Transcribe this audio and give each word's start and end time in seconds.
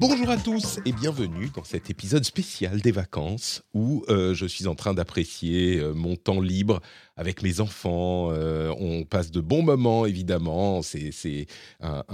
Bonjour 0.00 0.30
à 0.30 0.36
tous 0.36 0.78
et 0.86 0.92
bienvenue 0.92 1.50
dans 1.56 1.64
cet 1.64 1.90
épisode 1.90 2.22
spécial 2.22 2.80
des 2.80 2.92
vacances 2.92 3.64
où 3.74 4.04
euh, 4.08 4.32
je 4.32 4.46
suis 4.46 4.68
en 4.68 4.76
train 4.76 4.94
d'apprécier 4.94 5.80
euh, 5.80 5.92
mon 5.92 6.14
temps 6.14 6.40
libre 6.40 6.80
avec 7.16 7.42
mes 7.42 7.58
enfants. 7.58 8.30
Euh, 8.30 8.72
on 8.78 9.02
passe 9.02 9.32
de 9.32 9.40
bons 9.40 9.62
moments 9.62 10.06
évidemment, 10.06 10.82
c'est 10.82 11.48
un, 11.80 12.04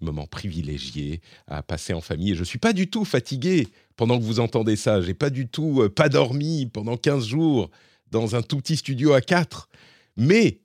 moment 0.00 0.28
privilégié 0.28 1.20
à 1.48 1.64
passer 1.64 1.94
en 1.94 2.00
famille 2.00 2.30
et 2.30 2.36
je 2.36 2.44
suis 2.44 2.60
pas 2.60 2.72
du 2.72 2.88
tout 2.88 3.04
fatigué 3.04 3.66
pendant 3.96 4.16
que 4.16 4.22
vous 4.22 4.38
entendez 4.38 4.76
ça. 4.76 5.02
J'ai 5.02 5.14
pas 5.14 5.30
du 5.30 5.48
tout 5.48 5.88
pas 5.96 6.08
dormi 6.08 6.66
pendant 6.66 6.96
15 6.96 7.26
jours 7.26 7.70
dans 8.12 8.36
un 8.36 8.42
tout 8.42 8.58
petit 8.58 8.76
studio 8.76 9.14
à 9.14 9.20
4. 9.20 9.68
Mais 10.16 10.60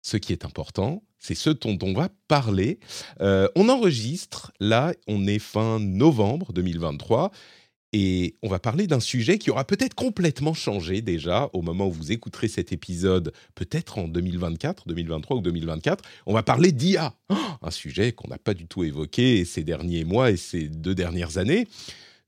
ce 0.00 0.16
qui 0.16 0.32
est 0.32 0.46
important, 0.46 1.02
c'est 1.20 1.34
ce 1.34 1.50
dont 1.50 1.78
on 1.82 1.92
va 1.92 2.08
parler. 2.26 2.80
Euh, 3.20 3.46
on 3.54 3.68
enregistre, 3.68 4.52
là, 4.58 4.92
on 5.06 5.26
est 5.26 5.38
fin 5.38 5.78
novembre 5.78 6.52
2023, 6.52 7.30
et 7.92 8.36
on 8.42 8.48
va 8.48 8.60
parler 8.60 8.86
d'un 8.86 9.00
sujet 9.00 9.38
qui 9.38 9.50
aura 9.50 9.64
peut-être 9.64 9.94
complètement 9.94 10.54
changé 10.54 11.02
déjà 11.02 11.50
au 11.52 11.60
moment 11.60 11.88
où 11.88 11.92
vous 11.92 12.12
écouterez 12.12 12.46
cet 12.46 12.72
épisode, 12.72 13.32
peut-être 13.56 13.98
en 13.98 14.06
2024, 14.06 14.86
2023 14.86 15.36
ou 15.38 15.40
2024. 15.40 16.04
On 16.26 16.32
va 16.32 16.44
parler 16.44 16.70
d'IA, 16.70 17.14
un 17.62 17.70
sujet 17.70 18.12
qu'on 18.12 18.28
n'a 18.28 18.38
pas 18.38 18.54
du 18.54 18.66
tout 18.66 18.84
évoqué 18.84 19.44
ces 19.44 19.64
derniers 19.64 20.04
mois 20.04 20.30
et 20.30 20.36
ces 20.36 20.68
deux 20.68 20.94
dernières 20.94 21.38
années. 21.38 21.66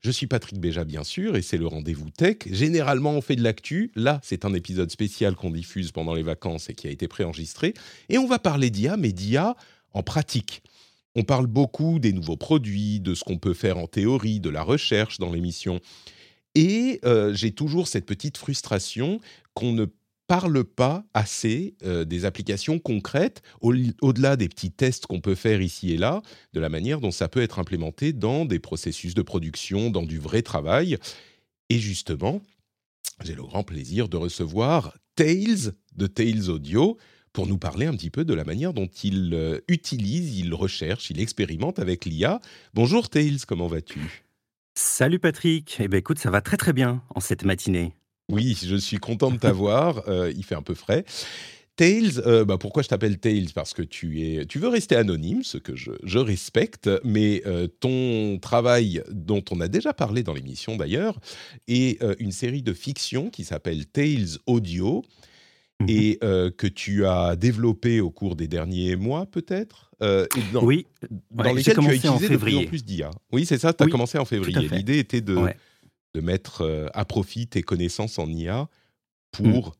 Je 0.03 0.11
suis 0.11 0.27
Patrick 0.27 0.59
Béja, 0.59 0.83
bien 0.83 1.05
sûr, 1.05 1.37
et 1.37 1.41
c'est 1.41 1.55
le 1.55 1.65
rendez-vous 1.65 2.09
tech. 2.09 2.39
Généralement, 2.51 3.11
on 3.11 3.21
fait 3.21 3.37
de 3.37 3.41
l'actu. 3.41 3.89
Là, 3.95 4.19
c'est 4.21 4.43
un 4.43 4.53
épisode 4.53 4.91
spécial 4.91 5.33
qu'on 5.33 5.49
diffuse 5.49 5.93
pendant 5.93 6.13
les 6.13 6.23
vacances 6.23 6.69
et 6.69 6.73
qui 6.73 6.87
a 6.87 6.91
été 6.91 7.07
préenregistré. 7.07 7.73
Et 8.09 8.17
on 8.17 8.27
va 8.27 8.37
parler 8.37 8.69
d'IA, 8.69 8.97
mais 8.97 9.13
d'IA 9.13 9.55
en 9.93 10.03
pratique. 10.03 10.61
On 11.15 11.23
parle 11.23 11.47
beaucoup 11.47 11.99
des 11.99 12.11
nouveaux 12.11 12.35
produits, 12.35 12.99
de 12.99 13.15
ce 13.15 13.23
qu'on 13.23 13.37
peut 13.37 13.53
faire 13.53 13.77
en 13.77 13.87
théorie, 13.87 14.41
de 14.41 14.49
la 14.49 14.61
recherche 14.61 15.19
dans 15.19 15.31
l'émission. 15.31 15.79
Et 16.53 16.99
euh, 17.05 17.33
j'ai 17.33 17.51
toujours 17.51 17.87
cette 17.87 18.05
petite 18.05 18.37
frustration 18.37 19.21
qu'on 19.53 19.71
ne 19.71 19.85
parle 20.27 20.63
pas 20.63 21.03
assez 21.13 21.75
euh, 21.83 22.05
des 22.05 22.25
applications 22.25 22.79
concrètes, 22.79 23.41
au- 23.61 23.73
au-delà 24.01 24.35
des 24.35 24.49
petits 24.49 24.71
tests 24.71 25.05
qu'on 25.05 25.21
peut 25.21 25.35
faire 25.35 25.61
ici 25.61 25.91
et 25.91 25.97
là, 25.97 26.21
de 26.53 26.59
la 26.59 26.69
manière 26.69 26.99
dont 27.01 27.11
ça 27.11 27.27
peut 27.27 27.41
être 27.41 27.59
implémenté 27.59 28.13
dans 28.13 28.45
des 28.45 28.59
processus 28.59 29.13
de 29.13 29.21
production, 29.21 29.89
dans 29.89 30.03
du 30.03 30.19
vrai 30.19 30.41
travail. 30.41 30.97
Et 31.69 31.79
justement, 31.79 32.41
j'ai 33.23 33.35
le 33.35 33.43
grand 33.43 33.63
plaisir 33.63 34.09
de 34.09 34.17
recevoir 34.17 34.97
Tails 35.15 35.71
de 35.95 36.07
Tails 36.07 36.49
Audio 36.49 36.97
pour 37.33 37.47
nous 37.47 37.57
parler 37.57 37.85
un 37.87 37.95
petit 37.95 38.09
peu 38.11 38.25
de 38.25 38.33
la 38.33 38.43
manière 38.43 38.73
dont 38.73 38.89
il 39.03 39.33
euh, 39.33 39.59
utilise, 39.67 40.37
il 40.37 40.53
recherche, 40.53 41.09
il 41.09 41.19
expérimente 41.19 41.79
avec 41.79 42.05
l'IA. 42.05 42.39
Bonjour 42.73 43.09
Tails, 43.09 43.39
comment 43.47 43.67
vas-tu? 43.67 44.23
Salut 44.75 45.19
Patrick, 45.19 45.77
eh 45.79 45.87
ben 45.87 45.97
écoute, 45.97 46.19
ça 46.19 46.31
va 46.31 46.41
très 46.41 46.57
très 46.57 46.73
bien 46.73 47.03
en 47.13 47.19
cette 47.19 47.43
matinée. 47.43 47.93
Oui, 48.29 48.57
je 48.65 48.75
suis 48.75 48.97
content 48.97 49.31
de 49.31 49.37
t'avoir. 49.37 50.03
euh, 50.07 50.31
il 50.35 50.43
fait 50.43 50.55
un 50.55 50.61
peu 50.61 50.73
frais. 50.73 51.05
Tails, 51.75 52.19
euh, 52.27 52.45
bah 52.45 52.57
pourquoi 52.59 52.83
je 52.83 52.87
t'appelle 52.87 53.17
Tails? 53.17 53.49
Parce 53.55 53.73
que 53.73 53.81
tu 53.81 54.21
es, 54.21 54.45
tu 54.45 54.59
veux 54.59 54.67
rester 54.67 54.95
anonyme, 54.95 55.41
ce 55.43 55.57
que 55.57 55.75
je, 55.75 55.91
je 56.03 56.19
respecte, 56.19 56.87
mais 57.03 57.41
euh, 57.47 57.67
ton 57.67 58.37
travail, 58.39 59.01
dont 59.09 59.43
on 59.49 59.59
a 59.59 59.67
déjà 59.67 59.91
parlé 59.91 60.21
dans 60.21 60.35
l'émission 60.35 60.75
d'ailleurs, 60.77 61.19
est 61.67 61.99
une 62.19 62.31
série 62.31 62.61
de 62.61 62.73
fiction 62.73 63.29
qui 63.31 63.43
s'appelle 63.43 63.85
Tails 63.87 64.37
Audio 64.45 65.03
Mhm. 65.79 65.89
et 65.89 66.19
que 66.55 66.67
tu 66.67 67.03
as 67.07 67.35
développé 67.35 67.99
au 67.99 68.11
cours 68.11 68.35
des 68.35 68.47
derniers 68.47 68.95
mois, 68.95 69.25
peut-être? 69.25 69.89
Euh, 70.03 70.27
dans, 70.53 70.63
Oui, 70.63 70.85
dans 71.31 71.43
ouais, 71.43 71.53
lesquels 71.55 71.63
tu 71.63 71.71
as 71.71 71.83
commencé 71.83 72.07
en 72.07 72.13
utilisé 72.15 72.33
de 72.33 72.37
plus 72.37 72.55
en 72.57 72.63
plus 72.65 72.85
d'IA. 72.85 73.09
Oui, 73.31 73.45
c'est 73.47 73.57
ça, 73.57 73.73
tu 73.73 73.81
as 73.81 73.87
Oui, 73.87 73.91
commencé 73.91 74.19
en 74.19 74.23
février. 74.25 74.69
L'idée 74.69 74.99
était 74.99 75.19
de, 75.21 75.35
Ouais. 75.35 75.57
De 76.13 76.21
mettre 76.21 76.61
euh, 76.61 76.87
à 76.93 77.05
profit 77.05 77.47
tes 77.47 77.63
connaissances 77.63 78.19
en 78.19 78.27
IA 78.27 78.69
pour 79.31 79.75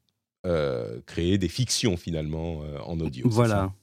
euh, 0.46 1.00
créer 1.06 1.38
des 1.38 1.48
fictions 1.48 1.96
finalement 1.96 2.64
euh, 2.64 2.80
en 2.80 3.00
audio. 3.00 3.28
Voilà. 3.30 3.74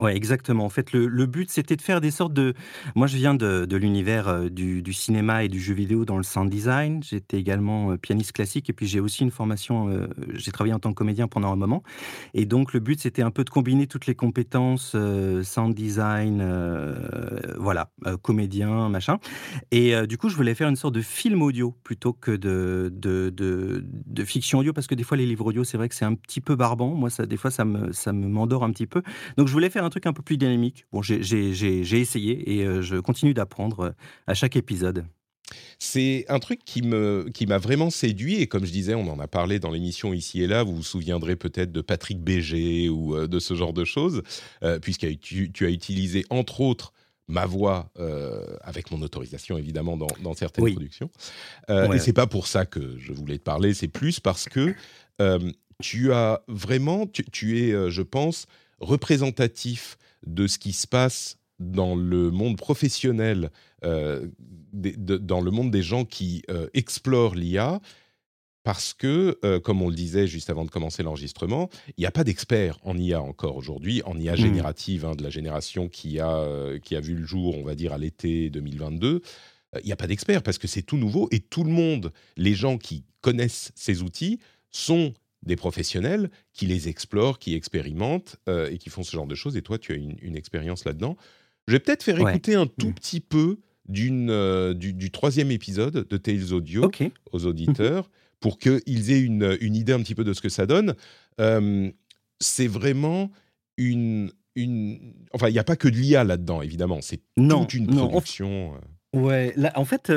Ouais, 0.00 0.16
exactement. 0.16 0.64
En 0.64 0.70
fait, 0.70 0.92
le, 0.94 1.06
le 1.06 1.26
but, 1.26 1.50
c'était 1.50 1.76
de 1.76 1.82
faire 1.82 2.00
des 2.00 2.10
sortes 2.10 2.32
de... 2.32 2.54
Moi, 2.94 3.06
je 3.06 3.18
viens 3.18 3.34
de, 3.34 3.66
de 3.66 3.76
l'univers 3.76 4.28
euh, 4.28 4.48
du, 4.48 4.80
du 4.80 4.94
cinéma 4.94 5.44
et 5.44 5.48
du 5.48 5.60
jeu 5.60 5.74
vidéo 5.74 6.06
dans 6.06 6.16
le 6.16 6.22
sound 6.22 6.48
design. 6.48 7.02
J'étais 7.02 7.36
également 7.36 7.92
euh, 7.92 7.96
pianiste 7.98 8.32
classique 8.32 8.70
et 8.70 8.72
puis 8.72 8.86
j'ai 8.86 8.98
aussi 8.98 9.24
une 9.24 9.30
formation... 9.30 9.90
euh, 9.90 10.06
j'ai 10.32 10.52
travaillé 10.52 10.72
en 10.72 10.78
tant 10.78 10.88
que 10.88 10.94
comédien 10.94 11.28
pendant 11.28 11.52
un 11.52 11.56
moment. 11.56 11.82
Et 12.32 12.46
donc, 12.46 12.72
le 12.72 12.80
but, 12.80 12.98
c'était 12.98 13.20
un 13.20 13.30
peu 13.30 13.44
de 13.44 13.50
combiner 13.50 13.86
toutes 13.86 14.06
les 14.06 14.14
compétences 14.14 14.96
sound 15.42 15.74
design, 15.74 16.42
voilà, 17.58 17.90
comédien, 18.22 18.88
machin. 18.88 19.18
Et 19.70 19.94
du 20.06 20.16
coup, 20.16 20.28
je 20.28 20.36
voulais 20.36 20.54
faire 20.54 20.68
une 20.68 20.76
sorte 20.76 20.94
de 20.94 21.02
film 21.02 21.42
audio 21.42 21.74
plutôt 21.84 22.12
que 22.12 22.30
de, 22.30 22.90
de, 22.94 23.30
de, 23.30 23.84
de 23.86 24.24
fiction 24.24 24.60
audio 24.60 24.72
parce 24.72 24.86
que 24.86 24.94
des 24.94 25.04
fois, 25.04 25.16
les 25.16 25.26
livres 25.26 25.46
audio, 25.46 25.64
c'est 25.64 25.76
vrai 25.76 25.88
que 25.88 25.94
c'est 25.94 26.04
un 26.04 26.14
petit 26.14 26.40
peu 26.40 26.56
barbant. 26.56 26.94
Moi, 26.94 27.10
ça, 27.10 27.26
des 27.26 27.36
fois, 27.36 27.50
ça 27.50 27.64
me, 27.64 27.92
ça 27.92 28.12
me 28.12 28.26
m'endort 28.28 28.64
un 28.64 28.70
petit 28.70 28.86
peu. 28.86 29.02
Donc, 29.36 29.48
je 29.48 29.52
voulais 29.52 29.70
faire 29.70 29.84
un 29.84 29.89
truc 29.90 30.06
un 30.06 30.12
peu 30.12 30.22
plus 30.22 30.38
dynamique. 30.38 30.86
Bon, 30.92 31.02
j'ai- 31.02 31.20
essayé 32.00 32.54
et 32.56 32.64
euh, 32.64 32.80
je 32.82 32.96
continue 32.96 33.34
d'apprendre 33.34 33.80
euh, 33.80 33.90
à 34.26 34.34
chaque 34.34 34.56
épisode. 34.56 35.04
C'est 35.80 36.26
un 36.28 36.38
truc 36.38 36.60
qui 36.64 36.82
me 36.82 37.28
qui 37.34 37.46
m'a 37.46 37.58
vraiment 37.58 37.90
séduit 37.90 38.36
et 38.36 38.46
comme 38.46 38.64
je 38.64 38.70
disais, 38.70 38.94
on 38.94 39.08
en 39.10 39.18
a 39.18 39.26
parlé 39.26 39.58
dans 39.58 39.70
l'émission 39.70 40.12
ici 40.14 40.42
et 40.42 40.46
là. 40.46 40.62
Vous 40.62 40.76
vous 40.76 40.82
souviendrez 40.84 41.34
peut-être 41.36 41.72
de 41.72 41.80
Patrick 41.80 42.20
Béger 42.22 42.88
ou 42.88 43.16
euh, 43.16 43.26
de 43.26 43.38
ce 43.40 43.54
genre 43.54 43.72
de 43.72 43.84
choses, 43.84 44.22
euh, 44.62 44.78
puisque 44.78 45.18
tu, 45.18 45.50
tu 45.50 45.66
as 45.66 45.70
utilisé 45.70 46.24
entre 46.30 46.60
autres 46.60 46.92
ma 47.26 47.46
voix 47.46 47.90
euh, 47.98 48.44
avec 48.62 48.90
mon 48.90 49.02
autorisation 49.02 49.56
évidemment 49.58 49.96
dans, 49.96 50.08
dans 50.22 50.34
certaines 50.34 50.64
Oui. 50.64 50.72
productions. 50.72 51.10
Euh, 51.68 51.88
Ouais, 51.88 51.96
et 51.96 51.98
c'est 52.00 52.12
pas 52.12 52.26
pour 52.26 52.46
ça 52.46 52.66
que 52.66 52.96
je 52.98 53.12
voulais 53.12 53.38
te 53.38 53.42
parler, 53.44 53.72
c'est 53.74 53.88
plus 53.88 54.20
parce 54.20 54.48
que 54.48 54.74
tu 55.80 56.12
as 56.12 56.42
vraiment, 56.48 57.06
tu, 57.06 57.24
tu 57.24 57.58
es, 57.58 57.90
je 57.90 58.02
pense, 58.02 58.46
représentatif 58.80 59.96
de 60.26 60.46
ce 60.46 60.58
qui 60.58 60.72
se 60.72 60.86
passe 60.86 61.36
dans 61.58 61.94
le 61.94 62.30
monde 62.30 62.56
professionnel, 62.56 63.50
euh, 63.84 64.26
de- 64.72 65.16
dans 65.18 65.40
le 65.40 65.50
monde 65.50 65.70
des 65.70 65.82
gens 65.82 66.04
qui 66.04 66.42
euh, 66.50 66.68
explorent 66.74 67.34
l'IA, 67.34 67.80
parce 68.62 68.92
que, 68.92 69.38
euh, 69.44 69.58
comme 69.58 69.80
on 69.80 69.88
le 69.88 69.94
disait 69.94 70.26
juste 70.26 70.50
avant 70.50 70.64
de 70.66 70.70
commencer 70.70 71.02
l'enregistrement, 71.02 71.70
il 71.96 72.00
n'y 72.02 72.06
a 72.06 72.10
pas 72.10 72.24
d'experts 72.24 72.78
en 72.82 72.96
IA 72.98 73.22
encore 73.22 73.56
aujourd'hui, 73.56 74.02
en 74.04 74.18
IA 74.18 74.32
Mm. 74.34 74.36
générative, 74.36 75.04
hein, 75.06 75.14
de 75.14 75.22
la 75.22 75.30
génération 75.30 75.88
qui 75.88 76.18
a, 76.20 76.78
qui 76.82 76.94
a 76.96 77.00
vu 77.00 77.14
le 77.14 77.24
jour, 77.24 77.56
on 77.56 77.62
va 77.64 77.74
dire, 77.74 77.92
à 77.92 77.98
l'été 77.98 78.50
2022. 78.50 79.22
Euh, 79.74 79.78
Il 79.82 79.86
n'y 79.86 79.92
a 79.92 79.96
pas 79.96 80.06
d'experts 80.06 80.42
parce 80.42 80.58
que 80.58 80.66
c'est 80.68 80.82
tout 80.82 80.96
nouveau 80.98 81.28
et 81.30 81.40
tout 81.40 81.64
le 81.64 81.70
monde, 81.70 82.12
les 82.36 82.54
gens 82.54 82.76
qui 82.76 83.04
connaissent 83.22 83.72
ces 83.74 84.02
outils, 84.02 84.40
sont 84.70 85.14
des 85.42 85.56
professionnels 85.56 86.30
qui 86.52 86.66
les 86.66 86.88
explorent, 86.88 87.38
qui 87.38 87.54
expérimentent 87.54 88.36
euh, 88.48 88.70
et 88.70 88.78
qui 88.78 88.90
font 88.90 89.02
ce 89.02 89.12
genre 89.12 89.26
de 89.26 89.34
choses. 89.34 89.56
Et 89.56 89.62
toi, 89.62 89.78
tu 89.78 89.92
as 89.92 89.96
une, 89.96 90.16
une 90.20 90.36
expérience 90.36 90.84
là-dedans. 90.84 91.16
Je 91.66 91.72
vais 91.74 91.80
peut-être 91.80 92.02
faire 92.02 92.20
Ouais. 92.20 92.30
écouter 92.32 92.54
un 92.54 92.66
tout 92.66 92.88
Mm. 92.88 92.94
petit 92.94 93.20
peu 93.20 93.58
d'une, 93.88 94.30
euh, 94.30 94.74
du, 94.74 94.92
du 94.92 95.10
troisième 95.10 95.50
épisode 95.50 96.06
de 96.08 96.16
Tales 96.16 96.52
Audio 96.52 96.90
aux 97.32 97.46
auditeurs 97.46 98.10
pour 98.40 98.58
qu'ils 98.58 99.10
aient 99.10 99.20
une, 99.20 99.56
une 99.60 99.74
idée 99.76 99.92
un 99.92 100.00
petit 100.00 100.14
peu 100.14 100.24
de 100.24 100.32
ce 100.32 100.40
que 100.40 100.48
ça 100.48 100.66
donne. 100.66 100.94
Euh, 101.40 101.90
c'est 102.38 102.66
vraiment 102.66 103.30
une, 103.76 104.32
une... 104.56 105.14
Enfin, 105.32 105.48
il 105.48 105.52
n'y 105.52 105.58
a 105.58 105.64
pas 105.64 105.76
que 105.76 105.88
de 105.88 105.96
l'IA 105.96 106.24
là-dedans, 106.24 106.60
évidemment. 106.62 107.00
C'est 107.02 107.20
Non, 107.36 107.60
toute 107.62 107.74
une 107.74 107.86
non, 107.90 108.02
en 108.04 108.08
production. 108.08 108.74
euh. 109.14 109.18
Ouais, 109.18 109.52
là, 109.56 109.72
en 109.76 109.84
fait, 109.84 110.10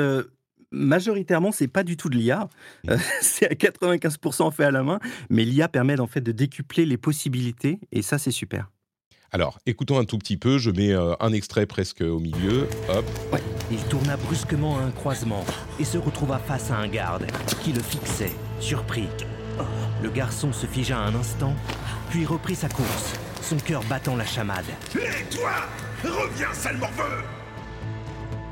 majoritairement, 0.74 1.52
c'est 1.52 1.68
pas 1.68 1.84
du 1.84 1.96
tout 1.96 2.08
de 2.08 2.16
l'IA. 2.16 2.48
Euh, 2.88 2.98
c'est 3.20 3.50
à 3.50 3.54
95% 3.54 4.52
fait 4.52 4.64
à 4.64 4.70
la 4.70 4.82
main, 4.82 4.98
mais 5.30 5.44
l'IA 5.44 5.68
permet 5.68 5.98
en 6.00 6.06
fait 6.06 6.20
de 6.20 6.32
décupler 6.32 6.84
les 6.84 6.96
possibilités, 6.96 7.78
et 7.92 8.02
ça, 8.02 8.18
c'est 8.18 8.30
super. 8.30 8.70
Alors, 9.32 9.58
écoutons 9.66 9.98
un 9.98 10.04
tout 10.04 10.16
petit 10.16 10.36
peu. 10.36 10.58
Je 10.58 10.70
mets 10.70 10.92
euh, 10.92 11.14
un 11.18 11.32
extrait 11.32 11.66
presque 11.66 12.02
au 12.02 12.20
milieu. 12.20 12.68
Hop. 12.88 13.04
Il 13.68 13.82
tourna 13.88 14.16
brusquement 14.16 14.78
à 14.78 14.82
un 14.82 14.92
croisement 14.92 15.44
et 15.80 15.84
se 15.84 15.98
retrouva 15.98 16.38
face 16.38 16.70
à 16.70 16.76
un 16.76 16.86
garde 16.86 17.26
qui 17.64 17.72
le 17.72 17.80
fixait, 17.80 18.30
surpris. 18.60 19.08
Le 20.02 20.10
garçon 20.10 20.52
se 20.52 20.66
figea 20.66 20.98
un 20.98 21.14
instant, 21.16 21.54
puis 22.10 22.26
reprit 22.26 22.54
sa 22.54 22.68
course, 22.68 23.14
son 23.42 23.56
cœur 23.56 23.82
battant 23.84 24.14
la 24.14 24.26
chamade. 24.26 24.66
Hé, 24.94 25.24
toi 25.34 25.52
Reviens, 26.04 26.52
sale 26.52 26.76
morveux 26.76 27.24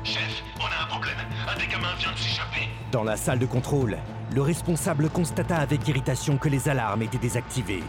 Chef, 0.03 0.43
on 0.59 0.65
a 0.65 0.83
un 0.83 0.87
problème. 0.87 1.15
Un 1.47 1.57
des 1.57 1.67
gamins 1.67 1.95
vient 1.97 2.11
de 2.11 2.17
s'échapper. 2.17 2.67
Dans 2.91 3.03
la 3.03 3.15
salle 3.15 3.39
de 3.39 3.45
contrôle, 3.45 3.97
le 4.33 4.41
responsable 4.41 5.09
constata 5.09 5.55
avec 5.55 5.87
irritation 5.87 6.37
que 6.37 6.49
les 6.49 6.67
alarmes 6.67 7.03
étaient 7.03 7.17
désactivées. 7.17 7.83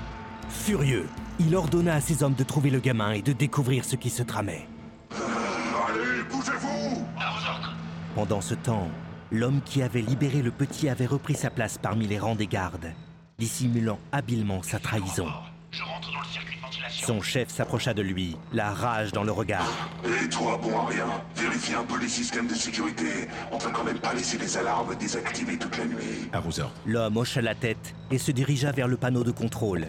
Furieux, 0.48 1.08
il 1.40 1.56
ordonna 1.56 1.94
à 1.94 2.00
ses 2.00 2.22
hommes 2.22 2.34
de 2.34 2.44
trouver 2.44 2.70
le 2.70 2.78
gamin 2.78 3.12
et 3.12 3.22
de 3.22 3.32
découvrir 3.32 3.84
ce 3.84 3.96
qui 3.96 4.10
se 4.10 4.22
tramait. 4.22 4.68
Allez, 5.10 6.22
bougez-vous 6.30 7.04
À 7.18 7.30
vos 7.32 7.48
ordres. 7.48 7.74
Pendant 8.14 8.40
ce 8.40 8.54
temps, 8.54 8.88
l'homme 9.32 9.60
qui 9.64 9.82
avait 9.82 10.00
libéré 10.00 10.40
le 10.40 10.52
petit 10.52 10.88
avait 10.88 11.06
repris 11.06 11.34
sa 11.34 11.50
place 11.50 11.78
parmi 11.78 12.06
les 12.06 12.20
rangs 12.20 12.36
des 12.36 12.46
gardes, 12.46 12.92
dissimulant 13.38 13.98
habilement 14.12 14.62
sa 14.62 14.78
trahison. 14.78 15.26
Je 15.72 15.82
rentre 15.82 16.12
dans 16.12 16.20
le 16.20 16.26
circuit. 16.26 16.54
Son 17.06 17.20
chef 17.20 17.50
s'approcha 17.50 17.92
de 17.92 18.00
lui, 18.00 18.34
la 18.54 18.70
rage 18.70 19.12
dans 19.12 19.24
le 19.24 19.32
regard. 19.32 19.68
Et 20.04 20.26
toi, 20.30 20.58
bon 20.62 20.78
à 20.78 20.86
rien 20.86 21.06
Vérifie 21.36 21.74
un 21.74 21.84
peu 21.84 22.00
les 22.00 22.08
systèmes 22.08 22.46
de 22.46 22.54
sécurité. 22.54 23.28
On 23.52 23.58
va 23.58 23.70
quand 23.70 23.84
même 23.84 23.98
pas 23.98 24.14
laisser 24.14 24.38
les 24.38 24.56
alarmes 24.56 24.96
désactivées 24.96 25.58
toute 25.58 25.76
la 25.76 25.84
nuit. 25.84 26.30
À 26.32 26.40
vos 26.40 26.58
ordres. 26.60 26.72
L'homme 26.86 27.18
hocha 27.18 27.42
la 27.42 27.54
tête 27.54 27.94
et 28.10 28.16
se 28.16 28.30
dirigea 28.30 28.72
vers 28.72 28.88
le 28.88 28.96
panneau 28.96 29.22
de 29.22 29.32
contrôle, 29.32 29.86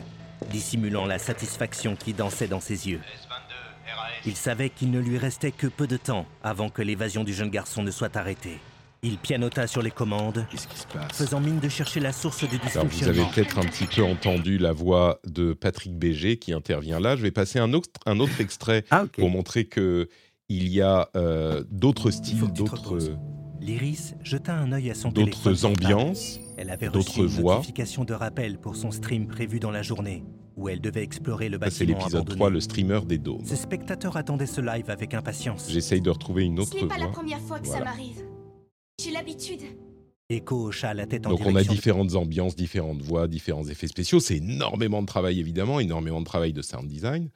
dissimulant 0.49 1.05
la 1.05 1.17
satisfaction 1.17 1.95
qui 1.95 2.13
dansait 2.13 2.49
dans 2.49 2.59
ses 2.59 2.89
yeux. 2.89 2.99
S22, 2.99 3.95
RAS. 3.95 4.09
Il 4.25 4.35
savait 4.35 4.69
qu'il 4.69 4.91
ne 4.91 4.99
lui 4.99 5.17
restait 5.17 5.51
que 5.51 5.67
peu 5.67 5.87
de 5.87 5.97
temps 5.97 6.25
avant 6.43 6.69
que 6.69 6.81
l'évasion 6.81 7.23
du 7.23 7.33
jeune 7.33 7.49
garçon 7.49 7.81
ne 7.81 7.91
soit 7.91 8.17
arrêtée. 8.17 8.59
Il 9.03 9.17
pianota 9.19 9.67
sur 9.67 9.81
les 9.83 9.91
commandes, 9.91 10.47
qui 10.49 10.57
se 10.57 10.87
passe 10.87 11.11
faisant 11.13 11.39
mine 11.39 11.59
de 11.59 11.69
chercher 11.69 11.99
la 11.99 12.11
source 12.11 12.39
du 12.39 12.55
Alors, 12.55 12.59
vous 12.59 12.65
dysfonctionnement. 12.89 13.23
avez 13.23 13.31
peut-être 13.33 13.59
un 13.59 13.63
petit 13.65 13.85
peu 13.85 14.03
entendu 14.03 14.57
la 14.57 14.71
voix 14.71 15.19
de 15.27 15.53
Patrick 15.53 15.95
Béger 15.95 16.37
qui 16.37 16.53
intervient 16.53 16.99
là. 16.99 17.15
Je 17.15 17.21
vais 17.21 17.31
passer 17.31 17.59
un 17.59 17.73
autre, 17.73 17.89
un 18.07 18.19
autre 18.19 18.39
extrait 18.41 18.83
Ah, 18.89 19.03
ok. 19.03 19.11
pour 19.19 19.29
montrer 19.29 19.65
que 19.65 20.07
il 20.49 20.67
y 20.69 20.81
a 20.81 21.09
euh, 21.15 21.63
d'autres 21.69 22.09
faut 22.09 22.17
styles, 22.17 22.39
que 22.41 22.45
tu 22.47 22.51
te 22.51 22.57
d'autres, 22.57 22.77
reposes. 22.83 23.17
L'iris 23.61 24.15
jeta 24.23 24.53
un 24.55 24.71
œil 24.71 24.89
à 24.91 24.95
son 24.95 25.11
téléphone. 25.11 25.43
d'autres 25.53 25.61
portable. 25.61 25.93
ambiances. 25.93 26.39
Elle 26.57 26.69
avait 26.69 26.87
d'autres 26.89 27.09
reçu 27.09 27.19
une 27.21 27.25
voix. 27.27 27.55
notification 27.55 28.05
de 28.05 28.13
rappel 28.13 28.57
pour 28.59 28.75
son 28.75 28.91
stream 28.91 29.27
prévu 29.27 29.59
dans 29.59 29.71
la 29.71 29.81
journée, 29.81 30.23
où 30.55 30.69
elle 30.69 30.81
devait 30.81 31.03
explorer 31.03 31.49
le 31.49 31.57
Ça, 31.59 31.69
c'est 31.69 31.85
bâtiment 31.85 31.99
l'épisode 31.99 32.15
abandonné. 32.21 32.37
3, 32.37 32.49
le 32.49 32.59
streamer 32.59 32.99
des 33.05 33.17
dômes. 33.17 33.43
Ses 33.45 33.55
spectateurs 33.55 34.17
attendaient 34.17 34.45
ce 34.45 34.61
live 34.61 34.89
avec 34.89 35.13
impatience. 35.13 35.67
J'essaye 35.69 36.01
de 36.01 36.09
retrouver 36.09 36.43
une 36.43 36.59
autre 36.59 36.71
Ce 36.73 36.77
n'est 36.81 36.87
pas 36.87 36.97
la 36.97 37.05
voix. 37.05 37.13
première 37.13 37.39
fois 37.41 37.59
que 37.59 37.65
Voilà. 37.67 37.79
ça 37.85 37.91
m'arrive. 37.91 38.23
J'ai 39.01 39.11
l'habitude. 39.11 39.61
Echo 40.29 40.67
hocha 40.69 40.93
la 40.93 41.05
tête 41.05 41.27
en 41.27 41.31
Donc 41.31 41.41
on 41.45 41.55
a 41.55 41.63
de- 41.63 41.67
différentes 41.69 42.15
ambiances, 42.15 42.55
différentes 42.55 43.01
voix, 43.01 43.27
différents 43.27 43.67
effets 43.67 43.87
spéciaux. 43.87 44.19
C'est 44.19 44.37
énormément 44.37 45.01
de 45.01 45.07
travail 45.07 45.39
évidemment, 45.39 45.79
énormément 45.79 46.19
de 46.21 46.25
travail 46.25 46.53
de 46.53 46.61
sound 46.61 46.87
design. 46.87 47.29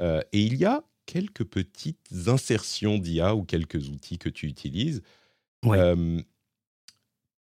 Euh, 0.00 0.20
et 0.32 0.42
il 0.42 0.56
y 0.56 0.64
a 0.64 0.82
quelques 1.06 1.44
petites 1.44 2.00
insertions 2.26 2.98
d'IA 2.98 3.34
ou 3.36 3.44
quelques 3.44 3.88
outils 3.88 4.18
que 4.18 4.28
tu 4.28 4.46
utilises. 4.46 5.02
Ouais. 5.64 5.78
Euh, 5.78 6.20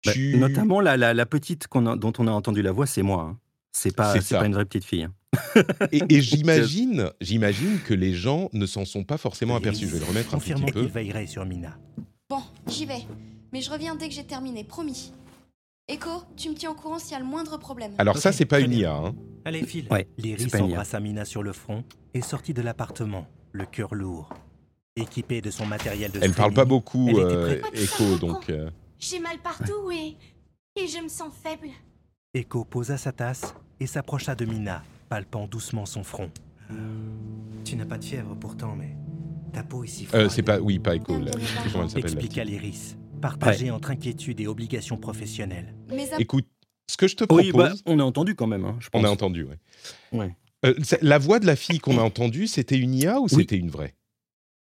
Bah, 0.04 0.12
tu- 0.12 0.36
Notamment 0.38 0.80
la, 0.80 0.96
la, 0.96 1.12
la 1.12 1.26
petite 1.26 1.66
a- 1.74 1.96
dont 1.96 2.12
on 2.19 2.28
a 2.28 2.30
entendu 2.30 2.62
la 2.62 2.70
voix, 2.72 2.86
c'est 2.86 3.02
moi. 3.02 3.22
hein. 3.22 3.38
C'est 3.72 3.94
pas, 3.94 4.14
une 4.46 4.54
vraie 4.54 4.64
petite 4.64 4.84
fille. 4.84 5.02
hein. 5.04 5.12
Et, 5.92 6.00
et 6.08 6.20
j'imagine, 6.22 7.10
j'imagine 7.20 7.80
que 7.80 7.92
les 7.92 8.14
gens 8.14 8.48
ne 8.54 8.64
s'en 8.64 8.84
sont 8.86 9.04
pas 9.04 9.19
forcément 9.19 9.56
aperçus. 9.56 9.86
Je 9.88 9.92
vais 9.94 9.98
le 9.98 10.04
remettre 10.06 10.34
un 10.34 10.38
petit 10.38 10.54
peu. 10.54 10.80
qu'il 10.82 10.90
veillerait 10.90 11.26
sur 11.26 11.44
Mina. 11.44 11.76
Bon, 12.30 12.40
j'y 12.69 12.86
vais. 12.86 13.02
Mais 13.56 13.62
je 13.62 13.70
reviens 13.70 13.94
dès 13.97 14.06
que 14.11 14.12
j'ai 14.14 14.23
terminé, 14.26 14.64
promis. 14.64 15.14
Echo, 15.88 16.11
tu 16.37 16.50
me 16.50 16.55
tiens 16.55 16.73
au 16.73 16.75
courant 16.75 16.99
s'il 16.99 17.12
y 17.12 17.14
a 17.14 17.20
le 17.20 17.25
moindre 17.25 17.56
problème. 17.56 17.93
Alors 17.97 18.19
ça, 18.19 18.29
Ok, 18.29 18.35
c'est 18.35 18.44
pas 18.44 18.61
une. 18.61 18.70
IA. 18.70 18.93
hein. 18.94 19.14
Allez, 19.47 19.64
file. 19.64 19.87
Ouais, 19.91 20.06
L'iris 20.19 20.43
c'est 20.43 20.50
pas 20.50 20.58
une 20.58 20.64
IA. 20.67 20.70
embrassa 20.73 21.00
Mina 21.00 21.25
sur 21.25 21.43
le 21.43 21.55
front 21.55 21.82
et 22.12 22.20
sortit 22.20 22.53
de 22.53 22.61
l'appartement, 22.61 23.26
le 23.53 23.64
cœur 23.64 23.94
lourd. 23.94 24.29
Équipée 24.94 25.41
de 25.41 25.50
son 25.50 25.64
matériel 25.64 26.11
de 26.12 26.19
Elle 26.23 26.35
parle 26.35 26.53
pas 26.53 26.64
streaming, 26.64 26.69
beaucoup, 26.69 27.08
euh. 27.19 27.58
Echo, 27.73 28.17
donc. 28.19 28.50
euh, 28.50 28.69
J'ai 28.99 29.20
mal 29.20 29.38
partout 29.38 29.91
et. 29.91 30.19
Et 30.79 30.87
je 30.87 30.99
me 31.03 31.08
sens 31.08 31.32
faible. 31.43 31.69
Echo 32.35 32.62
posa 32.67 32.99
sa 32.99 33.12
tasse 33.12 33.55
et 33.81 33.87
s'approcha 33.87 34.35
de 34.35 34.44
Mina, 34.44 34.82
palpant 35.08 35.47
doucement 35.47 35.87
son 35.87 36.05
front. 36.05 36.31
Tu 37.64 37.75
n'as 37.76 37.87
pas 37.87 37.97
de 37.97 38.05
fièvre 38.05 38.35
pourtant, 38.38 38.76
mais 38.76 38.94
ta 39.55 39.62
peau 39.62 39.82
est 39.82 39.87
si 39.87 40.05
euh, 40.05 40.08
froide. 40.08 40.29
c'est 40.29 40.43
pas, 40.43 40.58
oui, 40.61 40.79
pas 40.79 40.94
Echo. 40.94 41.19
Là, 41.19 41.31
je 41.38 41.47
sais 41.47 41.61
plus 41.62 41.70
comment 41.70 41.85
elle 41.85 41.88
s'appelle. 41.91 42.05
Expliqua 42.12 42.44
l'Iris, 42.44 42.99
partagée 43.20 43.70
entre 43.70 43.90
inquiétude 43.90 44.40
et 44.40 44.46
obligations 44.46 44.96
professionnelles. 44.96 45.74
Mes 45.90 46.12
ab- 46.12 46.20
Écoute, 46.20 46.46
ce 46.90 46.96
que 46.96 47.08
je 47.08 47.16
te 47.16 47.24
propose, 47.24 47.44
Oui, 47.46 47.52
bah, 47.52 47.72
on 47.86 47.98
a 47.98 48.04
entendu 48.04 48.34
quand 48.34 48.46
même, 48.46 48.64
hein, 48.64 48.76
je 48.80 48.88
pense. 48.88 49.02
on 49.02 49.04
a 49.04 49.10
entendu. 49.10 49.44
Ouais. 49.44 49.58
Ouais. 50.12 50.36
Euh, 50.64 50.74
la 51.02 51.18
voix 51.18 51.38
de 51.38 51.46
la 51.46 51.56
fille 51.56 51.78
qu'on 51.80 51.98
a 51.98 52.02
entendue, 52.02 52.46
c'était 52.46 52.78
une 52.78 52.94
IA 52.94 53.18
ou 53.20 53.24
Oui. 53.24 53.30
c'était 53.42 53.56
une 53.56 53.70
vraie? 53.70 53.94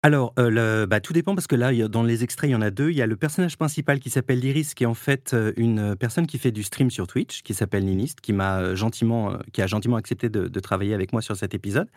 Alors, 0.03 0.31
euh, 0.37 0.49
le- 0.51 0.85
bah, 0.85 0.99
tout 1.01 1.11
dépend 1.11 1.33
parce 1.33 1.47
que 1.47 1.55
là, 1.55 1.73
dans 1.89 2.03
les 2.03 2.23
extraits, 2.23 2.49
il 2.49 2.53
y 2.53 2.55
en 2.55 2.61
a 2.61 2.69
deux. 2.69 2.91
Il 2.91 2.95
y 2.95 3.01
a 3.01 3.07
le 3.07 3.17
personnage 3.17 3.57
principal 3.57 3.99
qui 3.99 4.09
s'appelle 4.11 4.39
Lyris, 4.39 4.73
qui 4.75 4.83
est 4.83 4.87
en 4.87 4.93
fait 4.93 5.33
euh, 5.33 5.53
une 5.57 5.95
personne 5.95 6.27
qui 6.27 6.37
fait 6.37 6.51
du 6.51 6.61
stream 6.63 6.91
sur 6.91 7.07
Twitch, 7.07 7.41
qui 7.41 7.53
s'appelle 7.55 7.83
Ninist, 7.83 8.21
qui 8.21 8.31
m'a 8.31 8.75
gentiment, 8.75 9.33
qui 9.53 9.61
a 9.61 9.67
gentiment 9.67 9.95
accepté 9.97 10.29
de, 10.29 10.47
de 10.47 10.59
travailler 10.59 10.93
avec 10.93 11.13
moi 11.13 11.21
sur 11.23 11.35
cet 11.35 11.55
épisode 11.55 11.87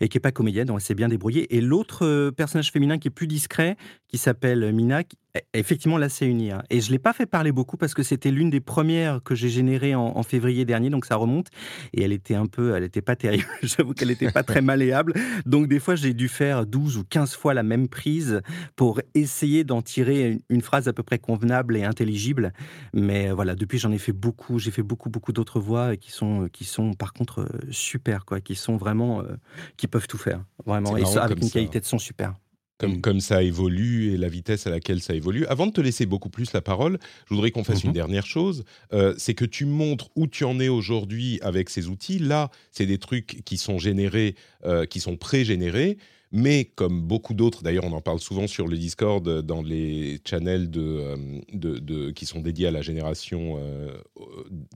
et 0.00 0.08
qui 0.08 0.16
est 0.16 0.20
pas 0.20 0.30
comédienne, 0.32 0.66
donc 0.68 0.78
elle 0.78 0.84
s'est 0.86 0.94
bien 0.94 1.08
débrouillée. 1.08 1.54
Et 1.54 1.60
l'autre 1.60 2.06
euh, 2.06 2.30
personnage 2.30 2.70
féminin 2.70 2.98
qui 2.98 3.08
est 3.08 3.10
plus 3.10 3.26
discret, 3.26 3.76
qui 4.06 4.16
s'appelle 4.16 4.72
Mina, 4.72 5.02
qui- 5.02 5.16
effectivement 5.54 5.98
là 5.98 6.08
c'est 6.08 6.26
une 6.26 6.40
IA. 6.40 6.64
Et 6.70 6.80
je 6.80 6.90
l'ai 6.90 6.98
pas 6.98 7.12
fait 7.12 7.26
parler 7.26 7.52
beaucoup 7.52 7.76
parce 7.76 7.94
que 7.94 8.02
c'était 8.02 8.30
l'une 8.30 8.50
des 8.50 8.60
premières 8.60 9.22
que 9.22 9.34
j'ai 9.34 9.48
générées 9.48 9.94
en, 9.94 10.16
en 10.16 10.22
février 10.22 10.64
dernier, 10.64 10.90
donc 10.90 11.04
ça 11.04 11.16
remonte. 11.16 11.48
Et 11.92 12.02
elle 12.02 12.12
était 12.12 12.34
un 12.34 12.46
peu, 12.46 12.74
elle 12.74 12.84
était 12.84 13.02
pas 13.02 13.16
terrible. 13.16 13.46
J'avoue 13.62 13.94
qu'elle 13.94 14.10
était 14.10 14.30
pas 14.30 14.42
très 14.42 14.60
malléable. 14.60 15.14
Donc 15.46 15.68
des 15.68 15.80
fois, 15.80 15.94
j'ai 15.94 16.14
dû 16.14 16.28
faire 16.28 16.66
12 16.66 16.98
ou 16.98 17.04
15 17.04 17.34
fois 17.34 17.54
la 17.54 17.62
même 17.62 17.88
prise 17.88 18.40
pour 18.76 19.00
essayer 19.14 19.64
d'en 19.64 19.82
tirer 19.82 20.32
une, 20.32 20.40
une 20.48 20.60
phrase 20.62 20.88
à 20.88 20.92
peu 20.92 21.02
près 21.02 21.18
convenable 21.18 21.76
et 21.76 21.84
intelligible. 21.84 22.52
Mais 22.94 23.30
euh, 23.30 23.34
voilà, 23.34 23.54
depuis, 23.54 23.78
j'en 23.78 23.92
ai 23.92 23.98
fait 23.98 24.12
beaucoup. 24.12 24.58
J'ai 24.58 24.70
fait 24.70 24.82
beaucoup, 24.82 25.10
beaucoup 25.10 25.32
d'autres 25.32 25.60
voix 25.60 25.96
qui 25.96 26.10
sont, 26.10 26.48
qui 26.52 26.64
sont 26.64 26.94
par 26.94 27.12
contre 27.12 27.40
euh, 27.40 27.48
super, 27.70 28.24
quoi, 28.24 28.40
qui 28.40 28.54
sont 28.54 28.76
vraiment, 28.76 29.22
euh, 29.22 29.36
qui 29.76 29.86
peuvent 29.86 30.06
tout 30.06 30.18
faire, 30.18 30.44
vraiment, 30.66 30.96
et 30.96 31.04
ça, 31.04 31.24
avec 31.24 31.38
une 31.38 31.44
ça. 31.44 31.54
qualité 31.54 31.80
de 31.80 31.84
son 31.84 31.98
super. 31.98 32.34
Comme, 32.80 32.94
Mm. 32.96 33.00
comme 33.02 33.20
ça 33.20 33.42
évolue 33.42 34.12
et 34.12 34.16
la 34.16 34.28
vitesse 34.28 34.66
à 34.66 34.70
laquelle 34.70 35.00
ça 35.02 35.14
évolue. 35.14 35.46
Avant 35.46 35.66
de 35.66 35.72
te 35.72 35.80
laisser 35.80 36.06
beaucoup 36.06 36.30
plus 36.30 36.52
la 36.52 36.60
parole, 36.62 36.98
je 37.28 37.34
voudrais 37.34 37.50
qu'on 37.52 37.62
fasse 37.64 37.84
une 37.84 37.92
dernière 37.92 38.26
chose. 38.26 38.64
Euh, 38.92 39.14
c'est 39.18 39.34
que 39.34 39.44
tu 39.44 39.66
montres 39.66 40.08
où 40.16 40.26
tu 40.26 40.44
en 40.44 40.58
es 40.58 40.68
aujourd'hui 40.68 41.38
avec 41.42 41.70
ces 41.70 41.86
outils. 41.88 42.18
Là, 42.18 42.50
c'est 42.72 42.86
des 42.86 42.98
trucs 42.98 43.42
qui 43.44 43.56
sont 43.58 43.78
générés, 43.78 44.34
euh, 44.64 44.86
qui 44.86 44.98
sont 45.00 45.16
pré-générés. 45.16 45.98
Mais 46.32 46.64
comme 46.76 47.02
beaucoup 47.02 47.34
d'autres, 47.34 47.64
d'ailleurs, 47.64 47.84
on 47.84 47.92
en 47.92 48.00
parle 48.00 48.20
souvent 48.20 48.46
sur 48.46 48.68
le 48.68 48.76
Discord, 48.78 49.42
dans 49.42 49.62
les 49.62 50.20
channels 50.24 50.70
de, 50.70 50.80
euh, 50.80 51.16
de- 51.52 51.78
de- 51.80 52.10
qui 52.12 52.24
sont 52.24 52.40
dédiés 52.40 52.68
à 52.68 52.70
la 52.70 52.82
génération 52.82 53.56
euh, 53.58 53.96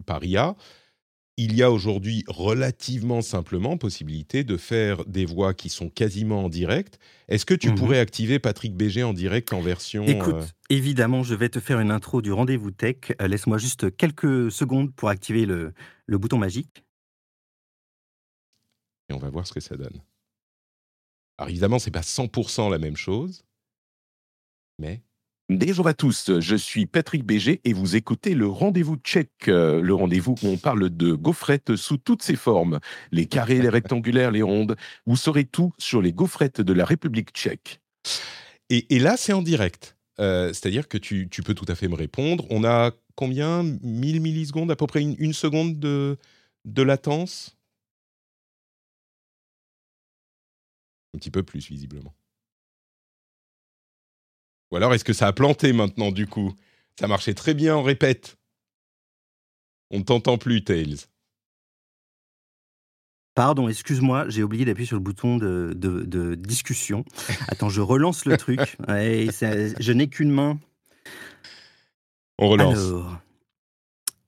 par 0.05 0.25
IA, 0.25 0.57
il 1.37 1.57
y 1.57 1.63
a 1.65 1.71
aujourd'hui 1.73 2.23
relativement 2.29 3.21
simplement 3.23 3.77
possibilité 3.77 4.45
de 4.45 4.57
faire 4.57 5.05
des 5.07 5.25
voix 5.27 5.53
qui 5.53 5.69
sont 5.69 5.89
quasiment 5.91 6.45
en 6.45 6.49
direct. 6.49 6.99
Est-ce 7.29 7.45
que 7.45 7.55
tu 7.55 7.71
Mhm. 7.71 7.75
pourrais 7.75 7.99
activer 7.99 8.39
Patrick 8.39 8.77
Béger 8.77 9.03
en 9.03 9.13
direct 9.13 9.53
en 9.53 9.61
version 9.61 10.05
Écoute, 10.05 10.35
euh, 10.35 10.45
évidemment, 10.71 11.23
je 11.25 11.35
vais 11.35 11.49
te 11.49 11.59
faire 11.59 11.81
une 11.81 11.91
intro 11.91 12.23
du 12.23 12.31
rendez-vous 12.33 12.71
tech. 12.71 12.97
Euh, 13.21 13.27
Laisse-moi 13.27 13.59
juste 13.59 13.97
quelques 13.97 14.53
secondes 14.53 14.95
pour 14.95 15.09
activer 15.09 15.45
le, 15.45 15.73
le 16.07 16.19
bouton 16.19 16.39
magique. 16.39 16.85
et 19.09 19.13
on 19.13 19.19
va 19.19 19.29
voir 19.31 19.47
ce 19.47 19.53
que 19.53 19.61
ça 19.61 19.77
donne. 19.77 20.01
Alors 21.37 21.51
évidemment, 21.51 21.79
c'est 21.81 21.91
pas 21.91 22.03
100% 22.03 22.71
la 22.71 22.79
même 22.79 22.97
chose, 22.97 23.45
mais 24.79 25.03
Bonjour 25.51 25.87
à 25.87 25.93
tous, 25.93 26.41
je 26.41 26.57
suis 26.57 26.87
Patrick 26.87 27.23
Béger 27.23 27.61
et 27.65 27.75
vous 27.75 27.97
écoutez 27.97 28.35
le 28.35 28.47
rendez-vous 28.47 28.97
tchèque, 28.97 29.49
euh, 29.49 29.83
le 29.83 29.93
rendez-vous 29.93 30.37
où 30.43 30.49
on 30.49 30.57
parle 30.57 30.89
de 30.89 31.13
gaufrettes 31.13 31.77
sous 31.77 31.99
toutes 31.99 32.23
ses 32.23 32.35
formes, 32.35 32.81
les 33.13 33.27
carrés, 33.27 33.61
les 33.61 33.69
rectangulaires, 33.69 34.31
les 34.31 34.41
rondes. 34.41 34.75
Vous 35.05 35.17
saurez 35.17 35.45
tout 35.45 35.75
sur 35.77 36.01
les 36.01 36.15
gaufrettes 36.15 36.63
de 36.63 36.73
la 36.73 36.87
République 36.87 37.29
tchèque. 37.33 37.83
et, 38.71 38.99
là, 38.99 39.19
c'est 39.19 39.35
en 39.35 39.43
direct. 39.43 39.99
Euh, 40.19 40.49
C'est-à-dire 40.55 40.89
que 40.89 40.97
tu, 40.97 41.29
peux 41.45 41.55
tout 41.55 41.67
à 41.69 41.75
fait 41.75 41.89
me 41.89 41.95
répondre. 41.95 42.47
On 42.49 42.65
a 42.65 42.93
combien? 43.15 43.63
1000 43.63 44.23
millisecondes, 44.23 44.71
à 44.71 44.77
peu 44.77 44.87
près 44.87 45.03
une, 45.03 45.35
seconde 45.35 45.79
de, 45.79 46.17
de 46.65 46.83
latence? 46.83 47.59
Un 51.15 51.19
petit 51.19 51.31
peu 51.31 51.43
plus, 51.43 51.69
visiblement. 51.69 52.15
Ou 54.75 54.77
alors, 54.77 54.93
est-ce 54.93 55.05
que 55.05 55.13
ça 55.13 55.29
a 55.29 55.33
planté 55.33 55.73
maintenant, 55.73 56.11
du 56.11 56.27
coup? 56.27 56.53
Ça 56.99 57.07
marchait 57.07 57.33
très 57.35 57.55
bien, 57.55 57.77
on 57.77 57.85
répète. 57.85 58.37
On 59.93 59.99
ne 59.99 60.03
t'entend 60.03 60.37
plus, 60.37 60.65
Tails. 60.65 60.97
Pardon, 63.37 63.69
excuse-moi, 63.69 64.25
j'ai 64.31 64.43
oublié 64.43 64.65
d'appuyer 64.65 64.89
sur 64.89 64.97
le 64.97 65.03
bouton 65.03 65.37
de, 65.37 65.75
de- 65.77 66.03
de 66.03 66.35
discussion. 66.35 67.05
Attends, 67.49 67.69
je 67.69 67.81
relance 67.83 68.25
le 68.25 68.37
truc. 68.37 68.77
Ouais, 68.89 69.29
c'est- 69.31 69.81
je 69.81 69.93
n'ai 69.93 70.09
qu'une 70.09 70.33
main. 70.33 70.59
On 72.41 72.49
relance. 72.49 72.77
Alors. 72.77 73.17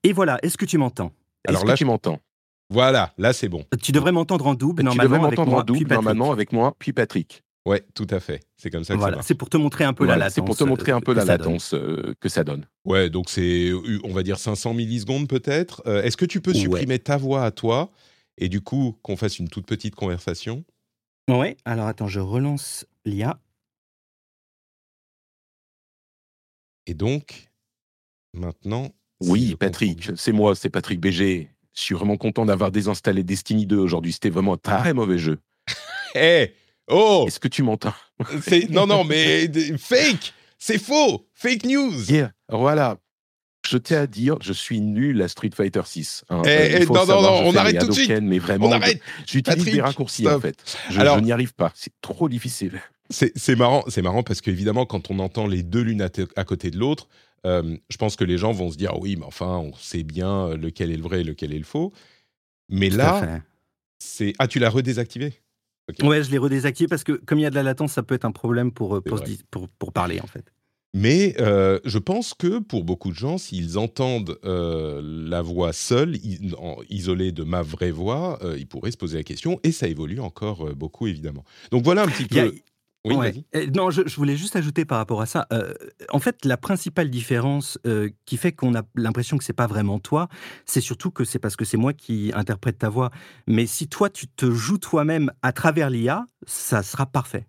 Et 0.03 0.13
voilà, 0.13 0.39
est-ce 0.43 0.57
que 0.57 0.63
tu 0.65 0.77
m'entends? 0.77 1.11
Alors 1.45 1.65
là, 1.65 1.73
tu 1.75 1.83
m'entends. 1.83 2.21
Voilà, 2.69 3.13
là 3.17 3.33
c'est 3.33 3.49
bon. 3.49 3.65
Tu 3.83 3.91
devrais 3.91 4.13
m'entendre 4.13 4.47
en 4.47 4.53
double, 4.53 4.79
Tu 4.79 4.85
normalement. 4.85 5.03
devrais 5.17 5.27
avec 5.27 5.39
m'entendre 5.39 5.51
moi, 5.51 5.61
en 5.61 5.65
double, 5.65 5.93
normalement, 5.93 6.31
avec 6.31 6.53
moi, 6.53 6.73
puis 6.79 6.93
Patrick. 6.93 7.43
Ouais, 7.67 7.83
tout 7.93 8.07
à 8.11 8.19
fait. 8.21 8.39
C'est 8.55 8.69
comme 8.69 8.85
ça 8.85 8.93
que 8.93 8.99
ça 9.01 9.07
Voilà, 9.07 9.21
c'est 9.23 9.35
pour 9.35 9.49
te 9.49 9.57
montrer 9.57 9.83
un 9.83 9.93
peu 9.93 10.05
Voilà, 10.05 10.17
la 10.17 10.25
latence. 10.25 10.35
c'est 10.35 10.41
pour 10.45 10.55
te 10.55 10.63
montrer 10.63 10.91
un 10.93 11.01
peu 11.01 11.11
euh, 11.11 11.15
la 11.15 11.21
que 11.21 11.27
ça 11.27 11.37
donne. 11.37 11.47
latence 11.47 11.73
euh, 11.73 12.13
que 12.21 12.29
ça 12.29 12.43
donne. 12.45 12.65
Ouais, 12.85 13.09
donc 13.09 13.29
c'est, 13.29 13.69
euh, 13.71 13.99
on 14.05 14.13
va 14.13 14.23
dire 14.23 14.39
500 14.39 14.73
millisecondes 14.73 15.27
peut-être. 15.27 15.81
Euh, 15.85 16.01
Est-ce 16.01 16.15
que 16.15 16.25
tu 16.25 16.39
peux 16.39 16.51
Ouais. 16.51 16.57
supprimer 16.59 16.97
ta 16.99 17.17
voix 17.17 17.43
à 17.43 17.51
toi 17.51 17.91
et 18.37 18.47
du 18.47 18.61
coup 18.61 18.97
qu'on 19.01 19.17
fasse 19.17 19.37
une 19.39 19.49
toute 19.49 19.65
petite 19.65 19.95
conversation? 19.95 20.63
Ouais, 21.29 21.57
alors 21.65 21.87
attends, 21.87 22.07
je 22.07 22.21
relance 22.21 22.85
l'IA. 23.03 23.37
Et 26.85 26.93
donc, 26.93 27.49
maintenant. 28.33 28.89
Oui, 29.19 29.55
Patrick, 29.59 30.11
c'est 30.15 30.31
moi, 30.31 30.55
c'est 30.55 30.69
Patrick 30.69 30.99
BG. 31.01 31.49
Je 31.73 31.81
suis 31.81 31.95
vraiment 31.95 32.17
content 32.17 32.45
d'avoir 32.45 32.71
désinstallé 32.71 33.23
Destiny 33.23 33.65
2 33.65 33.77
aujourd'hui. 33.77 34.13
C'était 34.13 34.29
vraiment 34.29 34.53
un 34.53 34.57
très 34.57 34.93
mauvais 34.93 35.17
jeu. 35.17 35.35
bien. 35.35 35.73
Eh 36.15 36.53
Oh 36.89 37.25
Est-ce 37.27 37.39
que 37.39 37.47
tu 37.47 37.63
m'entends 37.63 37.93
C'est- 38.41 38.69
Non, 38.69 38.87
non, 38.87 39.03
mais 39.03 39.47
d- 39.47 39.77
fake 39.77 40.33
C'est 40.57 40.79
faux 40.79 41.27
Fake 41.33 41.65
news 41.65 41.93
Yeah, 42.09 42.31
voilà. 42.49 42.97
Je 43.69 43.77
tiens 43.77 44.01
à 44.03 44.07
dire, 44.07 44.37
je 44.41 44.53
suis 44.53 44.79
nul 44.79 45.21
à 45.21 45.27
Street 45.27 45.49
Fighter 45.53 45.81
6. 45.83 46.23
hein. 46.29 46.41
Eh, 46.45 46.47
Euh, 46.49 46.67
eh, 46.81 46.85
non, 46.85 46.93
savoir, 46.95 47.21
non, 47.21 47.41
non, 47.43 47.49
on 47.49 47.55
arrête 47.55 47.79
tout 47.79 47.87
de 47.87 47.91
suite. 47.91 48.09
Mais 48.21 48.39
vraiment, 48.39 48.67
On 48.67 48.71
arrête 48.71 49.01
j'utilise 49.25 49.65
des 49.65 49.81
raccourcis 49.81 50.21
stop. 50.23 50.37
en 50.37 50.39
fait. 50.39 50.77
Je, 50.89 50.99
Alors- 50.99 51.17
je 51.17 51.23
n'y 51.23 51.31
arrive 51.33 51.53
pas. 51.53 51.71
C'est 51.75 51.91
trop 52.01 52.29
difficile. 52.29 52.81
C'est 53.09 53.55
marrant, 53.55 53.83
c'est 53.87 54.01
marrant 54.01 54.23
parce 54.23 54.41
qu'évidemment, 54.41 54.85
quand 54.85 55.11
on 55.11 55.19
entend 55.19 55.47
les 55.47 55.63
deux 55.63 55.81
l'une 55.81 56.01
à, 56.01 56.43
côté 56.45 56.71
de 56.71 56.77
l'autre, 56.77 57.07
euh, 57.45 57.77
je 57.89 57.97
pense 57.97 58.15
que 58.15 58.23
les 58.25 58.37
gens 58.37 58.51
vont 58.51 58.69
se 58.71 58.77
dire 58.77 58.97
oui, 58.99 59.15
mais 59.17 59.25
enfin, 59.25 59.57
on 59.57 59.73
sait 59.75 60.03
bien 60.03 60.47
euh, 60.47 60.57
lequel 60.57 60.91
est 60.91 60.97
le 60.97 61.03
vrai 61.03 61.21
et 61.21 61.23
lequel 61.23 61.53
est 61.53 61.57
le 61.57 61.63
faux. 61.63 61.93
Mais 62.69 62.89
là, 62.89 63.41
c'est 63.99 64.33
ah, 64.39 64.47
tu 64.47 64.59
l'as 64.59 64.69
redésactivé? 64.69 65.33
Ok. 65.89 66.07
Ouais, 66.07 66.23
je 66.23 66.31
l'ai 66.31 66.37
redésactivé 66.37 66.87
parce 66.87 67.03
que 67.03 67.13
comme 67.13 67.39
il 67.39 67.43
y 67.43 67.45
a 67.45 67.49
de 67.49 67.55
la 67.55 67.63
latence, 67.63 67.93
ça 67.93 68.03
peut 68.03 68.15
être 68.15 68.25
un 68.25 68.31
problème 68.31 68.71
pour, 68.71 68.97
euh, 68.97 69.01
pour, 69.01 69.17
se 69.17 69.23
vrai. 69.23 69.31
dis- 69.31 69.43
pour, 69.49 69.69
pour 69.69 69.93
parler 69.93 70.19
en 70.21 70.27
fait. 70.27 70.45
Mais 70.93 71.35
euh, 71.39 71.79
je 71.85 71.99
pense 71.99 72.33
que 72.33 72.59
pour 72.59 72.83
beaucoup 72.83 73.09
de 73.11 73.15
gens, 73.15 73.37
s'ils 73.37 73.77
entendent 73.77 74.39
euh, 74.45 75.01
la 75.03 75.41
voix 75.41 75.73
seule, 75.73 76.17
isolée 76.89 77.31
de 77.31 77.43
ma 77.43 77.61
vraie 77.61 77.91
voix, 77.91 78.39
euh, 78.41 78.57
ils 78.57 78.67
pourraient 78.67 78.91
se 78.91 78.97
poser 78.97 79.17
la 79.17 79.23
question, 79.23 79.59
et 79.63 79.71
ça 79.71 79.87
évolue 79.87 80.19
encore 80.19 80.73
beaucoup, 80.75 81.07
évidemment. 81.07 81.43
Donc 81.71 81.83
voilà 81.83 82.03
un 82.03 82.07
petit 82.07 82.25
peu... 82.25 82.53
Oui, 83.05 83.15
Ouais. 83.15 83.45
Euh, 83.55 83.67
non, 83.73 83.89
je, 83.89 84.01
je 84.05 84.15
voulais 84.17 84.35
juste 84.35 84.55
ajouter 84.55 84.83
par 84.83 84.97
rapport 84.97 85.21
à 85.21 85.25
ça. 85.25 85.47
euh, 85.53 85.73
en 86.09 86.19
fait, 86.19 86.43
la 86.45 86.57
principale 86.57 87.09
différence 87.09 87.77
euh, 87.87 88.09
qui 88.25 88.35
fait 88.37 88.51
qu'on 88.51 88.75
a 88.75 88.81
l'impression 88.95 89.37
que 89.37 89.43
c'est 89.43 89.53
pas 89.53 89.67
vraiment 89.67 89.99
toi, 89.99 90.27
c'est 90.65 90.81
surtout 90.81 91.11
que 91.11 91.23
c'est 91.23 91.39
parce 91.39 91.55
que 91.55 91.63
c'est 91.63 91.77
moi 91.77 91.93
qui 91.93 92.31
interprète 92.33 92.79
ta 92.79 92.89
voix. 92.89 93.11
Mais 93.47 93.65
si 93.65 93.87
toi, 93.87 94.09
tu 94.09 94.27
te 94.27 94.49
joues 94.51 94.77
toi-même 94.79 95.31
à 95.41 95.53
travers 95.53 95.89
l'IA, 95.89 96.25
ça 96.45 96.83
sera 96.83 97.05
parfait. 97.05 97.47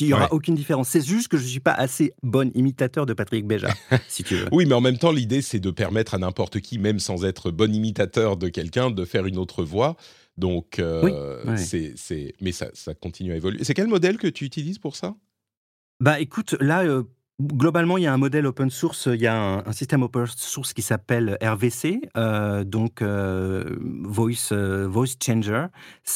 Il 0.00 0.06
n'y 0.08 0.12
aura 0.12 0.24
Ouais. 0.24 0.28
aucune 0.32 0.54
différence. 0.54 0.88
C'est 0.90 1.04
juste 1.04 1.26
que 1.28 1.36
je 1.38 1.44
suis 1.44 1.58
pas 1.58 1.72
assez 1.72 2.12
bon 2.22 2.52
imitateur 2.54 3.04
de 3.04 3.14
Patrick 3.14 3.46
Béja, 3.46 3.68
si 4.08 4.22
tu 4.22 4.36
veux. 4.36 4.46
Oui, 4.52 4.64
mais 4.64 4.74
en 4.74 4.80
même 4.80 4.96
temps, 4.98 5.10
l'idée, 5.10 5.42
c'est 5.42 5.58
de 5.58 5.70
permettre 5.72 6.14
à 6.14 6.18
n'importe 6.18 6.60
qui, 6.60 6.78
même 6.78 7.00
sans 7.00 7.24
être 7.24 7.50
bon 7.50 7.74
imitateur 7.74 8.36
de 8.36 8.48
quelqu'un, 8.48 8.90
de 8.92 9.04
faire 9.04 9.26
une 9.26 9.38
autre 9.38 9.64
voix. 9.64 9.96
Donc, 10.38 10.78
euh, 10.78 11.02
Oui, 11.44 11.50
ouais. 11.50 11.56
c'est, 11.58 11.94
c'est... 11.96 12.34
mais 12.40 12.52
ça, 12.52 12.70
ça 12.72 12.94
continue 12.94 13.32
à 13.32 13.36
évoluer. 13.36 13.64
C'est 13.64 13.74
quel 13.74 13.88
modèle 13.88 14.18
que 14.18 14.28
tu 14.28 14.44
utilises 14.44 14.78
pour 14.78 14.94
ça? 14.96 15.16
Bah 16.00 16.20
écoute, 16.20 16.54
là, 16.60 16.84
euh, 16.84 17.02
globalement, 17.40 17.98
il 17.98 18.04
y 18.04 18.06
a 18.06 18.12
un 18.12 18.18
modèle 18.18 18.46
open 18.46 18.68
source, 18.68 19.08
il 19.12 19.20
y 19.20 19.26
a 19.28 19.62
un, 19.64 19.72
système 19.72 20.02
open 20.02 20.26
source 20.26 20.72
qui 20.72 20.82
s'appelle 20.82 21.38
RVC, 21.40 22.00
euh, 22.16 22.64
donc 22.64 23.00
euh, 23.00 23.76
Voice, 24.02 24.50
euh, 24.50 24.88
Voice 24.88 25.14
Changer. 25.24 25.66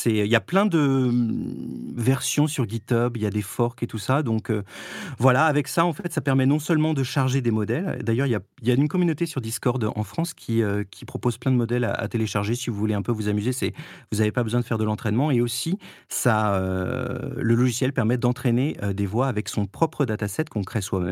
Il 0.07 0.26
y 0.26 0.35
a 0.35 0.41
plein 0.41 0.67
de 0.67 0.79
hum, 0.79 1.95
versions 1.97 2.49
sur 2.49 2.69
GitHub, 2.69 3.17
il 3.17 3.23
y 3.23 3.26
a 3.26 3.31
des 3.31 3.43
forks 3.43 3.83
et 3.85 3.87
tout 3.87 3.99
ça. 3.99 4.23
Donc 4.23 4.50
voilà, 5.19 5.47
avec 5.47 5.69
ça, 5.69 5.85
en 5.85 5.93
fait, 5.93 6.12
ça 6.12 6.21
permet 6.21 6.47
non 6.47 6.59
seulement 6.59 6.93
de 6.93 7.05
charger 7.05 7.41
des 7.41 7.52
modèles. 7.52 8.00
D'ailleurs, 8.02 8.26
il 8.26 8.33
y 8.62 8.71
a, 8.71 8.75
une 8.75 8.88
communauté 8.88 9.26
sur 9.26 9.41
Discord 9.41 9.85
en 9.95 10.02
France 10.02 10.35
qui, 10.35 10.62
propose 11.07 11.37
plein 11.38 11.52
de 11.52 11.57
modèles 11.57 11.85
à, 11.85 12.09
télécharger 12.09 12.55
si 12.55 12.71
vous 12.71 12.76
voulez 12.76 12.95
un 12.95 13.02
peu 13.02 13.12
vous 13.12 13.29
amuser. 13.29 13.52
Vous 14.11 14.19
n'avez 14.19 14.33
pas 14.33 14.43
besoin 14.43 14.61
de 14.61 14.64
faire 14.64 14.79
de 14.79 14.85
l'entraînement 14.85 15.31
et 15.31 15.41
aussi 15.41 15.79
le 16.25 17.55
logiciel 17.55 17.93
permet 17.93 18.17
d'entraîner 18.17 18.76
des 18.95 19.07
voix 19.07 19.29
avec 19.29 19.49
son 19.49 19.67
propre 19.67 20.05
dataset 20.05 20.45
qu'on 20.50 20.64
crée 20.64 20.81
soi-même. 20.81 21.12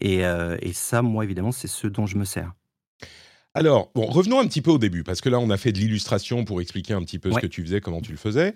Et, 0.00 0.24
euh, 0.24 0.56
et 0.60 0.72
ça, 0.72 1.02
moi, 1.02 1.24
évidemment, 1.24 1.52
c'est 1.52 1.68
ce 1.68 1.86
dont 1.86 2.06
je 2.06 2.16
me 2.16 2.24
sers. 2.24 2.52
Alors, 3.54 3.90
bon, 3.94 4.06
revenons 4.06 4.38
un 4.38 4.46
petit 4.46 4.62
peu 4.62 4.70
au 4.70 4.78
début, 4.78 5.02
parce 5.02 5.20
que 5.20 5.28
là, 5.28 5.40
on 5.40 5.50
a 5.50 5.56
fait 5.56 5.72
de 5.72 5.78
l'illustration 5.78 6.44
pour 6.44 6.60
expliquer 6.60 6.94
un 6.94 7.02
petit 7.02 7.18
peu 7.18 7.32
ce 7.32 7.40
que 7.40 7.48
tu 7.48 7.62
faisais, 7.62 7.80
comment 7.80 8.00
tu 8.00 8.12
le 8.12 8.18
faisais. 8.18 8.54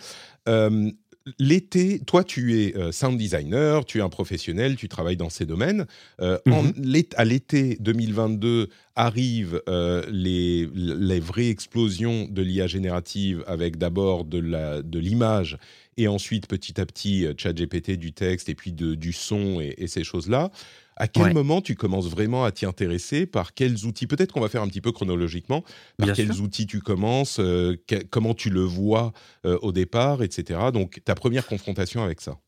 Euh, 0.49 0.91
L'été, 1.38 2.00
toi, 2.00 2.23
tu 2.23 2.61
es 2.61 2.76
euh, 2.76 2.93
sound 2.93 3.17
designer, 3.17 3.87
tu 3.87 3.97
es 3.97 4.03
un 4.03 4.11
professionnel, 4.11 4.76
tu 4.76 4.88
travailles 4.91 5.17
dans 5.17 5.31
ces 5.31 5.47
domaines. 5.47 5.87
Euh, 6.21 6.37
Mhm. 6.45 6.75
à 7.17 7.25
l'été 7.25 7.79
2022 7.81 8.69
arrivent 8.95 9.62
euh, 9.67 10.05
les, 10.11 10.69
les 10.75 11.21
vraies 11.21 11.49
explosions 11.49 12.29
de 12.31 12.43
l'IA 12.43 12.67
générative 12.67 13.43
avec 13.47 13.79
d'abord 13.79 14.26
de 14.26 14.99
l'image 14.99 15.57
et 15.97 16.09
ensuite 16.09 16.47
petit 16.47 16.81
à 16.81 16.87
petit 16.87 17.27
euh, 17.27 17.35
ChatGPT 17.37 17.93
du 17.93 18.13
texte 18.13 18.49
et 18.49 18.55
puis 18.55 18.73
de, 18.73 18.95
du 18.95 19.13
son 19.13 19.61
et, 19.61 19.75
et 19.79 19.87
ces 19.87 20.05
choses-là. 20.05 20.51
À 20.97 21.09
quel 21.09 21.25
Ouais. 21.25 21.33
moment 21.33 21.61
tu 21.61 21.75
commences 21.75 22.09
vraiment 22.09 22.45
à 22.45 22.53
t'y 22.53 22.67
intéresser? 22.67 23.27
Par 23.27 23.53
quels 23.55 23.85
outils? 23.85 24.07
Peut-être 24.07 24.33
qu'on 24.33 24.41
va 24.41 24.49
faire 24.49 24.63
un 24.63 24.69
petit 24.69 24.81
peu 24.81 24.93
chronologiquement. 24.93 25.63
Par 25.99 26.07
Bien 26.07 26.15
quels 26.15 26.35
sûr. 26.35 26.45
outils 26.45 26.67
tu 26.67 26.81
commences? 26.81 27.39
Euh, 27.41 27.77
que- 27.89 28.05
Comment 28.05 28.35
tu 28.35 28.49
le 28.51 28.61
vois 28.63 29.13
euh, 29.45 29.59
au 29.63 29.73
départ, 29.73 30.23
etc. 30.23 30.71
Donc 30.73 31.01
ta 31.05 31.15
première 31.17 31.47
confrontation 31.47 32.03
avec 32.05 32.21
ça. 32.21 32.39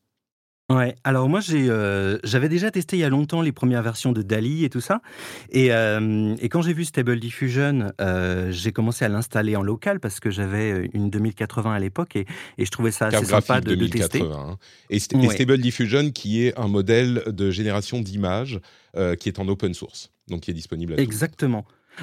Ouais, 0.69 0.95
alors 1.05 1.29
moi 1.29 1.39
j'ai, 1.39 1.69
euh, 1.69 2.17
j'avais 2.25 2.49
déjà 2.49 2.69
testé 2.71 2.97
il 2.97 2.99
y 2.99 3.03
a 3.05 3.09
longtemps 3.09 3.41
les 3.41 3.53
premières 3.53 3.81
versions 3.81 4.11
de 4.11 4.21
Dali 4.21 4.65
et 4.65 4.69
tout 4.69 4.81
ça, 4.81 5.01
et, 5.49 5.71
euh, 5.71 6.35
et 6.41 6.49
quand 6.49 6.61
j'ai 6.61 6.73
vu 6.73 6.83
Stable 6.83 7.21
Diffusion, 7.21 7.93
euh, 8.01 8.51
j'ai 8.51 8.73
commencé 8.73 9.05
à 9.05 9.07
l'installer 9.07 9.55
en 9.55 9.63
local 9.63 10.01
parce 10.01 10.19
que 10.19 10.29
j'avais 10.29 10.89
une 10.93 11.09
2080 11.09 11.71
à 11.73 11.79
l'époque 11.79 12.17
et, 12.17 12.25
et 12.57 12.65
je 12.65 12.71
trouvais 12.71 12.91
ça 12.91 13.05
assez 13.07 13.25
sympa 13.47 13.61
de, 13.61 13.75
de 13.75 13.87
tester. 13.87 14.19
2080. 14.19 14.49
hein. 14.51 14.57
Et, 14.89 14.97
st- 14.99 15.15
et. 15.23 15.29
Stable 15.29 15.57
Diffusion, 15.59 16.11
qui 16.11 16.43
est 16.45 16.59
un 16.59 16.67
modèle 16.67 17.23
de 17.27 17.49
génération 17.49 18.01
d'images 18.01 18.59
qui 19.19 19.29
est 19.29 19.39
en 19.39 19.47
open 19.47 19.73
source, 19.73 20.11
donc 20.27 20.41
qui 20.41 20.51
est 20.51 20.55
disponible 20.55 20.93
à 20.93 20.95
tous. 20.97 21.03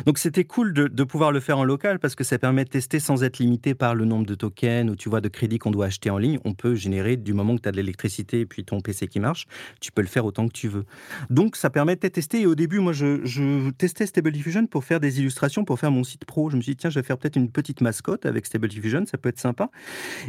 Donc 0.06 0.18
c'était 0.18 0.44
cool 0.44 0.72
de, 0.72 1.04
pouvoir 1.04 1.32
le 1.32 1.40
faire 1.40 1.58
en 1.58 1.64
local 1.64 1.98
parce 1.98 2.14
que 2.14 2.24
ça 2.24 2.38
permet 2.38 2.64
de 2.64 2.70
tester 2.70 2.98
sans 2.98 3.22
être 3.24 3.38
limité 3.38 3.74
par 3.74 3.94
le 3.94 4.04
nombre 4.04 4.26
de 4.26 4.34
tokens 4.34 4.90
ou 4.90 4.96
tu 4.96 5.08
vois 5.08 5.20
de 5.20 5.28
crédits 5.28 5.58
qu'on 5.58 5.70
doit 5.70 5.86
acheter 5.86 6.10
en 6.10 6.18
ligne. 6.18 6.38
On 6.44 6.54
peut 6.54 6.74
générer 6.74 7.16
du 7.16 7.34
moment 7.34 7.56
que 7.56 7.62
tu 7.62 7.68
as 7.68 7.72
de 7.72 7.76
l'électricité 7.76 8.40
et 8.40 8.46
puis 8.46 8.64
ton 8.64 8.80
PC 8.80 9.06
qui 9.06 9.20
marche, 9.20 9.46
tu 9.80 9.92
peux 9.92 10.02
le 10.02 10.08
faire 10.08 10.24
autant 10.24 10.48
que 10.48 10.52
tu 10.52 10.68
veux. 10.68 10.84
Donc 11.30 11.56
ça 11.56 11.70
permet 11.70 11.96
de 11.96 12.08
tester. 12.08 12.40
Et 12.40 12.46
au 12.46 12.54
début, 12.54 12.80
moi, 12.80 12.92
je, 12.92 13.70
testais 13.70 14.06
Stable 14.06 14.32
Diffusion 14.32 14.66
pour 14.66 14.84
faire 14.84 15.00
des 15.00 15.20
illustrations, 15.20 15.64
pour 15.64 15.78
faire 15.78 15.90
mon 15.90 16.04
site 16.04 16.24
pro. 16.24 16.50
Je 16.50 16.56
me 16.56 16.62
suis 16.62 16.72
dit 16.72 16.76
tiens, 16.76 16.90
je 16.90 16.98
vais 16.98 17.06
faire 17.06 17.18
peut-être 17.18 17.36
une 17.36 17.50
petite 17.50 17.80
mascotte 17.80 18.26
avec 18.26 18.46
Stable 18.46 18.68
Diffusion, 18.68 19.04
ça 19.06 19.18
peut 19.18 19.28
être 19.28 19.40
sympa. 19.40 19.70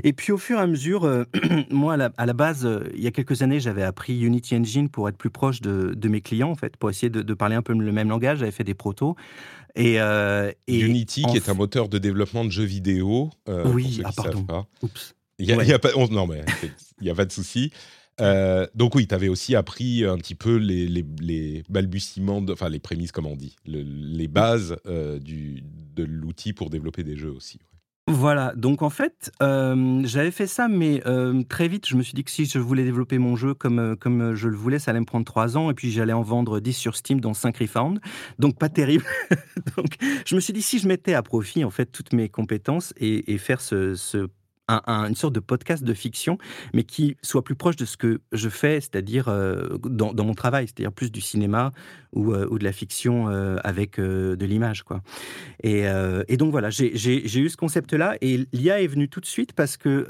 Et 0.03 0.13
puis 0.13 0.31
au 0.31 0.37
fur 0.37 0.59
et 0.59 0.61
à 0.61 0.67
mesure, 0.67 1.05
euh, 1.05 1.23
moi 1.71 1.93
à 2.17 2.25
la, 2.25 2.33
base, 2.33 2.65
euh, 2.65 2.83
il 2.95 3.01
y 3.01 3.07
a 3.07 3.11
quelques 3.11 3.41
années, 3.41 3.59
j'avais 3.59 3.83
appris 3.83 4.19
Unity 4.21 4.57
Engine 4.57 4.89
pour 4.89 5.09
être 5.09 5.17
plus 5.17 5.29
proche 5.29 5.61
de, 5.61 6.07
mes 6.07 6.21
clients 6.21 6.51
en 6.51 6.55
fait, 6.55 6.77
pour 6.77 6.89
essayer 6.89 7.09
de 7.09 7.33
parler 7.33 7.55
un 7.55 7.61
peu 7.61 7.73
le 7.73 7.91
même 7.91 8.09
langage. 8.09 8.39
J'avais 8.39 8.51
fait 8.51 8.63
des 8.63 8.75
protos. 8.75 9.15
Et, 9.75 9.99
euh, 9.99 10.51
et 10.67 10.79
Unity, 10.79 11.23
qui 11.29 11.35
est 11.37 11.49
un 11.49 11.53
moteur 11.53 11.89
de 11.89 11.97
développement 11.97 12.45
de 12.45 12.49
jeux 12.51 12.63
vidéo. 12.63 13.29
euh, 13.49 13.63
pour 13.63 13.73
Oui, 13.75 13.91
ceux 13.93 14.03
ah, 14.05 14.11
pardon. 14.15 14.43
pas. 14.43 14.67
Oups. 14.81 15.15
Il 15.37 15.47
y 15.47 15.51
a, 15.51 15.57
Ouais. 15.57 15.65
il 15.65 15.69
y 15.69 15.73
a 15.73 15.79
pas, 15.79 15.89
on- 15.97 16.07
non, 16.07 16.27
mais 16.27 16.45
il 17.01 17.03
n'y 17.03 17.09
a 17.09 17.15
pas 17.15 17.25
de 17.25 17.31
souci. 17.31 17.71
Euh, 18.21 18.65
donc 18.75 18.95
oui, 18.95 19.05
tu 19.07 19.13
avais 19.13 19.27
aussi 19.27 19.53
appris 19.55 20.05
un 20.05 20.17
petit 20.17 20.35
peu 20.35 20.55
les, 20.55 20.87
les- 20.87 21.05
les 21.19 21.63
balbutiements, 21.67 22.41
de- 22.41 22.53
enfin 22.53 22.69
les 22.69 22.79
prémices, 22.79 23.11
comme 23.11 23.25
on 23.25 23.35
dit, 23.35 23.57
le- 23.65 23.81
les 23.83 24.29
bases 24.29 24.77
du, 25.21 25.61
de 25.95 26.03
l'outil 26.05 26.53
pour 26.53 26.69
développer 26.69 27.03
des 27.03 27.17
jeux 27.17 27.31
aussi. 27.31 27.59
Voilà, 28.07 28.53
donc 28.55 28.83
en 28.83 28.91
fait, 28.91 29.31
euh, 29.41 30.01
j'avais 30.03 30.29
fait 30.29 30.45
ça, 30.45 30.67
mais 30.67 31.01
euh, 31.07 31.41
très 31.49 31.67
vite, 31.67 31.87
je 31.87 31.95
me 31.95 32.03
suis 32.03 32.13
dit 32.13 32.23
que 32.23 32.29
si 32.29 32.45
je 32.45 32.59
voulais 32.59 32.83
développer 32.83 33.17
mon 33.17 33.35
jeu 33.35 33.55
comme, 33.55 33.79
euh, 33.79 33.95
comme 33.95 34.35
je 34.35 34.47
le 34.47 34.55
voulais, 34.55 34.77
ça 34.77 34.91
allait 34.91 34.99
me 34.99 35.05
prendre 35.05 35.25
trois 35.25 35.57
ans, 35.57 35.71
et 35.71 35.73
puis 35.73 35.91
j'allais 35.91 36.13
en 36.13 36.21
vendre 36.21 36.59
10 36.59 36.73
sur 36.73 36.95
Steam, 36.95 37.19
dont 37.19 37.33
5 37.33 37.57
refound, 37.57 37.99
donc 38.37 38.59
pas 38.59 38.69
terrible. 38.69 39.05
donc 39.75 39.95
je 40.23 40.35
me 40.35 40.39
suis 40.39 40.53
dit, 40.53 40.61
si 40.61 40.77
je 40.77 40.87
mettais 40.87 41.15
à 41.15 41.23
profit, 41.23 41.63
en 41.63 41.71
fait, 41.71 41.87
toutes 41.87 42.13
mes 42.13 42.29
compétences 42.29 42.93
et, 42.97 43.39
faire 43.39 43.59
ce 43.59 43.95
une 44.67 45.15
sorte 45.15 45.33
de 45.33 45.39
podcast 45.39 45.83
de 45.83 45.93
fiction, 45.93 46.37
mais 46.73 46.83
qui 46.83 47.17
soit 47.21 47.43
plus 47.43 47.55
proche 47.55 47.75
de 47.75 47.85
ce 47.85 47.97
que 47.97 48.21
je 48.31 48.49
fais, 48.49 48.81
c'est-à-dire 48.81 49.27
euh, 49.27 49.77
dans, 49.83 50.13
mon 50.25 50.33
travail, 50.33 50.67
c'est-à-dire 50.67 50.91
plus 50.91 51.11
du 51.11 51.21
cinéma 51.21 51.71
ou, 52.13 52.33
euh, 52.33 52.57
de 52.57 52.63
la 52.63 52.71
fiction 52.71 53.29
euh, 53.29 53.57
avec 53.63 53.99
de 53.99 54.45
l'image. 54.45 54.83
quoi. 54.83 55.01
Et, 55.63 55.85
donc 56.37 56.51
voilà, 56.51 56.69
j'ai 56.69 57.39
eu 57.39 57.49
ce 57.49 57.57
concept-là, 57.57 58.17
et 58.21 58.45
l'IA 58.51 58.81
est 58.81 58.87
venue 58.87 59.07
tout 59.07 59.21
de 59.21 59.25
suite 59.25 59.53
parce 59.53 59.77
que 59.77 60.05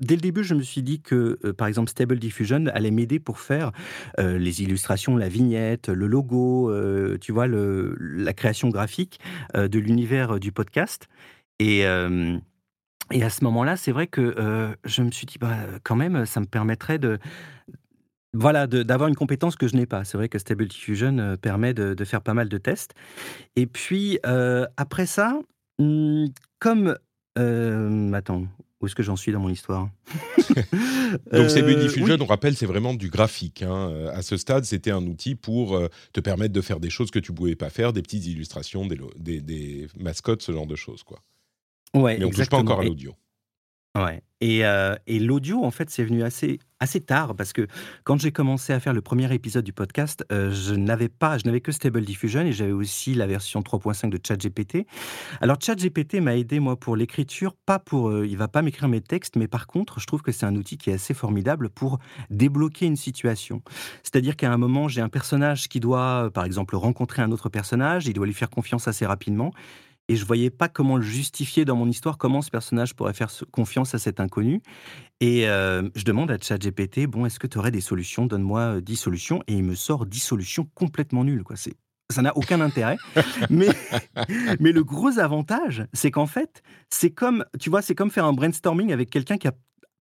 dès 0.00 0.16
le 0.16 0.20
début, 0.20 0.44
je 0.44 0.54
me 0.54 0.62
suis 0.62 0.82
dit 0.82 1.00
que, 1.00 1.38
par 1.52 1.68
exemple, 1.68 1.90
Stable 1.90 2.18
Diffusion 2.18 2.66
allait 2.72 2.90
m'aider 2.90 3.18
pour 3.18 3.38
faire 3.38 3.72
les 4.18 4.62
illustrations, 4.62 5.16
la 5.16 5.28
vignette, 5.28 5.88
le 5.88 6.06
logo, 6.06 6.72
tu 7.20 7.32
vois, 7.32 7.46
la 7.46 8.32
création 8.32 8.68
graphique 8.68 9.20
de 9.54 9.78
l'univers 9.78 10.40
du 10.40 10.52
podcast. 10.52 11.08
Et 11.58 11.84
et 13.12 13.22
à 13.22 13.30
ce 13.30 13.44
moment-là, 13.44 13.76
c'est 13.76 13.92
vrai 13.92 14.06
que 14.06 14.20
euh, 14.20 14.74
je 14.84 15.02
me 15.02 15.10
suis 15.10 15.26
dit, 15.26 15.38
bah, 15.38 15.56
quand 15.84 15.96
même, 15.96 16.26
ça 16.26 16.40
me 16.40 16.46
permettrait 16.46 16.98
de, 16.98 17.18
voilà, 18.32 18.66
d'avoir 18.66 19.08
une 19.08 19.14
compétence 19.14 19.56
que 19.56 19.68
je 19.68 19.76
n'ai 19.76 19.86
pas. 19.86 20.04
C'est 20.04 20.18
vrai 20.18 20.28
que 20.28 20.38
Stable 20.38 20.66
Diffusion 20.66 21.18
euh, 21.18 21.36
permet 21.36 21.72
de, 21.72 22.04
faire 22.04 22.20
pas 22.20 22.34
mal 22.34 22.48
de 22.48 22.58
tests. 22.58 22.94
Et 23.54 23.66
puis, 23.66 24.18
euh, 24.26 24.66
après 24.76 25.06
ça, 25.06 25.38
hmm, 25.78 26.26
comme... 26.58 26.96
attends, 27.36 28.46
où 28.80 28.86
est-ce 28.86 28.96
que 28.96 29.04
j'en 29.04 29.16
suis 29.16 29.30
dans 29.30 29.40
mon 29.40 29.50
histoire? 29.50 29.88
Donc, 31.32 31.48
Stable 31.48 31.78
Diffusion, 31.78 32.16
on 32.20 32.26
rappelle, 32.26 32.56
c'est 32.56 32.66
vraiment 32.66 32.92
du 32.92 33.08
graphique. 33.08 33.62
Hein. 33.62 34.08
À 34.12 34.22
ce 34.22 34.36
stade, 34.36 34.64
c'était 34.64 34.90
un 34.90 35.06
outil 35.06 35.36
pour 35.36 35.80
te 36.12 36.20
permettre 36.20 36.52
de 36.52 36.60
faire 36.60 36.80
des 36.80 36.90
choses 36.90 37.12
que 37.12 37.20
tu 37.20 37.30
ne 37.30 37.36
pouvais 37.36 37.54
pas 37.54 37.70
faire, 37.70 37.92
des 37.92 38.02
petites 38.02 38.26
illustrations, 38.26 38.84
des, 38.84 38.98
des, 39.16 39.40
des 39.40 39.86
mascottes, 39.96 40.42
ce 40.42 40.50
genre 40.50 40.66
de 40.66 40.76
choses, 40.76 41.04
quoi. 41.04 41.20
Ouais, 41.94 42.18
Mais 42.18 42.24
on 42.24 42.28
ne 42.28 42.34
touche 42.34 42.48
pas 42.48 42.58
encore 42.58 42.80
à 42.80 42.84
l'audio. 42.84 43.14
Ouais. 43.96 44.22
Et, 44.42 44.66
euh, 44.66 44.94
et 45.06 45.18
l'audio, 45.18 45.64
en 45.64 45.70
fait, 45.70 45.88
c'est 45.88 46.04
venu 46.04 46.22
assez, 46.22 46.58
assez 46.78 47.00
tard 47.00 47.34
parce 47.34 47.54
que 47.54 47.66
quand 48.04 48.20
j'ai 48.20 48.32
commencé 48.32 48.74
à 48.74 48.80
faire 48.80 48.92
le 48.92 49.00
premier 49.00 49.32
épisode 49.32 49.64
du 49.64 49.72
podcast, 49.72 50.26
euh, 50.30 50.52
je 50.52 50.74
n'avais 50.74 51.08
pas, 51.08 51.38
je 51.38 51.44
n'avais 51.46 51.62
que 51.62 51.72
Stable 51.72 52.04
Diffusion 52.04 52.42
et 52.42 52.52
j'avais 52.52 52.72
aussi 52.72 53.14
la 53.14 53.26
version 53.26 53.62
3.5 53.62 54.10
de 54.10 54.20
ChatGPT. 54.22 54.86
Alors 55.40 55.56
ChatGPT 55.58 56.16
m'a 56.16 56.36
aidé 56.36 56.60
moi 56.60 56.76
pour 56.76 56.96
l'écriture, 56.96 57.54
pas 57.64 57.78
pour, 57.78 58.10
euh, 58.10 58.26
il 58.26 58.36
va 58.36 58.48
pas 58.48 58.60
m'écrire 58.60 58.88
mes 58.88 59.00
textes, 59.00 59.36
mais 59.36 59.48
par 59.48 59.66
contre, 59.66 60.00
je 60.00 60.06
trouve 60.06 60.20
que 60.20 60.32
c'est 60.32 60.44
un 60.44 60.56
outil 60.56 60.76
qui 60.76 60.90
est 60.90 60.94
assez 60.94 61.14
formidable 61.14 61.70
pour 61.70 61.98
débloquer 62.28 62.84
une 62.84 62.96
situation. 62.96 63.62
C'est-à-dire 64.02 64.36
qu'à 64.36 64.52
un 64.52 64.58
moment, 64.58 64.88
j'ai 64.88 65.00
un 65.00 65.08
personnage 65.08 65.68
qui 65.68 65.80
doit, 65.80 66.30
par 66.34 66.44
exemple, 66.44 66.76
rencontrer 66.76 67.22
un 67.22 67.32
autre 67.32 67.48
personnage, 67.48 68.06
il 68.06 68.12
doit 68.12 68.26
lui 68.26 68.34
faire 68.34 68.50
confiance 68.50 68.86
assez 68.86 69.06
rapidement 69.06 69.52
et 70.08 70.16
je 70.16 70.24
voyais 70.24 70.50
pas 70.50 70.68
comment 70.68 70.96
le 70.96 71.02
justifier 71.02 71.64
dans 71.64 71.76
mon 71.76 71.88
histoire, 71.88 72.18
comment 72.18 72.42
ce 72.42 72.50
personnage 72.50 72.94
pourrait 72.94 73.14
faire 73.14 73.30
confiance 73.50 73.94
à 73.94 73.98
cet 73.98 74.20
inconnu. 74.20 74.62
Et 75.20 75.48
euh, 75.48 75.88
je 75.94 76.04
demande 76.04 76.30
à 76.30 76.38
ChatGPT, 76.38 77.06
bon, 77.06 77.26
est-ce 77.26 77.38
que 77.38 77.46
tu 77.46 77.58
aurais 77.58 77.70
des 77.70 77.80
solutions? 77.80 78.26
Donne-moi 78.26 78.80
10 78.80 78.96
solutions. 78.96 79.42
Et 79.48 79.54
il 79.54 79.64
me 79.64 79.74
sort 79.74 80.06
10 80.06 80.20
solutions 80.20 80.68
complètement 80.74 81.24
nulles. 81.24 81.42
Quoi. 81.42 81.56
C'est, 81.56 81.74
ça 82.10 82.22
n'a 82.22 82.36
aucun 82.36 82.60
intérêt. 82.60 82.98
mais, 83.50 83.68
mais 84.60 84.72
le 84.72 84.84
gros 84.84 85.18
avantage, 85.18 85.84
c'est 85.92 86.12
qu'en 86.12 86.26
fait, 86.26 86.62
c'est 86.88 87.10
comme, 87.10 87.44
tu 87.58 87.70
vois, 87.70 87.82
c'est 87.82 87.94
comme 87.94 88.10
faire 88.10 88.26
un 88.26 88.32
brainstorming 88.32 88.92
avec 88.92 89.10
quelqu'un 89.10 89.38
qui 89.38 89.48
a 89.48 89.52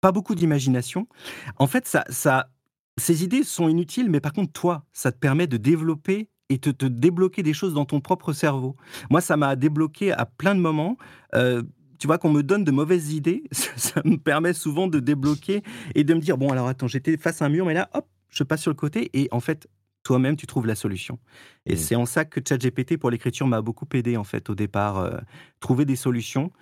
pas 0.03 0.13
beaucoup 0.13 0.35
d'imagination. 0.35 1.09
En 1.57 1.67
fait, 1.67 1.87
ça, 1.87 2.05
ça, 2.11 2.51
ces 2.99 3.25
idées 3.25 3.45
sont 3.45 3.69
inutiles, 3.69 4.11
mais 4.11 4.21
par 4.21 4.35
contre, 4.35 4.53
toi, 4.53 4.85
ça 4.93 5.11
te 5.11 5.19
permet 5.19 5.47
de 5.47 5.57
développer 5.57 6.29
et 6.49 6.59
te, 6.59 6.71
te, 6.71 6.87
débloquer 6.87 7.43
des 7.43 7.53
choses 7.53 7.75
dans 7.75 7.85
ton 7.85 8.01
propre 8.01 8.33
cerveau. 8.33 8.77
Moi, 9.11 9.21
ça 9.21 9.37
m'a 9.37 9.57
débloqué 9.57 10.13
à 10.13 10.27
plein 10.27 10.55
de 10.55 10.61
moments. 10.61 10.97
Euh, 11.35 11.63
tu 11.99 12.07
vois, 12.07 12.19
qu'on 12.19 12.31
me 12.31 12.43
donne 12.43 12.65
de 12.65 12.71
mauvaises 12.71 13.13
idées, 13.13 13.45
ça, 13.53 14.03
me 14.05 14.17
permet 14.17 14.53
souvent 14.53 14.87
de 14.87 15.01
débloquer 15.01 15.63
et 15.95 16.05
de 16.05 16.15
me 16.15 16.21
dire, 16.21 16.39
bon, 16.39 16.51
alors 16.51 16.69
attends, 16.69 16.87
j'étais 16.87 17.17
face 17.17 17.43
à 17.43 17.47
un 17.47 17.49
mur, 17.49 17.67
mais 17.67 17.75
là, 17.75 17.89
hop, 17.95 18.07
je 18.29 18.45
passe 18.45 18.63
sur 18.63 18.71
le 18.71 18.77
côté 18.77 19.11
et 19.15 19.29
en 19.33 19.41
fait, 19.41 19.69
toi-même, 20.03 20.37
tu 20.37 20.47
trouves 20.47 20.67
la 20.67 20.77
solution. 20.77 21.19
Et 21.65 21.75
mmh. 21.75 21.79
c'est 21.79 21.97
en 21.97 22.07
ça 22.07 22.25
que 22.25 22.41
ChatGPT 22.47 22.97
pour 22.97 23.11
l'écriture 23.11 23.47
m'a 23.47 23.61
beaucoup 23.61 23.87
aidé, 23.95 24.17
en 24.17 24.25
fait, 24.25 24.51
au 24.51 24.55
départ, 24.55 24.99
euh, 24.99 25.17
trouver 25.59 25.85
des 25.85 25.97
solutions. 25.97 26.53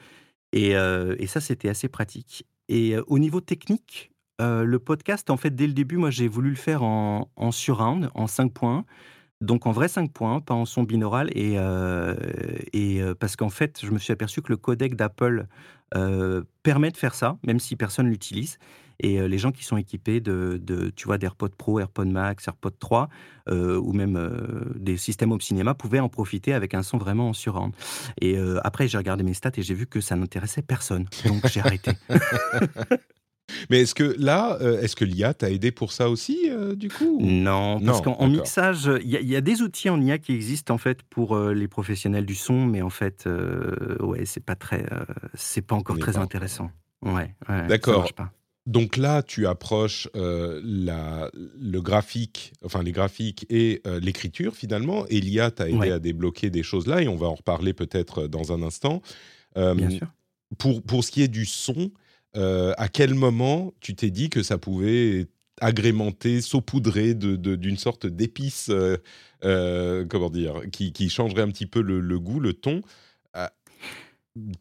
Et, 0.52 0.76
euh, 0.76 1.16
et 1.18 1.26
ça, 1.26 1.40
c'était 1.40 1.68
assez 1.68 1.88
pratique. 1.88 2.46
Et 2.68 2.96
au 3.08 3.18
niveau 3.18 3.40
technique, 3.42 4.12
le 4.40 4.78
podcast, 4.78 5.28
en 5.28 5.36
fait, 5.36 5.54
dès 5.54 5.66
le 5.66 5.74
début, 5.74 5.96
moi, 5.98 6.10
j'ai 6.10 6.28
voulu 6.28 6.48
le 6.48 6.56
faire 6.56 6.82
en, 6.82 7.30
en 7.36 7.52
surround, 7.52 8.08
en 8.14 8.26
5 8.26 8.52
points. 8.52 8.86
Donc 9.44 9.66
en 9.66 9.72
vrai 9.72 9.88
5 9.88 10.10
points, 10.10 10.40
pas 10.40 10.54
en 10.54 10.64
son 10.64 10.82
binaural. 10.82 11.30
Et, 11.34 11.54
euh, 11.56 12.14
et 12.72 13.00
euh, 13.00 13.14
parce 13.14 13.36
qu'en 13.36 13.50
fait, 13.50 13.80
je 13.82 13.90
me 13.90 13.98
suis 13.98 14.12
aperçu 14.12 14.42
que 14.42 14.50
le 14.50 14.56
codec 14.56 14.96
d'Apple 14.96 15.46
euh, 15.94 16.42
permet 16.62 16.90
de 16.90 16.96
faire 16.96 17.14
ça, 17.14 17.36
même 17.46 17.60
si 17.60 17.76
personne 17.76 18.08
l'utilise. 18.08 18.58
Et 19.00 19.26
les 19.26 19.38
gens 19.38 19.50
qui 19.50 19.64
sont 19.64 19.76
équipés 19.76 20.20
de, 20.20 20.60
tu 20.94 21.06
vois, 21.06 21.18
d'AirPods 21.18 21.48
Pro, 21.58 21.80
AirPods 21.80 22.04
Max, 22.04 22.46
AirPods 22.46 22.76
3, 22.78 23.08
ou 23.50 23.92
même 23.92 24.30
des 24.76 24.96
systèmes 24.96 25.32
Home 25.32 25.40
Cinéma, 25.40 25.74
pouvaient 25.74 25.98
en 25.98 26.08
profiter 26.08 26.54
avec 26.54 26.74
un 26.74 26.84
son 26.84 26.96
vraiment 26.96 27.30
en 27.30 27.32
surround. 27.32 27.72
Et 28.20 28.38
après, 28.62 28.86
j'ai 28.86 28.96
regardé 28.96 29.24
mes 29.24 29.34
stats 29.34 29.50
et 29.56 29.62
j'ai 29.62 29.74
vu 29.74 29.88
que 29.88 30.00
ça 30.00 30.14
n'intéressait 30.14 30.62
personne. 30.62 31.06
Donc 31.26 31.44
j'ai 31.48 31.58
arrêté. 31.58 31.90
Mais 33.70 33.82
est-ce 33.82 33.94
que 33.94 34.16
là, 34.18 34.58
euh, 34.60 34.80
est-ce 34.80 34.96
que 34.96 35.04
l'IA 35.04 35.34
t'a 35.34 35.50
aidé 35.50 35.70
pour 35.70 35.92
ça 35.92 36.08
aussi, 36.10 36.48
euh, 36.48 36.74
du 36.74 36.88
coup 36.88 37.18
Non, 37.20 37.80
parce 37.80 38.00
qu'en 38.00 38.26
mixage, 38.26 38.90
il 39.02 39.10
y, 39.10 39.36
a 39.36 39.40
des 39.40 39.62
outils 39.62 39.90
en 39.90 40.00
IA 40.00 40.18
qui 40.18 40.32
existent 40.32 40.74
en 40.74 40.78
fait 40.78 41.02
pour 41.02 41.36
euh, 41.36 41.52
les 41.52 41.68
professionnels 41.68 42.26
du 42.26 42.34
son, 42.34 42.66
mais 42.66 42.82
en 42.82 42.90
fait, 42.90 43.28
ouais, 44.00 44.24
c'est 44.24 44.44
pas 44.44 44.56
très, 44.56 44.86
c'est 45.34 45.62
pas 45.62 45.74
encore 45.74 45.98
très 45.98 46.16
intéressant. 46.16 46.70
Ouais, 47.02 47.34
D'accord. 47.68 48.10
Donc 48.66 48.96
là, 48.96 49.22
tu 49.22 49.46
approches 49.46 50.08
la, 50.14 51.30
le 51.34 51.80
graphique, 51.80 52.54
enfin 52.64 52.82
les 52.82 52.92
graphiques 52.92 53.44
et 53.50 53.82
l'écriture 54.00 54.56
finalement, 54.56 55.06
et 55.08 55.20
l'IA 55.20 55.50
t'a 55.50 55.68
aidé 55.68 55.90
à 55.90 55.98
débloquer 55.98 56.50
des 56.50 56.62
choses 56.62 56.86
là, 56.86 57.02
et 57.02 57.08
on 57.08 57.16
va 57.16 57.26
en 57.26 57.34
reparler 57.34 57.74
peut-être 57.74 58.26
dans 58.26 58.52
un 58.52 58.62
instant. 58.62 59.02
Bien 59.54 59.90
sûr. 59.90 60.06
Pour, 60.58 60.82
pour 60.82 61.02
ce 61.02 61.10
qui 61.10 61.22
est 61.22 61.28
du 61.28 61.46
son, 61.46 61.90
euh, 62.36 62.72
à 62.78 62.88
quel 62.88 63.14
moment 63.14 63.72
tu 63.80 63.94
t'es 63.94 64.10
dit 64.10 64.30
que 64.30 64.42
ça 64.42 64.58
pouvait 64.58 65.26
agrémenter, 65.60 66.40
saupoudrer 66.40 67.14
d'une 67.14 67.76
sorte 67.76 68.06
d'épice, 68.06 68.68
euh, 68.70 68.96
euh, 69.44 70.04
comment 70.08 70.30
dire, 70.30 70.62
qui, 70.72 71.08
changerait 71.08 71.42
un 71.42 71.48
petit 71.48 71.66
peu 71.66 71.80
le, 71.80 72.18
goût, 72.18 72.40
le 72.40 72.52
ton 72.52 72.82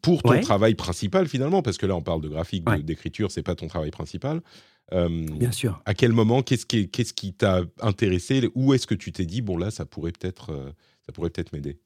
pour 0.02 0.22
ton 0.22 0.40
travail 0.40 0.76
principal 0.76 1.26
finalement, 1.26 1.62
parce 1.62 1.78
que 1.78 1.86
là 1.86 1.96
on 1.96 2.02
parle 2.02 2.20
de 2.20 2.28
graphique, 2.28 2.64
d'écriture, 2.84 3.32
c'est 3.32 3.42
pas 3.42 3.56
ton 3.56 3.66
travail 3.66 3.90
principal. 3.90 4.40
Bien 4.92 5.50
sûr. 5.50 5.82
À 5.84 5.94
quel 5.94 6.12
moment, 6.12 6.42
qu'est-ce 6.42 6.64
qui, 6.66 7.32
t'a 7.32 7.62
intéressé? 7.80 8.48
Où 8.54 8.72
est-ce 8.72 8.86
que 8.86 8.94
tu 8.94 9.10
t'es 9.10 9.26
dit 9.26 9.42
bon 9.42 9.56
là 9.56 9.72
ça 9.72 9.84
pourrait 9.84 10.12
peut-être, 10.12 10.74
ça 11.04 11.12
pourrait 11.12 11.30
peut-être 11.30 11.52
m'aider? 11.52 11.80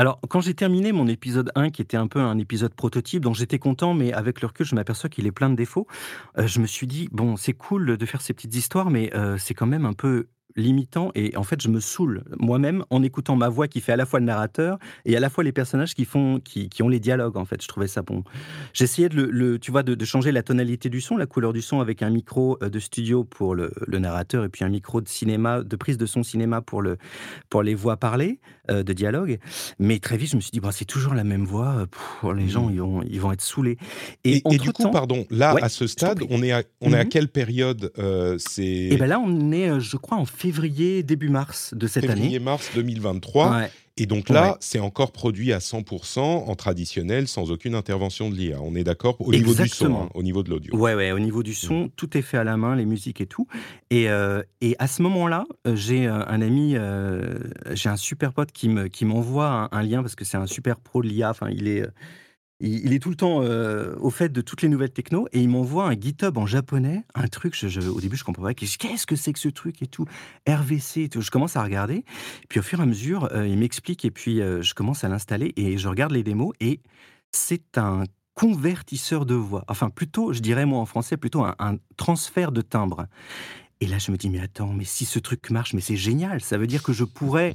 Alors, 0.00 0.18
quand 0.30 0.40
j'ai 0.40 0.54
terminé 0.54 0.92
mon 0.92 1.06
épisode 1.08 1.52
1, 1.56 1.68
qui 1.68 1.82
était 1.82 1.98
un 1.98 2.06
peu 2.06 2.20
un 2.20 2.38
épisode 2.38 2.72
prototype, 2.72 3.22
dont 3.22 3.34
j'étais 3.34 3.58
content, 3.58 3.92
mais 3.92 4.14
avec 4.14 4.40
le 4.40 4.46
recul, 4.46 4.64
je 4.64 4.74
m'aperçois 4.74 5.10
qu'il 5.10 5.26
est 5.26 5.30
plein 5.30 5.50
de 5.50 5.56
défauts, 5.56 5.86
euh, 6.38 6.46
je 6.46 6.58
me 6.60 6.66
suis 6.66 6.86
dit, 6.86 7.10
bon, 7.12 7.36
c'est 7.36 7.52
cool 7.52 7.98
de 7.98 8.06
faire 8.06 8.22
ces 8.22 8.32
petites 8.32 8.54
histoires, 8.54 8.88
mais 8.88 9.14
euh, 9.14 9.36
c'est 9.36 9.52
quand 9.52 9.66
même 9.66 9.84
un 9.84 9.92
peu 9.92 10.28
limitant 10.56 11.10
et 11.14 11.36
en 11.36 11.42
fait 11.42 11.60
je 11.60 11.68
me 11.68 11.80
saoule 11.80 12.24
moi-même 12.38 12.84
en 12.90 13.02
écoutant 13.02 13.36
ma 13.36 13.48
voix 13.48 13.68
qui 13.68 13.80
fait 13.80 13.92
à 13.92 13.96
la 13.96 14.06
fois 14.06 14.20
le 14.20 14.26
narrateur 14.26 14.78
et 15.04 15.16
à 15.16 15.20
la 15.20 15.30
fois 15.30 15.44
les 15.44 15.52
personnages 15.52 15.94
qui 15.94 16.04
font 16.04 16.40
qui, 16.40 16.68
qui 16.68 16.82
ont 16.82 16.88
les 16.88 17.00
dialogues 17.00 17.36
en 17.36 17.44
fait. 17.44 17.62
Je 17.62 17.68
trouvais 17.68 17.88
ça 17.88 18.02
bon. 18.02 18.24
J'essayais 18.72 19.08
de 19.08 19.22
le, 19.22 19.58
tu 19.58 19.70
vois 19.70 19.82
de, 19.82 20.04
changer 20.04 20.32
la 20.32 20.42
tonalité 20.42 20.88
du 20.88 21.00
son 21.00 21.16
la 21.16 21.26
couleur 21.26 21.52
du 21.52 21.62
son 21.62 21.80
avec 21.80 22.02
un 22.02 22.10
micro 22.10 22.58
euh, 22.62 22.68
de 22.68 22.78
studio 22.78 23.24
pour 23.24 23.54
le, 23.54 23.70
narrateur 23.86 24.44
et 24.44 24.48
puis 24.48 24.64
un 24.64 24.70
micro 24.70 25.00
de 25.00 25.08
cinéma 25.08 25.62
de 25.62 25.76
prise 25.76 25.98
de 25.98 26.06
son 26.06 26.22
cinéma 26.22 26.62
pour 26.62 26.80
le 26.80 26.96
pour 27.50 27.62
les 27.62 27.74
voix 27.74 27.98
parlées 27.98 28.40
euh, 28.70 28.82
de 28.82 28.92
dialogue. 28.92 29.38
Mais 29.78 29.98
très 29.98 30.16
vite 30.16 30.30
je 30.30 30.36
me 30.36 30.40
suis 30.40 30.50
dit 30.50 30.60
bah, 30.60 30.70
c'est 30.72 30.86
toujours 30.86 31.14
la 31.14 31.24
même 31.24 31.44
voix 31.44 31.86
pour 31.90 32.32
les 32.32 32.48
gens 32.48 32.66
mmh. 32.66 32.72
ils 32.72 32.80
vont 32.80 33.02
ils 33.02 33.20
vont 33.20 33.32
être 33.32 33.42
saoulés. 33.42 33.76
Et, 34.24 34.40
du 34.58 34.72
coup 34.72 34.90
pardon 34.90 35.26
là 35.30 35.54
à 35.60 35.68
ce 35.68 35.86
stade 35.86 36.20
on 36.30 36.42
est 36.42 36.52
à, 36.52 36.62
on 36.80 36.92
est 36.92 36.96
à 36.96 37.04
mmh 37.04 37.10
quelle 37.10 37.28
période 37.28 37.92
euh, 37.98 38.36
c'est 38.38 38.62
et 38.62 38.94
eh 38.94 38.96
ben 38.96 39.06
là 39.06 39.18
on 39.20 39.50
est 39.52 39.80
je 39.80 39.96
crois 39.96 40.16
en 40.16 40.24
février, 40.40 41.02
début 41.02 41.28
mars 41.28 41.74
de 41.74 41.86
cette 41.86 42.04
année. 42.04 42.22
Février-mars 42.22 42.70
2023. 42.74 43.68
Et 43.98 44.06
donc 44.06 44.30
là, 44.30 44.56
c'est 44.60 44.78
encore 44.78 45.12
produit 45.12 45.52
à 45.52 45.58
100% 45.58 46.20
en 46.20 46.54
traditionnel, 46.54 47.28
sans 47.28 47.50
aucune 47.50 47.74
intervention 47.74 48.30
de 48.30 48.34
l'IA. 48.34 48.58
On 48.62 48.74
est 48.74 48.84
d'accord 48.84 49.16
au 49.20 49.30
niveau 49.30 49.52
du 49.52 49.68
son, 49.68 49.94
hein, 49.94 50.08
au 50.14 50.22
niveau 50.22 50.42
de 50.42 50.48
l'audio. 50.48 50.74
Ouais, 50.74 50.94
ouais, 50.94 51.12
au 51.12 51.18
niveau 51.18 51.42
du 51.42 51.52
son, 51.52 51.84
mm. 51.84 51.90
tout 51.96 52.16
est 52.16 52.22
fait 52.22 52.38
à 52.38 52.44
la 52.44 52.56
main, 52.56 52.74
les 52.74 52.86
musiques 52.86 53.20
et 53.20 53.26
tout. 53.26 53.46
Et, 53.90 54.08
euh, 54.08 54.42
et 54.62 54.74
à 54.78 54.86
ce 54.86 55.02
moment-là, 55.02 55.44
euh, 55.66 55.76
j'ai 55.76 56.06
euh, 56.06 56.24
un 56.26 56.40
ami, 56.40 56.76
j'ai 57.72 57.88
un 57.90 57.96
super 57.96 58.32
pote 58.32 58.52
qui 58.52 58.70
me 58.70 58.88
qui 58.88 59.04
m'envoie 59.04 59.48
un, 59.48 59.68
un, 59.72 59.82
lien 59.82 60.00
parce 60.00 60.14
que 60.14 60.24
c'est 60.24 60.38
un 60.38 60.46
super 60.46 60.80
pro 60.80 61.02
de 61.02 61.08
l'IA. 61.08 61.28
Enfin, 61.28 61.50
il 61.50 61.68
est 61.68 61.84
il, 62.60 62.92
est 62.92 62.98
tout 62.98 63.08
le 63.08 63.16
temps 63.16 63.42
euh, 63.42 63.94
au 64.00 64.10
fait 64.10 64.28
de 64.28 64.40
toutes 64.42 64.62
les 64.62 64.68
nouvelles 64.68 64.92
techno 64.92 65.26
et 65.32 65.40
il 65.40 65.48
m'envoie 65.48 65.86
un 65.86 65.98
GitHub 65.98 66.36
en 66.36 66.46
japonais, 66.46 67.04
un 67.14 67.26
truc, 67.26 67.54
je, 67.56 67.88
au 67.88 68.00
début 68.00 68.16
je 68.16 68.24
comprenais 68.24 68.48
pas, 68.48 68.54
qu'est-ce 68.54 69.06
que 69.06 69.16
c'est 69.16 69.32
que 69.32 69.38
ce 69.38 69.48
truc 69.48 69.80
et 69.82 69.86
tout, 69.86 70.04
RVC 70.46 71.04
et 71.04 71.08
tout. 71.08 71.22
Je 71.22 71.30
commence 71.30 71.56
à 71.56 71.62
regarder, 71.62 72.04
puis 72.48 72.60
au 72.60 72.62
fur 72.62 72.80
et 72.80 72.82
à 72.82 72.86
mesure, 72.86 73.28
euh, 73.32 73.48
il 73.48 73.58
m'explique 73.58 74.04
et 74.04 74.10
puis 74.10 74.40
euh, 74.40 74.60
je 74.62 74.74
commence 74.74 75.04
à 75.04 75.08
l'installer 75.08 75.52
et 75.56 75.78
je 75.78 75.88
regarde 75.88 76.12
les 76.12 76.22
démos 76.22 76.52
et 76.60 76.80
c'est 77.32 77.78
un 77.78 78.04
convertisseur 78.34 79.26
de 79.26 79.34
voix. 79.34 79.64
Enfin, 79.68 79.90
plutôt, 79.90 80.32
je 80.32 80.40
dirais 80.40 80.66
moi 80.66 80.80
en 80.80 80.86
français, 80.86 81.16
plutôt 81.16 81.44
un, 81.44 81.76
transfert 81.96 82.52
de 82.52 82.62
timbre. 82.62 83.06
Et 83.80 83.86
là, 83.86 83.98
je 83.98 84.12
me 84.12 84.16
dis, 84.16 84.28
mais 84.28 84.40
attends, 84.40 84.72
mais 84.72 84.84
si 84.84 85.04
ce 85.04 85.18
truc 85.18 85.50
marche, 85.50 85.72
mais 85.72 85.80
c'est 85.80 85.96
génial. 85.96 86.40
Ça 86.40 86.58
veut 86.58 86.66
dire 86.66 86.82
que 86.82 86.92
je 86.92 87.04
pourrais 87.04 87.54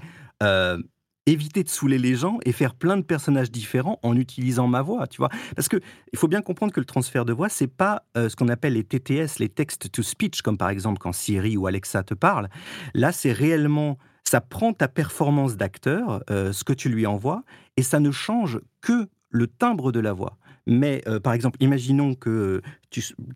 éviter 1.26 1.64
de 1.64 1.70
saouler 1.70 1.98
les 1.98 2.16
gens 2.16 2.38
et 2.46 2.52
faire 2.52 2.76
plein 2.76 2.98
de 2.98 3.02
personnages 3.02 3.52
différents 3.52 4.00
en 4.04 4.16
utilisant 4.16 4.68
ma 4.68 4.82
voix, 4.82 5.08
tu 5.08 5.18
vois. 5.18 5.30
Parce 5.56 5.68
que 5.68 5.78
il 6.14 6.20
faut 6.20 6.28
bien 6.28 6.42
comprendre 6.42 6.72
que 6.74 6.80
le 6.80 6.86
transfert 6.86 7.26
de 7.26 7.34
voix, 7.34 7.50
c'est 7.50 7.68
pas 7.68 8.04
euh, 8.18 8.30
ce 8.30 8.36
qu'on 8.36 8.50
appelle 8.50 8.74
les 8.74 8.84
TTS, 8.84 9.40
les 9.40 9.50
text 9.50 9.92
to 9.92 10.04
speech, 10.04 10.42
comme 10.42 10.58
par 10.58 10.70
exemple 10.70 11.00
quand 11.00 11.14
Siri 11.14 11.58
ou 11.58 11.68
Alexa 11.68 12.04
te 12.04 12.14
parlent. 12.14 12.50
Là, 12.94 13.12
c'est 13.12 13.32
réellement 13.32 13.98
ça 14.28 14.42
prend 14.42 14.74
ta 14.74 14.88
performance 14.88 15.56
d'acteur, 15.56 16.24
euh, 16.32 16.52
ce 16.52 16.64
que 16.64 16.74
tu 16.74 16.90
lui 16.90 17.06
envoies, 17.06 17.44
et 17.78 17.84
ça 17.84 18.00
ne 18.00 18.12
change 18.12 18.60
que 18.82 19.08
le 19.30 19.48
timbre 19.48 19.92
de 19.92 20.00
la 20.00 20.14
voix. 20.14 20.38
Mais 20.68 21.04
euh, 21.08 21.20
par 21.20 21.34
exemple, 21.34 21.58
imaginons 21.62 22.16
que 22.16 22.62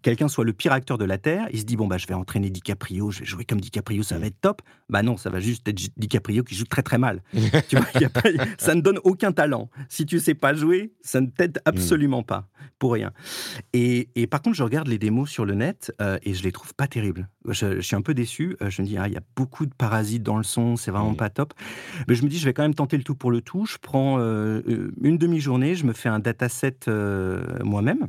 quelqu'un 0.02 0.28
soit 0.28 0.46
le 0.46 0.54
pire 0.54 0.72
acteur 0.72 0.98
de 0.98 1.06
la 1.06 1.18
Terre, 1.18 1.48
il 1.52 1.60
se 1.60 1.66
dit 1.66 1.76
bon 1.76 1.88
bah 1.88 1.98
je 1.98 2.08
vais 2.08 2.14
entraîner 2.14 2.50
DiCaprio, 2.50 3.12
je 3.12 3.20
vais 3.20 3.26
jouer 3.26 3.46
comme 3.46 3.62
DiCaprio, 3.62 4.04
ça 4.04 4.18
va 4.18 4.28
être 4.28 4.40
top. 4.42 4.62
Bah 4.90 5.04
non, 5.04 5.18
ça 5.18 5.30
va 5.30 5.40
juste 5.40 5.68
être 5.68 5.78
DiCaprio 5.98 6.44
qui 6.44 6.56
joue 6.56 6.66
très 6.66 6.82
très 6.82 6.98
mal. 6.98 7.22
tu 7.70 7.76
vois, 7.76 7.86
ça 8.58 8.76
ne 8.76 8.82
donne 8.82 9.00
aucun 9.04 9.32
talent. 9.32 9.70
Si 9.88 10.06
tu 10.06 10.20
sais 10.20 10.34
pas 10.34 10.54
jouer, 10.54 10.94
ça 11.02 11.22
ne 11.22 11.28
t'aide 11.28 11.58
mm. 11.58 11.62
absolument 11.66 12.24
pas, 12.24 12.48
pour 12.80 12.94
rien. 12.94 13.12
Et, 13.74 14.08
par 14.30 14.42
contre, 14.42 14.56
je 14.56 14.64
regarde 14.64 14.88
les 14.88 14.98
démos 14.98 15.30
sur 15.30 15.46
le 15.46 15.54
net 15.54 15.94
euh, 16.02 16.18
et 16.24 16.34
je 16.34 16.44
les 16.44 16.52
trouve 16.52 16.74
pas 16.74 16.88
terribles. 16.88 17.30
Je, 17.48 17.82
suis 17.82 17.96
un 17.96 18.02
peu 18.02 18.14
déçu. 18.14 18.58
Euh, 18.62 18.70
je 18.70 18.82
me 18.82 18.88
dis 18.88 18.98
ah 18.98 19.08
il 19.08 19.14
y 19.14 19.18
a 19.18 19.24
beaucoup 19.36 19.66
de 19.66 19.74
parasites 19.74 20.24
dans 20.24 20.38
le 20.38 20.44
son, 20.44 20.76
c'est 20.76 20.92
vraiment 20.92 21.12
mm. 21.12 21.18
pas 21.18 21.30
top. 21.30 21.54
Mais 22.08 22.16
je 22.16 22.24
me 22.24 22.30
dis 22.30 22.38
je 22.38 22.46
vais 22.46 22.54
quand 22.54 22.64
même 22.64 22.76
tenter 22.76 22.98
le 22.98 23.04
tout 23.04 23.16
pour 23.16 23.32
le 23.32 23.42
tout. 23.42 23.66
Je 23.66 23.78
prends 23.78 24.20
une 24.20 25.18
demi-journée, 25.18 25.76
je 25.76 25.86
me 25.86 25.94
fais 25.94 26.10
un 26.10 26.20
dataset 26.20 26.78
moi-même 27.64 28.08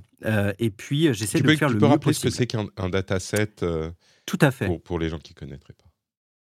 et 0.58 0.70
puis 0.70 1.12
j'essaie 1.14 1.29
tu 1.38 1.42
peux, 1.42 1.86
rappeler 1.86 2.12
ce 2.12 2.20
que 2.20 2.30
c'est 2.30 2.46
qu'un 2.46 2.88
dataset 2.88 3.62
euh, 3.62 3.90
Tout 4.26 4.38
à 4.40 4.50
fait. 4.50 4.78
Pour, 4.80 4.98
les 4.98 5.08
gens 5.08 5.18
qui 5.18 5.32
ne 5.34 5.38
connaîtraient 5.38 5.74
pas? 5.74 5.84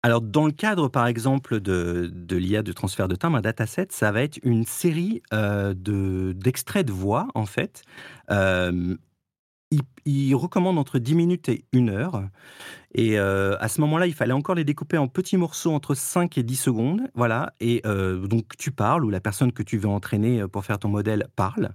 Alors, 0.03 0.21
dans 0.21 0.45
le 0.45 0.51
cadre, 0.51 0.87
par 0.87 1.05
exemple, 1.05 1.59
de, 1.59 2.09
de 2.11 2.35
l'IA 2.35 2.63
de 2.63 2.73
transfert 2.73 3.07
de 3.07 3.15
timbre, 3.15 3.37
un 3.37 3.41
dataset, 3.41 3.87
ça 3.91 4.11
va 4.11 4.23
être 4.23 4.39
une 4.43 4.65
série 4.65 5.21
euh, 5.33 5.73
d'extraits 5.75 6.87
de, 6.87 6.91
voix, 6.91 7.27
en 7.35 7.45
fait. 7.45 7.83
Euh, 8.31 8.95
il, 9.69 9.81
il, 10.05 10.33
recommande 10.35 10.79
entre 10.79 10.97
10 10.97 11.15
minutes 11.15 11.49
et 11.49 11.65
1 11.73 11.87
heure. 11.89 12.23
Et 12.93 13.17
euh, 13.17 13.55
à 13.59 13.67
ce 13.67 13.79
moment-là, 13.81 14.07
il 14.07 14.13
fallait 14.13 14.33
encore 14.33 14.55
les 14.55 14.63
découper 14.63 14.97
en 14.97 15.07
petits 15.07 15.37
morceaux 15.37 15.71
entre 15.71 15.95
5 15.95 16.37
et 16.37 16.43
10 16.43 16.55
secondes. 16.55 17.01
Voilà. 17.15 17.53
Et 17.59 17.81
euh, 17.85 18.27
donc, 18.27 18.57
tu 18.57 18.71
parles, 18.71 19.05
ou 19.05 19.09
la 19.09 19.21
personne 19.21 19.51
que 19.51 19.63
tu 19.63 19.77
veux 19.77 19.87
entraîner 19.87 20.41
euh, 20.41 20.47
pour 20.47 20.65
faire 20.65 20.77
ton 20.77 20.89
modèle 20.89 21.27
parle, 21.35 21.71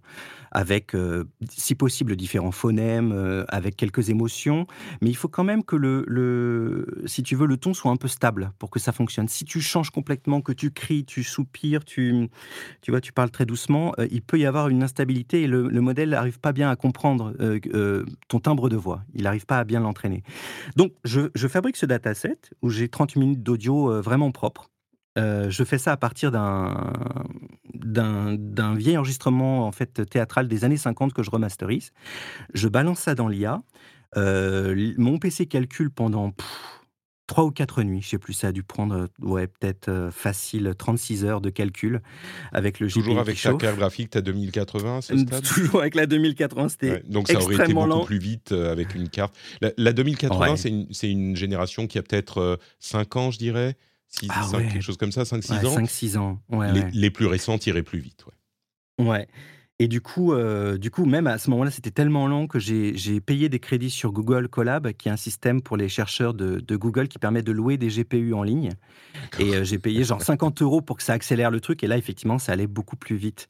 avec, 0.53 0.97
si 1.51 1.75
possible, 1.75 2.17
différents 2.17 2.53
phonèmes, 2.53 3.45
avec 3.49 3.77
quelques 3.77 4.09
émotions. 4.09 4.67
Mais 5.03 5.11
il 5.11 5.17
faut 5.17 5.29
quand 5.29 5.45
même 5.45 5.63
que 5.63 5.77
le, 5.77 6.03
le, 6.07 7.03
si 7.05 7.23
tu 7.23 7.37
veux, 7.37 7.47
le 7.47 7.59
ton 7.59 7.75
soit 7.75 7.91
un 7.91 7.97
peu 7.97 8.09
stable 8.09 8.53
pour 8.59 8.71
que 8.71 8.79
ça 8.79 8.93
fonctionne. 8.93 9.29
Si 9.29 9.45
tu 9.45 9.61
changes 9.61 9.91
complètement, 9.91 10.41
que 10.41 10.53
tu 10.53 10.71
cries, 10.71 11.05
tu 11.05 11.25
soupires, 11.25 11.85
tu, 11.85 12.31
tu 12.81 12.91
vois, 12.91 13.03
tu 13.03 13.13
parles 13.13 13.31
très 13.31 13.45
doucement, 13.45 13.93
il 14.11 14.23
peut 14.23 14.39
y 14.39 14.47
avoir 14.47 14.71
une 14.71 14.83
instabilité 14.83 15.43
et 15.43 15.47
le, 15.47 15.69
modèle 15.69 16.11
n'arrive 16.11 16.41
pas 16.41 16.53
bien 16.53 16.71
à 16.71 16.77
comprendre 16.77 17.35
ton 18.29 18.41
timbre 18.41 18.71
de 18.71 18.77
voix. 18.77 19.03
Il 19.15 19.25
n'arrive 19.25 19.45
pas 19.45 19.59
à 19.59 19.65
bien 19.65 19.81
l'entraîner. 19.81 20.23
Donc, 20.77 20.93
je, 21.07 21.49
fabrique 21.49 21.77
ce 21.77 21.87
dataset 21.87 22.39
où 22.63 22.71
j'ai 22.71 22.89
30 22.89 23.17
minutes 23.17 23.43
d'audio 23.43 23.91
euh, 23.91 24.01
vraiment 24.01 24.33
propre. 24.33 24.71
Euh, 25.19 25.49
je 25.49 25.65
fais 25.65 25.79
ça 25.79 25.93
à 25.93 25.97
partir 25.97 26.31
d'un, 26.31 26.93
vieil 28.75 28.99
enregistrement 28.99 29.67
en 29.67 29.73
fait 29.73 30.05
théâtral 30.11 30.47
des 30.47 30.65
années 30.65 30.77
50 30.77 31.15
que 31.15 31.23
je 31.23 31.31
remasterise. 31.31 31.93
Je 32.53 32.69
balance 32.69 33.01
ça 33.01 33.15
dans 33.15 33.29
l'IA. 33.29 33.63
Euh, 34.17 34.93
mon 34.99 35.19
PC 35.19 35.47
calcule 35.47 35.91
pendant 35.91 36.33
Trois 37.27 37.45
ou 37.45 37.51
quatre 37.51 37.83
nuits, 37.83 38.03
je 38.03 38.11
sais 38.11 38.19
plus, 38.19 38.35
ça 38.35 38.49
a 38.49 38.53
dû 38.53 38.63
prendre, 38.63 39.09
ouais, 39.21 39.49
peut-être 39.49 39.89
euh, 39.89 40.11
facile 40.13 40.75
36 40.79 41.25
heures 41.25 41.41
de 41.41 41.51
calcul 41.51 42.01
avec 42.53 42.79
le 42.79 42.87
GPU 42.87 43.01
Toujours 43.01 43.19
avec 43.19 43.41
ta 43.41 43.55
carte 43.55 43.77
graphique, 43.77 44.11
ta 44.11 44.21
2080 44.21 45.01
ce 45.01 45.19
stade 45.19 45.43
Toujours 45.43 45.81
avec 45.81 45.97
la 45.97 46.07
2080, 46.07 46.69
c'était 46.69 47.03
Donc 47.09 47.27
ça 47.27 47.41
aurait 47.41 47.57
été 47.57 47.75
beaucoup 47.75 48.05
plus 48.05 48.19
vite 48.19 48.53
euh, 48.53 48.71
avec 48.71 48.95
une 48.95 49.09
carte. 49.09 49.35
La, 49.77 49.93
2080, 49.93 50.57
c'est 50.57 50.69
une, 50.69 50.87
une, 51.03 51.37
génération 51.37 51.89
qui 51.89 51.99
a 51.99 52.03
peut-être 52.03 52.61
5 52.79 53.17
euh, 53.17 53.19
ans, 53.19 53.31
je 53.33 53.39
dirais? 53.39 53.77
6, 54.09 54.29
ah 54.31 54.47
quelque 54.53 54.81
chose 54.81 54.97
comme 54.97 55.11
ça, 55.11 55.25
5-6 55.25 55.67
ans? 55.67 55.79
5-6 55.79 56.19
ans, 56.19 56.41
les, 56.73 56.85
les, 56.93 57.11
plus 57.11 57.27
récentes 57.27 57.67
iraient 57.67 57.83
plus 57.83 57.99
vite, 57.99 58.25
ouais. 58.27 59.05
Ouais. 59.05 59.29
Et 59.79 59.89
du 59.89 60.01
coup, 60.01 60.33
euh, 60.33 60.79
du 60.79 60.91
coup, 60.91 61.05
même 61.05 61.27
à 61.27 61.37
ce 61.37 61.51
moment-là, 61.51 61.71
c'était 61.71 61.91
tellement 61.91 62.27
long 62.27 62.47
que 62.47 62.59
j'ai 62.59 63.21
payé 63.21 63.51
des 63.51 63.59
crédits 63.59 63.91
sur 63.91 64.13
Google 64.13 64.49
Colab, 64.49 64.93
qui 64.93 65.09
est 65.09 65.13
un 65.13 65.19
système 65.19 65.61
pour 65.61 65.77
les 65.77 65.91
chercheurs 65.91 66.33
de, 66.33 66.77
Google 66.77 67.09
qui 67.09 67.19
permet 67.19 67.43
de 67.43 67.53
louer 67.53 67.77
des 67.77 67.89
GPU 67.89 68.33
en 68.33 68.43
ligne. 68.43 68.71
Et 69.39 69.55
euh, 69.55 69.65
j'ai 69.65 69.79
payé 69.79 70.03
genre 70.03 70.23
50 70.23 70.63
euros 70.63 70.81
pour 70.81 70.97
que 70.97 71.03
ça 71.03 71.13
accélère 71.13 71.51
le 71.51 71.61
truc. 71.61 71.85
Et 71.85 71.87
là, 71.87 71.99
effectivement, 71.99 72.39
ça 72.39 72.53
allait 72.53 72.67
beaucoup 72.67 72.97
plus 72.97 73.17
vite. 73.17 73.49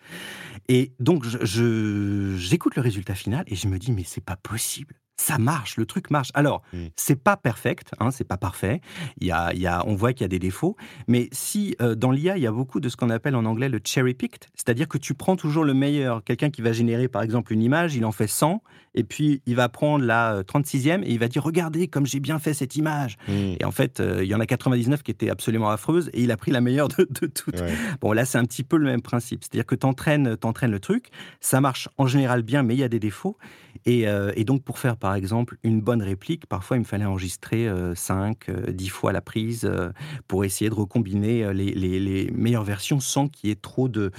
Et 0.68 0.92
donc, 0.98 1.24
j'écoute 1.24 2.74
le 2.74 2.82
résultat 2.82 3.14
final 3.14 3.44
et 3.46 3.54
je 3.54 3.68
me 3.68 3.78
dis, 3.78 3.92
mais 3.92 4.02
c'est 4.04 4.24
pas 4.24 4.36
possible 4.36 4.96
ça 5.16 5.38
marche, 5.38 5.76
le 5.76 5.86
truc 5.86 6.10
marche. 6.10 6.30
Alors, 6.34 6.62
mmh. 6.72 6.78
c'est 6.94 7.16
pas 7.16 7.36
perfect, 7.36 7.92
hein, 8.00 8.10
c'est 8.10 8.24
pas 8.24 8.36
parfait. 8.36 8.80
Il 9.20 9.26
y 9.26 9.32
a, 9.32 9.52
il 9.54 9.60
y 9.60 9.66
a, 9.66 9.82
on 9.86 9.94
voit 9.94 10.12
qu'il 10.12 10.22
y 10.22 10.24
a 10.26 10.28
des 10.28 10.38
défauts, 10.38 10.76
mais 11.08 11.28
si 11.32 11.74
euh, 11.80 11.94
dans 11.94 12.10
l'IA 12.10 12.36
il 12.36 12.42
y 12.42 12.46
a 12.46 12.52
beaucoup 12.52 12.80
de 12.80 12.88
ce 12.88 12.96
qu'on 12.96 13.10
appelle 13.10 13.34
en 13.34 13.44
anglais 13.44 13.68
le 13.68 13.80
cherry 13.82 14.14
picked, 14.14 14.48
c'est-à-dire 14.54 14.88
que 14.88 14.98
tu 14.98 15.14
prends 15.14 15.36
toujours 15.36 15.64
le 15.64 15.74
meilleur. 15.74 16.22
Quelqu'un 16.22 16.50
qui 16.50 16.60
va 16.60 16.72
générer 16.72 17.08
par 17.08 17.22
exemple 17.22 17.52
une 17.52 17.62
image, 17.62 17.94
il 17.96 18.04
en 18.04 18.12
fait 18.12 18.26
100, 18.26 18.62
et 18.94 19.04
puis 19.04 19.42
il 19.46 19.56
va 19.56 19.68
prendre 19.68 20.04
la 20.04 20.42
36e 20.42 21.00
euh, 21.00 21.02
et 21.04 21.12
il 21.12 21.18
va 21.18 21.28
dire 21.28 21.42
regardez 21.42 21.88
comme 21.88 22.06
j'ai 22.06 22.20
bien 22.20 22.38
fait 22.38 22.52
cette 22.52 22.76
image. 22.76 23.16
Mmh. 23.26 23.32
Et 23.60 23.64
en 23.64 23.72
fait, 23.72 24.00
euh, 24.00 24.22
il 24.22 24.28
y 24.28 24.34
en 24.34 24.40
a 24.40 24.46
99 24.46 25.02
qui 25.02 25.10
étaient 25.10 25.30
absolument 25.30 25.70
affreuses 25.70 26.10
et 26.12 26.22
il 26.22 26.30
a 26.30 26.36
pris 26.36 26.50
la 26.50 26.60
meilleure 26.60 26.88
de, 26.88 27.04
toutes. 27.04 27.62
Bon, 28.00 28.12
là 28.12 28.24
c'est 28.24 28.38
un 28.38 28.44
petit 28.44 28.64
peu 28.64 28.76
le 28.76 28.84
même 28.84 29.02
principe, 29.02 29.44
c'est-à-dire 29.44 29.66
que 29.66 29.74
tu 29.74 29.86
entraînes, 29.86 30.36
entraînes 30.42 30.70
le 30.70 30.80
truc, 30.80 31.08
ça 31.40 31.60
marche 31.60 31.88
en 31.96 32.06
général 32.06 32.42
bien, 32.42 32.62
mais 32.62 32.74
il 32.74 32.80
y 32.80 32.84
a 32.84 32.88
des 32.88 33.00
défauts. 33.00 33.38
Et, 33.84 34.06
et 34.36 34.44
donc 34.44 34.62
pour 34.62 34.78
faire 34.78 34.96
par 34.96 35.14
exemple, 35.14 35.58
une 35.62 35.80
bonne 35.80 36.02
réplique, 36.02 36.46
parfois 36.46 36.76
il 36.76 36.80
me 36.80 36.84
fallait 36.84 37.04
enregistrer 37.04 37.68
5, 37.94 38.48
euh, 38.48 38.72
10 38.72 38.86
euh, 38.86 38.90
fois 38.90 39.12
la 39.12 39.20
prise 39.20 39.64
euh, 39.64 39.90
pour 40.28 40.44
essayer 40.44 40.70
de 40.70 40.74
recombiner 40.74 41.52
les, 41.52 42.30
meilleures 42.32 42.64
versions 42.64 43.00
sans 43.00 43.28
qu'il 43.28 43.48
y 43.48 43.52
ait 43.52 43.56
trop 43.56 43.88
de, 43.88 44.10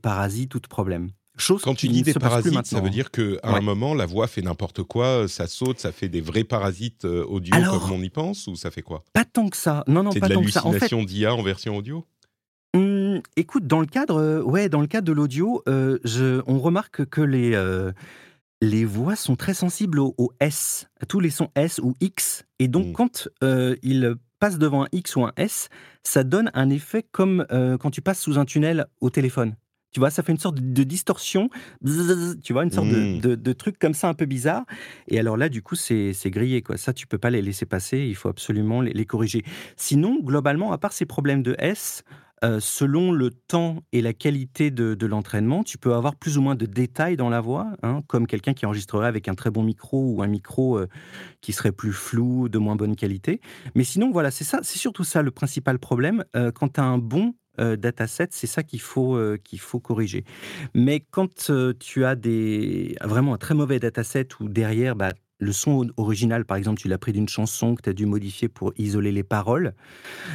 parasites 0.00 0.54
ou 0.54 0.60
de 0.60 0.66
problèmes. 0.66 1.10
Chose 1.38 1.60
Quand 1.62 1.74
tu 1.74 1.88
dis 1.88 2.02
des 2.02 2.14
parasites, 2.14 2.64
ça 2.64 2.80
veut 2.80 2.88
dire 2.88 3.10
qu'à 3.10 3.22
un 3.42 3.60
moment, 3.60 3.94
la 3.94 4.06
voix 4.06 4.26
fait 4.26 4.40
n'importe 4.40 4.82
quoi, 4.82 5.28
ça 5.28 5.46
saute, 5.46 5.78
ça 5.78 5.92
fait 5.92 6.08
des 6.08 6.22
vrais 6.22 6.44
parasites 6.44 7.04
audio 7.04 7.54
comme 7.70 7.92
on 7.92 8.02
y 8.02 8.08
pense, 8.08 8.46
ou 8.46 8.56
ça 8.56 8.70
fait 8.70 8.80
quoi? 8.80 9.04
Pas 9.12 9.26
tant 9.26 9.48
que 9.50 9.56
ça. 9.56 9.84
Non, 9.86 10.02
non, 10.02 10.12
pas 10.12 10.30
tant 10.30 10.42
que 10.42 10.50
ça. 10.50 10.60
C'est 10.60 10.68
de 10.68 10.72
l'hallucination 10.72 11.04
d'IA 11.04 11.34
en 11.34 11.42
version 11.42 11.76
audio? 11.76 12.06
Mmh, 12.74 13.18
Écoute, 13.36 13.66
dans 13.66 13.80
le 13.80 13.86
cadre, 13.86 14.42
ouais, 14.44 14.70
dans 14.70 14.80
le 14.80 14.86
cadre 14.86 15.06
de 15.06 15.12
l'audio, 15.12 15.62
on 15.66 16.58
remarque 16.58 17.04
que 17.04 17.20
les 17.20 17.54
les 18.60 18.84
voix 18.84 19.16
sont 19.16 19.36
très 19.36 19.54
sensibles 19.54 19.98
au, 20.00 20.32
S, 20.40 20.88
à 21.00 21.06
tous 21.06 21.20
les 21.20 21.30
sons 21.30 21.50
S 21.54 21.78
ou 21.82 21.94
X. 22.00 22.44
Et 22.58 22.68
donc, 22.68 22.88
mmh. 22.88 22.92
quand 22.92 23.28
euh, 23.42 23.76
ils 23.82 24.14
passent 24.38 24.58
devant 24.58 24.84
un 24.84 24.88
X 24.92 25.16
ou 25.16 25.24
un 25.24 25.32
S, 25.36 25.68
ça 26.02 26.24
donne 26.24 26.50
un 26.54 26.70
effet 26.70 27.04
comme 27.12 27.46
euh, 27.50 27.76
quand 27.78 27.90
tu 27.90 28.02
passes 28.02 28.20
sous 28.20 28.38
un 28.38 28.44
tunnel 28.44 28.86
au 29.00 29.10
téléphone. 29.10 29.56
Tu 29.92 30.00
vois, 30.00 30.10
ça 30.10 30.22
fait 30.22 30.32
une 30.32 30.38
sorte 30.38 30.60
de 30.60 30.82
distorsion, 30.82 31.48
tu 32.42 32.52
vois, 32.52 32.64
une 32.64 32.70
sorte 32.70 32.88
mmh. 32.88 33.20
de, 33.20 33.52
truc 33.54 33.78
comme 33.78 33.94
ça 33.94 34.08
un 34.08 34.14
peu 34.14 34.26
bizarre. 34.26 34.66
Et 35.08 35.18
alors 35.18 35.38
là, 35.38 35.48
du 35.48 35.62
coup, 35.62 35.74
c'est 35.74 36.12
grillé, 36.26 36.60
quoi. 36.60 36.76
Ça, 36.76 36.92
tu 36.92 37.06
peux 37.06 37.16
pas 37.16 37.30
les 37.30 37.40
laisser 37.40 37.64
passer, 37.64 38.00
il 38.00 38.14
faut 38.14 38.28
absolument 38.28 38.82
les, 38.82 38.92
les 38.92 39.06
corriger. 39.06 39.42
Sinon, 39.76 40.20
globalement, 40.20 40.72
à 40.72 40.76
part 40.76 40.92
ces 40.92 41.06
problèmes 41.06 41.42
de 41.42 41.56
S, 41.58 42.04
euh, 42.44 42.60
selon 42.60 43.12
le 43.12 43.30
temps 43.30 43.82
et 43.92 44.02
la 44.02 44.12
qualité 44.12 44.70
de, 44.70 45.06
l'entraînement, 45.06 45.64
tu 45.64 45.78
peux 45.78 45.94
avoir 45.94 46.16
plus 46.16 46.36
ou 46.36 46.42
moins 46.42 46.54
de 46.54 46.66
détails 46.66 47.16
dans 47.16 47.30
la 47.30 47.40
voix, 47.40 47.72
hein, 47.82 48.02
comme 48.08 48.26
quelqu'un 48.26 48.52
qui 48.52 48.66
enregistrerait 48.66 49.06
avec 49.06 49.28
un 49.28 49.34
très 49.34 49.50
bon 49.50 49.62
micro 49.62 50.12
ou 50.12 50.22
un 50.22 50.26
micro 50.26 50.78
euh, 50.78 50.86
qui 51.40 51.52
serait 51.52 51.72
plus 51.72 51.92
flou, 51.92 52.48
de 52.48 52.58
moins 52.58 52.76
bonne 52.76 52.94
qualité. 52.94 53.40
Mais 53.74 53.84
sinon, 53.84 54.10
voilà, 54.10 54.30
c'est 54.30 54.44
ça, 54.44 54.60
c'est 54.62 54.78
surtout 54.78 55.04
ça 55.04 55.22
le 55.22 55.30
principal 55.30 55.78
problème. 55.78 56.24
Euh, 56.34 56.52
quand 56.52 56.74
tu 56.74 56.80
as 56.80 56.84
un 56.84 56.98
bon 56.98 57.34
dataset, 57.58 58.28
c'est 58.32 58.46
ça 58.46 58.62
qu'il 58.62 58.82
faut, 58.82 59.18
faut 59.56 59.80
corriger. 59.80 60.26
Mais 60.74 61.00
quand 61.00 61.50
tu 61.80 62.04
as 62.04 62.14
des, 62.14 62.96
vraiment 63.02 63.32
un 63.32 63.38
très 63.38 63.54
mauvais 63.54 63.78
dataset 63.78 64.28
où 64.40 64.50
derrière, 64.50 64.94
bah, 64.94 65.14
le 65.38 65.52
son 65.52 65.88
original, 65.96 66.44
par 66.44 66.56
exemple, 66.56 66.80
tu 66.80 66.88
l'as 66.88 66.98
pris 66.98 67.12
d'une 67.12 67.28
chanson 67.28 67.74
que 67.74 67.82
tu 67.82 67.90
as 67.90 67.92
dû 67.92 68.06
modifier 68.06 68.48
pour 68.48 68.72
isoler 68.78 69.12
les 69.12 69.22
paroles, 69.22 69.74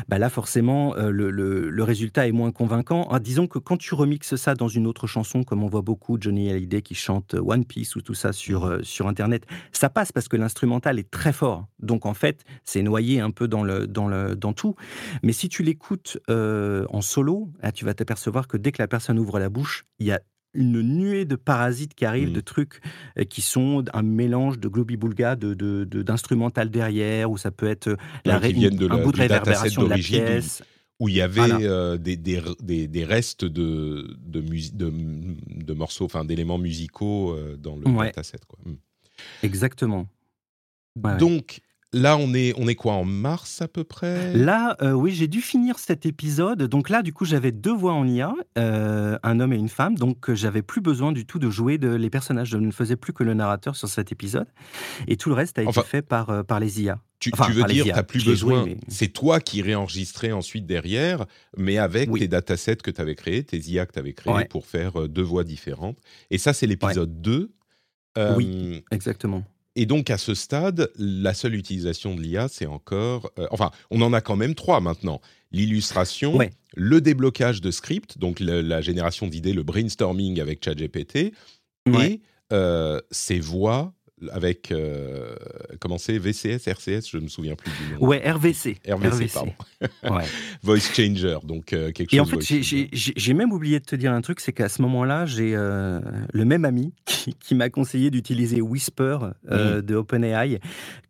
bah 0.08 0.20
là, 0.20 0.30
forcément, 0.30 0.96
euh, 0.96 1.10
le, 1.12 1.84
résultat 1.84 2.28
est 2.28 2.32
moins 2.32 2.52
convaincant. 2.52 3.08
Ah, 3.10 3.20
disons 3.20 3.48
que 3.48 3.58
quand 3.58 3.78
tu 3.78 3.96
remixes 3.96 4.36
ça 4.36 4.54
dans 4.54 4.68
une 4.68 4.86
autre 4.86 5.08
chanson, 5.08 5.44
comme 5.44 5.64
on 5.64 5.68
voit 5.68 5.82
beaucoup 5.82 6.18
Johnny 6.20 6.52
Hallyday 6.52 6.82
qui 6.84 6.94
chante 6.94 7.34
One 7.34 7.66
Piece 7.66 7.96
ou 7.96 8.02
tout 8.02 8.14
ça 8.14 8.34
sur, 8.34 8.66
euh, 8.66 8.80
sur 8.84 9.08
Internet, 9.08 9.46
ça 9.72 9.90
passe 9.90 10.12
parce 10.12 10.28
que 10.28 10.38
l'instrumental 10.38 11.00
est 11.00 11.10
très 11.10 11.34
fort. 11.34 11.68
Donc, 11.80 12.06
en 12.06 12.14
fait, 12.14 12.44
c'est 12.64 12.84
noyé 12.84 13.20
un 13.20 13.32
peu 13.32 13.48
dans, 13.48 13.64
le, 13.64 13.88
dans, 13.88 14.08
le, 14.08 14.36
dans 14.36 14.54
tout. 14.54 14.76
Mais 15.24 15.34
si 15.34 15.50
tu 15.50 15.64
l'écoutes 15.64 16.20
euh, 16.30 16.86
en 16.90 17.02
solo, 17.02 17.52
tu 17.74 17.86
vas 17.86 17.94
t'apercevoir 17.94 18.48
que 18.48 18.58
dès 18.58 18.72
que 18.72 18.82
la 18.82 18.88
personne 18.88 19.18
ouvre 19.18 19.40
la 19.40 19.50
bouche, 19.50 19.86
il 20.00 20.06
y 20.08 20.12
a 20.12 20.22
une 20.54 20.82
nuée 20.82 21.26
de 21.26 21.36
parasites 21.36 21.94
qui 21.94 22.06
arrivent, 22.06 22.32
de 22.34 22.42
trucs 22.42 22.82
euh, 23.18 23.24
qui 23.24 23.42
sont 23.42 23.86
un 23.94 24.02
mélange 24.04 24.60
de 24.60 24.68
globi-boulga, 24.68 25.36
de, 25.36 25.54
de- 25.54 25.86
de- 25.86 26.04
d'instrumental 26.04 26.70
derrière, 26.70 27.32
ou 27.32 27.38
ça 27.38 27.52
peut 27.52 27.68
être 27.68 27.88
euh, 27.88 27.96
la 28.26 28.40
qui 28.40 28.54
viennent 28.54 28.76
de 28.76 28.86
un 28.90 28.98
la- 28.98 29.04
bout 29.04 29.12
de 29.12 29.18
du 29.22 29.28
dataset 29.28 29.34
réverbération 29.70 29.84
de 29.84 29.90
la 29.90 29.98
pièce. 29.98 30.64
où 31.00 31.10
il 31.10 31.16
y 31.16 31.22
avait 31.22 31.40
Voilà. 31.48 31.58
euh, 31.60 31.98
des, 31.98 32.16
des, 32.18 32.42
des- 32.62 32.88
des 32.88 33.06
restes 33.06 33.44
de, 33.46 34.16
de, 34.20 34.42
morceaux, 35.74 36.06
enfin 36.06 36.26
d'éléments 36.26 36.58
musicaux 36.60 37.32
euh, 37.34 37.56
dans 37.58 37.76
le 37.76 37.88
Ouais. 37.88 38.08
dataset. 38.08 38.38
Quoi. 38.48 38.60
Mm. 38.66 38.76
Exactement. 39.44 40.08
Ouais. 41.02 41.18
Donc 41.18 41.62
là, 41.94 42.18
on 42.18 42.34
est, 42.34 42.54
on 42.58 42.68
est 42.68 42.76
quoi 42.76 42.94
en 42.94 43.04
mars 43.06 43.62
à 43.62 43.68
peu 43.68 43.84
près? 43.84 44.34
Là, 44.34 44.78
euh, 44.82 44.92
oui, 44.94 45.12
j'ai 45.12 45.28
dû 45.28 45.42
finir 45.42 45.78
cet 45.80 46.06
épisode. 46.06 46.64
Donc 46.64 46.90
là, 46.90 47.02
du 47.02 47.14
coup, 47.14 47.26
j'avais 47.26 47.52
deux 47.52 47.74
voix 47.74 47.94
en 47.94 48.08
IA, 48.08 48.34
euh, 48.58 49.18
un 49.24 49.40
homme 49.40 49.54
et 49.54 49.58
une 49.58 49.70
femme. 49.70 49.96
Donc, 49.98 50.30
euh, 50.30 50.36
j'avais 50.36 50.62
plus 50.62 50.82
besoin 50.82 51.12
du 51.12 51.26
tout 51.26 51.40
de 51.40 51.50
jouer 51.50 51.78
de, 51.78 51.90
les 51.90 52.10
personnages. 52.10 52.50
Je 52.50 52.58
ne 52.58 52.72
faisais 52.72 52.96
plus 52.96 53.14
que 53.14 53.24
le 53.24 53.34
narrateur 53.34 53.76
sur 53.76 53.88
cet 53.88 54.12
épisode. 54.12 54.48
Et 55.08 55.18
tout 55.18 55.30
le 55.30 55.36
reste 55.36 55.60
a 55.60 55.64
été 55.64 55.82
fait 55.84 56.02
par, 56.02 56.30
euh, 56.30 56.44
par 56.44 56.60
les 56.60 56.82
IA. 56.82 57.00
Tu, 57.20 57.30
Enfin, 57.34 57.46
tu 57.46 57.52
veux 57.52 57.64
dire, 57.66 57.86
tu 57.86 57.92
n'as 57.92 58.02
plus 58.04 58.26
besoin. 58.26 58.66
mais- 58.66 58.78
C'est 58.88 59.10
toi 59.10 59.40
qui 59.40 59.62
réenregistrais 59.62 60.32
ensuite 60.32 60.66
derrière, 60.66 61.26
mais 61.56 61.78
avec 61.78 62.10
Oui. 62.12 62.22
tes 62.22 62.28
datasets 62.28 62.78
que 62.78 62.90
tu 62.90 63.00
avais 63.00 63.14
créés, 63.14 63.44
tes 63.44 63.60
IA 63.60 63.86
que 63.86 63.94
tu 63.94 64.00
avais 64.00 64.14
créés 64.14 64.34
Ouais. 64.34 64.46
pour 64.46 64.66
faire 64.66 65.08
deux 65.08 65.22
voix 65.22 65.44
différentes. 65.44 65.98
Et 66.32 66.40
ça, 66.40 66.52
c'est 66.54 66.66
l'épisode 66.66 67.22
2. 67.22 67.52
Euh, 68.18 68.36
Oui. 68.36 68.84
Exactement. 68.92 69.44
Et 69.76 69.86
donc, 69.86 70.10
à 70.10 70.18
ce 70.18 70.34
stade, 70.34 70.90
la 70.98 71.34
seule 71.34 71.56
utilisation 71.56 72.14
de 72.16 72.22
l'IA, 72.22 72.48
c'est 72.50 72.66
encore. 72.66 73.32
euh, 73.40 73.48
enfin, 73.52 73.72
on 73.90 74.02
en 74.02 74.12
a 74.14 74.20
quand 74.22 74.36
même 74.36 74.54
trois 74.56 74.82
maintenant 74.82 75.22
l'illustration, 75.54 76.36
Ouais. 76.38 76.50
le 76.76 77.02
déblocage 77.02 77.62
de 77.62 77.72
scripts, 77.72 78.18
donc 78.18 78.40
le- 78.40 78.62
la 78.62 78.82
génération 78.82 79.28
d'idées, 79.28 79.54
le 79.54 79.64
brainstorming 79.64 80.40
avec 80.40 80.64
ChatGPT, 80.64 81.34
Ouais. 81.88 82.12
et 82.14 82.22
euh, 82.54 83.00
ces 83.12 83.40
voix 83.40 83.94
avec. 84.32 84.72
euh, 84.72 85.36
comment 85.80 85.98
c'est? 85.98 86.18
VCS, 86.18 86.68
RCS 86.68 87.10
Je 87.10 87.18
ne 87.18 87.24
me 87.24 87.28
souviens 87.28 87.56
plus 87.56 87.72
du 87.72 87.94
nom. 87.96 88.08
Ouais, 88.08 88.20
RVC. 88.30 88.78
RVC, 88.88 89.28
pardon. 89.34 89.54
Ouais. 90.04 90.24
Voice 90.64 90.80
changer, 90.94 91.38
donc 91.44 91.74
euh, 91.74 91.92
quelque 91.92 92.10
chose. 92.12 92.18
Et 92.18 92.20
en 92.20 92.26
fait, 92.26 92.90
j'ai- 92.94 93.34
même 93.34 93.52
oublié 93.52 93.80
de 93.80 93.86
te 93.86 93.96
dire 93.96 94.12
un 94.14 94.22
truc, 94.22 94.40
c'est 94.40 94.54
qu'à 94.54 94.70
ce 94.70 94.82
moment-là, 94.84 95.26
j'ai 95.26 95.56
euh, 95.56 96.00
le 96.34 96.46
même 96.46 96.66
ami 96.66 96.94
qui, 97.06 97.34
qui 97.36 97.56
m'a 97.56 97.70
conseillé 97.70 98.12
d'utiliser 98.12 98.62
Whisper 98.62 99.18
euh, 99.50 99.82
de 99.82 99.96
OpenAI, 99.96 100.60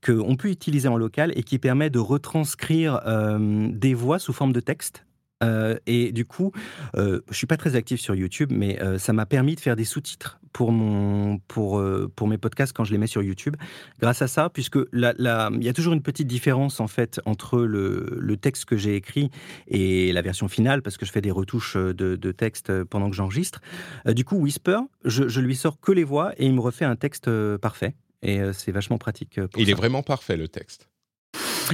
qu'on 0.06 0.36
peut 0.36 0.50
utiliser 0.50 0.88
en 0.88 0.98
local 0.98 1.32
et 1.36 1.44
qui 1.44 1.60
permet 1.60 1.90
de 1.90 2.00
retranscrire 2.00 3.00
des 3.40 3.94
voix 3.94 4.20
sous 4.20 4.34
forme 4.34 4.54
de 4.54 4.60
texte. 4.60 5.06
Euh, 5.44 5.76
et 5.88 6.12
du 6.12 6.26
coup, 6.26 6.52
euh, 6.96 7.22
je 7.30 7.36
suis 7.36 7.48
pas 7.48 7.58
très 7.58 7.76
actif 7.76 8.00
sur 8.00 8.16
YouTube, 8.16 8.52
mais 8.54 8.82
euh, 8.82 8.98
ça 8.98 9.14
m'a 9.14 9.26
permis 9.26 9.56
de 9.56 9.60
faire 9.60 9.76
des 9.76 9.86
sous-titres 9.86 10.40
pour 10.54 10.72
mon 10.72 11.38
pour 11.48 11.80
euh, 11.80 12.12
pour 12.16 12.28
mes 12.28 12.38
podcasts 12.38 12.74
quand 12.74 12.84
je 12.84 12.92
les 12.92 12.98
mets 12.98 13.08
sur 13.08 13.24
YouTube. 13.24 13.56
Grâce 14.00 14.22
à 14.22 14.28
ça, 14.28 14.50
puisque 14.50 14.78
la- 14.92 15.14
la- 15.18 15.50
il 15.54 15.64
y 15.64 15.70
a 15.70 15.74
toujours 15.74 15.94
une 15.94 16.02
petite 16.02 16.28
différence 16.28 16.80
en 16.80 16.88
fait 16.88 17.20
entre 17.26 17.60
le, 17.62 18.18
le 18.20 18.38
texte 18.38 18.66
que 18.66 18.78
j'ai 18.78 18.96
écrit 18.96 19.32
et 19.68 20.12
la 20.12 20.22
version 20.22 20.48
finale, 20.48 20.82
parce 20.82 20.98
que 20.98 21.06
je 21.06 21.12
fais 21.12 21.22
des 21.22 21.32
retouches 21.32 21.76
de, 21.78 21.94
de 22.16 22.32
texte 22.32 22.84
pendant 22.86 23.10
que 23.10 23.16
j'enregistre. 23.16 23.62
Du 24.06 24.26
coup, 24.26 24.36
Whisper, 24.38 24.80
je, 25.06 25.28
je 25.28 25.40
lui 25.42 25.56
sors 25.56 25.80
que 25.80 25.92
les 25.92 26.04
voix 26.04 26.34
et 26.38 26.46
il 26.46 26.54
me 26.54 26.62
refait 26.62 26.86
un 26.86 26.96
texte 26.96 27.30
parfait. 27.58 27.96
Et 28.24 28.40
c'est 28.54 28.72
vachement 28.72 29.00
pratique. 29.00 29.40
pour 29.42 29.60
Il 29.60 29.66
ça. 29.66 29.72
est 29.72 29.76
vraiment 29.76 30.04
parfait, 30.04 30.38
le 30.38 30.48
texte. 30.48 30.88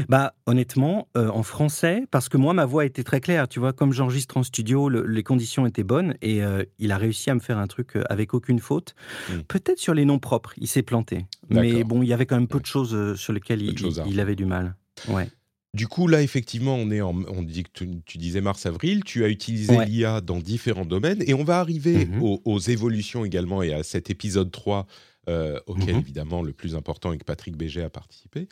Bah, 0.09 0.33
honnêtement, 0.45 1.07
euh, 1.17 1.29
en 1.29 1.43
français, 1.43 2.03
parce 2.11 2.29
que 2.29 2.37
moi, 2.37 2.53
ma 2.53 2.65
voix 2.65 2.85
était 2.85 3.03
très 3.03 3.19
claire. 3.21 3.47
Tu 3.47 3.59
vois, 3.59 3.73
comme 3.73 3.93
j'enregistre 3.93 4.37
en 4.37 4.43
studio, 4.43 4.89
le- 4.89 5.05
les 5.05 5.23
conditions 5.23 5.65
étaient 5.65 5.83
bonnes 5.83 6.15
et 6.21 6.43
euh, 6.43 6.63
il 6.79 6.91
a 6.91 6.97
réussi 6.97 7.29
à 7.29 7.35
me 7.35 7.39
faire 7.39 7.57
un 7.57 7.67
truc 7.67 7.95
euh, 7.95 8.03
avec 8.09 8.33
aucune 8.33 8.59
faute. 8.59 8.95
Mm. 9.29 9.39
Peut-être 9.47 9.79
sur 9.79 9.93
les 9.93 10.05
noms 10.05 10.19
propres, 10.19 10.53
il 10.57 10.67
s'est 10.67 10.83
planté. 10.83 11.25
Mais 11.49 11.83
bon, 11.83 12.01
il 12.03 12.07
y 12.09 12.13
avait 12.13 12.25
quand 12.25 12.35
même 12.35 12.47
peu 12.47 12.59
de 12.59 12.65
choses 12.65 13.15
sur 13.15 13.33
lesquelles 13.33 13.61
il, 13.61 14.19
avait 14.19 14.35
du 14.35 14.45
mal. 14.45 14.75
Ouais. 15.07 15.29
Du 15.73 15.87
coup, 15.87 16.07
là, 16.07 16.21
effectivement, 16.23 16.75
on 16.75 16.89
est 16.91 17.01
en, 17.01 17.15
on 17.27 17.43
dit 17.43 17.63
que 17.63 17.69
tu, 17.73 17.87
tu 18.05 18.17
disais 18.17 18.41
mars-avril. 18.41 19.03
Tu 19.03 19.23
as 19.23 19.27
utilisé 19.29 19.75
Ouais. 19.77 19.85
l'IA 19.85 20.21
dans 20.21 20.39
différents 20.39 20.85
domaines 20.85 21.21
et 21.27 21.33
on 21.33 21.43
va 21.43 21.59
arriver 21.59 22.05
Mhm. 22.05 22.23
aux, 22.23 22.41
aux 22.45 22.59
évolutions 22.59 23.25
également 23.25 23.61
et 23.61 23.73
à 23.73 23.83
cet 23.83 24.09
épisode 24.09 24.49
3 24.51 24.87
euh, 25.29 25.59
auquel, 25.67 25.95
Mhm. 25.95 25.99
évidemment, 25.99 26.41
le 26.41 26.53
plus 26.53 26.73
important 26.75 27.11
et 27.13 27.17
que 27.17 27.25
Patrick 27.25 27.57
Béger 27.57 27.83
a 27.83 27.89
participé. 27.89 28.47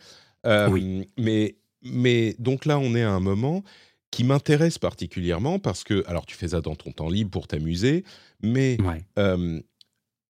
Euh, 0.45 0.69
Oui. 0.69 1.07
Mais, 1.17 1.55
mais 1.83 2.35
donc 2.39 2.65
là, 2.65 2.79
on 2.79 2.95
est 2.95 3.03
à 3.03 3.11
un 3.11 3.19
moment 3.19 3.63
qui 4.11 4.23
m'intéresse 4.23 4.77
particulièrement 4.77 5.59
parce 5.59 5.83
que, 5.83 6.03
alors, 6.07 6.25
tu 6.25 6.35
fais 6.35 6.49
ça 6.49 6.61
dans 6.61 6.75
ton 6.75 6.91
temps 6.91 7.09
libre 7.09 7.31
pour 7.31 7.47
t'amuser, 7.47 8.03
mais 8.41 8.77
Ouais. 8.81 9.03
euh, 9.19 9.59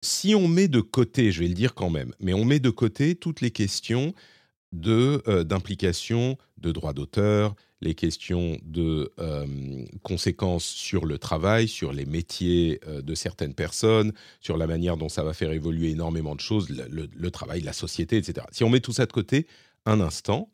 si 0.03 0.35
on 0.35 0.49
met 0.49 0.69
de 0.69 0.81
côté, 0.81 1.33
je 1.33 1.41
vais 1.41 1.49
le 1.49 1.55
dire 1.55 1.75
quand 1.75 1.91
même, 1.91 2.13
mais 2.21 2.33
on 2.35 2.45
met 2.45 2.61
de 2.61 2.71
côté 2.71 3.15
toutes 3.15 3.41
les 3.41 3.51
questions 3.51 4.15
de 4.73 5.23
euh, 5.29 5.45
d'implication 5.45 6.37
de 6.59 6.73
droits 6.73 6.93
d'auteur, 6.95 7.55
les 7.81 7.95
questions 7.95 8.59
de 8.65 9.13
euh, 9.21 9.47
conséquences 10.03 10.65
sur 10.65 11.05
le 11.05 11.19
travail, 11.19 11.69
sur 11.69 11.93
les 11.93 12.07
métiers 12.07 12.81
euh, 12.89 13.03
de 13.03 13.15
certaines 13.15 13.55
personnes, 13.55 14.13
sur 14.41 14.57
la 14.57 14.67
manière 14.67 14.97
dont 14.97 15.09
ça 15.11 15.23
va 15.23 15.33
faire 15.35 15.53
évoluer 15.53 15.91
énormément 15.91 16.35
de 16.35 16.41
choses, 16.41 16.71
le, 16.71 16.87
le- 16.91 17.09
le 17.15 17.31
travail, 17.31 17.61
la 17.61 17.73
société, 17.75 18.17
etc. 18.17 18.47
Si 18.51 18.65
on 18.65 18.71
met 18.71 18.81
tout 18.81 18.93
ça 18.93 19.07
de 19.07 19.13
côté 19.13 19.47
un 19.87 20.01
instant, 20.01 20.51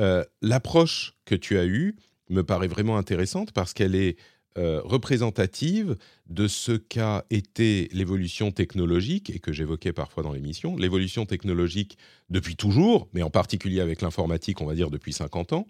euh, 0.00 0.24
l'approche 0.40 1.14
que 1.24 1.34
tu 1.34 1.58
as 1.58 1.66
eue 1.66 1.96
me 2.30 2.42
paraît 2.42 2.68
vraiment 2.68 2.96
intéressante 2.96 3.52
parce 3.52 3.74
qu'elle 3.74 3.94
est 3.94 4.16
euh, 4.58 4.82
représentative 4.84 5.96
de 6.28 6.46
ce 6.46 6.72
qu'a 6.72 7.24
été 7.30 7.88
l'évolution 7.92 8.50
technologique 8.50 9.30
et 9.30 9.38
que 9.38 9.52
j'évoquais 9.52 9.94
parfois 9.94 10.22
dans 10.22 10.32
l'émission, 10.32 10.76
l'évolution 10.76 11.24
technologique 11.24 11.96
depuis 12.28 12.56
toujours, 12.56 13.08
mais 13.14 13.22
en 13.22 13.30
particulier 13.30 13.80
avec 13.80 14.02
l'informatique, 14.02 14.60
on 14.60 14.66
va 14.66 14.74
dire 14.74 14.90
depuis 14.90 15.14
50 15.14 15.54
ans, 15.54 15.66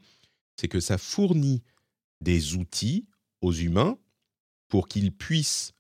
c'est 0.56 0.66
que 0.66 0.80
ça 0.80 0.98
fournit 0.98 1.62
des 2.20 2.56
outils 2.56 3.06
aux 3.40 3.52
humains 3.52 3.98
pour 4.68 4.88
qu'ils 4.88 5.12
puissent 5.12 5.74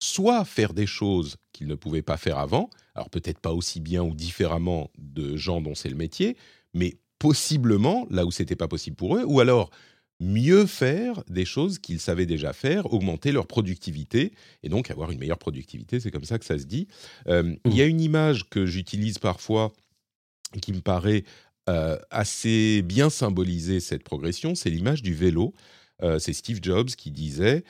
soit 0.00 0.44
faire 0.44 0.74
des 0.74 0.86
choses 0.86 1.36
qu'ils 1.52 1.66
ne 1.68 1.74
pouvaient 1.74 2.02
pas 2.02 2.16
faire 2.16 2.38
avant, 2.38 2.70
alors 2.94 3.10
peut-être 3.10 3.38
pas 3.38 3.52
aussi 3.52 3.80
bien 3.80 4.02
ou 4.02 4.14
différemment 4.14 4.90
de 4.98 5.36
gens 5.36 5.60
dont 5.60 5.74
c'est 5.74 5.90
le 5.90 5.96
métier, 5.96 6.36
mais 6.78 6.96
possiblement 7.18 8.06
là 8.10 8.24
où 8.24 8.30
c'était 8.30 8.56
pas 8.56 8.68
possible 8.68 8.96
pour 8.96 9.16
eux, 9.16 9.24
ou 9.26 9.40
alors 9.40 9.70
mieux 10.20 10.66
faire 10.66 11.22
des 11.28 11.44
choses 11.44 11.78
qu'ils 11.78 12.00
savaient 12.00 12.26
déjà 12.26 12.52
faire, 12.52 12.92
augmenter 12.92 13.30
leur 13.32 13.46
productivité 13.46 14.32
et 14.62 14.68
donc 14.68 14.90
avoir 14.90 15.10
une 15.12 15.18
meilleure 15.18 15.38
productivité, 15.38 16.00
c'est 16.00 16.10
comme 16.10 16.24
ça 16.24 16.38
que 16.38 16.44
ça 16.44 16.58
se 16.58 16.64
dit. 16.64 16.88
Euh, 17.28 17.54
Il 17.66 17.76
y 17.76 17.82
a 17.82 17.86
une 17.86 18.00
image 18.00 18.48
que 18.48 18.66
j'utilise 18.66 19.18
parfois 19.18 19.72
qui 20.62 20.72
me 20.72 20.80
paraît 20.80 21.24
euh, 21.68 21.98
assez 22.10 22.82
bien 22.82 23.10
symboliser 23.10 23.78
cette 23.80 24.02
progression, 24.02 24.54
c'est 24.54 24.70
l'image 24.70 25.02
du 25.02 25.14
vélo. 25.14 25.54
Euh, 26.02 26.18
c'est 26.18 26.32
Steve 26.32 26.60
Jobs 26.62 26.90
qui 26.90 27.10
disait, 27.10 27.62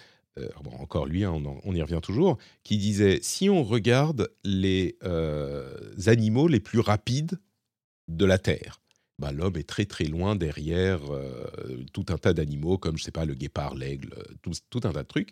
bon, 0.63 0.71
encore 0.79 1.07
lui, 1.07 1.25
hein, 1.25 1.33
on, 1.35 1.45
en- 1.45 1.61
on 1.65 1.75
y 1.75 1.83
revient 1.83 2.01
toujours, 2.03 2.39
qui 2.63 2.79
disait, 2.79 3.19
si 3.23 3.51
on 3.51 3.65
regarde 3.65 4.31
les 4.45 4.97
animaux 6.07 6.49
les 6.49 6.61
plus 6.61 6.81
rapides 6.81 7.39
de 8.09 8.25
la 8.25 8.39
Terre, 8.39 8.81
bah, 9.19 9.33
l'homme 9.33 9.57
est 9.57 9.69
très 9.69 9.85
très 9.85 10.05
loin 10.05 10.37
derrière 10.37 11.01
euh, 11.13 11.85
tout 11.93 12.07
un 12.09 12.19
tas 12.19 12.33
d'animaux 12.33 12.79
comme, 12.79 12.97
je 12.97 13.03
sais 13.03 13.11
pas, 13.11 13.25
le 13.25 13.35
guépard, 13.35 13.75
l'aigle, 13.75 14.15
euh, 14.17 14.23
tout, 14.43 14.53
tout 14.71 14.81
un 14.85 14.93
tas 14.93 15.03
de 15.03 15.09
trucs. 15.09 15.31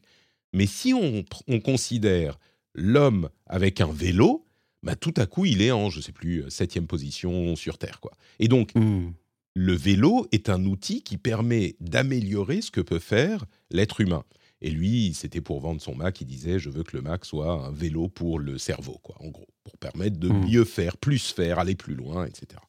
Mais 0.53 0.67
si 0.67 0.93
on, 0.95 1.25
considère 1.61 2.39
l'homme 2.75 3.29
avec 3.47 3.81
un 3.81 3.93
vélo, 3.93 4.47
bah, 4.83 4.97
tout 4.97 5.15
à 5.17 5.27
coup, 5.27 5.45
il 5.45 5.63
est 5.63 5.71
en, 5.71 5.91
je 5.91 6.01
sais 6.01 6.13
plus, 6.13 6.43
euh, 6.43 6.51
septième 6.51 6.87
position 6.87 7.55
sur 7.57 7.79
Terre. 7.79 8.01
Quoi. 8.01 8.13
Et 8.39 8.49
donc, 8.49 8.75
Hmm. 8.75 9.11
le 9.55 9.75
vélo 9.75 10.27
est 10.33 10.49
un 10.49 10.65
outil 10.65 11.03
qui 11.03 11.17
permet 11.17 11.77
d'améliorer 11.81 12.63
ce 12.63 12.71
que 12.71 12.81
peut 12.81 12.99
faire 12.99 13.45
l'être 13.71 14.01
humain. 14.01 14.25
Et 14.63 14.71
lui, 14.71 15.13
c'était 15.15 15.41
pour 15.43 15.61
vendre 15.61 15.81
son 15.83 15.95
Mac, 15.95 16.21
il 16.21 16.27
disait 16.27 16.59
je 16.59 16.71
veux 16.71 16.83
que 16.83 16.97
le 16.97 17.03
Mac 17.03 17.25
soit 17.25 17.67
un 17.67 17.71
vélo 17.73 18.09
pour 18.09 18.39
le 18.39 18.57
cerveau, 18.59 18.99
quoi, 19.03 19.17
en 19.21 19.29
gros, 19.29 19.49
pour 19.65 19.77
permettre 19.79 20.19
de 20.19 20.29
Mm. 20.29 20.47
mieux 20.49 20.65
faire, 20.65 20.97
plus 20.97 21.31
faire, 21.33 21.59
aller 21.59 21.75
plus 21.75 21.95
loin, 21.95 22.25
etc. 22.27 22.61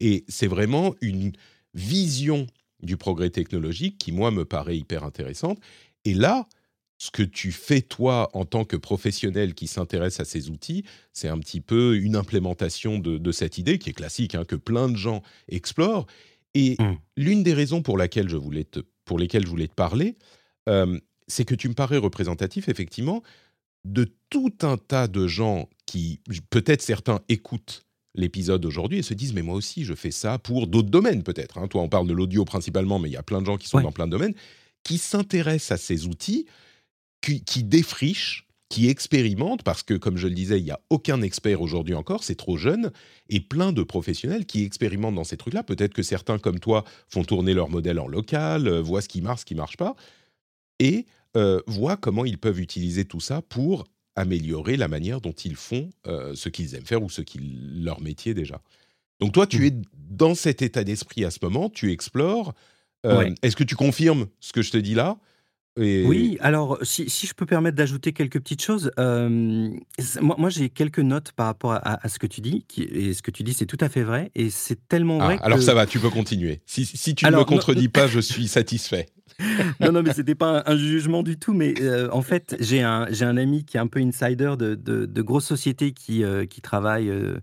Et 0.00 0.24
c'est 0.28 0.46
vraiment 0.46 0.94
une 1.00 1.32
vision 1.74 2.46
du 2.82 2.96
progrès 2.96 3.30
technologique 3.30 3.98
qui, 3.98 4.12
moi, 4.12 4.30
me 4.30 4.44
paraît 4.44 4.76
hyper 4.76 5.04
intéressante. 5.04 5.58
Et 6.04 6.14
là, 6.14 6.46
ce 6.98 7.10
que 7.10 7.22
tu 7.22 7.52
fais, 7.52 7.80
toi, 7.80 8.28
en 8.34 8.44
tant 8.44 8.64
que 8.66 8.76
professionnel 8.76 9.54
qui 9.54 9.66
s'intéresse 9.66 10.20
à 10.20 10.26
ces 10.26 10.50
outils, 10.50 10.84
c'est 11.14 11.28
un 11.28 11.38
petit 11.38 11.62
peu 11.62 11.96
une 11.96 12.16
implémentation 12.16 12.98
de, 12.98 13.16
de 13.16 13.32
cette 13.32 13.56
idée 13.56 13.78
qui 13.78 13.88
est 13.90 13.94
classique, 13.94 14.34
hein, 14.34 14.44
que 14.44 14.56
plein 14.56 14.88
de 14.90 14.96
gens 14.96 15.22
explorent. 15.48 16.06
Et 16.54 16.76
Mm. 16.78 16.94
l'une 17.16 17.42
des 17.42 17.54
raisons 17.54 17.80
pour, 17.82 17.96
laquelle 17.96 18.28
je 18.28 18.36
voulais 18.36 18.64
te, 18.64 18.80
pour 19.06 19.18
lesquelles 19.18 19.44
je 19.44 19.50
voulais 19.50 19.68
te 19.68 19.74
parler, 19.74 20.16
euh, 20.68 20.98
c'est 21.30 21.44
que 21.46 21.54
tu 21.54 21.68
me 21.68 21.74
parais 21.74 21.96
représentatif, 21.96 22.68
effectivement, 22.68 23.22
de 23.86 24.12
tout 24.28 24.52
un 24.62 24.76
tas 24.76 25.08
de 25.08 25.26
gens 25.26 25.68
qui, 25.86 26.20
peut-être 26.50 26.82
certains, 26.82 27.20
écoutent 27.30 27.86
l'épisode 28.14 28.64
aujourd'hui 28.66 28.98
et 28.98 29.02
se 29.02 29.14
disent 29.14 29.32
mais 29.32 29.42
moi 29.42 29.54
aussi 29.54 29.84
je 29.84 29.94
fais 29.94 30.10
ça 30.10 30.36
pour 30.38 30.66
d'autres 30.66 30.90
domaines 30.90 31.22
peut-être. 31.22 31.58
hein. 31.58 31.68
Toi 31.68 31.80
on 31.82 31.88
parle 31.88 32.08
de 32.08 32.12
l'audio 32.12 32.44
principalement 32.44 32.98
mais 32.98 33.08
il 33.08 33.12
y 33.12 33.16
a 33.16 33.22
plein 33.22 33.40
de 33.40 33.46
gens 33.46 33.56
qui 33.56 33.68
sont 33.68 33.76
Ouais. 33.76 33.84
dans 33.84 33.92
plein 33.92 34.06
de 34.06 34.10
domaines 34.10 34.34
qui 34.82 34.98
s'intéressent 34.98 35.70
à 35.70 35.76
ces 35.76 36.06
outils, 36.06 36.46
qui, 37.22 37.44
qui 37.44 37.62
défrichent 37.62 38.46
qui 38.68 38.88
expérimentent, 38.88 39.64
parce 39.64 39.82
que 39.82 39.94
comme 39.94 40.16
je 40.16 40.28
le 40.28 40.34
disais, 40.34 40.58
il 40.60 40.64
n'y 40.64 40.70
a 40.70 40.78
aucun 40.90 41.22
expert 41.22 41.60
aujourd'hui 41.60 41.94
encore, 41.94 42.22
c'est 42.22 42.36
trop 42.36 42.56
jeune, 42.56 42.92
et 43.28 43.40
plein 43.40 43.72
de 43.72 43.82
professionnels 43.82 44.46
qui 44.46 44.62
expérimentent 44.62 45.16
dans 45.16 45.24
ces 45.24 45.36
trucs-là. 45.36 45.64
Peut-être 45.64 45.92
que 45.92 46.04
certains, 46.04 46.38
comme 46.38 46.60
toi, 46.60 46.84
font 47.08 47.24
tourner 47.24 47.52
leur 47.52 47.68
modèle 47.68 47.98
en 47.98 48.06
local, 48.06 48.68
euh, 48.68 48.80
voient 48.80 49.00
ce 49.02 49.08
qui 49.08 49.22
marche, 49.22 49.40
ce 49.40 49.44
qui 49.46 49.54
ne 49.54 49.58
marche 49.60 49.76
pas, 49.76 49.96
et 50.78 51.04
euh, 51.36 51.60
voient 51.66 51.96
comment 51.96 52.24
ils 52.24 52.38
peuvent 52.38 52.60
utiliser 52.60 53.04
tout 53.04 53.20
ça 53.20 53.42
pour 53.42 53.84
améliorer 54.16 54.76
la 54.76 54.88
manière 54.88 55.20
dont 55.20 55.32
ils 55.32 55.56
font 55.56 55.90
euh, 56.06 56.34
ce 56.34 56.48
qu'ils 56.48 56.74
aiment 56.74 56.86
faire 56.86 57.02
ou 57.02 57.08
ce 57.10 57.22
qui 57.22 57.38
leur 57.40 58.00
métier 58.00 58.34
déjà. 58.34 58.60
Donc 59.20 59.32
toi, 59.32 59.46
tu 59.46 59.60
mmh. 59.60 59.64
es 59.64 59.72
dans 60.10 60.34
cet 60.34 60.62
état 60.62 60.82
d'esprit 60.84 61.24
à 61.24 61.30
ce 61.30 61.38
moment, 61.42 61.68
tu 61.70 61.92
explores. 61.92 62.54
Est-ce 63.42 63.56
que 63.56 63.64
tu 63.64 63.76
confirmes 63.76 64.26
ce 64.40 64.52
que 64.52 64.60
je 64.60 64.70
te 64.70 64.76
dis 64.76 64.94
là? 64.94 65.16
Oui, 65.78 66.36
alors 66.40 66.78
si, 66.82 67.08
si 67.08 67.26
je 67.26 67.32
peux 67.32 67.46
permettre 67.46 67.76
d'ajouter 67.76 68.12
quelques 68.12 68.40
petites 68.40 68.62
choses, 68.62 68.90
moi, 68.98 70.36
moi 70.38 70.50
j'ai 70.50 70.68
quelques 70.68 70.98
notes 70.98 71.32
par 71.32 71.46
rapport 71.46 71.72
à, 71.72 72.04
à, 72.04 72.08
ce 72.08 72.18
que 72.18 72.26
tu 72.26 72.40
dis, 72.40 72.66
et 72.76 73.14
ce 73.14 73.22
que 73.22 73.30
tu 73.30 73.42
dis 73.42 73.54
c'est 73.54 73.66
tout 73.66 73.78
à 73.80 73.88
fait 73.88 74.02
vrai, 74.02 74.30
et 74.34 74.50
c'est 74.50 74.88
tellement 74.88 75.18
vrai. 75.18 75.38
Ah, 75.40 75.46
alors 75.46 75.62
ça 75.62 75.72
va, 75.72 75.86
tu 75.86 75.98
peux 75.98 76.10
continuer. 76.10 76.60
Si, 76.66 76.84
si 76.84 77.14
tu 77.14 77.24
ne 77.24 77.30
me 77.30 77.44
contredis 77.44 77.88
pas, 77.88 78.06
je 78.06 78.20
suis 78.20 78.48
satisfait. 78.48 79.06
non, 79.80 79.92
non, 79.92 80.02
mais 80.02 80.12
c'était 80.12 80.34
pas 80.34 80.62
un, 80.66 80.76
jugement 80.76 81.22
du 81.22 81.38
tout. 81.38 81.52
Mais 81.52 81.74
euh, 81.80 82.08
en 82.12 82.22
fait, 82.22 82.56
j'ai 82.60 82.82
un, 82.82 83.06
j'ai 83.10 83.24
un 83.24 83.36
ami 83.36 83.64
qui 83.64 83.76
est 83.76 83.80
un 83.80 83.86
peu 83.86 84.00
insider 84.00 84.54
de, 84.58 84.74
de, 84.74 85.22
grosses 85.22 85.46
sociétés 85.46 85.92
qui, 85.92 86.24
euh, 86.24 86.46
travaillent 86.62 87.08
euh, 87.08 87.38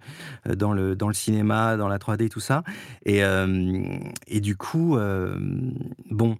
dans, 0.55 0.73
le, 0.73 0.95
dans 0.95 1.07
le 1.07 1.13
cinéma, 1.13 1.75
dans 1.75 1.87
la 1.87 1.97
3D, 1.97 2.29
tout 2.29 2.39
ça. 2.39 2.63
Et, 3.05 3.21
et 4.27 4.41
du 4.41 4.55
coup, 4.55 4.97
bon, 6.11 6.37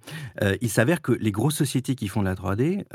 il 0.62 0.70
s'avère 0.70 1.02
que 1.02 1.12
les 1.13 1.32
grosses 1.32 1.56
sociétés 1.56 1.96
qui 1.96 2.08
font 2.08 2.22
de 2.22 2.28
la 2.28 2.36
3D, 2.36 2.86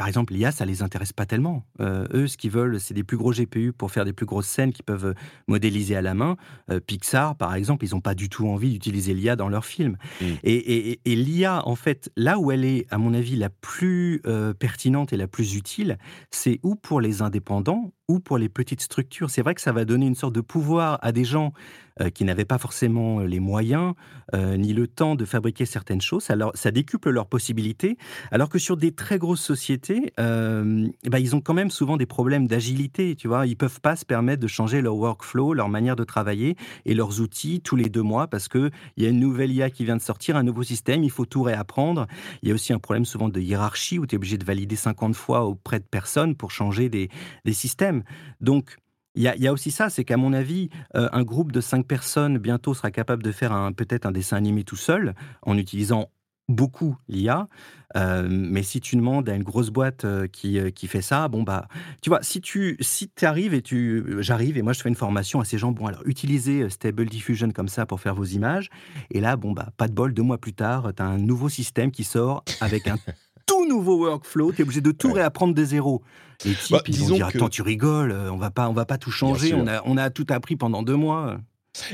par 0.00 0.08
exemple, 0.08 0.32
l'IA, 0.32 0.50
ça 0.50 0.64
les 0.64 0.80
intéresse 0.80 1.12
pas 1.12 1.26
tellement. 1.26 1.66
eux, 1.78 2.26
ce 2.26 2.38
qu'ils 2.38 2.50
veulent, 2.50 2.80
c'est 2.80 2.94
des 2.94 3.04
plus 3.04 3.18
gros 3.18 3.32
GPU 3.32 3.74
pour 3.74 3.90
faire 3.90 4.06
des 4.06 4.14
plus 4.14 4.24
grosses 4.24 4.46
scènes 4.46 4.72
qui 4.72 4.82
peuvent 4.82 5.14
modéliser 5.46 5.94
à 5.94 6.00
la 6.00 6.14
main. 6.14 6.38
Pixar, 6.86 7.36
par 7.36 7.54
exemple, 7.54 7.84
ils 7.84 7.90
n'ont 7.90 8.00
pas 8.00 8.14
du 8.14 8.30
tout 8.30 8.48
envie 8.48 8.70
d'utiliser 8.70 9.12
l'IA 9.12 9.36
dans 9.36 9.50
leurs 9.50 9.66
films. 9.66 9.98
Mmh. 10.22 10.24
Et, 10.42 10.54
et, 10.54 11.00
et 11.04 11.16
l'IA 11.16 11.66
en 11.68 11.74
fait, 11.74 12.10
là 12.16 12.38
où 12.38 12.50
elle 12.50 12.64
est, 12.64 12.86
à 12.90 12.96
mon 12.96 13.12
avis, 13.12 13.36
la 13.36 13.50
plus 13.50 14.22
euh, 14.26 14.54
pertinente 14.54 15.12
et 15.12 15.18
la 15.18 15.26
plus 15.26 15.54
utile, 15.54 15.98
c'est 16.30 16.60
ou 16.62 16.76
pour 16.76 17.02
les 17.02 17.20
indépendants 17.20 17.92
ou 18.08 18.20
pour 18.20 18.38
les 18.38 18.48
petites 18.48 18.80
structures. 18.80 19.30
C'est 19.30 19.42
vrai 19.42 19.54
que 19.54 19.60
ça 19.60 19.72
va 19.72 19.84
donner 19.84 20.06
une 20.06 20.14
sorte 20.14 20.34
de 20.34 20.40
pouvoir 20.40 20.98
à 21.02 21.12
des 21.12 21.24
gens 21.24 21.52
euh, 22.00 22.10
qui 22.10 22.24
n'avaient 22.24 22.44
pas 22.44 22.58
forcément 22.58 23.20
les 23.20 23.40
moyens 23.40 23.94
euh, 24.34 24.56
ni 24.56 24.72
le 24.72 24.86
temps 24.86 25.16
de 25.16 25.24
fabriquer 25.24 25.66
certaines 25.66 26.00
choses. 26.00 26.30
Alors, 26.30 26.52
ça 26.54 26.70
décuple 26.70 27.10
leurs 27.10 27.26
possibilités. 27.26 27.96
Alors 28.30 28.48
que 28.48 28.58
sur 28.58 28.76
des 28.76 28.92
très 28.92 29.18
grosses 29.18 29.42
sociétés, 29.42 30.12
euh, 30.20 30.88
bah, 31.08 31.18
ils 31.18 31.34
ont 31.34 31.40
quand 31.40 31.54
même 31.54 31.70
souvent 31.70 31.96
des 31.96 32.06
problèmes 32.06 32.46
d'agilité. 32.46 33.16
Tu 33.16 33.28
vois, 33.28 33.46
ils 33.46 33.56
peuvent 33.56 33.80
pas 33.80 33.96
se 33.96 34.04
permettre 34.04 34.40
de 34.40 34.46
changer 34.46 34.80
leur 34.80 34.96
workflow, 34.96 35.52
leur 35.52 35.68
manière 35.68 35.96
de 35.96 36.04
travailler 36.04 36.56
et 36.86 36.94
leurs 36.94 37.20
outils 37.20 37.60
tous 37.60 37.76
les 37.76 37.88
deux 37.88 38.02
mois 38.02 38.28
parce 38.28 38.48
que 38.48 38.70
il 38.96 39.02
y 39.02 39.06
a 39.06 39.10
une 39.10 39.20
nouvelle 39.20 39.52
IA 39.52 39.70
qui 39.70 39.84
vient 39.84 39.96
de 39.96 40.02
sortir, 40.02 40.36
un 40.36 40.42
nouveau 40.42 40.62
système, 40.62 41.02
il 41.02 41.10
faut 41.10 41.26
tout 41.26 41.42
réapprendre. 41.42 42.06
Il 42.42 42.48
y 42.48 42.52
a 42.52 42.54
aussi 42.54 42.72
un 42.72 42.78
problème 42.78 43.04
souvent 43.04 43.28
de 43.28 43.40
hiérarchie 43.40 43.98
où 43.98 44.06
tu 44.06 44.14
es 44.14 44.16
obligé 44.16 44.38
de 44.38 44.44
valider 44.44 44.76
50 44.76 45.14
fois 45.14 45.44
auprès 45.44 45.80
de 45.80 45.84
personnes 45.84 46.34
pour 46.36 46.50
changer 46.50 46.88
des, 46.88 47.08
des 47.44 47.52
systèmes. 47.52 48.04
Donc, 48.40 48.76
il 49.16 49.22
y, 49.22 49.48
a, 49.48 49.52
aussi 49.52 49.72
ça, 49.72 49.90
c'est 49.90 50.04
qu'à 50.04 50.16
mon 50.16 50.32
avis, 50.32 50.70
euh, 50.94 51.08
un 51.12 51.24
groupe 51.24 51.50
de 51.50 51.60
cinq 51.60 51.86
personnes 51.86 52.38
bientôt 52.38 52.74
sera 52.74 52.92
capable 52.92 53.22
de 53.22 53.32
faire 53.32 53.70
peut-être 53.76 54.06
un 54.06 54.12
dessin 54.12 54.36
animé 54.36 54.62
tout 54.62 54.76
seul 54.76 55.14
en 55.42 55.58
utilisant 55.58 56.10
beaucoup 56.48 56.96
l'IA. 57.08 57.48
Euh, 57.96 58.28
mais 58.30 58.62
si 58.62 58.80
tu 58.80 58.94
demandes 58.94 59.28
à 59.28 59.34
une 59.34 59.42
grosse 59.42 59.70
boîte 59.70 60.04
euh, 60.04 60.28
qui, 60.28 60.60
qui 60.72 60.86
fait 60.86 61.02
ça, 61.02 61.26
bon 61.26 61.42
bah, 61.42 61.66
tu 62.02 62.10
vois, 62.10 62.22
si 62.22 62.40
tu 62.40 62.76
si 62.80 63.10
arrives 63.22 63.52
et 63.52 63.62
tu, 63.62 64.04
j'arrive 64.20 64.56
et 64.56 64.62
moi 64.62 64.72
je 64.72 64.80
fais 64.80 64.88
une 64.88 64.94
formation 64.94 65.40
à 65.40 65.44
ces 65.44 65.58
gens, 65.58 65.72
bon 65.72 65.86
alors 65.86 66.02
utilisez 66.06 66.68
Stable 66.70 67.06
Diffusion 67.06 67.50
comme 67.50 67.68
ça 67.68 67.86
pour 67.86 68.00
faire 68.00 68.14
vos 68.14 68.24
images. 68.24 68.70
Et 69.10 69.20
là, 69.20 69.36
bon 69.36 69.52
bah, 69.52 69.70
pas 69.76 69.88
de 69.88 69.92
bol, 69.92 70.14
deux 70.14 70.22
mois 70.22 70.38
plus 70.38 70.54
tard, 70.54 70.92
tu 70.96 71.02
as 71.02 71.06
un 71.06 71.18
nouveau 71.18 71.48
système 71.48 71.90
qui 71.90 72.04
sort 72.04 72.44
avec 72.60 72.86
un 72.86 72.96
tout 73.46 73.66
nouveau 73.66 74.06
workflow, 74.06 74.52
tu 74.52 74.60
es 74.60 74.62
obligé 74.62 74.80
de 74.80 74.92
tout 74.92 75.12
réapprendre 75.12 75.54
des 75.54 75.64
zéros. 75.64 76.02
Les 76.44 76.54
types, 76.54 76.70
bah, 76.70 76.82
ils 76.86 76.96
vont 76.96 77.14
dire, 77.14 77.26
attends, 77.26 77.48
tu 77.48 77.62
rigoles, 77.62 78.12
euh, 78.12 78.32
on 78.32 78.36
va 78.36 78.50
pas, 78.50 78.68
on 78.68 78.72
va 78.72 78.86
pas 78.86 78.98
tout 78.98 79.10
changer, 79.10 79.54
on 79.54 79.66
a, 79.66 79.82
on 79.84 79.96
a 79.96 80.10
tout 80.10 80.26
appris 80.30 80.56
pendant 80.56 80.82
deux 80.82 80.96
mois. 80.96 81.38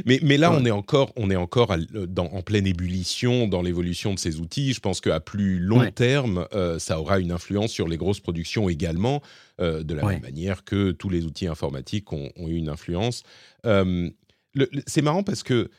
Mais, 0.07 0.21
mais 0.23 0.39
là, 0.39 0.53
on 0.53 0.65
est 0.65 0.71
encore, 0.71 1.13
on 1.17 1.31
est 1.31 1.37
encore 1.37 1.75
dans, 1.93 2.27
en 2.27 2.43
pleine 2.43 2.67
ébullition 2.67 3.47
dans 3.47 3.61
l'évolution 3.61 4.15
de 4.15 4.19
ces 4.19 4.41
outils. 4.41 4.73
Je 4.73 4.81
pense 4.81 5.01
qu'à 5.01 5.21
plus 5.21 5.59
long 5.59 5.91
terme, 5.91 6.47
euh, 6.55 6.79
ça 6.79 6.99
aura 6.99 7.19
une 7.21 7.31
influence 7.31 7.73
sur 7.73 7.87
les 7.87 7.99
grosses 7.99 8.21
productions 8.21 8.71
également, 8.71 9.21
euh, 9.61 9.83
de 9.83 9.95
la 9.95 10.05
même 10.05 10.23
manière 10.23 10.65
que 10.65 10.93
tous 10.93 11.11
les 11.11 11.27
outils 11.27 11.47
informatiques 11.47 12.13
ont, 12.13 12.31
eu 12.39 12.55
une 12.55 12.69
influence. 12.69 13.23
c'est 13.65 15.03
marrant 15.03 15.23
parce 15.23 15.43
que, 15.43 15.71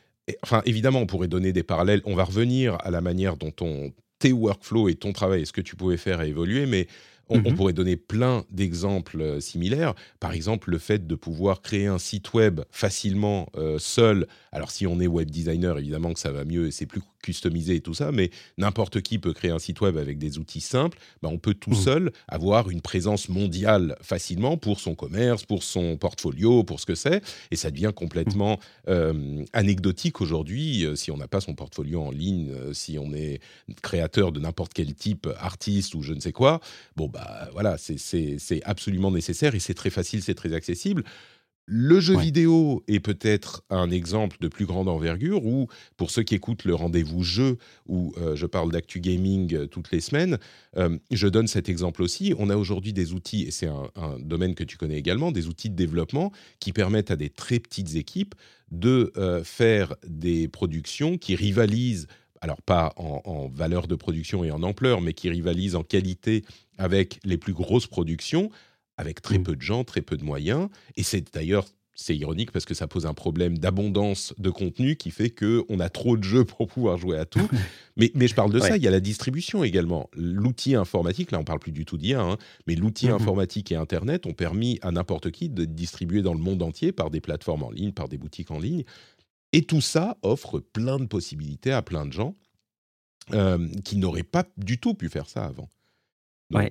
enfin, 0.44 0.62
évidemment, 0.66 1.00
on 1.00 1.08
pourrait 1.08 1.28
donner 1.28 1.54
des 1.54 1.64
parallèles. 1.64 2.02
On 2.06 2.16
va 2.16 2.26
revenir 2.26 2.78
à 2.82 2.92
la 2.92 3.02
manière 3.02 3.36
dont 3.36 3.54
on, 3.62 3.92
tes 4.20 4.32
workflows 4.32 4.90
et 4.90 4.96
ton 4.96 5.14
travail 5.14 5.42
et 5.42 5.46
ce 5.46 5.54
que 5.54 5.62
tu 5.62 5.76
pouvais 5.76 5.98
faire 5.98 6.20
a 6.20 6.26
évolué, 6.26 6.66
mais 6.66 6.88
on, 7.30 7.40
on, 7.40 7.52
mmh 7.52 7.56
pourrait 7.56 7.74
donner 7.74 7.96
plein 7.96 8.46
d'exemples 8.52 9.22
euh, 9.22 9.40
similaires. 9.40 9.96
Par 10.20 10.34
exemple, 10.34 10.70
le 10.70 10.78
fait 10.78 11.08
de 11.08 11.16
pouvoir 11.16 11.62
créer 11.62 11.88
un 11.88 11.98
site 11.98 12.34
web 12.34 12.62
facilement 12.72 13.50
euh, 13.56 13.80
seul. 13.80 14.28
Alors, 14.52 14.72
si 14.72 14.86
on 14.86 15.00
est 15.00 15.08
web 15.08 15.30
designer, 15.30 15.78
évidemment 15.78 16.14
que 16.14 16.20
ça 16.20 16.32
va 16.32 16.46
mieux 16.46 16.68
et 16.68 16.72
c'est 16.72 16.86
plus 16.86 17.02
customisé 17.28 17.76
et 17.76 17.82
tout 17.82 17.94
ça, 17.94 18.14
mais 18.14 18.30
n'importe 18.58 19.02
qui 19.02 19.20
peut 19.20 19.34
créer 19.34 19.52
un 19.52 19.60
site 19.60 19.82
web 19.82 19.98
avec 19.98 20.18
des 20.18 20.38
outils 20.38 20.62
simples. 20.62 20.98
Ben, 21.22 21.28
on 21.28 21.38
peut 21.38 21.54
tout 21.54 21.72
mmh. 21.72 21.76
seul 21.76 22.12
avoir 22.30 22.70
une 22.70 22.80
présence 22.80 23.28
mondiale 23.28 23.98
facilement 24.02 24.56
pour 24.56 24.80
son 24.80 24.96
commerce, 24.96 25.44
pour 25.44 25.62
son 25.64 25.98
portfolio, 25.98 26.64
pour 26.64 26.80
ce 26.80 26.86
que 26.86 26.96
c'est. 26.96 27.22
Et 27.52 27.58
ça 27.58 27.70
devient 27.70 27.92
complètement 27.94 28.54
mmh. 28.54 28.60
euh, 28.92 29.44
anecdotique 29.52 30.22
aujourd'hui 30.22 30.88
si 30.96 31.12
on 31.12 31.18
n'a 31.18 31.28
pas 31.28 31.42
son 31.42 31.54
portfolio 31.54 32.02
en 32.02 32.12
ligne, 32.12 32.54
si 32.72 32.98
on 32.98 33.12
est 33.14 33.42
créateur 33.82 34.32
de 34.32 34.40
n'importe 34.40 34.72
quel 34.74 34.94
type, 34.94 35.28
artiste 35.38 35.94
ou 35.96 36.02
je 36.02 36.14
ne 36.14 36.22
sais 36.22 36.32
quoi. 36.32 36.62
Bon, 36.96 37.10
bah, 37.10 37.50
voilà, 37.52 37.76
c'est 37.78 38.62
absolument 38.64 39.12
nécessaire 39.12 39.54
et 39.54 39.60
c'est 39.60 39.74
très 39.74 39.90
facile, 39.90 40.22
c'est 40.24 40.34
très 40.34 40.54
accessible. 40.54 41.04
Le 41.70 42.00
jeu 42.00 42.18
vidéo 42.18 42.82
est 42.88 43.02
peut-être 43.02 43.62
un 43.70 43.92
exemple 43.92 44.38
de 44.40 44.48
plus 44.48 44.66
grande 44.66 44.88
envergure 44.88 45.46
où, 45.46 45.68
pour 45.98 46.12
ceux 46.12 46.24
qui 46.24 46.34
écoutent 46.34 46.64
le 46.64 46.74
rendez-vous 46.74 47.24
jeu, 47.24 47.58
où 47.88 48.14
euh, 48.18 48.38
je 48.38 48.46
parle 48.46 48.72
d'actu 48.72 49.02
gaming 49.02 49.54
euh, 49.54 49.68
toutes 49.68 49.92
les 49.92 50.00
semaines, 50.00 50.38
euh, 50.78 50.98
je 51.12 51.28
donne 51.28 51.48
cet 51.48 51.68
exemple 51.68 52.04
aussi. 52.04 52.34
On 52.40 52.50
a 52.50 52.56
aujourd'hui 52.56 52.94
des 52.94 53.12
outils, 53.12 53.44
et 53.44 53.52
c'est 53.52 53.68
un, 53.68 54.18
domaine 54.20 54.56
que 54.56 54.64
tu 54.64 54.78
connais 54.78 54.98
également, 54.98 55.34
des 55.34 55.48
outils 55.48 55.70
de 55.70 55.76
développement 55.76 56.32
qui 56.62 56.72
permettent 56.72 57.12
à 57.12 57.18
des 57.18 57.30
très 57.30 57.60
petites 57.60 57.96
équipes 57.96 58.34
de 58.72 59.12
faire 59.44 59.96
des 60.06 60.48
productions 60.48 61.18
qui 61.18 61.36
rivalisent 61.36 62.08
alors 62.42 62.62
pas 62.62 62.94
en, 62.98 63.48
valeur 63.48 63.88
de 63.88 63.96
production 63.96 64.44
et 64.44 64.52
en 64.52 64.64
ampleur, 64.64 65.02
mais 65.02 65.14
qui 65.14 65.30
rivalisent 65.30 65.76
en 65.76 65.84
qualité 65.84 66.44
avec 66.78 67.20
les 67.24 67.38
plus 67.38 67.54
grosses 67.54 67.88
productions, 67.88 68.52
avec 68.98 69.22
très 69.22 69.38
mmh. 69.38 69.44
peu 69.44 69.56
de 69.56 69.62
gens, 69.62 69.84
très 69.84 70.02
peu 70.02 70.18
de 70.18 70.24
moyens. 70.24 70.70
Et 70.96 71.04
c'est 71.04 71.34
d'ailleurs 71.34 71.66
c'est 72.00 72.16
ironique 72.16 72.52
parce 72.52 72.66
que 72.66 72.76
ça 72.76 72.88
pose 72.88 73.08
un 73.08 73.16
problème 73.16 73.58
d'abondance 73.58 74.34
de 74.38 74.52
contenu 74.52 74.96
qui 74.96 75.10
fait 75.10 75.32
que 75.32 75.66
on 75.68 75.80
a 75.80 75.90
trop 75.90 76.16
de 76.16 76.24
jeux 76.24 76.46
pour 76.46 76.68
pouvoir 76.68 76.98
jouer 76.98 77.18
à 77.18 77.26
tout. 77.26 77.50
mais, 77.98 78.12
mais 78.14 78.28
je 78.28 78.36
parle 78.36 78.54
de 78.54 78.60
ça, 78.60 78.78
il 78.78 78.84
y 78.84 78.88
a 78.88 78.92
la 78.92 79.00
distribution 79.00 79.64
également. 79.64 80.10
L'outil 80.14 80.76
informatique, 80.76 81.32
là 81.32 81.40
on 81.40 81.44
parle 81.44 81.60
plus 81.60 81.72
du 81.72 81.86
tout 81.86 81.98
d'IA, 81.98 82.22
hein, 82.22 82.38
mais 82.68 82.76
l'outil 82.76 83.08
mmh 83.08 83.18
informatique 83.18 83.72
et 83.72 83.76
Internet 83.76 84.28
ont 84.28 84.34
permis 84.34 84.78
à 84.84 84.92
n'importe 84.92 85.32
qui 85.32 85.50
de 85.50 85.66
distribuer 85.66 86.22
dans 86.22 86.34
le 86.34 86.40
monde 86.40 86.62
entier 86.62 86.92
par 86.92 87.10
des 87.10 87.20
plateformes 87.20 87.64
en 87.64 87.72
ligne, 87.72 87.92
par 87.92 88.08
des 88.08 88.20
boutiques 88.20 88.52
en 88.52 88.60
ligne. 88.60 88.84
Et 89.54 89.64
tout 89.64 89.82
ça 89.82 90.18
offre 90.22 90.60
plein 90.60 91.00
de 91.00 91.06
possibilités 91.06 91.72
à 91.72 91.82
plein 91.82 92.06
de 92.06 92.14
gens 92.14 92.36
euh, 93.34 93.68
qui 93.84 93.98
n'auraient 93.98 94.22
pas 94.22 94.46
du 94.58 94.78
tout 94.78 94.94
pu 94.94 95.10
faire 95.10 95.28
ça 95.28 95.46
avant 95.46 95.68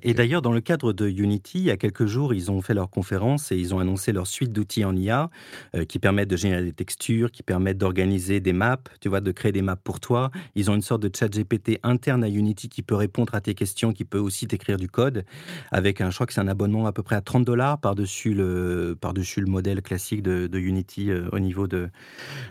et 0.02 0.14
d'ailleurs, 0.14 0.40
dans 0.40 0.52
le 0.52 0.62
cadre 0.62 0.94
de 0.94 1.06
Unity, 1.06 1.58
il 1.58 1.64
y 1.64 1.70
a 1.70 1.76
quelques 1.76 2.06
jours, 2.06 2.32
ils 2.32 2.50
ont 2.50 2.62
fait 2.62 2.72
leur 2.72 2.88
conférence 2.88 3.52
et 3.52 3.58
ils 3.58 3.74
ont 3.74 3.78
annoncé 3.78 4.10
leur 4.10 4.26
suite 4.26 4.50
d'outils 4.50 4.86
en 4.86 4.96
IA 4.96 5.28
euh, 5.74 5.84
qui 5.84 5.98
permettent 5.98 6.30
de 6.30 6.36
générer 6.36 6.64
des 6.64 6.72
textures, 6.72 7.30
qui 7.30 7.42
permettent 7.42 7.76
d'organiser 7.76 8.40
des 8.40 8.54
maps, 8.54 8.78
tu 9.00 9.10
vois, 9.10 9.20
de 9.20 9.30
créer 9.32 9.52
des 9.52 9.60
maps 9.60 9.76
pour 9.76 10.00
toi. 10.00 10.30
Ils 10.54 10.70
ont 10.70 10.74
une 10.74 10.82
sorte 10.82 11.02
de 11.02 11.10
chat 11.14 11.28
GPT 11.28 11.78
interne 11.82 12.24
à 12.24 12.28
Unity 12.28 12.70
qui 12.70 12.82
peut 12.82 12.94
répondre 12.94 13.34
à 13.34 13.42
tes 13.42 13.54
questions, 13.54 13.92
qui 13.92 14.06
peut 14.06 14.18
aussi 14.18 14.46
t'écrire 14.46 14.78
du 14.78 14.88
code 14.88 15.26
avec 15.70 16.00
un, 16.00 16.08
je 16.08 16.14
crois 16.14 16.26
que 16.26 16.32
c'est 16.32 16.40
un 16.40 16.48
abonnement 16.48 16.86
à 16.86 16.92
peu 16.92 17.02
près 17.02 17.16
à 17.16 17.20
30 17.20 17.44
dollars 17.44 17.78
par-dessus 17.78 18.32
le, 18.32 18.96
par-dessus 18.98 19.42
le 19.42 19.46
modèle 19.46 19.82
classique 19.82 20.22
de, 20.22 20.48
Unity 20.56 21.10
euh, 21.10 21.28
au 21.32 21.38
niveau 21.38 21.66
de, 21.66 21.90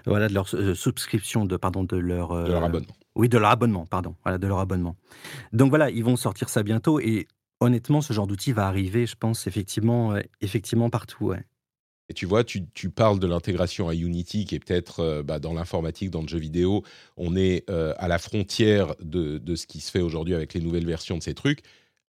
voilà, 0.05 0.27
de 0.27 0.33
leur 0.35 0.47
euh, 0.53 0.75
subscription, 0.75 1.45
de, 1.45 1.57
pardon, 1.57 1.83
de 1.83 1.97
leur, 1.97 2.43
de 2.43 2.51
leur 2.51 2.63
abonnement. 2.63 2.93
Oui, 3.15 3.29
de 3.29 3.37
leur 3.37 3.49
abonnement, 3.49 3.85
pardon. 3.85 4.15
Voilà, 4.23 4.37
de 4.37 4.47
leur 4.47 4.59
abonnement. 4.59 4.95
Donc 5.53 5.69
voilà, 5.69 5.89
ils 5.89 6.03
vont 6.03 6.15
sortir 6.15 6.49
ça 6.49 6.63
bientôt 6.63 6.99
et 6.99 7.27
honnêtement, 7.59 8.01
ce 8.01 8.13
genre 8.13 8.27
d'outil 8.27 8.51
va 8.51 8.67
arriver, 8.67 9.05
je 9.05 9.15
pense, 9.15 9.47
effectivement, 9.47 10.13
euh, 10.13 10.21
effectivement 10.41 10.89
partout. 10.89 11.33
Et 12.07 12.13
tu 12.13 12.25
vois, 12.25 12.43
tu, 12.43 12.61
parles 12.89 13.19
de 13.19 13.25
l'intégration 13.25 13.89
à 13.89 13.95
Unity, 13.95 14.45
qui 14.45 14.55
est 14.55 14.59
peut-être 14.59 14.99
euh, 14.99 15.23
bah, 15.23 15.39
dans 15.39 15.53
l'informatique, 15.53 16.11
dans 16.11 16.21
le 16.21 16.27
jeu 16.27 16.37
vidéo, 16.37 16.83
on 17.17 17.35
est 17.35 17.67
euh, 17.69 17.93
à 17.97 18.07
la 18.07 18.19
frontière 18.19 18.93
de, 19.01 19.39
de, 19.39 19.55
ce 19.55 19.65
qui 19.65 19.79
se 19.79 19.89
fait 19.89 20.01
aujourd'hui 20.01 20.35
avec 20.35 20.53
les 20.53 20.61
nouvelles 20.61 20.85
versions 20.85 21.17
de 21.17 21.23
ces 21.23 21.33
trucs. 21.33 21.61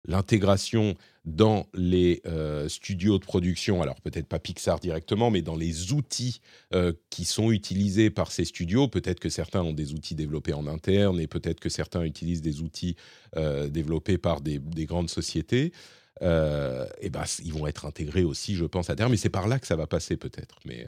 L'intégration 0.07 0.95
dans 1.25 1.67
les 1.73 2.21
euh, 2.25 2.69
studios 2.69 3.19
de 3.19 3.25
production, 3.25 3.81
alors 3.81 3.99
peut-être 4.01 4.27
pas 4.27 4.39
Pixar 4.39 4.79
directement, 4.79 5.29
mais 5.29 5.41
dans 5.41 5.55
les 5.55 5.91
outils 5.91 6.39
euh, 6.73 6.93
qui 7.09 7.25
sont 7.25 7.51
utilisés 7.51 8.09
par 8.09 8.31
ces 8.31 8.45
studios. 8.45 8.87
Peut-être 8.87 9.19
que 9.19 9.29
certains 9.29 9.61
ont 9.61 9.73
des 9.73 9.93
outils 9.93 10.15
développés 10.15 10.53
en 10.53 10.67
interne 10.67 11.19
et 11.19 11.27
peut-être 11.27 11.59
que 11.59 11.69
certains 11.69 12.03
utilisent 12.03 12.41
des 12.41 12.61
outils 12.61 12.95
euh, 13.35 13.67
développés 13.67 14.17
par 14.17 14.39
des, 14.39 14.59
des 14.59 14.85
grandes 14.85 15.09
sociétés. 15.09 15.73
et 16.21 17.09
ben, 17.09 17.23
ils 17.43 17.53
vont 17.53 17.67
être 17.67 17.85
intégrés 17.85 18.23
aussi, 18.23 18.55
je 18.55 18.65
pense, 18.65 18.89
à 18.89 18.95
terme. 18.95 19.13
Et 19.13 19.17
c'est 19.17 19.29
par 19.29 19.47
là 19.47 19.59
que 19.59 19.67
ça 19.67 19.75
va 19.75 19.85
passer 19.85 20.17
peut-être. 20.17 20.55
Mais 20.65 20.87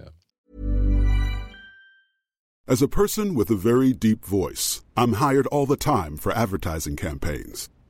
As 2.67 2.83
a 2.83 2.87
person 2.87 3.33
with 3.33 3.49
a 3.49 3.55
very 3.55 3.93
deep 3.93 4.23
voice, 4.23 4.81
I'm 4.95 5.13
hired 5.13 5.47
all 5.47 5.65
the 5.65 5.75
time 5.75 6.15
for 6.17 6.31
advertising 6.31 6.95
campaigns. 6.95 7.67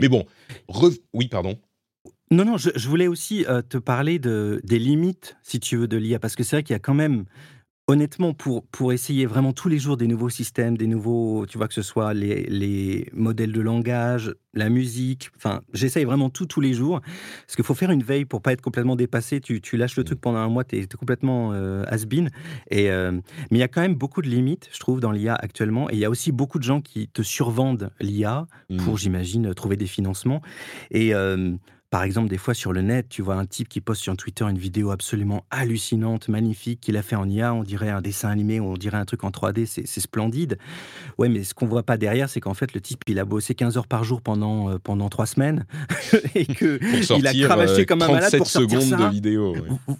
Mais 0.00 0.08
bon, 0.08 0.26
oui, 1.12 1.28
pardon. 1.28 1.58
Non, 2.30 2.44
non, 2.44 2.56
je, 2.56 2.88
voulais 2.88 3.08
aussi 3.08 3.44
euh, 3.46 3.60
te 3.60 3.76
parler 3.76 4.20
de, 4.20 4.60
des 4.62 4.78
limites, 4.78 5.36
si 5.42 5.58
tu 5.58 5.76
veux, 5.76 5.88
de 5.88 5.96
l'IA, 5.96 6.20
parce 6.20 6.36
que 6.36 6.44
c'est 6.44 6.56
vrai 6.56 6.62
qu'il 6.62 6.74
y 6.74 6.76
a 6.76 6.80
quand 6.80 6.94
même 6.94 7.24
honnêtement, 7.90 8.34
pour, 8.34 8.64
pour 8.66 8.92
essayer 8.92 9.26
vraiment 9.26 9.52
tous 9.52 9.68
les 9.68 9.78
jours 9.78 9.96
des 9.96 10.06
nouveaux 10.06 10.28
systèmes, 10.28 10.76
des 10.76 10.86
nouveaux, 10.86 11.44
tu 11.46 11.58
vois, 11.58 11.66
que 11.66 11.74
ce 11.74 11.82
soit 11.82 12.14
les, 12.14 12.44
les 12.44 13.08
modèles 13.12 13.52
de 13.52 13.60
langage, 13.60 14.32
la 14.54 14.68
musique, 14.68 15.30
enfin, 15.36 15.62
j'essaye 15.72 16.04
vraiment 16.04 16.30
tout 16.30 16.46
tous 16.46 16.60
les 16.60 16.72
jours. 16.72 17.00
Parce 17.00 17.56
qu'il 17.56 17.64
faut 17.64 17.74
faire 17.74 17.90
une 17.90 18.02
veille 18.02 18.24
pour 18.24 18.42
pas 18.42 18.52
être 18.52 18.60
complètement 18.60 18.96
dépassé. 18.96 19.40
Tu, 19.40 19.60
tu 19.60 19.76
lâches 19.76 19.96
le 19.96 20.04
truc 20.04 20.20
pendant 20.20 20.38
un 20.38 20.48
mois, 20.48 20.64
tu 20.64 20.78
es, 20.78 20.86
complètement 20.86 21.52
euh, 21.52 21.84
has-been. 21.88 22.30
Et, 22.70 22.90
euh, 22.90 23.12
mais 23.50 23.58
il 23.58 23.60
y 23.60 23.64
a 23.64 23.68
quand 23.68 23.80
même 23.80 23.96
beaucoup 23.96 24.22
de 24.22 24.28
limites, 24.28 24.68
je 24.72 24.78
trouve, 24.78 25.00
dans 25.00 25.10
l'IA 25.10 25.34
actuellement. 25.34 25.90
Et 25.90 25.94
il 25.94 25.98
y 25.98 26.04
a 26.04 26.10
aussi 26.10 26.30
beaucoup 26.30 26.58
de 26.58 26.64
gens 26.64 26.80
qui 26.80 27.08
te 27.08 27.22
survendent 27.22 27.90
l'IA 28.00 28.46
pour, 28.78 28.94
mmh. 28.94 28.98
j'imagine, 28.98 29.54
trouver 29.54 29.76
des 29.76 29.86
financements. 29.86 30.42
Et. 30.90 31.14
Euh, 31.14 31.56
par 31.90 32.04
exemple, 32.04 32.28
des 32.28 32.38
fois 32.38 32.54
sur 32.54 32.72
le 32.72 32.82
net, 32.82 33.08
tu 33.08 33.20
vois 33.20 33.34
un 33.34 33.46
type 33.46 33.68
qui 33.68 33.80
poste 33.80 34.02
sur 34.02 34.16
Twitter 34.16 34.44
une 34.48 34.58
vidéo 34.58 34.92
absolument 34.92 35.44
hallucinante, 35.50 36.28
magnifique, 36.28 36.80
qu'il 36.80 36.96
a 36.96 37.02
fait 37.02 37.16
en 37.16 37.28
IA, 37.28 37.52
on 37.52 37.64
dirait 37.64 37.90
un 37.90 38.00
dessin 38.00 38.28
animé, 38.28 38.60
on 38.60 38.74
dirait 38.74 38.96
un 38.96 39.04
truc 39.04 39.24
en 39.24 39.30
3D, 39.30 39.66
c'est 39.66 40.00
splendide. 40.00 40.56
Ouais, 41.18 41.28
mais 41.28 41.42
ce 41.42 41.52
qu'on 41.52 41.66
voit 41.66 41.82
pas 41.82 41.96
derrière, 41.96 42.28
c'est 42.28 42.40
qu'en 42.40 42.54
fait, 42.54 42.74
le 42.74 42.80
type, 42.80 43.02
il 43.08 43.18
a 43.18 43.24
bossé 43.24 43.56
15 43.56 43.76
heures 43.76 43.88
par 43.88 44.04
jour 44.04 44.22
pendant, 44.22 44.70
euh, 44.70 44.78
pendant 44.78 45.08
3 45.08 45.26
semaines 45.26 45.66
et 46.36 46.46
qu'il 46.46 46.78
a 47.26 47.34
cravaché 47.34 47.86
comme 47.86 48.02
un 48.02 48.08
malade 48.08 48.36
pour 48.36 48.46
sortir 48.46 48.80
secondes 48.80 49.00
de 49.00 49.10
vidéo. 49.10 49.56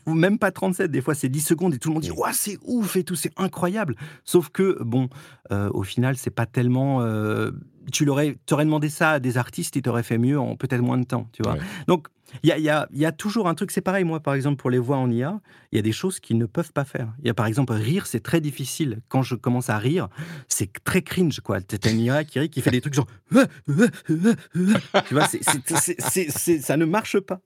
Ou, 0.07 0.15
même 0.15 0.39
pas 0.39 0.53
37, 0.53 0.93
des 0.93 1.01
fois 1.01 1.15
c'est 1.15 1.29
10 1.29 1.41
secondes 1.41 1.75
et 1.75 1.79
tout 1.79 1.89
le 1.89 1.95
monde 1.95 2.05
dit 2.05 2.13
ouais, 2.13 2.31
c'est 2.33 2.59
ouf 2.65 2.95
et 2.95 3.03
tout, 3.03 3.17
c'est 3.17 3.33
incroyable. 3.37 3.97
Sauf 4.25 4.49
que, 4.51 4.81
bon, 4.81 5.09
euh, 5.53 5.71
au 5.73 5.83
final, 5.83 6.17
c'est 6.17 6.31
pas 6.31 6.47
tellement. 6.47 7.03
Euh, 7.03 7.51
tu 7.93 8.05
l'aurais, 8.05 8.37
aurais 8.53 8.65
demandé 8.65 8.89
ça 8.89 9.13
à 9.13 9.19
des 9.21 9.39
artistes, 9.39 9.75
ils 9.77 9.83
t'auraient 9.83 10.03
fait 10.03 10.19
mieux 10.19 10.39
en 10.39 10.57
peut-être 10.57 10.83
moins 10.83 10.99
de 10.99 11.05
temps, 11.05 11.29
tu 11.33 11.43
vois. 11.43 11.57
Donc, 11.87 12.09
il 12.43 12.49
y 12.49 12.69
a, 12.69 12.87
y 12.93 13.05
a, 13.05 13.13
toujours 13.13 13.49
un 13.49 13.55
truc, 13.55 13.71
c'est 13.71 13.81
pareil, 13.81 14.05
moi, 14.05 14.21
par 14.21 14.35
exemple, 14.35 14.57
pour 14.57 14.71
les 14.71 14.79
voix 14.79 14.97
en 14.97 15.11
IA, 15.11 15.41
il 15.73 15.77
y 15.77 15.79
a 15.79 15.83
des 15.83 15.93
choses 15.93 16.21
qu'ils 16.21 16.39
ne 16.39 16.47
peuvent 16.47 16.73
pas 16.73 16.85
faire. 16.85 17.13
Il 17.21 17.27
y 17.27 17.31
a, 17.31 17.35
par 17.35 17.47
exemple, 17.47 17.73
rire, 17.73 18.07
c'est 18.07 18.21
très 18.21 18.41
difficile. 18.41 19.01
Quand 19.09 19.23
je 19.23 19.35
commence 19.35 19.71
à 19.71 19.79
rire, 19.79 20.09
c'est 20.49 20.73
très 20.85 21.03
cringe, 21.03 21.41
quoi. 21.41 21.61
T'as 21.61 21.91
une 21.91 22.01
IA 22.01 22.25
qui 22.25 22.39
rit, 22.39 22.51
qui 22.51 22.61
fait 22.61 22.71
des 22.71 22.81
trucs 22.81 22.95
genre... 22.95 23.07
tu 23.31 25.15
vois, 25.15 25.27
ça 25.27 26.77
ne 26.77 26.85
marche 26.85 27.21
pas. 27.21 27.41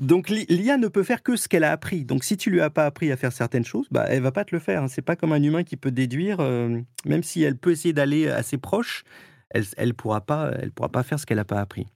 Donc, 0.00 0.28
l'IA 0.28 0.76
ne 0.76 0.88
peut 0.88 1.02
faire 1.02 1.22
que 1.22 1.36
ce 1.36 1.48
qu'elle 1.48 1.64
a 1.64 1.72
appris. 1.72 2.04
Donc, 2.04 2.24
si 2.24 2.36
tu 2.36 2.50
lui 2.50 2.60
as 2.60 2.70
pas 2.70 2.86
appris 2.86 3.12
à 3.12 3.16
faire 3.16 3.32
certaines 3.32 3.64
choses, 3.64 3.86
bah, 3.90 4.06
elle 4.08 4.22
va 4.22 4.32
pas 4.32 4.44
te 4.44 4.54
le 4.54 4.60
faire. 4.60 4.84
C'est 4.88 5.02
pas 5.02 5.16
comme 5.16 5.32
un 5.32 5.42
humain 5.42 5.62
qui 5.64 5.76
peut 5.76 5.90
déduire, 5.90 6.38
euh, 6.40 6.80
même 7.04 7.22
si 7.22 7.42
elle 7.42 7.56
peut 7.56 7.70
essayer 7.70 7.92
d'aller 7.92 8.28
assez 8.28 8.58
proche, 8.58 9.04
elle 9.50 9.64
elle 9.76 9.94
pourra 9.94 10.22
pas 10.22 10.50
elle 10.60 10.72
pourra 10.72 10.88
pas 10.88 11.02
faire 11.02 11.20
ce 11.20 11.26
qu'elle 11.26 11.36
n'a 11.36 11.44
pas 11.44 11.60
appris. 11.60 11.86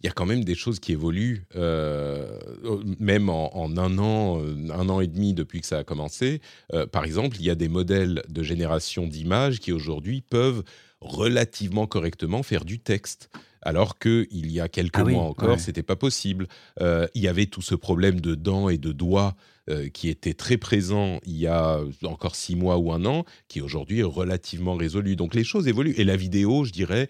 Il 0.00 0.06
y 0.06 0.08
a 0.08 0.12
quand 0.12 0.26
même 0.26 0.44
des 0.44 0.54
choses 0.54 0.80
qui 0.80 0.92
évoluent, 0.92 1.46
euh, 1.56 2.38
même 2.98 3.28
en, 3.28 3.70
un 3.76 3.98
an, 3.98 4.40
euh, 4.40 4.70
un 4.72 4.88
an 4.88 5.00
et 5.00 5.06
demi 5.06 5.34
depuis 5.34 5.60
que 5.60 5.66
ça 5.66 5.78
a 5.78 5.84
commencé. 5.84 6.40
Euh, 6.72 6.86
par 6.86 7.04
exemple, 7.04 7.36
il 7.38 7.44
y 7.44 7.50
a 7.50 7.54
des 7.54 7.68
modèles 7.68 8.22
de 8.28 8.42
génération 8.42 9.06
d'images 9.06 9.60
qui 9.60 9.72
aujourd'hui 9.72 10.20
peuvent 10.20 10.62
relativement 11.00 11.86
correctement 11.86 12.42
faire 12.42 12.64
du 12.64 12.78
texte 12.78 13.30
alors 13.62 13.98
qu'il 13.98 14.52
y 14.52 14.60
a 14.60 14.68
quelques 14.68 14.98
ah 14.98 15.04
mois 15.04 15.22
encore, 15.22 15.58
ce 15.58 15.66
c'était 15.66 15.82
pas 15.82 15.96
possible. 15.96 16.48
il 16.80 17.22
y 17.22 17.28
avait 17.28 17.46
tout 17.46 17.62
ce 17.62 17.74
problème 17.74 18.20
de 18.20 18.34
dents 18.34 18.68
et 18.68 18.76
de 18.76 18.92
doigts 18.92 19.34
qui 19.94 20.10
était 20.10 20.34
très 20.34 20.58
présent 20.58 21.18
il 21.24 21.38
y 21.38 21.46
a 21.46 21.80
encore 22.04 22.36
six 22.36 22.56
mois 22.56 22.76
ou 22.76 22.92
un 22.92 23.06
an, 23.06 23.24
qui 23.48 23.62
aujourd'hui 23.62 24.00
est 24.00 24.02
relativement 24.02 24.74
résolu. 24.74 25.16
Donc 25.16 25.34
les 25.34 25.44
choses 25.44 25.66
évoluent. 25.66 25.94
Et 25.96 26.04
la 26.04 26.16
vidéo, 26.16 26.64
je 26.64 26.72
dirais, 26.72 27.08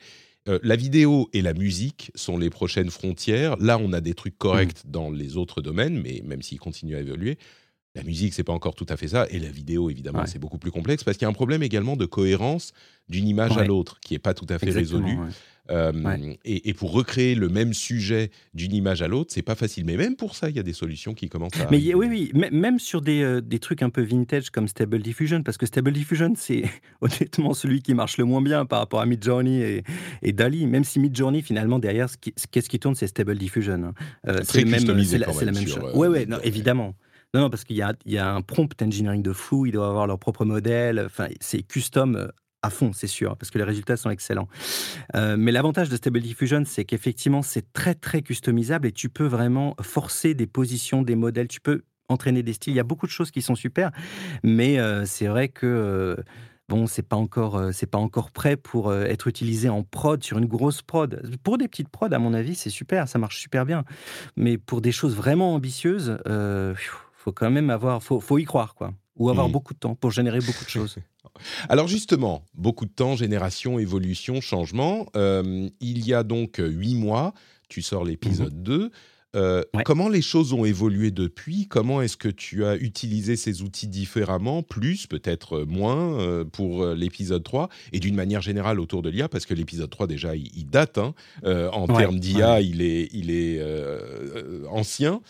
euh, 0.49 0.59
la 0.63 0.77
vidéo 0.77 1.29
et 1.33 1.43
la 1.43 1.55
musique 1.55 2.11
sont 2.15 2.37
les 2.37 2.51
prochaines 2.51 2.91
frontières. 2.91 3.57
Là, 3.59 3.79
on 3.79 3.93
a 3.93 4.01
des 4.01 4.15
trucs 4.15 4.37
corrects 4.37 4.85
mmh. 4.85 4.91
dans 4.91 5.11
les 5.11 5.37
autres 5.37 5.63
domaines, 5.63 6.01
mais 6.01 6.23
même 6.25 6.43
s'ils 6.43 6.61
continuent 6.61 6.97
à 6.97 7.01
évoluer. 7.01 7.39
La 7.95 8.03
musique, 8.03 8.35
c'est 8.35 8.43
pas 8.43 8.53
encore 8.53 8.75
tout 8.75 8.87
à 8.89 8.97
fait 8.97 9.09
ça, 9.09 9.27
et 9.31 9.39
la 9.39 9.51
vidéo, 9.51 9.89
évidemment, 9.89 10.27
c'est 10.27 10.41
beaucoup 10.41 10.59
plus 10.59 10.73
complexe 10.73 11.05
parce 11.05 11.17
qu'il 11.17 11.25
y 11.25 11.27
a 11.27 11.31
un 11.31 11.35
problème 11.35 11.63
également 11.63 11.97
de 11.97 12.07
cohérence 12.07 12.73
d'une 13.09 13.29
image 13.29 13.57
à 13.57 13.65
l'autre 13.65 14.01
qui 14.01 14.15
est 14.15 14.19
pas 14.19 14.35
tout 14.35 14.47
à 14.49 14.59
fait 14.59 14.71
résolu. 14.71 15.17
Euh, 15.71 16.35
et, 16.45 16.75
pour 16.75 16.93
recréer 16.93 17.35
le 17.35 17.49
même 17.49 17.73
sujet 17.73 18.31
d'une 18.53 18.75
image 18.75 19.01
à 19.01 19.09
l'autre, 19.09 19.33
c'est 19.33 19.43
pas 19.43 19.55
facile. 19.55 19.87
Mais 19.87 19.97
même 19.97 20.15
pour 20.15 20.35
ça, 20.35 20.51
il 20.51 20.57
y 20.57 20.59
a 20.59 20.63
des 20.63 20.75
solutions 20.75 21.15
qui 21.15 21.31
commencent 21.31 21.59
à. 21.59 21.69
Mais 21.71 21.95
oui, 21.95 22.07
oui, 22.35 22.51
même 22.53 22.79
sur 22.79 23.01
des, 23.01 23.23
euh, 23.23 23.41
des, 23.41 23.59
trucs 23.59 23.83
un 23.83 23.89
peu 23.89 24.03
vintage 24.03 24.51
comme 24.51 24.69
Stable 24.69 25.01
Diffusion, 25.01 25.43
parce 25.43 25.57
que 25.57 25.65
Stable 25.65 25.93
Diffusion, 25.93 26.35
c'est 26.37 26.65
honnêtement 27.01 27.55
celui 27.55 27.81
qui 27.81 27.95
marche 27.95 28.19
le 28.19 28.25
moins 28.25 28.43
bien 28.43 28.67
par 28.67 28.81
rapport 28.81 29.01
à 29.01 29.07
Midjourney 29.07 29.63
et, 29.63 29.83
et 30.23 30.33
Dali. 30.33 30.67
Même 30.67 30.85
si 30.85 31.01
Midjourney, 31.01 31.41
finalement, 31.41 31.79
derrière, 31.79 32.09
qu'est-ce 32.51 32.69
qui 32.69 32.79
tourne, 32.79 32.95
c'est 32.95 33.07
Stable 33.07 33.39
Diffusion. 33.39 33.85
Hein. 33.85 33.95
Euh, 34.29 34.41
c'est 34.43 34.65
la, 34.65 35.53
même 35.53 35.67
chose. 35.67 35.95
ouais, 35.95 36.09
ouais, 36.09 36.27
évidemment. 36.43 36.95
Non, 37.35 37.51
parce 37.51 37.65
qu'il 37.65 37.77
y 37.77 37.83
a, 37.83 38.35
un 38.35 38.41
prompt 38.43 38.81
engineering 38.81 39.23
de 39.23 39.33
fou, 39.33 39.67
ils 39.67 39.73
doivent 39.73 39.91
avoir 39.91 40.07
leur 40.07 40.19
propre 40.19 40.45
modèle, 40.45 41.03
enfin, 41.05 41.27
c'est 41.41 41.63
custom 41.63 42.31
à 42.65 42.71
fond, 42.71 42.93
c'est 42.95 43.07
sûr, 43.07 43.37
parce 43.37 43.51
que 43.51 43.59
les 43.59 43.65
résultats 43.65 43.97
sont 43.97 44.09
excellents. 44.09 44.49
Euh, 45.15 45.37
mais 45.39 45.53
l'avantage 45.53 45.91
de 45.91 45.97
Stable 45.97 46.21
Diffusion, 46.21 46.63
c'est 46.65 46.85
qu'effectivement, 46.85 47.43
c'est 47.43 47.73
très, 47.75 47.95
très 47.95 48.23
customisable 48.23 48.89
et 48.89 48.93
tu 48.93 49.11
peux 49.11 49.27
vraiment 49.27 49.77
forcer 49.83 50.35
des 50.35 50.47
positions, 50.47 51.03
des 51.03 51.15
modèles, 51.15 51.49
tu 51.49 51.61
peux 51.61 51.83
entraîner 52.09 52.43
des 52.43 52.55
styles. 52.55 52.73
Il 52.73 52.77
y 52.77 52.81
a 52.81 52.85
beaucoup 52.85 53.07
de 53.07 53.11
choses 53.11 53.31
qui 53.31 53.43
sont 53.43 53.55
super, 53.55 53.91
mais 54.43 54.79
euh, 54.79 55.05
c'est 55.05 55.27
vrai 55.27 55.49
que... 55.49 55.67
Euh, 55.67 56.17
bon, 56.71 56.87
c'est 56.87 57.03
pas 57.03 57.17
encore, 57.17 57.63
c'est 57.75 57.87
pas 57.87 57.99
encore 57.99 58.31
prêt 58.31 58.57
pour 58.57 58.95
être 58.95 59.27
utilisé 59.27 59.69
en 59.69 59.83
prod 59.83 60.25
sur 60.25 60.39
une 60.39 60.47
grosse 60.47 60.81
prod. 60.81 61.23
Pour 61.43 61.59
des 61.59 61.69
petites 61.69 61.91
prods, 61.91 62.13
à 62.13 62.19
mon 62.19 62.33
avis, 62.33 62.55
c'est 62.55 62.71
super, 62.71 63.07
ça 63.07 63.19
marche 63.19 63.39
super 63.39 63.67
bien. 63.67 63.85
Mais 64.37 64.57
pour 64.57 64.81
des 64.81 64.93
choses 64.93 65.15
vraiment 65.15 65.55
ambitieuses, 65.55 66.17
faut 67.25 67.33
quand 67.33 67.51
même 67.51 67.71
avoir, 67.71 68.03
faut, 68.03 68.21
faut 68.21 68.39
y 68.39 68.45
croire, 68.45 68.75
quoi, 68.75 68.93
ou 69.17 69.31
avoir 69.31 69.49
mmh. 69.49 69.53
beaucoup 69.53 69.73
de 69.73 69.79
temps 69.79 69.95
pour 69.95 70.11
générer 70.11 70.41
beaucoup 70.41 70.65
de 70.65 70.71
choses. 70.79 70.97
Alors 71.71 71.89
justement, 71.89 72.45
beaucoup 72.55 72.85
de 72.85 72.93
temps, 72.93 73.17
génération, 73.17 73.79
évolution, 73.79 74.43
changement. 74.43 75.07
Euh, 75.17 75.69
il 75.81 76.07
y 76.07 76.13
a 76.13 76.23
donc 76.23 76.57
huit 76.59 76.95
mois, 76.95 77.33
tu 77.69 77.81
sors 77.81 78.05
l'épisode 78.05 78.63
2. 78.63 78.79
Mhm. 78.79 78.91
Euh, 79.37 79.63
comment 79.85 80.09
les 80.09 80.23
choses 80.23 80.53
ont 80.53 80.65
évolué 80.65 81.11
depuis? 81.11 81.67
Comment 81.67 82.03
est-ce 82.03 82.17
que 82.17 82.29
tu 82.29 82.65
as 82.65 82.77
utilisé 82.77 83.35
ces 83.35 83.63
outils 83.63 83.89
différemment, 83.89 84.63
plus, 84.63 85.09
peut-être 85.09 85.65
moins, 85.65 86.21
euh, 86.21 86.45
pour 86.45 86.87
l'épisode 86.87 87.43
3 87.43 87.69
Et 87.93 87.99
d'une 87.99 88.15
manière 88.15 88.43
générale 88.43 88.79
autour 88.79 89.03
de 89.03 89.09
l'IA, 89.09 89.29
parce 89.29 89.45
que 89.45 89.55
l'épisode 89.55 89.91
3, 89.91 90.07
déjà, 90.07 90.37
il, 90.37 90.67
date. 90.67 90.99
Hein, 90.99 91.15
en 91.73 91.89
termes 91.89 92.21
d'IA, 92.21 92.61
il 92.61 92.81
est, 92.81 93.09
il 93.13 93.33
est 93.33 93.61
ancien. 94.69 95.21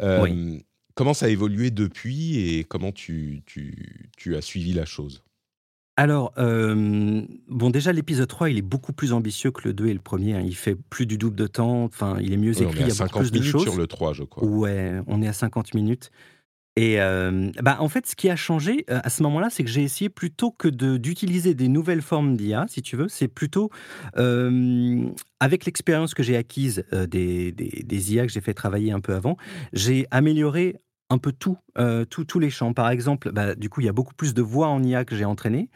Euh, 0.00 0.58
comment 0.94 1.14
ça 1.14 1.26
a 1.26 1.28
évolué 1.28 1.70
depuis 1.70 2.38
et 2.38 2.64
comment 2.64 2.92
tu, 2.92 3.42
tu, 3.46 4.10
tu 4.16 4.36
as 4.36 4.40
suivi 4.40 4.72
la 4.72 4.84
chose? 4.84 5.22
Alors, 5.96 6.32
bon, 6.36 7.70
déjà, 7.70 7.92
l'épisode 7.92 8.28
3, 8.28 8.50
il 8.50 8.58
est 8.58 8.62
beaucoup 8.62 8.92
plus 8.92 9.12
ambitieux 9.12 9.50
que 9.50 9.68
le 9.68 9.74
2 9.74 9.88
et 9.88 9.92
le 9.92 10.00
premier. 10.00 10.34
Hein. 10.34 10.42
Il 10.44 10.56
fait 10.56 10.74
plus 10.74 11.04
du 11.06 11.18
double 11.18 11.36
de 11.36 11.46
temps. 11.46 11.84
Enfin, 11.84 12.16
il 12.20 12.32
est 12.32 12.38
mieux 12.38 12.60
écrit. 12.60 12.80
il 12.80 12.88
y 12.88 12.90
a 12.90 13.04
beaucoup 13.04 13.18
plus 13.18 13.30
de 13.30 13.42
choses. 13.42 13.62
sur 13.62 13.76
le 13.76 13.86
3, 13.86 14.14
je 14.14 14.22
crois. 14.22 14.46
Ouais, 14.46 15.00
on 15.06 15.20
est 15.22 15.28
à 15.28 15.32
50 15.32 15.74
minutes. 15.74 16.10
Et 16.76 16.96
bah, 17.62 17.76
en 17.80 17.88
fait, 17.88 18.06
ce 18.06 18.16
qui 18.16 18.30
a 18.30 18.36
changé 18.36 18.84
à 18.88 19.10
ce 19.10 19.22
moment-là, 19.24 19.48
c'est 19.50 19.62
que 19.62 19.70
j'ai 19.70 19.82
essayé 19.82 20.08
plutôt 20.08 20.50
que 20.50 20.68
d'utiliser 20.68 21.54
des 21.54 21.68
nouvelles 21.68 22.02
formes 22.02 22.36
d'IA, 22.36 22.64
si 22.68 22.80
tu 22.80 22.96
veux, 22.96 23.08
c'est 23.08 23.28
plutôt 23.28 23.70
avec 24.14 25.64
l'expérience 25.66 26.14
que 26.14 26.22
j'ai 26.22 26.36
acquise 26.36 26.84
des, 27.08 28.12
IA 28.14 28.26
que 28.26 28.32
j'ai 28.32 28.40
fait 28.40 28.54
travailler 28.54 28.92
un 28.92 29.00
peu 29.00 29.14
avant, 29.14 29.36
j'ai 29.72 30.06
amélioré 30.10 30.76
un 31.12 31.18
peu 31.18 31.30
tout, 31.30 31.58
euh, 31.78 32.06
tous 32.06 32.38
les 32.38 32.48
champs. 32.48 32.72
Par 32.72 32.88
exemple, 32.88 33.30
bah, 33.32 33.54
du 33.54 33.68
coup, 33.68 33.82
il 33.82 33.84
y 33.84 33.88
a 33.88 33.92
beaucoup 33.92 34.14
plus 34.14 34.32
de 34.32 34.40
voix 34.40 34.68
en 34.68 34.82
IA 34.82 35.04
que 35.04 35.14
j'ai 35.14 35.26
entraîné. 35.26 35.68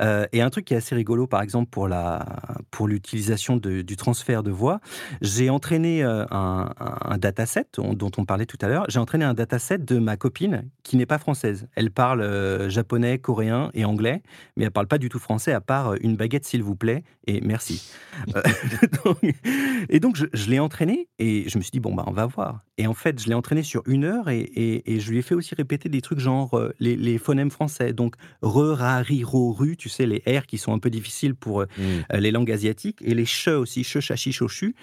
Euh, 0.00 0.26
et 0.32 0.40
un 0.40 0.50
truc 0.50 0.66
qui 0.66 0.74
est 0.74 0.76
assez 0.76 0.94
rigolo, 0.94 1.26
par 1.26 1.42
exemple, 1.42 1.68
pour 1.68 1.88
la 1.88 2.24
pour 2.70 2.86
l'utilisation 2.86 3.56
du 3.56 3.96
transfert 3.96 4.42
de 4.42 4.52
voix, 4.52 4.80
j'ai 5.20 5.50
entraîné 5.50 6.04
euh, 6.04 6.24
un, 6.30 7.18
dataset 7.18 7.66
dont 7.76 8.10
on 8.16 8.24
parlait 8.24 8.46
tout 8.46 8.58
à 8.60 8.68
l'heure. 8.68 8.84
J'ai 8.88 9.00
entraîné 9.00 9.24
un 9.24 9.34
dataset 9.34 9.78
de 9.78 9.98
ma 9.98 10.16
copine 10.16 10.68
qui 10.84 10.96
n'est 10.96 11.06
pas 11.06 11.18
française. 11.18 11.66
Elle 11.74 11.90
parle 11.90 12.68
japonais, 12.68 13.18
coréen 13.18 13.70
et 13.74 13.84
anglais, 13.84 14.22
mais 14.56 14.64
elle 14.64 14.70
parle 14.70 14.86
pas 14.86 14.98
du 14.98 15.08
tout 15.08 15.18
français 15.18 15.52
à 15.52 15.60
part 15.60 15.94
une 16.00 16.16
baguette, 16.16 16.44
s'il 16.44 16.62
vous 16.62 16.76
plaît, 16.76 17.02
et 17.26 17.40
merci. 17.40 17.90
et 19.88 20.00
donc, 20.00 20.16
je, 20.16 20.50
l'ai 20.50 20.60
entraîné 20.60 21.08
et 21.18 21.48
je 21.48 21.58
me 21.58 21.62
suis 21.62 21.70
dit, 21.70 21.80
bon, 21.80 21.94
bah, 21.94 22.04
on 22.06 22.12
va 22.12 22.26
voir. 22.26 22.60
Et 22.76 22.86
en 22.86 22.94
fait, 22.94 23.20
je 23.20 23.28
l'ai 23.28 23.34
entraîné 23.34 23.62
sur 23.62 23.82
une 23.86 24.04
heure 24.04 24.28
et, 24.28 24.82
je 24.86 25.10
lui 25.10 25.18
ai 25.18 25.22
fait 25.22 25.34
aussi 25.34 25.54
répéter 25.54 25.88
des 25.88 26.00
trucs 26.00 26.18
genre 26.18 26.54
euh, 26.54 26.74
les, 26.80 26.96
les, 26.96 27.18
phonèmes 27.18 27.50
français. 27.50 27.92
Donc, 27.92 28.16
re, 28.42 28.76
ra, 28.76 28.98
ri, 28.98 29.24
ro, 29.24 29.52
ru, 29.52 29.76
tu 29.76 29.88
sais, 29.88 30.06
les 30.06 30.22
R 30.26 30.46
qui 30.46 30.58
sont 30.58 30.72
un 30.72 30.78
peu 30.78 30.90
difficiles 30.90 31.34
pour 31.34 31.62
euh, 31.62 31.66
mmh. 31.78 32.16
les 32.16 32.30
langues 32.30 32.52
asiatiques. 32.52 33.00
Et 33.02 33.14
les 33.14 33.26
che 33.26 33.48
aussi, 33.48 33.82
che, 33.84 34.00
chachi, 34.00 34.32
chochu. 34.32 34.74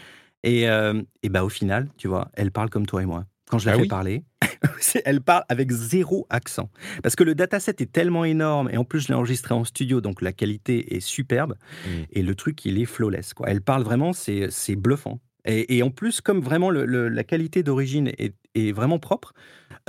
Et, 0.44 0.70
euh, 0.70 1.02
et 1.24 1.30
bah, 1.30 1.44
au 1.44 1.50
final, 1.50 1.88
tu 1.98 2.08
vois, 2.08 2.30
elle 2.34 2.52
parle 2.52 2.70
comme 2.70 2.86
toi 2.86 3.04
et 3.04 3.06
moi. 3.06 3.26
Quand 3.50 3.60
je 3.60 3.66
la 3.66 3.74
ah 3.74 3.80
fais 3.80 3.88
parler, 3.88 4.24
elle 5.06 5.20
parle 5.22 5.44
avec 5.50 5.72
zéro 5.72 6.26
accent. 6.30 6.70
Parce 7.04 7.16
que 7.18 7.24
le 7.24 7.36
dataset 7.36 7.76
est 7.80 7.92
tellement 7.92 8.24
énorme, 8.24 8.70
et 8.72 8.78
en 8.78 8.86
plus 8.86 9.02
je 9.02 9.08
l'ai 9.10 9.14
enregistré 9.14 9.54
en 9.54 9.66
studio, 9.66 10.00
donc 10.00 10.22
la 10.22 10.32
qualité 10.32 10.96
est 10.96 11.02
superbe, 11.02 11.56
mmh. 11.86 11.90
et 12.14 12.22
le 12.22 12.34
truc, 12.34 12.64
il 12.64 12.80
est 12.80 12.86
flawless. 12.86 13.34
Quoi. 13.34 13.50
Elle 13.50 13.62
parle 13.62 13.84
vraiment, 13.84 14.14
c'est 14.14 14.76
bluffant. 14.78 15.20
Et, 15.46 15.82
en 15.84 15.90
plus, 15.90 16.22
comme 16.22 16.42
vraiment 16.42 16.70
la 16.70 17.24
qualité 17.24 17.64
d'origine 17.64 18.12
est, 18.18 18.72
vraiment 18.72 19.00
propre, 19.00 19.34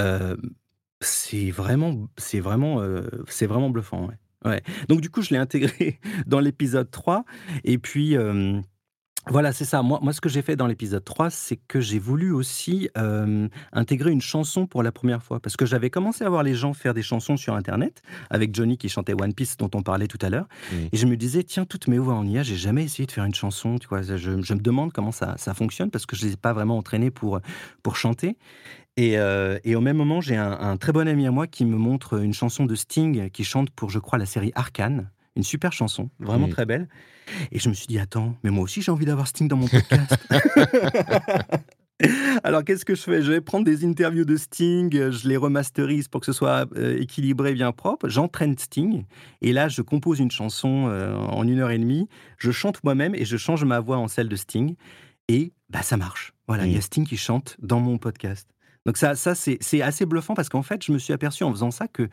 euh, 0.01 0.37
c'est 1.01 1.51
vraiment, 1.51 2.09
c'est 2.17 2.41
vraiment, 2.41 2.81
euh, 2.81 3.03
c'est 3.29 3.47
vraiment 3.47 3.71
bluffant. 3.71 4.09
Ouais. 4.45 4.63
Donc 4.89 5.01
du 5.01 5.11
coup, 5.11 5.23
je 5.23 5.31
l'ai 5.31 5.37
intégré 5.37 6.01
dans 6.27 6.41
l'épisode 6.41 6.91
3. 6.91 7.25
Et 7.65 7.79
puis, 7.79 8.17
euh, 8.17 8.61
voilà, 9.29 9.53
c'est 9.53 9.65
ça. 9.65 9.83
Moi, 9.83 10.01
moi, 10.03 10.13
ce 10.13 10.21
que 10.21 10.29
j'ai 10.29 10.43
fait 10.43 10.57
dans 10.57 10.67
l'épisode 10.67 11.05
3, 11.05 11.31
c'est 11.31 11.57
que 11.57 11.81
j'ai 11.81 12.01
voulu 12.01 12.33
aussi 12.33 12.89
euh, 12.99 13.49
intégrer 13.73 14.11
une 14.11 14.21
chanson 14.21 14.67
pour 14.67 14.83
la 14.83 14.91
première 14.91 15.23
fois. 15.23 15.39
Parce 15.39 15.57
que 15.57 15.65
j'avais 15.65 15.91
commencé 15.91 16.25
à 16.25 16.29
voir 16.29 16.43
les 16.43 16.55
gens 16.55 16.75
faire 16.75 16.93
des 16.93 17.03
chansons 17.03 17.37
sur 17.37 17.55
Internet, 17.55 18.03
avec 18.31 18.55
Johnny 18.55 18.79
qui 18.79 18.89
chantait 18.89 19.15
One 19.15 19.33
Piece, 19.33 19.57
dont 19.57 19.71
on 19.75 19.83
parlait 19.83 20.09
tout 20.09 20.19
à 20.23 20.29
l'heure. 20.29 20.47
Et 20.93 20.97
je 20.97 21.07
me 21.07 21.17
disais, 21.17 21.45
tiens, 21.45 21.65
toutes 21.65 21.87
mes 21.87 21.99
voix 21.99 22.15
en 22.15 22.27
IA, 22.27 22.43
j'ai 22.43 22.57
jamais 22.57 22.83
essayé 22.83 23.07
de 23.07 23.13
faire 23.13 23.25
une 23.25 23.35
chanson. 23.35 23.79
Tu 23.79 23.87
vois, 23.87 24.03
je, 24.03 24.31
me 24.31 24.61
demande 24.61 24.93
comment 24.93 25.13
ça, 25.13 25.37
ça 25.39 25.55
fonctionne, 25.55 25.91
parce 25.91 26.05
que 26.05 26.17
je 26.17 26.23
ne 26.23 26.29
les 26.29 26.35
ai 26.35 26.37
pas 26.37 26.53
vraiment 26.53 26.77
entraînés 26.77 27.13
pour, 27.13 27.41
pour 27.85 27.97
chanter. 27.97 28.37
Et, 28.97 29.19
euh, 29.19 29.59
et, 29.65 29.77
au 29.77 29.81
même 29.81 29.97
moment, 29.97 30.21
j'ai 30.21 30.37
un, 30.37 30.53
un, 30.53 30.77
très 30.77 30.93
bon 30.93 31.07
ami 31.07 31.27
à 31.27 31.31
moi 31.31 31.47
qui 31.47 31.65
me 31.65 31.77
montre 31.77 32.21
une 32.21 32.35
chanson 32.35 32.67
de 32.67 32.75
Sting 32.75 33.31
qui 33.31 33.45
chante 33.45 33.71
pour, 33.71 33.89
je 33.89 33.99
crois, 33.99 34.19
la 34.19 34.27
série 34.27 34.53
Arcane 34.55 35.09
une 35.37 35.43
super 35.43 35.73
chanson, 35.73 36.11
vraiment 36.19 36.49
très 36.49 36.67
belle. 36.67 36.89
Et 37.51 37.59
je 37.59 37.69
me 37.69 37.75
suis 37.75 37.87
dit, 37.87 37.99
attends, 37.99 38.37
mais 38.43 38.51
moi 38.51 38.65
aussi 38.65 38.83
j'ai 38.83 38.91
envie 38.91 39.07
d'avoir 39.07 39.27
Sting 39.27 39.49
dans 39.49 39.57
mon 39.57 39.69
podcast. 39.69 40.17
Alors 42.45 42.65
qu'est-ce 42.65 42.85
que 42.85 42.95
je 42.95 43.03
fais? 43.03 43.23
Je 43.23 43.31
vais 43.31 43.41
prendre 43.41 43.65
des 43.65 43.85
interviews 43.85 44.25
de 44.25 44.37
Sting, 44.37 45.11
je 45.11 45.29
les 45.29 45.37
remasterise 45.37 46.09
pour 46.09 46.21
que 46.21 46.27
ce 46.27 46.33
soit 46.33 46.67
euh, 46.77 46.99
équilibré, 47.01 47.53
bien 47.53 47.73
propre. 47.73 48.09
J'entraîne 48.09 48.57
Sting 48.59 49.05
et 49.41 49.53
là 49.53 49.69
je 49.69 49.83
compose 49.83 50.21
une 50.21 50.31
chanson 50.31 50.89
euh, 50.89 51.15
en 51.15 51.47
une 51.47 51.61
heure 51.61 51.71
et 51.71 51.79
demie. 51.79 52.09
Je 52.39 52.51
chante 52.51 52.83
moi-même 52.85 53.15
et 53.15 53.25
je 53.25 53.37
change 53.37 53.65
ma 53.65 53.81
voix 53.81 53.99
en 53.99 54.09
celle 54.09 54.29
de 54.29 54.37
Sting 54.37 54.75
et 55.29 55.53
bah 55.71 55.83
ça 55.83 55.97
marche. 55.97 56.33
Voilà, 56.49 56.67
il 56.67 56.73
y 56.73 56.77
a 56.77 56.81
Sting 56.81 57.07
qui 57.07 57.17
chante 57.17 57.57
dans 57.61 57.81
mon 57.81 57.99
podcast. 57.99 58.49
Donc 58.87 58.97
ça, 58.97 59.15
ça 59.15 59.35
c'est 59.35 59.83
assez 59.83 60.07
bluffant 60.07 60.35
parce 60.35 60.49
qu'en 60.49 60.63
fait, 60.63 60.85
je 60.85 60.93
me 60.93 60.99
suis 60.99 61.13
aperçu 61.13 61.45
en 61.45 61.51
faisant 61.53 61.71
ça 61.71 61.87
que 61.89 62.09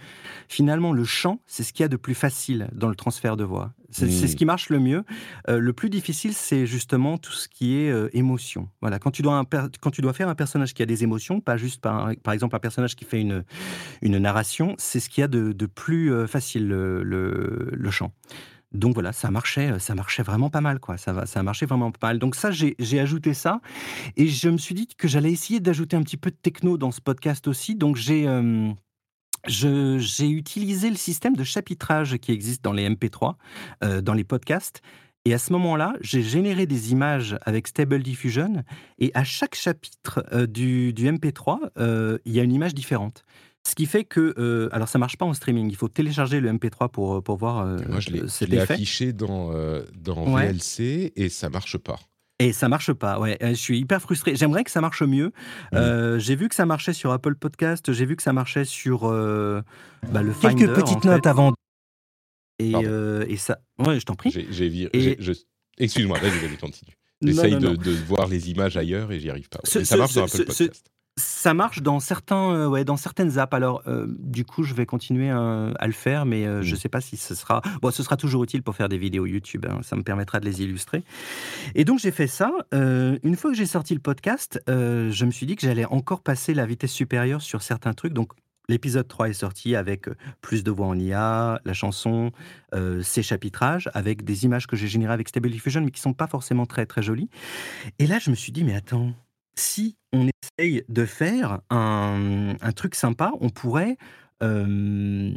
finalement, 0.48 0.94
le 0.94 1.04
chant, 1.04 1.40
c'est 1.48 1.64
ce 1.64 1.74
qu'il 1.74 1.84
y 1.84 1.86
a 1.86 1.90
de 1.90 1.98
plus 1.98 2.14
facile 2.14 2.70
dans 2.74 2.90
le 2.90 2.96
transfert 2.96 3.38
de 3.38 3.44
voix. 3.44 3.74
C'est 3.92 4.10
ce 4.10 4.36
qui 4.36 4.46
marche 4.46 4.70
le 4.70 4.78
mieux. 4.78 5.04
Euh, 5.50 5.58
le 5.58 5.74
plus 5.74 5.90
difficile, 5.90 6.34
c'est 6.36 6.68
justement 6.68 7.18
tout 7.18 7.32
ce 7.32 7.48
qui 7.48 7.78
est 7.78 7.90
euh, 7.90 8.08
émotion. 8.14 8.70
Voilà, 8.82 9.00
quand 9.00 9.10
tu, 9.10 9.24
dois 9.24 9.44
quand 9.82 9.90
tu 9.90 10.02
dois 10.02 10.14
faire 10.14 10.30
un 10.30 10.36
personnage 10.36 10.76
qui 10.76 10.84
a 10.84 10.86
des 10.86 11.04
émotions, 11.04 11.42
pas 11.42 11.58
juste 11.58 11.82
par, 11.82 12.12
par 12.22 12.36
exemple 12.36 12.56
un 12.56 12.60
personnage 12.60 12.96
qui 12.96 13.06
fait 13.06 13.20
une, 13.20 13.44
une 14.04 14.20
narration, 14.20 14.76
c'est 14.78 15.00
ce 15.00 15.10
qu'il 15.10 15.22
y 15.22 15.26
a 15.26 15.28
de, 15.28 15.54
de 15.54 15.66
plus 15.66 16.14
euh, 16.14 16.28
facile, 16.28 16.68
le, 16.68 17.02
le 17.04 17.92
chant. 17.92 18.12
Donc 18.72 18.94
voilà, 18.94 19.14
ça 19.14 19.32
marchait, 19.32 19.72
euh, 19.72 19.80
ça 19.80 19.96
marchait 19.96 20.22
vraiment 20.22 20.50
pas 20.50 20.62
mal, 20.62 20.80
quoi. 20.80 20.98
Ça, 20.98 21.26
ça 21.26 21.40
a 21.40 21.44
marché 21.44 21.66
vraiment 21.66 21.92
pas 21.92 22.08
mal. 22.08 22.20
Donc 22.20 22.36
ça, 22.36 22.52
j'ai 22.52 23.00
ajouté 23.00 23.34
ça. 23.34 23.62
Et 24.16 24.28
je 24.28 24.50
me 24.50 24.58
suis 24.58 24.76
dit 24.76 24.88
que 24.88 25.08
j'allais 25.08 25.32
essayer 25.32 25.60
d'ajouter 25.60 25.96
un 25.96 26.04
petit 26.04 26.18
peu 26.18 26.30
de 26.30 26.36
techno 26.36 26.78
dans 26.78 26.92
ce 26.92 27.02
podcast 27.02 27.48
aussi. 27.48 27.76
Donc 27.76 27.96
j'ai 27.96 28.28
euh, 28.28 28.70
utilisé 30.20 30.90
le 30.90 30.96
système 30.96 31.36
de 31.36 31.44
chapitrage 31.44 32.18
qui 32.18 32.32
existe 32.32 32.64
dans 32.64 32.74
les 32.74 32.88
MP3, 32.88 33.36
euh, 33.84 34.02
dans 34.02 34.14
les 34.14 34.24
podcasts. 34.24 34.82
Et 35.26 35.34
à 35.34 35.40
ce 35.40 35.52
moment-là, 35.54 35.94
j'ai 36.00 36.22
généré 36.22 36.66
des 36.66 36.92
images 36.92 37.38
avec 37.42 37.68
Stable 37.68 38.02
Diffusion. 38.04 38.64
Et 39.00 39.12
à 39.16 39.24
chaque 39.24 39.56
chapitre 39.56 40.24
du, 40.46 40.94
du, 40.94 41.12
MP3, 41.12 42.20
il 42.24 42.32
y 42.32 42.40
a 42.40 42.44
une 42.44 42.54
image 42.54 42.74
différente. 42.74 43.26
Ce 43.70 43.76
qui 43.76 43.86
fait 43.86 44.04
que, 44.04 44.34
euh, 44.40 44.68
alors 44.72 44.88
ça 44.88 44.98
marche 44.98 45.16
pas 45.16 45.28
en 45.28 45.34
streaming, 45.36 45.70
il 45.70 45.76
faut 45.76 45.90
télécharger 45.90 46.40
le 46.40 46.52
MP3 46.52 46.90
pour, 46.90 47.18
euh, 47.18 47.22
pour 47.22 47.38
voir 47.38 47.60
euh, 47.60 47.78
Moi, 47.88 48.00
je 48.00 48.46
l'ai 48.46 48.60
affiché 48.60 49.14
dans, 49.14 49.52
dans 49.94 50.26
VLC 50.26 51.14
et 51.16 51.30
ça 51.30 51.50
marche 51.50 51.78
pas. 51.78 52.00
Et 52.40 52.52
ça 52.52 52.68
marche 52.68 52.94
pas, 52.94 53.20
ouais. 53.20 53.38
Je 53.42 53.54
suis 53.54 53.78
hyper 53.78 54.02
frustré. 54.02 54.36
J'aimerais 54.36 54.64
que 54.64 54.72
ça 54.72 54.82
marche 54.82 55.04
mieux. 55.04 55.32
Mmh. 55.72 56.18
j'ai 56.18 56.36
vu 56.36 56.50
que 56.50 56.56
ça 56.56 56.66
marchait 56.66 56.94
sur 56.94 57.12
Apple 57.12 57.36
Podcast, 57.36 57.94
j'ai 57.94 58.06
vu 58.06 58.16
que 58.16 58.24
ça 58.24 58.34
marchait 58.34 58.66
sur 58.66 59.02
bah, 59.02 60.24
le 60.24 60.34
Finder. 60.34 60.66
Quelques 60.66 60.74
petites 60.74 61.06
notes 61.06 61.28
avant. 61.28 61.54
Et, 62.58 62.72
et, 62.72 63.38
ça. 63.38 63.60
Ouais, 63.78 64.00
je 64.00 64.06
t'en 64.06 64.16
prie. 64.16 64.32
J'ai 64.50 64.90
Excuse-moi, 65.78 66.18
vas-y, 66.18 66.40
vas-y, 66.40 66.58
continue. 66.58 66.94
J'essaye 67.22 67.56
de, 67.58 67.76
de, 67.76 67.92
voir 67.92 68.28
les 68.28 68.50
images 68.50 68.78
ailleurs 68.78 69.12
et 69.12 69.20
j'y 69.20 69.30
arrive 69.30 69.50
pas. 69.50 69.60
ça 69.64 69.96
marche 69.96 70.14
sur 70.14 70.24
Apple 70.24 70.46
Podcast. 70.46 70.90
Ça 71.20 71.54
marche 71.54 71.82
dans 71.82 72.00
certains, 72.00 72.54
euh, 72.54 72.68
ouais, 72.68 72.86
dans 72.86 72.98
certaines 72.98 73.38
apps. 73.38 73.54
Alors, 73.54 73.84
euh, 73.88 74.08
du 74.20 74.46
coup, 74.46 74.64
je 74.64 74.74
vais 74.74 74.86
continuer 74.86 75.30
euh, 75.30 75.74
à 75.78 75.86
le 75.86 75.94
faire, 75.94 76.26
mais 76.26 76.44
je 76.44 76.50
ne 76.50 76.62
mmh. 76.62 76.76
sais 76.78 76.90
pas 76.90 77.02
si 77.02 77.18
ce 77.18 77.36
sera. 77.36 77.62
Bon, 77.82 77.92
ce 77.92 78.02
sera 78.04 78.16
toujours 78.18 78.44
utile 78.44 78.64
pour 78.64 78.76
faire 78.76 78.90
des 78.90 78.98
vidéos 78.98 79.26
YouTube. 79.26 79.66
Hein, 79.70 79.80
ça 79.84 79.96
me 79.96 80.04
permettra 80.04 80.40
de 80.40 80.46
les 80.46 80.64
illustrer. 80.64 81.04
Et 81.76 81.84
donc, 81.84 82.00
j'ai 82.00 82.12
fait 82.12 82.28
ça. 82.28 82.52
une 82.72 83.36
fois 83.36 83.52
que 83.52 83.58
j'ai 83.58 83.66
sorti 83.66 83.94
le 83.94 84.00
podcast, 84.00 84.62
je 84.68 85.26
me 85.26 85.32
suis 85.32 85.46
dit 85.46 85.56
que 85.56 85.62
j'allais 85.62 85.86
encore 85.86 86.22
passer 86.22 86.54
la 86.54 86.66
vitesse 86.66 86.92
supérieure 86.92 87.42
sur 87.42 87.62
certains 87.62 87.94
trucs. 87.94 88.14
Donc, 88.14 88.32
L'épisode 88.68 89.08
3 89.08 89.30
est 89.30 89.34
sorti 89.34 89.76
avec 89.76 90.06
plus 90.42 90.64
de 90.64 90.70
voix 90.70 90.86
en 90.86 91.00
IA, 91.00 91.60
la 91.66 91.74
chanson, 91.74 92.32
ses 93.02 93.24
chapitrages, 93.24 93.90
avec 93.96 94.24
des 94.24 94.46
images 94.46 94.68
que 94.68 94.76
j'ai 94.76 94.88
générées 94.88 95.14
avec 95.14 95.28
Stable 95.28 95.50
Diffusion, 95.50 95.82
mais 95.82 95.90
qui 95.90 96.00
sont 96.00 96.14
pas 96.14 96.28
forcément 96.28 96.68
très 96.68 96.86
très 96.86 97.02
jolies. 97.02 97.32
Et 97.98 98.06
là, 98.06 98.20
je 98.20 98.30
me 98.30 98.36
suis 98.36 98.52
dit, 98.52 98.64
mais 98.64 98.76
attends, 98.76 99.16
si 99.60 99.98
on 100.14 100.28
essaye 100.60 100.84
de 100.90 101.06
faire 101.06 101.62
un, 101.70 102.56
truc 102.76 102.96
sympa, 102.96 103.32
on 103.42 103.50
pourrait, 103.50 103.98
on 104.42 105.34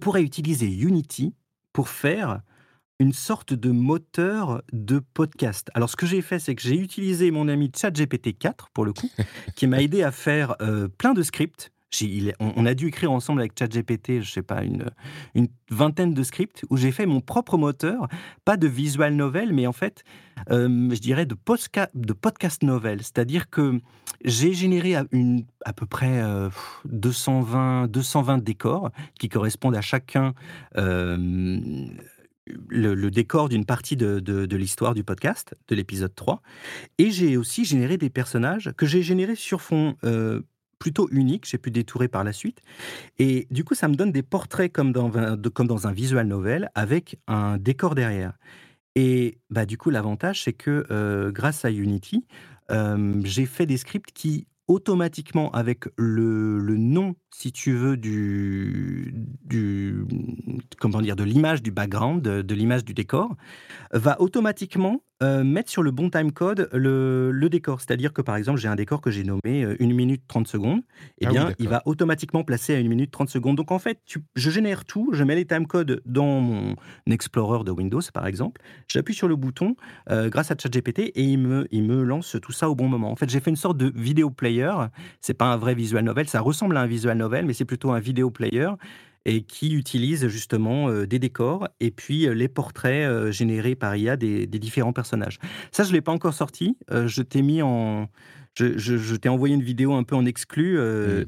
pourrait 0.00 0.22
utiliser 0.22 0.66
Unity 0.66 1.34
pour 1.72 1.88
faire 1.88 2.40
une 3.00 3.12
sorte 3.12 3.54
de 3.54 3.70
moteur 3.70 4.62
de 4.72 5.00
podcast. 5.00 5.70
Alors, 5.74 5.90
ce 5.90 5.96
que 5.96 6.06
j'ai 6.06 6.22
fait, 6.22 6.38
c'est 6.38 6.54
que 6.54 6.62
j'ai 6.62 6.76
utilisé 6.76 7.30
mon 7.30 7.48
ami 7.48 7.70
ChatGPT 7.74 8.38
4, 8.38 8.70
pour 8.70 8.84
le 8.84 8.92
coup, 8.92 9.10
qui 9.56 9.66
m'a 9.66 9.82
aidé 9.82 10.02
à 10.02 10.12
faire 10.12 10.56
plein 10.98 11.14
de 11.14 11.22
scripts 11.22 11.72
on, 12.40 12.66
a 12.66 12.74
dû 12.74 12.88
écrire 12.88 13.12
ensemble 13.12 13.40
avec 13.40 13.58
ChatGPT, 13.58 14.20
je 14.20 14.30
sais 14.30 14.42
pas, 14.42 14.62
une, 14.62 14.90
vingtaine 15.70 16.14
de 16.14 16.22
scripts 16.22 16.64
où 16.70 16.76
j'ai 16.76 16.92
fait 16.92 17.06
mon 17.06 17.20
propre 17.20 17.56
moteur, 17.56 18.08
pas 18.44 18.56
de 18.56 18.66
visual 18.66 19.14
novel, 19.14 19.52
mais 19.52 19.66
en 19.66 19.72
fait, 19.72 20.04
euh, 20.50 20.90
je 20.90 21.00
dirais 21.00 21.26
de, 21.26 21.34
podcast 21.34 22.62
novel. 22.62 23.02
C'est-à-dire 23.02 23.50
que 23.50 23.80
j'ai 24.24 24.52
généré 24.52 24.94
à, 24.94 25.04
une, 25.12 25.44
à 25.64 25.72
peu 25.72 25.86
près 25.86 26.22
220, 26.84 27.84
euh, 27.84 27.86
220 27.88 28.38
décors 28.38 28.90
qui 29.18 29.28
correspondent 29.28 29.76
à 29.76 29.80
chacun 29.80 30.34
euh, 30.76 31.16
le, 32.68 33.10
décor 33.10 33.48
d'une 33.48 33.64
partie 33.64 33.96
de, 33.96 34.20
de- 34.20 34.56
l'histoire 34.56 34.94
du 34.94 35.02
podcast, 35.02 35.54
de 35.68 35.74
l'épisode 35.74 36.14
3. 36.14 36.42
Et 36.98 37.10
j'ai 37.10 37.36
aussi 37.36 37.64
généré 37.64 37.96
des 37.96 38.10
personnages 38.10 38.72
que 38.76 38.86
j'ai 38.86 39.02
générés 39.02 39.36
sur 39.36 39.62
fond 39.62 39.96
plutôt 40.84 41.08
unique. 41.10 41.46
J'ai 41.48 41.56
pu 41.56 41.70
détourer 41.70 42.08
par 42.08 42.24
la 42.24 42.34
suite. 42.34 42.60
Et 43.18 43.46
du 43.50 43.64
coup, 43.64 43.74
ça 43.74 43.88
me 43.88 43.94
donne 43.94 44.12
des 44.12 44.22
portraits 44.22 44.70
comme 44.70 44.92
dans, 44.92 45.16
un- 45.16 45.92
visual 45.92 46.26
novel 46.26 46.70
avec 46.74 47.18
un 47.26 47.56
décor 47.56 47.94
derrière. 47.94 48.34
Et 48.94 49.38
bah, 49.48 49.64
du 49.64 49.78
coup, 49.78 49.88
l'avantage, 49.88 50.42
c'est 50.44 50.52
que 50.52 50.84
euh, 50.90 51.32
grâce 51.32 51.64
à 51.64 51.70
Unity, 51.70 52.26
euh, 52.70 53.18
j'ai 53.24 53.46
fait 53.46 53.64
des 53.64 53.78
scripts 53.78 54.12
qui, 54.12 54.46
automatiquement, 54.68 55.50
avec 55.52 55.84
le, 55.96 56.58
nom, 56.76 57.16
si 57.34 57.50
tu 57.50 57.72
veux, 57.72 57.96
du, 57.96 59.14
comment 60.78 61.00
dire, 61.00 61.16
de 61.16 61.24
l'image 61.24 61.62
du 61.62 61.70
background, 61.70 62.20
de 62.22 62.54
l'image 62.54 62.84
du 62.84 62.92
décor, 62.92 63.34
va 63.94 64.20
automatiquement 64.20 65.02
euh, 65.22 65.44
mettre 65.44 65.70
sur 65.70 65.82
le 65.82 65.90
bon 65.90 66.10
timecode 66.10 66.68
le, 66.72 67.30
le 67.30 67.48
décor. 67.48 67.80
C'est-à-dire 67.80 68.12
que, 68.12 68.20
par 68.20 68.36
exemple, 68.36 68.58
j'ai 68.58 68.68
un 68.68 68.74
décor 68.74 69.00
que 69.00 69.10
j'ai 69.10 69.22
nommé 69.24 69.64
euh, 69.64 69.76
1 69.80 69.86
minute 69.94 70.22
30 70.26 70.48
secondes. 70.48 70.82
Eh 71.20 71.26
Ah 71.26 71.28
oui, 71.30 71.34
bien, 71.36 71.52
il 71.58 71.68
va 71.68 71.82
automatiquement 71.86 72.42
placer 72.44 72.74
à 72.74 72.78
1 72.78 72.82
minute 72.88 73.10
30 73.10 73.28
secondes. 73.30 73.56
Donc, 73.56 73.70
en 73.70 73.78
fait, 73.78 74.00
tu- 74.04 74.18
je 74.34 74.50
génère 74.50 74.84
tout, 74.84 75.10
je 75.12 75.22
mets 75.24 75.36
les 75.36 75.46
timecodes 75.46 76.02
dans 76.04 76.40
mon 76.40 76.74
Explorer 77.10 77.64
de 77.64 77.70
Windows, 77.70 78.00
par 78.12 78.26
exemple. 78.26 78.60
J'appuie 78.88 79.14
sur 79.14 79.28
le 79.28 79.36
bouton 79.36 79.76
euh, 80.10 80.28
grâce 80.28 80.50
à 80.50 80.56
ChatGPT 80.60 80.98
et 81.14 81.22
il 81.22 81.38
me, 81.38 81.66
il 81.70 81.84
me 81.84 82.02
lance 82.02 82.36
tout 82.42 82.52
ça 82.52 82.68
au 82.68 82.74
bon 82.74 82.88
moment. 82.88 83.10
En 83.12 83.16
fait, 83.16 83.30
j'ai 83.30 83.40
fait 83.40 83.50
une 83.50 83.56
sorte 83.56 83.76
de 83.76 83.92
vidéo 83.94 84.30
player. 84.30 84.72
C'est 85.20 85.34
pas 85.34 85.46
un 85.46 85.56
vrai 85.56 85.74
visual 85.74 86.04
novel, 86.04 86.28
ça 86.28 86.40
ressemble 86.40 86.76
à 86.76 86.80
un 86.80 86.86
visual 86.86 87.16
novel, 87.16 87.46
mais 87.46 87.52
c'est 87.52 87.64
plutôt 87.64 87.92
un 87.92 88.00
vidéo 88.00 88.30
player 88.30 88.68
et 89.26 89.42
qui 89.42 89.72
utilise 89.74 90.28
justement 90.28 90.88
euh, 90.88 91.06
des 91.06 91.18
décors 91.18 91.68
et 91.80 91.90
puis 91.90 92.26
euh, 92.26 92.34
les 92.34 92.48
portraits 92.48 93.08
euh, 93.08 93.32
générés 93.32 93.74
par 93.74 93.96
IA 93.96 94.16
des, 94.16 94.46
des 94.46 94.58
différents 94.58 94.92
personnages. 94.92 95.38
Ça, 95.72 95.82
je 95.84 95.92
l'ai 95.92 96.00
pas 96.02 96.12
encore 96.12 96.34
sorti. 96.34 96.76
Je 96.90 97.22
t'ai 97.22 97.40
mis 97.42 97.62
en, 97.62 98.08
je, 98.54 98.76
je- 98.78 98.96
je 98.98 99.16
t'ai 99.16 99.28
envoyé 99.28 99.54
une 99.54 99.62
vidéo 99.62 99.94
un 99.94 100.02
peu 100.04 100.14
en 100.14 100.24
exclu 100.26 100.78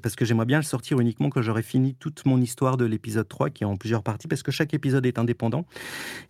parce 0.03 0.15
que 0.15 0.25
j'aimerais 0.25 0.45
bien 0.47 0.59
le 0.59 0.65
sortir 0.65 1.01
uniquement 1.01 1.31
quand 1.31 1.43
j'aurai 1.43 1.63
fini 1.63 1.95
toute 1.95 2.25
mon 2.27 2.41
histoire 2.41 2.77
de 2.77 2.85
l'épisode 2.85 3.27
3 3.29 3.51
qui 3.51 3.65
est 3.65 3.67
en 3.67 3.77
plusieurs 3.77 4.03
parties 4.03 4.29
parce 4.29 4.43
que 4.43 4.53
chaque 4.53 4.75
épisode 4.75 5.07
est 5.07 5.19
indépendant 5.19 5.67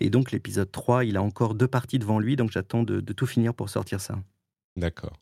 et 0.00 0.08
donc 0.08 0.32
l'épisode 0.32 0.70
3 0.70 1.04
il 1.04 1.16
a 1.16 1.22
encore 1.22 1.54
deux 1.54 1.68
parties 1.68 1.98
devant 1.98 2.18
lui 2.20 2.36
donc 2.36 2.50
j'attends 2.52 2.82
de, 2.84 3.00
de 3.00 3.12
tout 3.12 3.26
finir 3.26 3.52
pour 3.54 3.68
sortir 3.68 4.00
ça. 4.00 4.18
D'accord. 4.76 5.14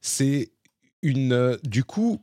C'est 0.00 0.52
une. 1.02 1.32
euh, 1.32 1.56
du 1.64 1.84
coup, 1.84 2.20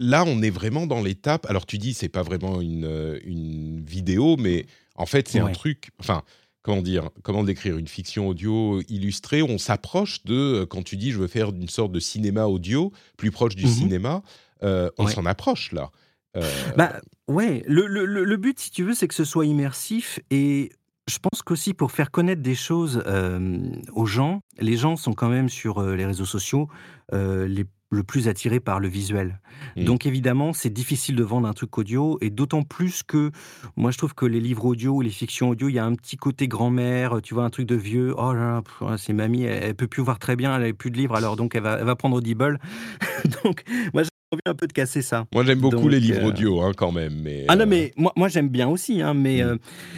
là, 0.00 0.24
on 0.26 0.42
est 0.42 0.50
vraiment 0.50 0.86
dans 0.86 1.02
l'étape. 1.02 1.46
Alors, 1.48 1.66
tu 1.66 1.78
dis, 1.78 1.94
c'est 1.94 2.08
pas 2.08 2.22
vraiment 2.22 2.60
une, 2.60 2.84
euh, 2.84 3.18
une 3.24 3.80
vidéo, 3.84 4.36
mais 4.36 4.66
en 4.96 5.06
fait, 5.06 5.28
c'est 5.28 5.38
un 5.40 5.50
truc. 5.52 5.90
Enfin, 5.98 6.22
comment 6.62 6.82
dire 6.82 7.10
Comment 7.22 7.44
décrire 7.44 7.76
une 7.78 7.88
fiction 7.88 8.28
audio 8.28 8.80
illustrée 8.88 9.42
On 9.42 9.58
s'approche 9.58 10.24
de. 10.24 10.34
euh, 10.34 10.66
Quand 10.66 10.82
tu 10.82 10.96
dis, 10.96 11.10
je 11.12 11.18
veux 11.18 11.28
faire 11.28 11.50
une 11.50 11.68
sorte 11.68 11.92
de 11.92 12.00
cinéma 12.00 12.46
audio 12.46 12.92
plus 13.16 13.30
proche 13.30 13.56
du 13.56 13.64
Mhm. 13.66 13.70
cinéma, 13.72 14.22
euh, 14.62 14.90
on 14.98 15.06
Ouais. 15.06 15.12
s'en 15.12 15.26
approche 15.26 15.72
là. 15.72 15.90
Euh, 16.36 16.50
Bah 16.76 17.00
ouais, 17.28 17.62
le, 17.66 17.86
le- 17.86 18.36
but, 18.36 18.58
si 18.58 18.70
tu 18.70 18.84
veux, 18.84 18.94
c'est 18.94 19.06
que 19.08 19.14
ce 19.14 19.24
soit 19.24 19.44
immersif 19.44 20.18
et 20.30 20.72
je 21.08 21.18
pense 21.18 21.42
qu'aussi 21.42 21.74
pour 21.74 21.92
faire 21.92 22.10
connaître 22.10 22.40
des 22.42 22.54
choses 22.54 23.02
euh, 23.06 23.58
aux 23.92 24.06
gens, 24.06 24.40
les 24.58 24.76
gens 24.76 24.96
sont 24.96 25.12
quand 25.12 25.28
même 25.28 25.48
sur 25.50 25.82
les 25.82 26.06
réseaux 26.06 26.24
sociaux 26.24 26.68
les, 27.12 27.66
le 27.92 28.02
plus 28.02 28.26
attirés 28.26 28.58
par 28.58 28.80
le 28.80 28.88
visuel. 28.88 29.38
Mm. 29.76 29.84
Donc 29.84 30.06
évidemment, 30.06 30.52
c'est 30.52 30.70
difficile 30.70 31.14
de 31.14 31.22
vendre 31.22 31.46
un 31.46 31.52
truc 31.52 31.76
audio 31.76 32.18
et 32.20 32.30
d'autant 32.30 32.62
plus 32.62 33.02
que 33.02 33.30
moi 33.76 33.90
je 33.90 33.98
trouve 33.98 34.14
que 34.14 34.26
les 34.26 34.40
livres 34.40 34.64
audio 34.64 34.94
ou 34.94 35.00
les 35.02 35.10
fictions 35.10 35.50
audio, 35.50 35.68
il 35.68 35.74
y 35.74 35.78
a 35.78 35.84
un 35.84 35.94
petit 35.94 36.16
côté 36.16 36.48
grand-mère, 36.48 37.20
tu 37.22 37.34
vois, 37.34 37.44
un 37.44 37.50
truc 37.50 37.66
de 37.66 37.76
vieux. 37.76 38.14
Oh 38.16 38.32
là 38.32 38.62
c'est 38.96 39.12
mamie, 39.12 39.44
elle, 39.44 39.62
elle 39.62 39.74
peut 39.74 39.86
plus 39.86 40.02
voir 40.02 40.18
très 40.18 40.36
bien, 40.36 40.56
elle 40.56 40.68
a 40.68 40.72
plus 40.72 40.90
de 40.90 40.96
livres 40.96 41.14
alors 41.14 41.36
donc 41.36 41.54
elle 41.54 41.62
va, 41.62 41.78
elle 41.78 41.84
va 41.86 41.96
prendre 41.96 42.16
Audible. 42.16 42.58
donc 43.44 43.62
moi 43.92 44.02
un 44.46 44.54
peu 44.54 44.66
de 44.66 44.72
casser 44.72 45.02
ça. 45.02 45.26
Moi, 45.32 45.44
j'aime 45.44 45.60
beaucoup 45.60 45.76
Donc, 45.82 45.90
les 45.90 46.00
livres 46.00 46.20
euh, 46.22 46.28
audio, 46.28 46.60
hein, 46.62 46.72
quand 46.76 46.92
même. 46.92 47.14
Mais, 47.22 47.44
Ah 47.48 47.56
non, 47.56 47.62
euh, 47.62 47.66
mais 47.66 47.92
moi, 47.96 48.12
moi 48.16 48.28
j'aime 48.28 48.48
bien 48.48 48.68
aussi, 48.68 49.02
hein, 49.02 49.14
mais 49.14 49.42
Mm. 49.42 49.46
euh, 49.46 49.56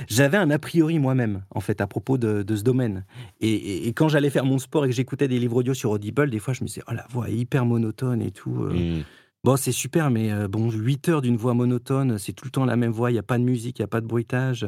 j'avais 0.08 0.36
un 0.36 0.50
a 0.50 0.58
priori 0.58 0.98
moi-même, 0.98 1.44
en 1.50 1.60
fait, 1.60 1.80
à 1.80 1.86
propos 1.86 2.18
de, 2.18 2.42
de 2.42 2.56
ce 2.56 2.62
domaine. 2.62 3.04
Et, 3.40 3.48
et- 3.52 3.88
et 3.88 3.92
quand 3.92 4.08
j'allais 4.08 4.30
faire 4.30 4.44
mon 4.44 4.58
sport 4.58 4.84
et 4.84 4.88
que 4.88 4.94
j'écoutais 4.94 5.28
des 5.28 5.38
livres 5.38 5.56
audio 5.56 5.74
sur 5.74 5.90
Audible, 5.90 6.30
des 6.30 6.38
fois 6.38 6.52
je 6.54 6.62
me 6.62 6.66
disais, 6.68 6.82
oh 6.88 6.92
la 6.92 7.06
voix 7.10 7.28
est 7.30 7.34
hyper 7.34 7.64
monotone 7.64 8.22
et 8.22 8.30
tout. 8.30 8.64
euh. 8.64 8.72
hmm. 9.00 9.02
Bon, 9.44 9.56
c'est 9.56 9.72
super, 9.72 10.10
mais 10.10 10.30
bon, 10.48 10.70
8 10.70 11.08
heures 11.10 11.20
d'une 11.20 11.36
voix 11.36 11.52
monotone, 11.52 12.16
c'est 12.18 12.32
tout 12.32 12.46
le 12.46 12.50
temps 12.50 12.64
la 12.64 12.76
même 12.76 12.92
voix, 12.92 13.10
il 13.10 13.12
n'y 13.12 13.18
a 13.18 13.22
pas 13.22 13.36
de 13.36 13.44
musique, 13.44 13.78
il 13.78 13.82
n'y 13.82 13.84
a 13.84 13.88
pas 13.88 14.00
de 14.00 14.06
bruitage. 14.06 14.66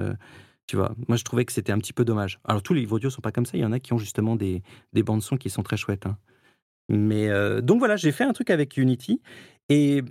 tu 0.67 0.77
vois, 0.77 0.95
moi 1.09 1.17
je 1.17 1.25
trouvais 1.25 1.47
que 1.47 1.53
c'était 1.53 1.73
un 1.73 1.79
petit 1.79 1.95
peu 1.95 2.05
dommage. 2.05 2.41
Alors 2.45 2.63
tous 2.63 2.75
les 2.75 2.81
livres 2.81 2.97
audio 2.97 3.09
sont 3.09 3.23
pas 3.23 3.33
comme 3.33 3.47
ça, 3.47 3.53
il 3.57 3.61
y 3.61 3.65
en 3.65 3.73
a 3.73 3.81
qui 3.81 3.95
ont 3.95 3.99
justement 3.99 4.37
des, 4.37 4.63
des 4.93 5.03
bandes 5.03 5.23
son 5.23 5.39
qui 5.39 5.49
sont 5.49 5.63
très 5.63 5.79
chouettes. 5.79 6.05
hein. 6.05 6.19
Mais 6.91 7.29
euh, 7.29 7.61
donc 7.63 7.79
voilà, 7.79 7.97
j'ai 7.97 8.13
fait 8.13 8.25
un 8.25 8.33
truc 8.33 8.51
avec 8.51 8.77
Unity 8.77 9.21
et 9.69 10.03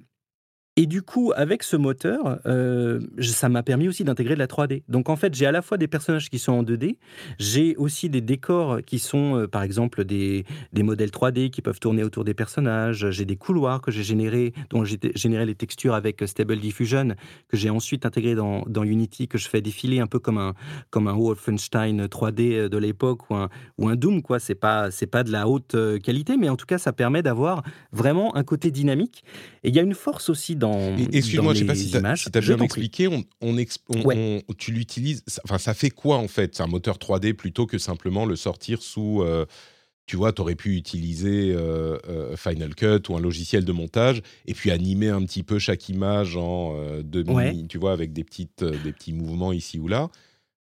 et 0.78 0.88
du 0.88 1.02
coup, 1.02 1.32
avec 1.38 1.64
ce 1.64 1.78
moteur, 1.78 2.40
euh, 2.46 3.00
ça 3.22 3.48
m'a 3.48 3.64
permis 3.64 3.88
aussi 3.88 4.04
d'intégrer 4.04 4.34
de 4.34 4.40
la 4.40 4.48
3D. 4.48 4.84
Donc 4.90 5.08
en 5.08 5.16
fait, 5.16 5.34
j'ai 5.34 5.46
à 5.46 5.54
la 5.54 5.62
fois 5.62 5.78
des 5.78 5.88
personnages 5.88 6.30
qui 6.30 6.38
sont 6.38 6.52
en 6.52 6.64
2D, 6.64 6.98
j'ai 7.40 7.78
aussi 7.78 8.10
des 8.10 8.20
décors 8.20 8.80
qui 8.86 9.00
sont, 9.00 9.38
euh, 9.38 9.48
par 9.48 9.64
exemple, 9.64 10.04
des, 10.04 10.44
des 10.74 10.84
modèles 10.84 11.12
3D 11.12 11.50
qui 11.50 11.62
peuvent 11.62 11.80
tourner 11.80 12.04
autour 12.04 12.26
des 12.26 12.34
personnages, 12.34 13.10
j'ai 13.10 13.24
des 13.24 13.38
couloirs 13.38 13.80
que 13.80 13.90
j'ai 13.90 14.04
générés, 14.04 14.52
dont 14.70 14.84
j'ai 14.84 15.00
généré 15.16 15.46
les 15.46 15.56
textures 15.56 15.94
avec 15.94 16.22
euh, 16.22 16.28
Stable 16.28 16.58
Diffusion, 16.58 17.16
que 17.48 17.56
j'ai 17.56 17.70
ensuite 17.70 18.06
intégré 18.06 18.36
dans, 18.36 18.64
dans 18.68 18.84
Unity, 18.84 19.30
que 19.30 19.38
je 19.38 19.48
fais 19.48 19.62
défiler 19.62 20.02
un 20.02 20.08
peu 20.08 20.20
comme 20.20 20.38
un, 20.38 20.56
comme 20.90 21.08
un 21.08 21.14
Wolfenstein 21.14 22.08
3D 22.08 22.68
de 22.68 22.78
l'époque 22.78 23.30
ou 23.30 23.36
un, 23.36 23.48
ou 23.78 23.88
un 23.88 23.96
Doom, 23.96 24.22
quoi. 24.22 24.40
C'est 24.40 24.56
pas, 24.56 24.92
c'est 24.92 25.08
pas 25.08 25.24
de 25.24 25.32
la 25.32 25.48
haute 25.48 25.74
qualité, 26.04 26.36
mais 26.36 26.50
en 26.50 26.58
tout 26.58 26.66
cas, 26.66 26.80
ça 26.80 26.92
permet 26.92 27.24
d'avoir 27.24 27.64
vraiment 27.94 28.36
un 28.36 28.44
côté 28.44 28.72
dynamique. 28.72 29.24
Et 29.64 29.70
il 29.70 29.76
y 29.76 29.80
a 29.80 29.82
une 29.82 29.94
force 29.94 30.30
aussi 30.30 30.58
dans, 30.58 30.65
Et- 30.98 31.18
Excuse-moi, 31.18 31.54
dans 31.54 31.54
je 31.54 31.60
sais 31.60 31.66
pas 31.66 31.76
si 31.76 31.90
tu 31.92 31.98
as, 31.98 32.42
bien 32.42 32.58
expliqué. 32.60 33.08
On, 33.08 33.24
on 33.42 33.58
ex- 33.58 33.80
on- 33.90 34.02
Ouais. 34.04 34.44
on- 34.50 34.54
tu 34.54 34.72
l'utilises. 34.72 35.24
Enfin, 35.44 35.58
ça 35.58 35.74
fait 35.74 35.90
quoi 35.90 36.18
en 36.18 36.28
fait 36.28 36.56
C'est 36.56 36.64
un 36.64 36.68
moteur 36.68 36.98
3D 36.98 37.34
plutôt 37.34 37.66
que 37.66 37.78
simplement 37.78 38.26
le 38.26 38.36
sortir 38.36 38.82
sous. 38.82 39.22
euh, 39.24 39.46
tu 40.08 40.18
vois, 40.18 40.32
tu 40.34 40.42
aurais 40.42 40.54
pu 40.56 40.76
utiliser 40.76 41.52
euh, 41.52 41.98
euh, 42.08 42.36
Final 42.38 42.76
Cut 42.76 43.10
ou 43.10 43.16
un 43.16 43.20
logiciel 43.20 43.66
de 43.66 43.72
montage 43.72 44.22
et 44.46 44.54
puis 44.54 44.70
animer 44.70 45.10
un 45.10 45.24
petit 45.26 45.42
peu 45.42 45.58
chaque 45.58 45.90
image 45.90 46.38
en 46.38 46.76
demi, 47.04 47.34
Ouais. 47.34 47.66
tu 47.68 47.80
vois, 47.80 47.92
avec 47.94 48.14
des, 48.14 48.24
petites, 48.24 48.64
des 48.64 48.92
petits 48.92 49.14
mouvements 49.14 49.52
ici 49.52 49.80
ou 49.80 49.88
là. 49.88 50.10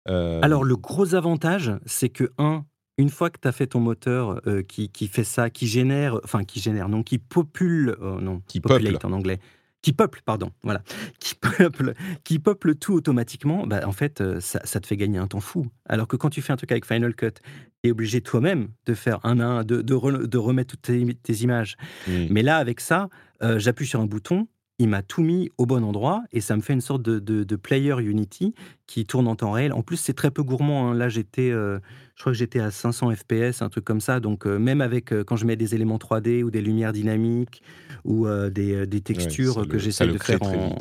Alors, 0.07 0.65
le 0.65 0.77
gros 0.77 1.15
avantage, 1.15 1.71
c'est 1.87 2.09
que, 2.09 2.33
un, 2.39 2.65
une 2.97 3.11
fois 3.11 3.31
que 3.31 3.39
tu 3.41 3.47
as 3.47 3.53
fait 3.53 3.67
ton 3.69 3.79
moteur 3.81 4.41
euh, 4.49 4.63
qui, 4.63 4.89
qui 4.89 5.07
fait 5.07 5.23
ça, 5.23 5.51
qui 5.51 5.67
génère, 5.67 6.19
enfin, 6.25 6.45
qui 6.45 6.61
génère, 6.61 6.89
non, 6.89 7.03
qui 7.03 7.19
popule, 7.19 7.95
euh, 8.01 8.21
non, 8.21 8.41
Qui 8.49 8.61
populate 8.61 9.05
en 9.05 9.13
anglais, 9.13 9.39
qui 9.81 9.93
peuple, 9.93 10.22
pardon, 10.24 10.51
voilà, 10.62 10.83
qui 11.20 11.35
peuple, 11.35 11.95
qui 12.24 12.39
peuple 12.39 12.74
tout 12.74 12.95
automatiquement, 12.95 13.66
bah, 13.66 13.83
en 13.87 13.93
fait, 13.93 14.20
euh, 14.20 14.41
ça, 14.41 14.61
ça 14.64 14.81
te 14.81 14.87
fait 14.87 14.97
gagner 14.97 15.18
un 15.18 15.29
temps 15.29 15.41
fou. 15.41 15.66
Alors 15.89 16.09
que 16.09 16.16
quand 16.16 16.31
tu 16.31 16.43
fais 16.43 16.53
un 16.53 16.57
truc 16.57 16.72
avec 16.72 16.85
Final 16.85 17.14
Cut, 17.14 17.35
tu 17.35 17.43
es 17.89 17.91
obligé 17.93 18.20
toi-même 18.20 18.68
de 18.87 18.95
faire 18.95 19.20
un 19.24 19.39
à 19.39 19.47
un, 19.47 19.64
de, 19.64 19.81
de, 19.83 19.95
re- 19.95 20.26
de 20.26 20.39
remettre 20.39 20.72
toutes 20.72 20.83
tes, 20.83 21.14
tes 21.14 21.43
images. 21.43 21.76
hmm. 22.09 22.26
Mais 22.31 22.43
là, 22.43 22.57
avec 22.57 22.81
ça, 22.81 23.09
euh, 23.43 23.59
j'appuie 23.59 23.87
sur 23.87 24.01
un 24.01 24.07
bouton, 24.07 24.49
il 24.79 24.89
m'a 24.89 25.03
tout 25.03 25.22
mis 25.22 25.51
au 25.59 25.66
bon 25.66 25.83
endroit 25.85 26.22
et 26.33 26.41
ça 26.41 26.57
me 26.57 26.62
fait 26.62 26.72
une 26.72 26.81
sorte 26.81 27.03
de, 27.03 27.18
de- 27.18 27.43
de 27.45 27.57
player 27.57 27.95
Unity 28.01 28.55
qui 28.87 29.05
tourne 29.07 29.26
en 29.26 29.35
temps 29.37 29.51
réel. 29.51 29.72
En 29.72 29.83
plus, 29.83 29.97
c'est 29.97 30.14
très 30.14 30.31
peu 30.31 30.43
gourmand. 30.43 30.91
hein. 30.91 30.95
Là, 30.95 31.09
j'étais, 31.09 31.51
euh, 31.51 31.79
je 32.14 32.20
crois 32.22 32.33
que 32.33 32.39
j'étais 32.39 32.61
à 32.61 32.70
500 32.70 33.11
FPS, 33.14 33.61
un 33.62 33.68
truc 33.68 33.85
comme 33.85 34.01
ça. 34.01 34.20
Donc, 34.20 34.47
euh, 34.47 34.59
même 34.59 34.81
avec 34.81 35.12
euh, 35.12 35.24
quand 35.24 35.37
je 35.37 35.47
mets 35.47 35.57
des 35.57 35.74
éléments 35.74 35.99
3D 35.99 36.43
ou 36.45 36.51
des 36.51 36.61
lumières 36.62 36.93
dynamiques 36.93 37.62
ou 38.05 38.26
des, 38.51 38.87
des 38.87 39.01
textures 39.01 39.55
que 39.68 39.79
j'essaie 39.79 40.05
de 40.12 40.18
faire 40.18 40.39
très 40.41 40.59
en, 40.59 40.68
vite, 40.68 40.79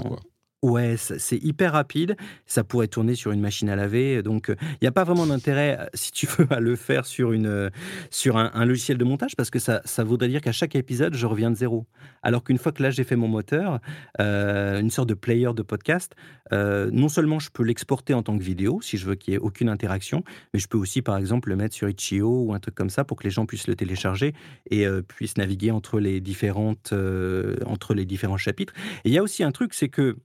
ça- 0.98 1.20
c'est 1.20 1.38
hyper 1.44 1.74
rapide. 1.74 2.16
Ça 2.46 2.64
pourrait 2.64 2.88
tourner 2.88 3.16
sur 3.16 3.32
une 3.32 3.42
machine 3.42 3.70
à 3.70 3.76
laver. 3.76 4.24
Donc, 4.24 4.50
il 4.50 4.78
n'y 4.82 4.88
a 4.88 4.92
pas 4.92 5.04
vraiment 5.04 5.28
d'intérêt, 5.28 5.78
euh, 5.80 5.86
si 5.94 6.12
tu 6.12 6.28
veux, 6.38 6.48
à 6.52 6.60
le 6.60 6.76
faire 6.76 7.06
sur, 7.06 7.32
une, 7.32 7.48
euh, 7.48 7.70
sur 8.10 8.38
un, 8.38 8.66
logiciel 8.66 8.98
de 8.98 9.04
montage 9.04 9.36
parce 9.36 9.50
que 9.50 9.60
ça, 9.60 9.82
ça 9.86 10.04
voudrait 10.04 10.28
dire 10.28 10.42
qu'à 10.42 10.52
chaque 10.52 10.76
épisode, 10.76 11.14
je 11.14 11.26
reviens 11.26 11.52
de 11.52 11.56
zéro. 11.56 11.86
Alors 12.24 12.44
qu'une 12.44 12.58
fois 12.58 12.72
que 12.72 12.84
là, 12.84 12.90
j'ai 12.90 13.04
fait 13.04 13.16
mon 13.16 13.28
moteur, 13.28 13.80
euh, 14.20 14.80
une 14.80 14.90
sorte 14.90 15.10
de 15.10 15.14
player 15.14 15.54
de 15.56 15.62
podcast, 15.62 16.14
euh, 16.54 16.90
non 16.92 17.10
seulement 17.10 17.40
je 17.40 17.50
peux 17.50 17.64
l'exporter 17.64 18.14
en 18.14 18.24
tant 18.24 18.38
que 18.38 18.44
vidéo, 18.44 18.82
si 18.82 18.98
je 18.98 19.06
veux 19.06 19.16
qu'il 19.16 19.32
n'y 19.34 19.36
ait 19.36 19.40
aucune 19.40 19.70
interaction, 19.70 20.24
mais 20.54 20.60
je 20.60 20.68
peux 20.68 20.78
aussi, 20.78 21.02
par 21.02 21.18
exemple, 21.18 21.50
le 21.50 21.56
mettre 21.56 21.76
sur 21.76 21.90
Itch.io 21.90 22.44
ou 22.46 22.54
un 22.54 22.60
truc 22.60 22.76
comme 22.76 22.90
ça 22.90 23.04
pour 23.04 23.18
que 23.18 23.24
les 23.24 23.30
gens 23.30 23.46
puissent 23.46 23.68
le 23.68 23.76
télécharger 23.76 24.34
et 24.70 24.86
euh, 24.86 25.02
puissent 25.02 25.38
naviguer 25.38 25.72
entre 25.72 26.00
les, 26.00 26.22
différentes, 26.22 26.92
euh, 26.94 27.56
entre 27.66 27.94
les 27.94 28.06
différents 28.06 28.38
chapitres. 28.38 28.74
Et 29.06 29.10
il 29.10 29.14
y 29.14 29.18
a 29.18 29.24
aussi 29.24 29.44
un 29.44 29.52
truc, 29.52 29.74
c'est 29.74 29.90
que 29.90 30.18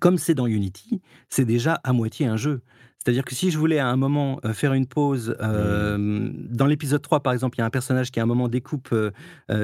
comme 0.00 0.18
c'est 0.18 0.34
dans 0.34 0.46
Unity, 0.46 1.00
c'est 1.28 1.44
déjà 1.44 1.74
à 1.84 1.92
moitié 1.92 2.26
un 2.26 2.36
jeu. 2.36 2.60
C'est-à-dire 3.04 3.24
que 3.24 3.34
si 3.34 3.50
je 3.50 3.58
voulais 3.58 3.80
à 3.80 3.88
un 3.88 3.96
moment 3.96 4.38
euh, 4.44 4.52
faire 4.52 4.74
une 4.74 4.86
pause, 4.86 5.34
euh, 5.40 6.30
dans 6.50 6.66
l'épisode 6.66 7.02
3 7.02 7.18
par 7.18 7.32
exemple, 7.32 7.56
il 7.56 7.60
y 7.60 7.62
a 7.62 7.66
un 7.66 7.70
personnage 7.70 8.12
qui 8.12 8.20
à 8.20 8.22
un 8.22 8.26
moment 8.26 8.46
découpe 8.46 8.90
euh, 8.92 9.10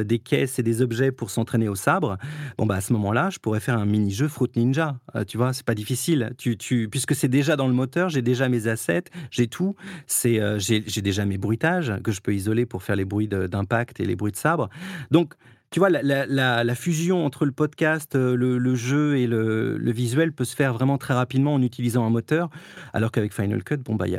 des 0.02 0.18
caisses 0.18 0.58
et 0.58 0.64
des 0.64 0.82
objets 0.82 1.12
pour 1.12 1.30
s'entraîner 1.30 1.68
au 1.68 1.76
sabre. 1.76 2.18
Bon 2.56 2.66
bah 2.66 2.74
à 2.74 2.80
ce 2.80 2.92
moment-là, 2.94 3.30
je 3.30 3.38
pourrais 3.38 3.60
faire 3.60 3.78
un 3.78 3.86
mini-jeu 3.86 4.26
Fruit 4.26 4.50
Ninja. 4.56 4.98
Euh, 5.14 5.22
tu 5.22 5.36
vois, 5.36 5.52
c'est 5.52 5.64
pas 5.64 5.76
difficile. 5.76 6.32
Tu, 6.36 6.56
tu, 6.56 6.88
puisque 6.88 7.14
c'est 7.14 7.28
déjà 7.28 7.54
dans 7.54 7.68
le 7.68 7.74
moteur, 7.74 8.08
j'ai 8.08 8.22
déjà 8.22 8.48
mes 8.48 8.66
assets, 8.66 9.04
j'ai 9.30 9.46
tout. 9.46 9.76
C'est, 10.08 10.40
j'ai, 10.58 10.82
j'ai 10.84 11.02
déjà 11.02 11.24
mes 11.24 11.38
bruitages 11.38 11.92
que 12.02 12.10
je 12.10 12.20
peux 12.20 12.34
isoler 12.34 12.66
pour 12.66 12.82
faire 12.82 12.96
les 12.96 13.04
bruits 13.04 13.28
de- 13.28 13.46
d'impact 13.46 14.00
et 14.00 14.04
les 14.04 14.16
bruits 14.16 14.32
de 14.32 14.36
sabre. 14.36 14.68
Donc 15.12 15.34
tu 15.70 15.80
vois, 15.80 15.90
la, 15.90 16.74
fusion 16.74 17.24
entre 17.24 17.44
le 17.44 17.52
podcast, 17.52 18.14
euh, 18.14 18.34
le, 18.34 18.74
jeu 18.74 19.18
et 19.18 19.26
le, 19.26 19.78
visuel 19.92 20.32
peut 20.32 20.44
se 20.44 20.56
faire 20.56 20.72
vraiment 20.72 20.98
très 20.98 21.14
rapidement 21.14 21.54
en 21.54 21.62
utilisant 21.62 22.06
un 22.06 22.10
moteur, 22.10 22.48
alors 22.92 23.12
qu'avec 23.12 23.34
Final 23.34 23.62
Cut, 23.62 23.78
bon, 23.78 23.94
bah, 23.94 24.06
il 24.08 24.14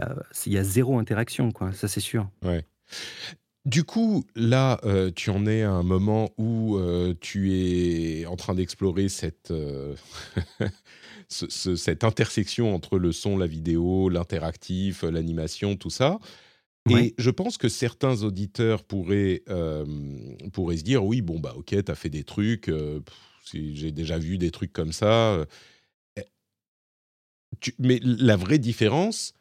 y 0.53 0.57
a, 0.57 0.63
zéro 0.63 0.99
interaction, 0.99 1.51
quoi. 1.51 1.71
Ça, 1.73 1.87
c'est 1.87 1.99
sûr. 1.99 2.29
Ouais. 2.43 2.65
Du 3.65 3.83
coup, 3.83 4.25
là, 4.35 4.79
euh, 4.83 5.11
tu 5.13 5.29
en 5.29 5.45
es 5.45 5.63
à 5.63 5.71
un 5.71 5.83
moment 5.83 6.29
où 6.37 6.77
euh, 6.77 7.13
tu 7.19 7.53
es 7.53 8.25
en 8.25 8.35
train 8.35 8.55
d'explorer 8.55 9.09
cette, 9.09 9.51
ce- 11.27 11.49
ce- 11.49 11.75
cette 11.75 12.03
intersection 12.03 12.73
entre 12.73 12.97
le 12.97 13.11
son, 13.11 13.37
la 13.37 13.47
vidéo, 13.47 14.09
l'interactif, 14.09 15.03
l'animation, 15.03 15.75
tout 15.75 15.89
ça. 15.89 16.19
Et 16.89 17.13
je 17.17 17.29
pense 17.29 17.57
que 17.57 17.69
certains 17.69 18.23
auditeurs 18.23 18.83
pourraient, 18.83 19.43
euh, 19.49 19.85
pourraient 20.53 20.77
se 20.77 20.83
dire, 20.83 21.03
oui, 21.05 21.21
bon, 21.21 21.39
bah 21.39 21.53
ok, 21.55 21.75
t'as 21.83 21.95
fait 21.95 22.09
des 22.09 22.23
trucs, 22.23 22.67
euh, 22.69 22.99
j'ai 23.53 23.91
déjà 23.91 24.17
vu 24.17 24.37
des 24.37 24.51
trucs 24.51 24.73
comme 24.73 24.91
ça. 24.91 25.33
euh, 25.35 25.45
eh, 26.17 26.23
tu- 27.59 27.75
mais 27.79 27.99
la 28.03 28.35
vraie 28.35 28.59
différence, 28.59 29.33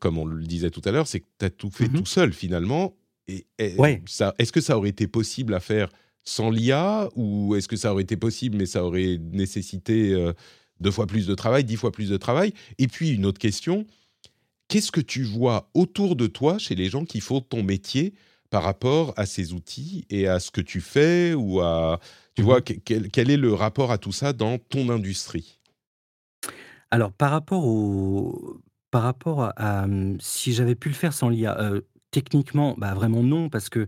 comme 0.00 0.18
on 0.18 0.26
le 0.26 0.44
disait 0.44 0.70
tout 0.70 0.82
à 0.86 0.92
l'heure, 0.92 1.08
c'est 1.08 1.20
que 1.20 1.26
tu 1.38 1.46
as 1.46 1.50
tout 1.50 1.70
fait 1.70 1.88
Mhm. 1.88 1.94
tout 1.94 2.06
seul 2.06 2.32
finalement. 2.32 2.96
Et, 3.28 3.46
et 3.58 3.76
Ouais. 3.78 4.02
ça, 4.06 4.34
est-ce 4.38 4.52
que 4.52 4.60
ça 4.60 4.78
aurait 4.78 4.90
été 4.90 5.06
possible 5.08 5.54
à 5.54 5.60
faire 5.60 5.90
sans 6.24 6.50
l'IA 6.50 7.08
ou 7.16 7.56
est-ce 7.56 7.68
que 7.68 7.76
ça 7.76 7.92
aurait 7.92 8.02
été 8.04 8.16
possible 8.16 8.56
mais 8.58 8.66
ça 8.66 8.84
aurait 8.84 9.18
nécessité 9.32 10.12
euh, 10.14 10.32
deux 10.80 10.90
fois 10.92 11.06
plus 11.06 11.26
de 11.26 11.34
travail, 11.34 11.64
dix 11.64 11.76
fois 11.76 11.92
plus 11.92 12.10
de 12.10 12.16
travail? 12.18 12.54
Et 12.78 12.88
puis 12.88 13.10
une 13.10 13.26
autre 13.26 13.38
question, 13.40 13.86
qu'est-ce 14.68 14.92
que 14.92 15.00
tu 15.00 15.24
vois 15.24 15.70
autour 15.74 16.16
de 16.16 16.26
toi 16.26 16.58
chez 16.58 16.74
les 16.74 16.88
gens 16.88 17.04
qui 17.04 17.20
font 17.20 17.40
ton 17.40 17.62
métier 17.62 18.14
par 18.50 18.62
rapport 18.62 19.12
à 19.16 19.26
ces 19.26 19.52
outils 19.52 20.06
et 20.10 20.26
à 20.28 20.40
ce 20.40 20.50
que 20.50 20.60
tu 20.60 20.80
fais 20.80 21.34
ou 21.34 21.60
à 21.60 22.00
tu 22.34 22.42
vois 22.42 22.62
que- 22.62 22.72
quel, 22.74 23.10
quel 23.10 23.30
est 23.30 23.36
le 23.36 23.52
rapport 23.52 23.90
à 23.92 23.98
tout 23.98 24.12
ça 24.12 24.32
dans 24.32 24.58
ton 24.58 24.88
industrie? 24.90 25.58
Alors, 26.90 27.12
par 27.12 27.30
rapport 27.30 27.66
au, 27.66 28.60
par 28.90 29.02
rapport 29.02 29.42
à, 29.42 29.52
à, 29.56 29.86
si 30.20 30.52
j'avais 30.52 30.74
pu 30.74 30.88
le 30.88 30.94
faire 30.94 31.12
sans 31.12 31.28
l'IA, 31.28 31.60
euh, 31.60 31.80
techniquement, 32.10 32.74
bah 32.78 32.94
vraiment 32.94 33.22
non, 33.22 33.48
parce 33.48 33.68
que 33.68 33.86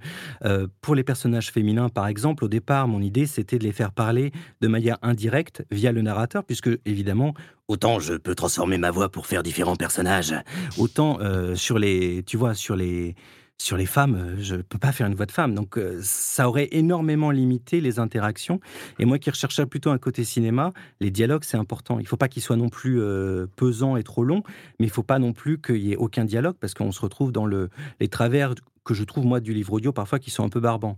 pour 0.80 0.94
les 0.94 1.04
personnages 1.04 1.50
féminins, 1.50 1.88
par 1.88 2.06
exemple, 2.06 2.44
au 2.44 2.48
départ, 2.48 2.88
mon 2.88 3.00
idée, 3.00 3.26
c'était 3.26 3.58
de 3.58 3.64
les 3.64 3.72
faire 3.72 3.92
parler 3.92 4.32
de 4.60 4.68
manière 4.68 4.98
indirecte 5.02 5.64
via 5.70 5.92
le 5.92 6.02
narrateur, 6.02 6.44
puisque 6.44 6.70
évidemment, 6.84 7.34
autant 7.68 7.98
je 7.98 8.14
peux 8.14 8.34
transformer 8.34 8.78
ma 8.78 8.90
voix 8.90 9.10
pour 9.10 9.26
faire 9.26 9.42
différents 9.42 9.76
personnages, 9.76 10.34
autant 10.78 11.18
sur 11.54 11.78
les, 11.78 12.22
tu 12.24 12.36
vois, 12.36 12.54
sur 12.54 12.76
les 12.76 13.14
sur 13.60 13.76
les 13.76 13.86
femmes, 13.86 14.14
euh, 14.14 14.36
je 14.40 14.56
peux 14.56 14.78
pas 14.78 14.90
faire 14.90 15.06
une 15.06 15.14
voix 15.14 15.26
de 15.26 15.32
femme, 15.32 15.54
donc 15.54 15.76
euh, 15.76 16.00
ça 16.02 16.48
aurait 16.48 16.68
énormément 16.72 17.30
limité 17.30 17.82
les 17.82 17.98
interactions. 17.98 18.58
Et 18.98 19.04
moi 19.04 19.18
qui 19.18 19.28
recherchais 19.28 19.66
plutôt 19.66 19.90
un 19.90 19.98
côté 19.98 20.24
cinéma, 20.24 20.72
les 21.00 21.10
dialogues, 21.10 21.44
c'est 21.44 21.58
important. 21.58 21.98
Il 21.98 22.04
ne 22.04 22.08
faut 22.08 22.16
pas 22.16 22.28
qu'ils 22.28 22.42
soient 22.42 22.56
non 22.56 22.70
plus 22.70 23.00
euh, 23.00 23.46
pesants 23.56 23.96
et 23.96 24.02
trop 24.02 24.24
longs, 24.24 24.42
mais 24.78 24.86
il 24.86 24.88
ne 24.88 24.92
faut 24.92 25.02
pas 25.02 25.18
non 25.18 25.34
plus 25.34 25.60
qu'il 25.60 25.76
y 25.76 25.92
ait 25.92 25.96
aucun 25.96 26.24
dialogue, 26.24 26.56
parce 26.58 26.72
qu'on 26.72 26.90
se 26.90 27.02
retrouve 27.02 27.32
dans 27.32 27.44
le, 27.44 27.68
les 28.00 28.08
travers 28.08 28.54
que 28.84 28.94
je 28.94 29.04
trouve, 29.04 29.26
moi, 29.26 29.40
du 29.40 29.52
livre 29.52 29.72
audio, 29.74 29.92
parfois, 29.92 30.18
qui 30.18 30.30
sont 30.30 30.44
un 30.44 30.48
peu 30.48 30.60
barbants. 30.60 30.96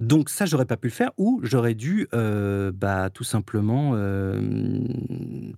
Donc 0.00 0.30
ça, 0.30 0.46
j'aurais 0.46 0.64
pas 0.64 0.76
pu 0.76 0.88
le 0.88 0.92
faire, 0.92 1.10
ou 1.16 1.40
j'aurais 1.42 1.74
dû, 1.74 2.08
euh, 2.14 2.72
bah, 2.74 3.10
tout 3.10 3.24
simplement, 3.24 3.92
euh, 3.94 4.40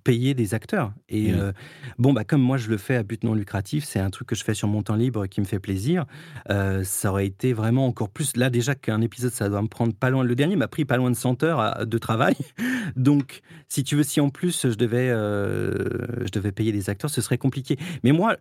payer 0.05 0.35
des 0.35 0.55
acteurs. 0.55 0.93
Et 1.09 1.33
euh, 1.33 1.53
bon, 1.99 2.13
bah, 2.13 2.25
comme 2.25 2.43
moi, 2.43 2.57
je 2.57 2.69
le 2.69 2.77
fais 2.77 2.97
à 2.97 3.03
but 3.03 3.25
non 3.25 3.35
lucratif, 3.35 3.85
c'est 3.85 4.01
un 4.01 4.11
truc 4.11 4.29
que 4.29 4.35
je 4.35 4.45
fais 4.45 4.55
sur 4.55 4.69
mon 4.69 4.83
temps 4.83 4.97
libre 4.97 5.27
qui 5.27 5.41
me 5.41 5.47
fait 5.47 5.61
plaisir, 5.61 6.05
ça 6.49 7.11
aurait 7.11 7.27
été 7.27 7.53
vraiment 7.53 7.87
encore 7.87 8.11
plus... 8.11 8.37
Là, 8.37 8.51
déjà 8.51 8.75
qu'un 8.75 9.01
épisode, 9.01 9.33
ça 9.33 9.49
doit 9.49 9.63
me 9.63 9.69
prendre 9.69 9.95
pas 9.95 10.11
loin... 10.11 10.25
Le 10.25 10.35
dernier 10.35 10.57
m'a 10.57 10.69
pris 10.69 10.85
pas 10.85 10.97
loin 10.97 11.11
de 11.11 11.17
100 11.17 11.43
heures 11.43 11.87
de 11.87 11.99
travail. 11.99 12.37
Donc, 12.97 13.41
si 13.69 13.85
tu 13.85 13.97
veux, 13.97 14.03
si 14.03 14.21
en 14.21 14.29
plus 14.29 14.69
je 14.69 14.75
devais, 14.75 15.09
je 15.09 16.31
devais 16.33 16.53
payer 16.53 16.73
des 16.73 16.91
acteurs, 16.91 17.11
ce 17.11 17.21
serait 17.21 17.39
compliqué. 17.39 17.79
Mais 18.05 18.13
moi, 18.13 18.37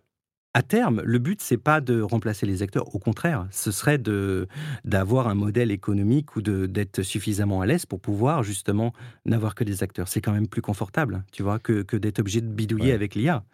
à 0.54 0.62
terme, 0.62 1.00
le 1.04 1.18
but 1.18 1.40
c'est 1.40 1.56
pas 1.56 1.80
de 1.80 2.00
remplacer 2.02 2.44
les 2.46 2.62
acteurs. 2.62 2.94
Au 2.94 2.98
contraire, 2.98 3.46
ce 3.50 3.70
serait 3.70 3.98
de 3.98 4.46
d'avoir 4.84 5.28
un 5.28 5.34
modèle 5.34 5.70
économique 5.70 6.36
ou 6.36 6.42
de 6.42 6.66
d'être 6.66 7.02
suffisamment 7.02 7.62
à 7.62 7.66
l'aise 7.66 7.86
pour 7.86 8.00
pouvoir 8.00 8.42
justement 8.42 8.92
n'avoir 9.24 9.54
que 9.54 9.64
des 9.64 9.82
acteurs. 9.82 10.08
C'est 10.08 10.20
quand 10.20 10.32
même 10.32 10.48
plus 10.48 10.62
confortable, 10.62 11.24
tu 11.32 11.42
vois, 11.42 11.58
que, 11.58 11.82
que 11.82 11.96
d'être 11.96 12.18
obligé 12.18 12.40
de 12.42 12.48
bidouiller 12.48 12.88
Ouais. 12.88 12.92
avec 12.92 13.14
l'IA. 13.14 13.44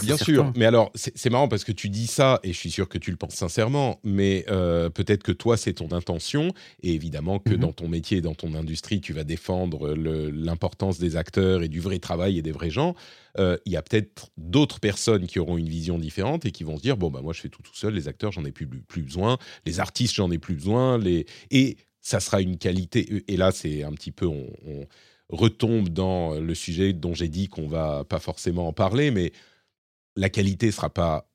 Bien 0.00 0.16
certain. 0.16 0.24
sûr, 0.24 0.52
mais 0.56 0.64
alors 0.64 0.90
c'est 0.94 1.28
marrant 1.28 1.48
parce 1.48 1.64
que 1.64 1.72
tu 1.72 1.90
dis 1.90 2.06
ça 2.06 2.40
et 2.42 2.54
je 2.54 2.58
suis 2.58 2.70
sûr 2.70 2.88
que 2.88 2.96
tu 2.96 3.10
le 3.10 3.18
penses 3.18 3.34
sincèrement, 3.34 4.00
mais 4.02 4.46
euh, 4.48 4.88
peut-être 4.88 5.22
que 5.22 5.32
toi 5.32 5.58
c'est 5.58 5.74
ton 5.74 5.92
intention 5.92 6.48
et 6.82 6.94
évidemment 6.94 7.38
que 7.38 7.52
Mhm. 7.52 7.60
dans 7.60 7.72
ton 7.74 7.88
métier, 7.88 8.22
dans 8.22 8.34
ton 8.34 8.54
industrie, 8.54 9.02
tu 9.02 9.12
vas 9.12 9.24
défendre 9.24 9.92
l'importance 9.94 10.98
des 10.98 11.16
acteurs 11.16 11.62
et 11.62 11.68
du 11.68 11.80
vrai 11.80 11.98
travail 11.98 12.38
et 12.38 12.42
des 12.42 12.52
vrais 12.52 12.70
gens. 12.70 12.94
Euh, 13.38 13.58
Il 13.66 13.72
y 13.72 13.76
a 13.76 13.82
peut-être 13.82 14.30
d'autres 14.38 14.80
personnes 14.80 15.26
qui 15.26 15.38
auront 15.38 15.58
une 15.58 15.68
vision 15.68 15.98
différente 15.98 16.46
et 16.46 16.52
qui 16.52 16.64
vont 16.64 16.78
se 16.78 16.82
dire 16.82 16.96
bon 16.96 17.10
bah 17.10 17.20
moi 17.22 17.34
je 17.34 17.42
fais 17.42 17.50
tout 17.50 17.60
tout 17.62 17.74
seul, 17.76 17.92
les 17.92 18.08
acteurs 18.08 18.32
j'en 18.32 18.46
ai 18.46 18.52
plus, 18.52 18.66
plus 18.66 19.02
besoin, 19.02 19.36
les 19.66 19.78
artistes 19.78 20.14
j'en 20.14 20.30
ai 20.30 20.38
plus 20.38 20.54
besoin, 20.54 20.96
les 20.96 21.26
et 21.50 21.76
ça 22.00 22.18
sera 22.18 22.40
une 22.40 22.56
qualité. 22.56 23.24
Et 23.28 23.36
là 23.36 23.52
c'est 23.52 23.82
un 23.82 23.92
petit 23.92 24.10
peu 24.10 24.26
on, 24.26 24.46
on 24.66 24.86
retombe 25.28 25.90
dans 25.90 26.34
le 26.40 26.54
sujet 26.54 26.94
dont 26.94 27.12
j'ai 27.14 27.28
dit 27.28 27.48
qu'on 27.48 27.66
va 27.68 28.04
pas 28.04 28.18
forcément 28.20 28.68
en 28.68 28.72
parler, 28.72 29.10
mais 29.10 29.32
la 30.16 30.28
qualité 30.28 30.70
sera 30.70 30.90
pas 30.90 31.28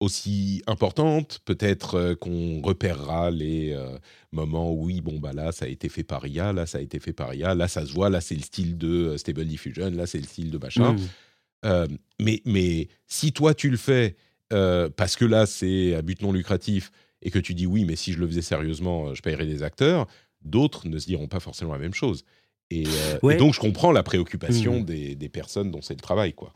aussi 0.00 0.62
importante. 0.66 1.40
Peut-être 1.44 1.94
euh, 1.94 2.14
qu'on 2.14 2.60
repérera 2.60 3.30
les 3.30 3.72
euh, 3.72 3.96
moments 4.32 4.72
où, 4.72 4.86
oui, 4.86 5.00
bon, 5.00 5.18
bah 5.18 5.32
là, 5.32 5.52
ça 5.52 5.66
a 5.66 5.68
été 5.68 5.88
fait 5.88 6.02
par 6.02 6.26
IA, 6.26 6.52
là, 6.52 6.66
ça 6.66 6.78
a 6.78 6.80
été 6.80 6.98
fait 6.98 7.12
par 7.12 7.32
IA, 7.34 7.54
là, 7.54 7.68
ça 7.68 7.86
se 7.86 7.92
voit, 7.92 8.10
là, 8.10 8.20
c'est 8.20 8.34
le 8.34 8.42
style 8.42 8.76
de 8.76 8.88
euh, 8.88 9.16
Stable 9.18 9.44
Diffusion, 9.44 9.90
là, 9.90 10.06
c'est 10.06 10.18
le 10.18 10.24
style 10.24 10.50
de 10.50 10.58
machin. 10.58 10.94
Mm. 10.94 10.98
Euh, 11.64 11.88
mais, 12.20 12.42
mais 12.44 12.88
si 13.06 13.32
toi, 13.32 13.54
tu 13.54 13.70
le 13.70 13.76
fais 13.76 14.16
euh, 14.52 14.90
parce 14.90 15.14
que 15.16 15.24
là, 15.24 15.46
c'est 15.46 15.94
à 15.94 16.02
but 16.02 16.20
non 16.20 16.32
lucratif 16.32 16.90
et 17.22 17.30
que 17.30 17.38
tu 17.38 17.54
dis 17.54 17.66
oui, 17.66 17.84
mais 17.84 17.94
si 17.94 18.12
je 18.12 18.18
le 18.18 18.26
faisais 18.26 18.42
sérieusement, 18.42 19.14
je 19.14 19.22
paierais 19.22 19.46
des 19.46 19.62
acteurs, 19.62 20.08
d'autres 20.44 20.88
ne 20.88 20.98
se 20.98 21.06
diront 21.06 21.28
pas 21.28 21.38
forcément 21.38 21.72
la 21.72 21.78
même 21.78 21.94
chose. 21.94 22.24
Et, 22.70 22.84
donc, 23.38 23.54
je 23.54 23.60
comprends 23.60 23.92
la 23.92 24.02
préoccupation 24.02 24.80
Mm. 24.80 24.84
des, 24.84 25.14
des 25.14 25.28
personnes 25.28 25.70
dont 25.70 25.82
c'est 25.82 25.94
le 25.94 26.00
travail, 26.00 26.32
quoi. 26.32 26.52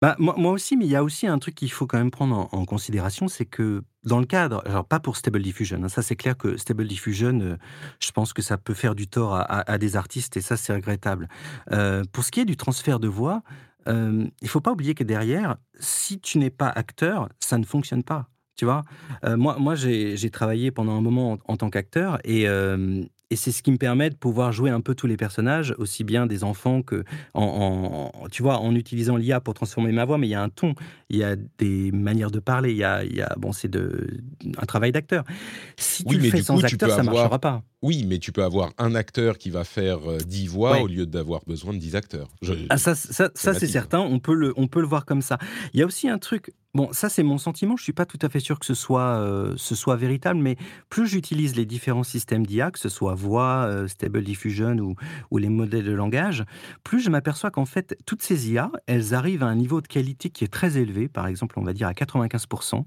Bah, 0.00 0.14
moi, 0.20 0.52
aussi, 0.52 0.76
mais 0.76 0.84
il 0.84 0.92
y 0.92 0.96
a 0.96 1.02
aussi 1.02 1.26
un 1.26 1.40
truc 1.40 1.56
qu'il 1.56 1.72
faut 1.72 1.88
quand 1.88 1.98
même 1.98 2.12
prendre 2.12 2.48
en, 2.52 2.64
considération, 2.64 3.26
c'est 3.26 3.46
que 3.46 3.82
dans 4.04 4.20
le 4.20 4.26
cadre, 4.26 4.62
alors 4.64 4.84
pas 4.84 5.00
pour 5.00 5.16
Stable 5.16 5.42
Diffusion, 5.42 5.82
hein, 5.82 5.88
ça 5.88 6.02
c'est 6.02 6.14
clair 6.14 6.36
que 6.36 6.56
Stable 6.56 6.86
Diffusion, 6.86 7.40
euh, 7.40 7.56
je 7.98 8.12
pense 8.12 8.32
que 8.32 8.40
ça 8.40 8.58
peut 8.58 8.74
faire 8.74 8.94
du 8.94 9.08
tort 9.08 9.34
à, 9.34 9.78
des 9.78 9.96
artistes 9.96 10.36
et 10.36 10.40
ça 10.40 10.56
c'est 10.56 10.72
regrettable. 10.72 11.28
Euh, 11.72 12.04
pour 12.12 12.22
ce 12.22 12.30
qui 12.30 12.38
est 12.38 12.44
du 12.44 12.56
transfert 12.56 13.00
de 13.00 13.08
voix, 13.08 13.42
euh, 13.88 14.24
il 14.40 14.48
faut 14.48 14.60
pas 14.60 14.70
oublier 14.70 14.94
que 14.94 15.02
derrière, 15.02 15.56
si 15.80 16.20
tu 16.20 16.38
n'es 16.38 16.50
pas 16.50 16.68
acteur, 16.68 17.28
ça 17.40 17.58
ne 17.58 17.64
fonctionne 17.64 18.04
pas. 18.04 18.28
Tu 18.54 18.64
vois, 18.64 18.82
moi, 19.36 19.56
moi 19.58 19.74
j'ai 19.76 20.30
travaillé 20.30 20.72
pendant 20.72 20.96
un 20.96 21.00
moment 21.00 21.38
en, 21.46 21.56
tant 21.56 21.70
qu'acteur 21.70 22.18
et, 22.24 22.46
et 23.30 23.36
c'est 23.36 23.52
ce 23.52 23.62
qui 23.62 23.70
me 23.70 23.76
permet 23.76 24.08
de 24.10 24.14
pouvoir 24.14 24.52
jouer 24.52 24.70
un 24.70 24.80
peu 24.80 24.94
tous 24.94 25.06
les 25.06 25.16
personnages, 25.18 25.74
aussi 25.78 26.02
bien 26.04 26.26
des 26.26 26.44
enfants 26.44 26.80
que 26.82 27.04
en, 27.34 28.10
tu 28.30 28.42
vois, 28.42 28.58
en 28.58 28.74
utilisant 28.74 29.16
l'IA 29.16 29.40
pour 29.40 29.54
transformer 29.54 29.92
ma 29.92 30.04
voix, 30.04 30.16
mais 30.18 30.26
il 30.26 30.30
y 30.30 30.34
a 30.34 30.42
un 30.42 30.48
ton, 30.48 30.74
il 31.10 31.18
y 31.18 31.24
a 31.24 31.36
des 31.58 31.92
manières 31.92 32.30
de 32.30 32.40
parler, 32.40 32.70
il 32.70 32.76
y 32.78 32.84
a, 32.84 33.04
il 33.04 33.14
y 33.14 33.20
a 33.22 33.34
bon, 33.36 33.52
c'est 33.52 33.68
de 33.68 34.06
un 34.60 34.66
travail 34.66 34.92
d'acteur. 34.92 35.24
Si 35.76 36.04
Oui, 36.06 36.16
tu 36.16 36.22
le 36.22 36.30
fais 36.30 36.42
sans 36.42 36.58
coup, 36.58 36.64
acteur, 36.64 36.88
ça 36.90 37.00
avoir- 37.00 37.14
marchera 37.14 37.38
pas. 37.38 37.62
Oui, 37.80 38.04
mais 38.08 38.18
tu 38.18 38.32
peux 38.32 38.42
avoir 38.42 38.72
un 38.78 38.96
acteur 38.96 39.38
qui 39.38 39.50
va 39.50 39.62
faire 39.62 39.98
euh, 40.10 40.18
10 40.18 40.48
voix 40.48 40.72
Ouais. 40.72 40.82
au 40.82 40.86
lieu 40.88 41.06
d'avoir 41.06 41.42
besoin 41.46 41.72
de 41.72 41.78
10 41.78 41.94
acteurs. 41.94 42.26
Je- 42.42 42.54
Ah, 42.70 42.76
ça, 42.76 42.96
ça, 42.96 43.30
ça, 43.36 43.54
c'est 43.54 43.68
certain, 43.68 44.00
on 44.00 44.18
peut, 44.18 44.34
le, 44.34 44.52
on 44.56 44.66
peut 44.66 44.80
le 44.80 44.86
voir 44.88 45.04
comme 45.04 45.22
ça. 45.22 45.38
Il 45.72 45.78
y 45.78 45.82
a 45.84 45.86
aussi 45.86 46.08
un 46.08 46.18
truc, 46.18 46.52
bon, 46.74 46.88
ça 46.92 47.08
c'est 47.08 47.22
mon 47.22 47.38
sentiment, 47.38 47.76
je 47.76 47.84
suis 47.84 47.92
pas 47.92 48.04
tout 48.04 48.18
à 48.22 48.28
fait 48.28 48.40
sûr 48.40 48.58
que 48.58 48.66
ce 48.66 48.74
soit, 48.74 49.20
euh, 49.20 49.54
ce 49.56 49.76
soit 49.76 49.94
véritable, 49.94 50.40
mais 50.40 50.56
plus 50.88 51.06
j'utilise 51.06 51.54
les 51.54 51.66
différents 51.66 52.02
systèmes 52.02 52.44
d'IA, 52.44 52.72
que 52.72 52.80
ce 52.80 52.88
soit 52.88 53.14
voix, 53.14 53.66
euh, 53.68 53.86
Stable 53.86 54.24
Diffusion 54.24 54.76
ou, 54.78 54.96
ou 55.30 55.38
les 55.38 55.48
modèles 55.48 55.84
de 55.84 55.92
langage, 55.92 56.44
plus 56.82 56.98
je 57.00 57.10
m'aperçois 57.10 57.52
qu'en 57.52 57.64
fait, 57.66 57.96
toutes 58.06 58.22
ces 58.22 58.50
IA, 58.50 58.72
elles 58.86 59.14
arrivent 59.14 59.44
à 59.44 59.46
un 59.46 59.54
niveau 59.54 59.80
de 59.80 59.86
qualité 59.86 60.30
qui 60.30 60.42
est 60.42 60.52
très 60.52 60.78
élevé, 60.78 61.06
par 61.06 61.28
exemple, 61.28 61.56
on 61.60 61.62
va 61.62 61.72
dire 61.74 61.86
à 61.86 61.92
95%, 61.92 62.86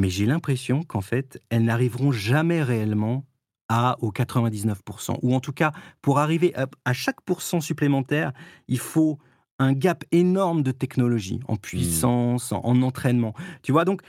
mais 0.00 0.08
j'ai 0.10 0.26
l'impression 0.26 0.82
qu'en 0.82 1.02
fait, 1.02 1.40
elles 1.50 1.62
n'arriveront 1.64 2.10
jamais 2.10 2.64
réellement 2.64 3.24
à 3.68 3.96
au 4.00 4.10
99%. 4.10 5.18
Ou 5.22 5.34
en 5.34 5.40
tout 5.40 5.52
cas, 5.52 5.72
pour 6.02 6.18
arriver 6.18 6.54
à, 6.56 6.66
à 6.84 6.92
chaque 6.92 7.20
pourcent 7.22 7.60
supplémentaire, 7.60 8.32
il 8.68 8.78
faut 8.78 9.18
un 9.58 9.72
gap 9.72 10.04
énorme 10.12 10.62
de 10.62 10.72
technologie, 10.72 11.40
en 11.48 11.56
puissance, 11.56 12.52
en, 12.52 12.60
en 12.64 12.82
entraînement. 12.82 13.34
Tu 13.62 13.72
vois, 13.72 13.84
donc, 13.84 14.02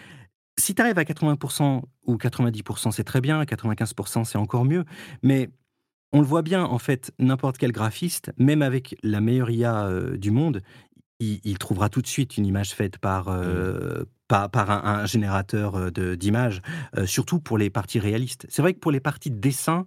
si 0.58 0.74
tu 0.74 0.82
arrives 0.82 0.98
à 0.98 1.04
80% 1.04 1.84
ou 2.08 2.16
90%, 2.16 2.92
c'est 2.92 3.04
très 3.04 3.22
bien, 3.22 3.44
95% 3.44 4.24
c'est 4.24 4.38
encore 4.38 4.66
mieux, 4.66 4.86
mais 5.22 5.50
on 6.12 6.20
le 6.20 6.26
voit 6.26 6.42
bien, 6.42 6.64
en 6.64 6.80
fait, 6.80 7.12
n'importe 7.20 7.58
quel 7.58 7.72
graphiste, 7.72 8.32
même 8.38 8.62
avec 8.62 8.96
la 9.04 9.20
meilleure 9.20 9.50
IA 9.50 9.86
euh, 9.86 10.18
du 10.18 10.32
monde, 10.32 10.62
il, 11.20 11.42
il 11.44 11.58
trouvera 11.58 11.90
tout 11.90 12.02
de 12.02 12.08
suite 12.08 12.38
une 12.38 12.46
image 12.46 12.74
faite 12.74 12.98
par, 12.98 13.28
euh, 13.28 14.06
par, 14.28 14.50
par 14.50 14.72
un, 14.72 15.02
un 15.02 15.06
générateur 15.06 15.76
euh, 15.76 15.92
de- 15.92 16.16
d'images, 16.16 16.62
euh, 16.98 17.06
surtout 17.06 17.40
pour 17.40 17.58
les 17.58 17.70
parties 17.70 18.00
réalistes. 18.00 18.46
C'est 18.50 18.62
vrai 18.62 18.74
que 18.74 18.80
pour 18.80 18.92
les 18.92 19.00
parties 19.00 19.32
de 19.32 19.40
dessin, 19.40 19.86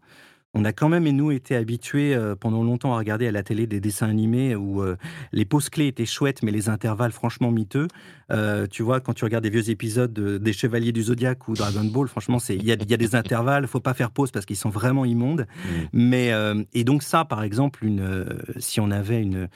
on 0.55 0.64
a 0.64 0.72
quand 0.72 0.89
même, 0.89 1.07
et 1.07 1.12
nous, 1.12 1.30
été 1.30 1.55
habitués 1.55 2.14
euh, 2.14 2.34
pendant 2.34 2.62
longtemps 2.64 2.95
à 2.95 2.99
regarder 2.99 3.26
à 3.28 3.32
la 3.32 3.43
télé 3.43 3.66
des 3.66 3.80
dessins 3.80 4.09
animés 4.09 4.57
où 4.57 4.82
euh, 4.82 4.97
les 5.30 5.45
poses 5.45 5.68
clés 5.68 5.89
étaient 5.89 6.07
chouettes, 6.07 6.43
mais 6.43 6.51
les 6.51 6.70
intervalles 6.70 7.12
franchement 7.12 7.51
miteux. 7.51 7.86
Euh, 8.32 8.66
tu 8.66 8.82
vois, 8.82 9.01
quand 9.01 9.12
tu 9.12 9.24
regardes 9.24 9.45
des 9.45 9.51
vieux 9.51 9.68
épisodes 9.68 10.12
de- 10.12 10.39
des 10.39 10.55
Chevaliers 10.55 10.93
du 10.93 11.03
Zodiaque 11.03 11.47
ou 11.49 11.55
Dragon 11.55 11.84
Ball, 11.84 12.09
franchement, 12.09 12.39
c'est 12.39 12.57
il 12.57 12.64
y 12.64 12.72
a, 12.72 12.76
y 12.82 12.95
a 12.95 12.97
des 12.97 13.14
intervalles, 13.14 13.66
faut 13.66 13.78
pas 13.80 13.95
faire 13.95 14.11
pause 14.11 14.30
parce 14.30 14.47
qu'ils 14.47 14.57
sont 14.57 14.70
vraiment 14.70 15.05
immondes. 15.05 15.47
Mais 15.93 16.32
euh, 16.32 16.62
et 16.72 16.82
donc 16.82 17.03
ça, 17.03 17.26
par 17.26 17.43
exemple, 17.43 17.84
une, 17.84 18.26
si 18.59 18.80
on 18.80 18.91
avait 18.91 19.20
une 19.20 19.49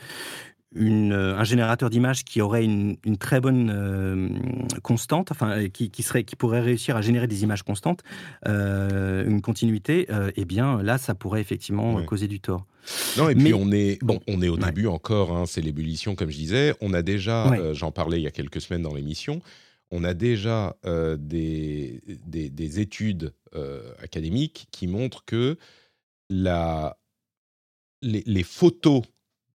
une, 0.75 1.13
euh, 1.13 1.37
un 1.37 1.45
générateur 1.45 1.91
d'images 1.91 2.25
qui 2.25 2.41
aurait 2.41 2.65
une, 2.65 2.97
une 3.05 3.17
très 3.19 3.41
bonne 3.41 3.71
euh, 3.75 4.29
constante, 4.83 5.31
enfin, 5.31 5.69
qui, 5.69 5.91
qui, 5.91 6.03
serait, 6.03 6.25
qui 6.25 6.37
pourrait 6.37 6.61
réussir 6.61 6.97
à 6.97 7.03
générer 7.03 7.27
des 7.27 7.43
images 7.43 7.63
constantes, 7.63 8.03
euh, 8.49 9.25
une 9.27 9.43
continuité, 9.43 10.07
euh, 10.11 10.31
eh 10.37 10.45
bien 10.45 10.83
là, 10.83 10.99
ça 10.99 11.15
pourrait 11.15 11.41
effectivement 11.41 11.95
Ouais. 11.95 12.05
causer 12.07 12.29
du 12.29 12.41
tort. 12.41 12.67
Non, 13.19 13.29
et 13.29 13.35
puis 13.35 13.45
Mais- 13.45 13.53
on 13.53 13.71
est, 13.71 13.99
bon, 14.03 14.21
on 14.29 14.41
est 14.43 14.49
au 14.49 14.57
ouais. 14.57 14.65
début 14.65 14.87
encore, 14.87 15.37
hein, 15.37 15.45
c'est 15.47 15.61
l'ébullition, 15.61 16.15
comme 16.15 16.31
je 16.31 16.37
disais. 16.39 16.75
On 16.81 16.95
a 16.95 17.03
déjà, 17.03 17.49
Ouais. 17.51 17.75
j'en 17.75 17.91
parlais 17.93 18.19
il 18.19 18.23
y 18.25 18.27
a 18.27 18.31
quelques 18.33 18.61
semaines 18.61 18.83
dans 18.83 18.95
l'émission, 18.95 19.41
on 19.91 20.05
a 20.05 20.15
déjà 20.15 20.75
des, 21.19 22.01
des, 22.27 22.49
des 22.49 22.81
études 22.81 23.35
académiques 24.03 24.69
qui 24.71 24.87
montrent 24.87 25.23
que 25.27 25.59
la, 26.31 26.97
les, 28.01 28.23
les 28.27 28.43
photos 28.43 29.03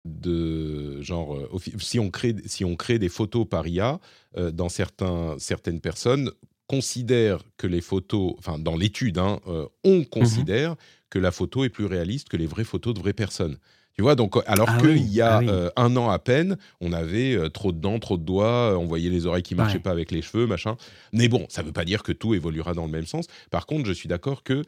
de 0.04 1.00
genre, 1.02 1.34
euh, 1.36 1.48
si 1.78 1.98
on 1.98 2.10
crée, 2.10 2.34
si 2.46 2.64
on 2.64 2.76
crée 2.76 2.98
des 2.98 3.08
photos 3.08 3.46
par 3.48 3.66
IA, 3.66 4.00
euh, 4.36 4.50
dans 4.50 4.68
certains, 4.68 5.36
certaines 5.38 5.80
personnes 5.80 6.30
considèrent 6.66 7.42
que 7.56 7.66
les 7.66 7.80
photos, 7.80 8.34
enfin 8.38 8.58
dans 8.58 8.76
l'étude, 8.76 9.18
hein, 9.18 9.40
euh, 9.48 9.66
on 9.84 10.04
considère 10.04 10.76
que 11.10 11.18
la 11.18 11.30
photo 11.30 11.64
est 11.64 11.68
plus 11.68 11.86
réaliste 11.86 12.28
que 12.28 12.36
les 12.36 12.46
vraies 12.46 12.64
photos 12.64 12.94
de 12.94 13.00
vraies 13.00 13.12
personnes. 13.12 13.58
Tu 13.96 14.02
vois, 14.02 14.16
donc 14.16 14.34
alors 14.46 14.66
Ah 14.70 14.78
qu'il 14.80 14.88
oui, 14.88 15.00
y 15.02 15.20
a 15.20 15.36
ah 15.36 15.38
oui. 15.38 15.46
euh, 15.48 15.70
un 15.76 15.96
an 15.96 16.10
à 16.10 16.18
peine, 16.18 16.56
on 16.80 16.92
avait 16.92 17.48
trop 17.50 17.70
de 17.70 17.78
dents, 17.78 18.00
trop 18.00 18.16
de 18.18 18.24
doigts, 18.24 18.76
on 18.76 18.86
voyait 18.86 19.08
les 19.08 19.24
oreilles 19.26 19.44
qui 19.44 19.54
marchaient 19.54 19.76
Ouais. 19.76 19.82
pas 19.82 19.92
avec 19.92 20.10
les 20.10 20.20
cheveux, 20.20 20.48
machin. 20.48 20.76
Mais 21.12 21.28
bon, 21.28 21.46
ça 21.48 21.62
ne 21.62 21.68
veut 21.68 21.72
pas 21.72 21.84
dire 21.84 22.02
que 22.02 22.10
tout 22.10 22.34
évoluera 22.34 22.74
dans 22.74 22.86
le 22.86 22.90
même 22.90 23.06
sens. 23.06 23.26
Par 23.52 23.66
contre, 23.66 23.86
je 23.86 23.92
suis 23.92 24.08
d'accord 24.08 24.42
que 24.42 24.64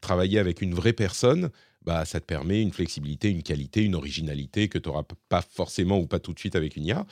travailler 0.00 0.38
avec 0.38 0.62
une 0.62 0.72
vraie 0.72 0.94
personne, 0.94 1.50
bah, 1.84 2.04
ça 2.04 2.20
te 2.20 2.26
permet 2.26 2.62
une 2.62 2.72
flexibilité, 2.72 3.30
une 3.30 3.42
qualité, 3.42 3.82
une 3.84 3.94
originalité 3.94 4.68
que 4.68 4.78
tu 4.78 4.88
n'auras 4.88 5.04
pas 5.28 5.42
forcément 5.42 5.98
ou 5.98 6.06
pas 6.06 6.20
tout 6.20 6.32
de 6.34 6.38
suite 6.38 6.56
avec 6.56 6.76
une 6.76 6.84
IA. 6.86 7.06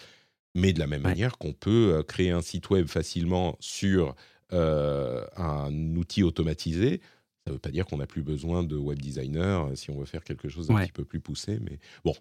Mais 0.54 0.72
de 0.72 0.78
la 0.78 0.86
même 0.86 1.02
Ouais. 1.04 1.16
manière 1.16 1.38
qu'on 1.38 1.52
peut 1.52 1.96
euh, 1.98 2.02
créer 2.02 2.30
un 2.30 2.42
site 2.42 2.70
web 2.70 2.86
facilement 2.88 3.56
sur 3.60 4.14
euh, 4.52 5.26
un 5.36 5.72
outil 5.96 6.22
automatisé, 6.22 7.00
ça 7.46 7.50
ne 7.50 7.54
veut 7.54 7.58
pas 7.60 7.70
dire 7.70 7.86
qu'on 7.86 7.98
n'a 7.98 8.06
plus 8.06 8.22
besoin 8.22 8.64
de 8.64 8.76
web 8.76 9.00
designer 9.00 9.66
euh, 9.66 9.74
si 9.76 9.90
on 9.90 9.98
veut 9.98 10.06
faire 10.06 10.24
quelque 10.24 10.48
chose 10.48 10.68
d'un 10.68 10.76
Ouais. 10.76 10.78
petit 10.78 10.92
peu 10.92 11.04
plus 11.04 11.20
poussé. 11.20 11.58
Mais 11.60 11.78
bon. 12.04 12.14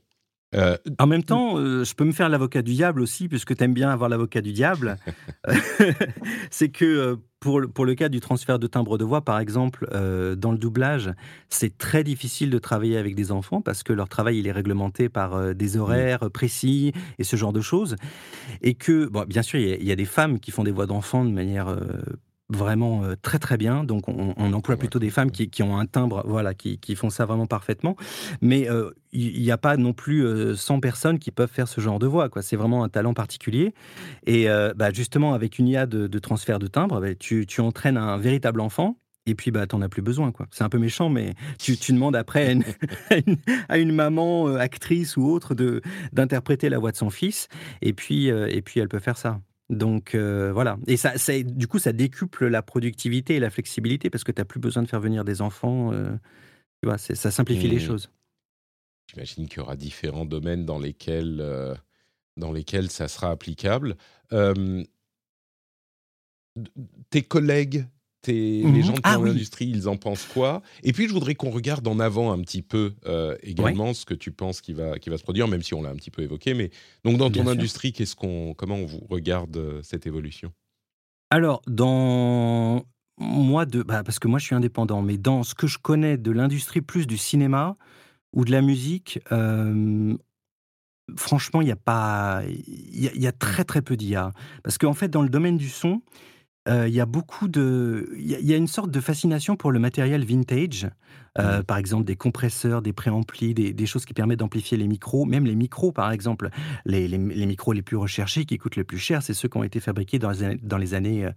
Euh, 0.56 0.78
En 1.00 1.08
même 1.08 1.24
temps, 1.24 1.58
euh, 1.58 1.84
je 1.84 1.94
peux 1.96 2.06
me 2.06 2.12
faire 2.12 2.30
l'avocat 2.30 2.62
du 2.62 2.74
diable 2.74 3.02
aussi, 3.02 3.28
puisque 3.28 3.56
tu 3.56 3.64
aimes 3.64 3.74
bien 3.74 3.90
avoir 3.90 4.10
l'avocat 4.10 4.42
du 4.42 4.54
diable. 4.54 4.98
c'est 6.50 6.70
que 6.70 6.86
euh, 6.86 7.16
pour, 7.40 7.60
le- 7.60 7.68
pour 7.68 7.86
le 7.86 7.96
cas 7.96 8.10
du 8.10 8.20
transfert 8.20 8.58
de 8.60 8.68
timbre 8.68 8.98
de 8.98 9.04
voix, 9.04 9.22
par 9.22 9.40
exemple, 9.40 9.88
euh, 9.94 10.36
dans 10.36 10.52
le 10.52 10.58
doublage, 10.58 11.12
c'est 11.50 11.78
très 11.78 12.04
difficile 12.04 12.50
de 12.50 12.58
travailler 12.60 12.98
avec 12.98 13.16
des 13.16 13.32
enfants 13.32 13.62
parce 13.62 13.84
que 13.84 13.94
leur 13.94 14.10
travail 14.10 14.40
il 14.40 14.48
est 14.48 14.52
réglementé 14.52 15.10
par 15.10 15.54
des 15.54 15.78
horaires 15.78 16.30
précis 16.32 16.94
et 17.20 17.24
ce 17.24 17.36
genre 17.36 17.54
de 17.54 17.62
choses. 17.62 17.96
Et 18.62 18.74
que, 18.76 19.06
bon, 19.08 19.26
bien 19.28 19.42
sûr, 19.42 19.60
il 19.60 19.82
y, 19.84 19.86
y 19.88 19.92
a 19.92 19.96
des 19.96 20.06
femmes 20.06 20.40
qui 20.40 20.52
font 20.52 20.64
des 20.64 20.72
voix 20.72 20.86
d'enfants 20.88 21.26
de 21.26 21.32
manière 21.32 21.76
vraiment 22.50 23.04
euh, 23.04 23.16
très 23.22 23.40
très 23.40 23.58
bien. 23.58 23.84
Donc 23.84 24.08
on, 24.08 24.34
on 24.38 24.54
emploie 24.54 24.76
Ouais, 24.76 24.80
plutôt 24.80 25.00
des 25.00 25.10
femmes 25.10 25.32
qui, 25.32 25.50
qui 25.50 25.64
ont 25.64 25.78
un 25.78 25.86
timbre, 25.86 26.24
voilà, 26.26 26.54
qui, 26.54 26.78
qui 26.80 26.96
font 26.96 27.10
ça 27.10 27.26
vraiment 27.26 27.46
parfaitement. 27.48 27.96
Mais 28.42 28.70
euh, 28.70 28.92
il 29.12 29.42
n'y 29.42 29.52
a 29.52 29.58
pas 29.58 29.78
non 29.78 29.94
plus 29.94 30.26
euh, 30.26 30.56
100 30.56 30.80
personnes 30.80 31.20
qui 31.20 31.32
peuvent 31.32 31.52
faire 31.52 31.68
ce 31.68 31.82
genre 31.82 32.00
de 32.00 32.08
voix. 32.08 32.30
quoi. 32.30 32.42
C'est 32.42 32.56
vraiment 32.56 32.84
un 32.84 32.90
talent 32.90 33.14
particulier. 33.14 33.74
Et 34.26 34.50
euh, 34.50 34.74
bah, 34.76 34.92
justement, 34.92 35.34
avec 35.34 35.60
une 35.60 35.68
IA 35.68 35.86
de, 35.86 36.08
de 36.08 36.20
transfert 36.20 36.60
de 36.60 36.68
timbre, 36.68 37.00
bah, 37.00 37.16
tu, 37.16 37.46
tu 37.46 37.62
entraînes 37.62 37.98
un 37.98 38.18
véritable 38.18 38.60
enfant. 38.60 38.98
Et 39.28 39.34
puis, 39.34 39.50
bah, 39.52 39.66
t'en 39.66 39.82
as 39.82 39.90
plus 39.90 40.02
besoin, 40.04 40.32
quoi. 40.32 40.46
C'est 40.52 40.64
un 40.64 40.70
peu 40.70 40.78
méchant, 40.78 41.10
mais 41.10 41.34
tu, 41.58 41.78
tu 41.78 41.94
demandes 41.94 42.16
après 42.16 42.46
à 42.48 42.52
une, 42.52 42.64
à 43.10 43.18
une, 43.18 43.38
à 43.70 43.78
une 43.80 43.92
maman, 43.92 44.48
euh, 44.48 44.58
actrice 44.58 45.18
ou 45.18 45.26
autre, 45.28 45.56
de 45.56 45.82
d'interpréter 46.14 46.70
la 46.70 46.78
voix 46.78 46.92
de 46.92 46.98
son 46.98 47.10
fils. 47.10 47.48
Et 47.82 47.94
puis, 47.94 48.30
euh, 48.30 48.48
et 48.52 48.62
puis, 48.62 48.80
elle 48.80 48.90
peut 48.90 49.00
faire 49.00 49.18
ça. 49.18 49.40
Donc 49.70 50.14
euh, 50.16 50.52
voilà. 50.54 50.78
Et 50.88 50.98
ça, 50.98 51.18
ça- 51.18 51.42
du 51.42 51.68
coup, 51.68 51.80
ça 51.80 51.92
décuple 51.94 52.48
la 52.48 52.62
productivité 52.62 53.36
et 53.36 53.40
la 53.40 53.50
flexibilité 53.50 54.10
parce 54.10 54.24
que 54.24 54.32
tu 54.32 54.40
n'as 54.42 54.46
plus 54.46 54.60
besoin 54.60 54.84
de 54.84 54.88
faire 54.88 55.00
venir 55.02 55.24
des 55.26 55.42
enfants. 55.42 55.92
euh, 55.94 56.12
tu 56.84 56.88
vois, 56.88 56.98
c'est- 56.98 57.16
ça 57.16 57.32
simplifie 57.32 57.68
les 57.68 57.78
Mmh. 57.78 57.80
choses. 57.80 58.12
J'imagine 59.12 59.48
qu'il 59.48 59.58
y 59.58 59.62
aura 59.62 59.76
différents 59.76 60.26
domaines 60.26 60.66
dans 60.66 60.80
lesquels, 60.80 61.38
euh, 61.40 61.74
dans 62.38 62.52
lesquels 62.52 62.90
ça 62.92 63.08
sera 63.08 63.32
applicable. 63.32 63.96
Tes 67.10 67.22
collègues, 67.24 67.86
tes, 68.26 68.64
les 68.64 68.68
Mhm. 68.68 68.82
gens 68.84 68.94
de 68.94 69.02
ton 69.02 69.04
Ah 69.04 69.20
oui. 69.20 69.30
industrie, 69.32 69.68
ils 69.68 69.88
en 69.88 69.98
pensent 69.98 70.26
quoi? 70.26 70.62
Et 70.84 70.94
puis, 70.94 71.08
je 71.08 71.14
voudrais 71.14 71.36
qu'on 71.36 71.50
regarde 71.52 71.88
en 71.88 72.00
avant 72.00 72.32
un 72.32 72.40
petit 72.42 72.62
peu 72.62 72.94
euh, 73.06 73.36
également 73.44 73.94
ce 73.94 74.06
que 74.06 74.14
tu 74.14 74.32
penses 74.32 74.62
qui 74.62 74.74
va, 74.74 75.00
qui 75.00 75.10
va 75.10 75.18
se 75.18 75.24
produire, 75.24 75.48
même 75.48 75.62
si 75.62 75.74
on 75.74 75.82
l'a 75.82 75.90
un 75.90 75.96
petit 75.96 76.12
peu 76.12 76.22
évoqué. 76.24 76.54
Mais 76.54 76.72
donc, 77.04 77.18
dans 77.18 77.30
ton 77.30 77.44
Bien 77.44 77.52
industrie, 77.54 77.94
qu'est-ce 77.94 78.16
qu'on, 78.16 78.54
comment 78.54 78.76
on 78.76 78.86
vous 78.86 79.06
regarde 79.10 79.56
euh, 79.58 79.82
cette 79.84 80.06
évolution? 80.08 80.52
Alors, 81.32 81.62
dans 81.68 82.86
moi, 83.18 83.66
de, 83.66 83.82
bah, 83.84 84.04
parce 84.04 84.20
que 84.20 84.28
moi 84.28 84.40
je 84.40 84.46
suis 84.46 84.56
indépendant, 84.56 85.02
mais 85.02 85.18
dans 85.18 85.44
ce 85.44 85.56
que 85.56 85.68
je 85.68 85.78
connais 85.78 86.18
de 86.18 86.32
l'industrie 86.32 86.82
plus 86.82 87.08
du 87.08 87.18
cinéma 87.18 87.78
ou 88.34 88.46
de 88.46 88.52
la 88.52 88.62
musique, 88.62 89.20
euh, 89.32 90.16
franchement, 91.18 91.62
il 91.62 91.68
y 91.68 91.72
a 91.72 91.76
pas, 91.76 92.42
il 92.48 93.00
y, 93.04 93.08
a- 93.08 93.14
il 93.14 93.22
y 93.22 93.28
a 93.28 93.32
très 93.32 93.64
très 93.64 93.82
peu 93.82 93.96
d'IA. 93.98 94.32
Parce 94.64 94.78
qu'en 94.78 94.94
fait, 94.94 95.08
dans 95.10 95.22
le 95.22 95.30
domaine 95.30 95.58
du 95.58 95.70
son, 95.70 96.02
euh, 96.68 96.88
il 96.88 96.94
y 96.94 97.00
a 97.00 97.06
beaucoup 97.06 97.48
de, 97.48 98.10
il 98.18 98.28
y, 98.30 98.36
a- 98.36 98.40
il 98.40 98.46
y 98.46 98.54
a 98.54 98.58
une 98.58 98.68
sorte 98.68 98.92
de 98.92 99.00
fascination 99.00 99.56
pour 99.56 99.72
le 99.72 99.80
matériel 99.80 100.24
vintage. 100.26 100.90
Euh, 101.38 101.62
Par 101.64 101.76
exemple, 101.76 102.06
des 102.06 102.16
compresseurs, 102.16 102.82
des 102.82 102.94
préamplis, 102.94 103.54
des, 103.54 103.74
des 103.74 103.86
choses 103.86 104.06
qui 104.06 104.14
permettent 104.14 104.40
d'amplifier 104.40 104.78
les 104.78 104.88
micros. 104.88 105.26
Même 105.26 105.46
les 105.46 105.56
micros, 105.56 105.92
par 105.92 106.12
exemple, 106.14 106.50
les, 106.86 107.10
les- 107.10 107.18
les 107.18 107.46
micros 107.46 107.74
les 107.74 107.82
plus 107.82 107.98
recherchés, 107.98 108.46
qui 108.46 108.58
coûtent 108.58 108.78
le 108.78 108.86
plus 108.86 108.98
cher, 109.00 109.22
c'est 109.22 109.34
ceux 109.34 109.50
qui 109.50 109.58
ont 109.58 109.64
été 109.64 109.82
fabriqués 109.82 110.18
dans 110.18 110.30
les 110.32 110.44
années, 110.44 110.60
dans 110.64 110.78
les 110.78 110.94
années 110.94 111.26
euh, 111.26 111.32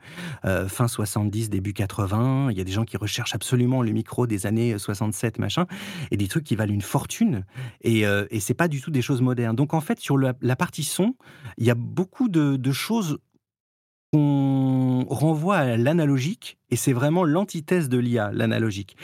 euh, 0.45 0.69
fin 0.69 0.87
70, 0.87 1.51
début 1.51 1.73
80. 1.73 2.53
Il 2.53 2.57
y 2.57 2.61
a 2.61 2.65
des 2.65 2.71
gens 2.71 2.85
qui 2.85 2.97
recherchent 2.97 3.35
absolument 3.35 3.83
le 3.83 3.91
micro 3.91 4.29
des 4.29 4.47
années 4.47 4.79
67, 4.79 5.41
machin, 5.41 5.67
et 6.13 6.17
des 6.17 6.29
trucs 6.29 6.45
qui 6.45 6.55
valent 6.55 6.73
une 6.73 6.81
fortune. 6.81 7.45
Et, 7.83 8.03
et 8.31 8.39
c'est 8.41 8.55
pas 8.55 8.69
du 8.69 8.81
tout 8.81 8.93
des 8.93 9.03
choses 9.03 9.21
modernes. 9.21 9.57
Donc 9.57 9.75
en 9.75 9.81
fait, 9.81 9.99
sur 9.99 10.17
la, 10.17 10.35
la 10.43 10.55
partie 10.55 10.85
son, 10.85 11.17
il 11.57 11.67
y 11.67 11.71
a 11.71 11.75
beaucoup 11.75 12.29
de, 12.29 12.55
de 12.55 12.73
choses 12.73 13.19
qu'on 14.13 15.05
renvoie 15.09 15.57
à 15.57 15.77
l'analogique, 15.77 16.59
et 16.71 16.77
c'est 16.77 16.93
vraiment 16.93 17.25
l'antithèse 17.25 17.89
de 17.89 17.99
l'IA, 17.99 18.31
l'analogique. 18.33 18.97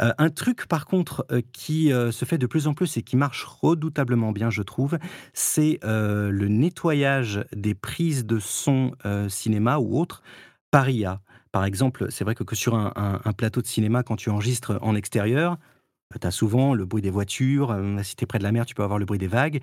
Euh, 0.00 0.12
un 0.18 0.30
truc, 0.30 0.66
par 0.66 0.86
contre, 0.86 1.26
euh, 1.30 1.42
qui 1.52 1.92
euh, 1.92 2.10
se 2.10 2.24
fait 2.24 2.38
de 2.38 2.46
plus 2.46 2.66
en 2.66 2.74
plus 2.74 2.96
et 2.96 3.02
qui 3.02 3.16
marche 3.16 3.44
redoutablement 3.44 4.32
bien, 4.32 4.50
je 4.50 4.62
trouve, 4.62 4.98
c'est 5.34 5.78
le 5.82 6.48
nettoyage 6.48 7.44
des 7.54 7.74
prises 7.74 8.24
de 8.26 8.38
son 8.38 8.92
cinéma 9.28 9.78
ou 9.78 9.98
autres 9.98 10.22
par 10.70 10.88
IA. 10.88 11.20
Par 11.52 11.64
exemple, 11.64 12.06
c'est 12.10 12.24
vrai 12.24 12.34
que, 12.34 12.44
que 12.44 12.54
sur 12.56 12.74
un, 12.74 12.92
un- 12.96 13.20
un 13.24 13.32
plateau 13.32 13.62
de 13.62 13.66
cinéma, 13.66 14.02
quand 14.02 14.16
tu 14.16 14.30
enregistres 14.30 14.78
en 14.82 14.94
extérieur, 14.94 15.56
tu 16.20 16.26
as 16.26 16.30
souvent 16.30 16.74
le 16.74 16.84
bruit 16.86 17.02
des 17.02 17.10
voitures. 17.10 17.70
euh, 17.70 18.02
si 18.02 18.16
tu 18.16 18.24
es 18.24 18.26
près 18.26 18.38
de 18.38 18.44
la 18.44 18.52
mer, 18.52 18.66
tu 18.66 18.74
peux 18.74 18.82
avoir 18.82 18.98
le 18.98 19.04
bruit 19.04 19.18
des 19.18 19.26
vagues. 19.26 19.60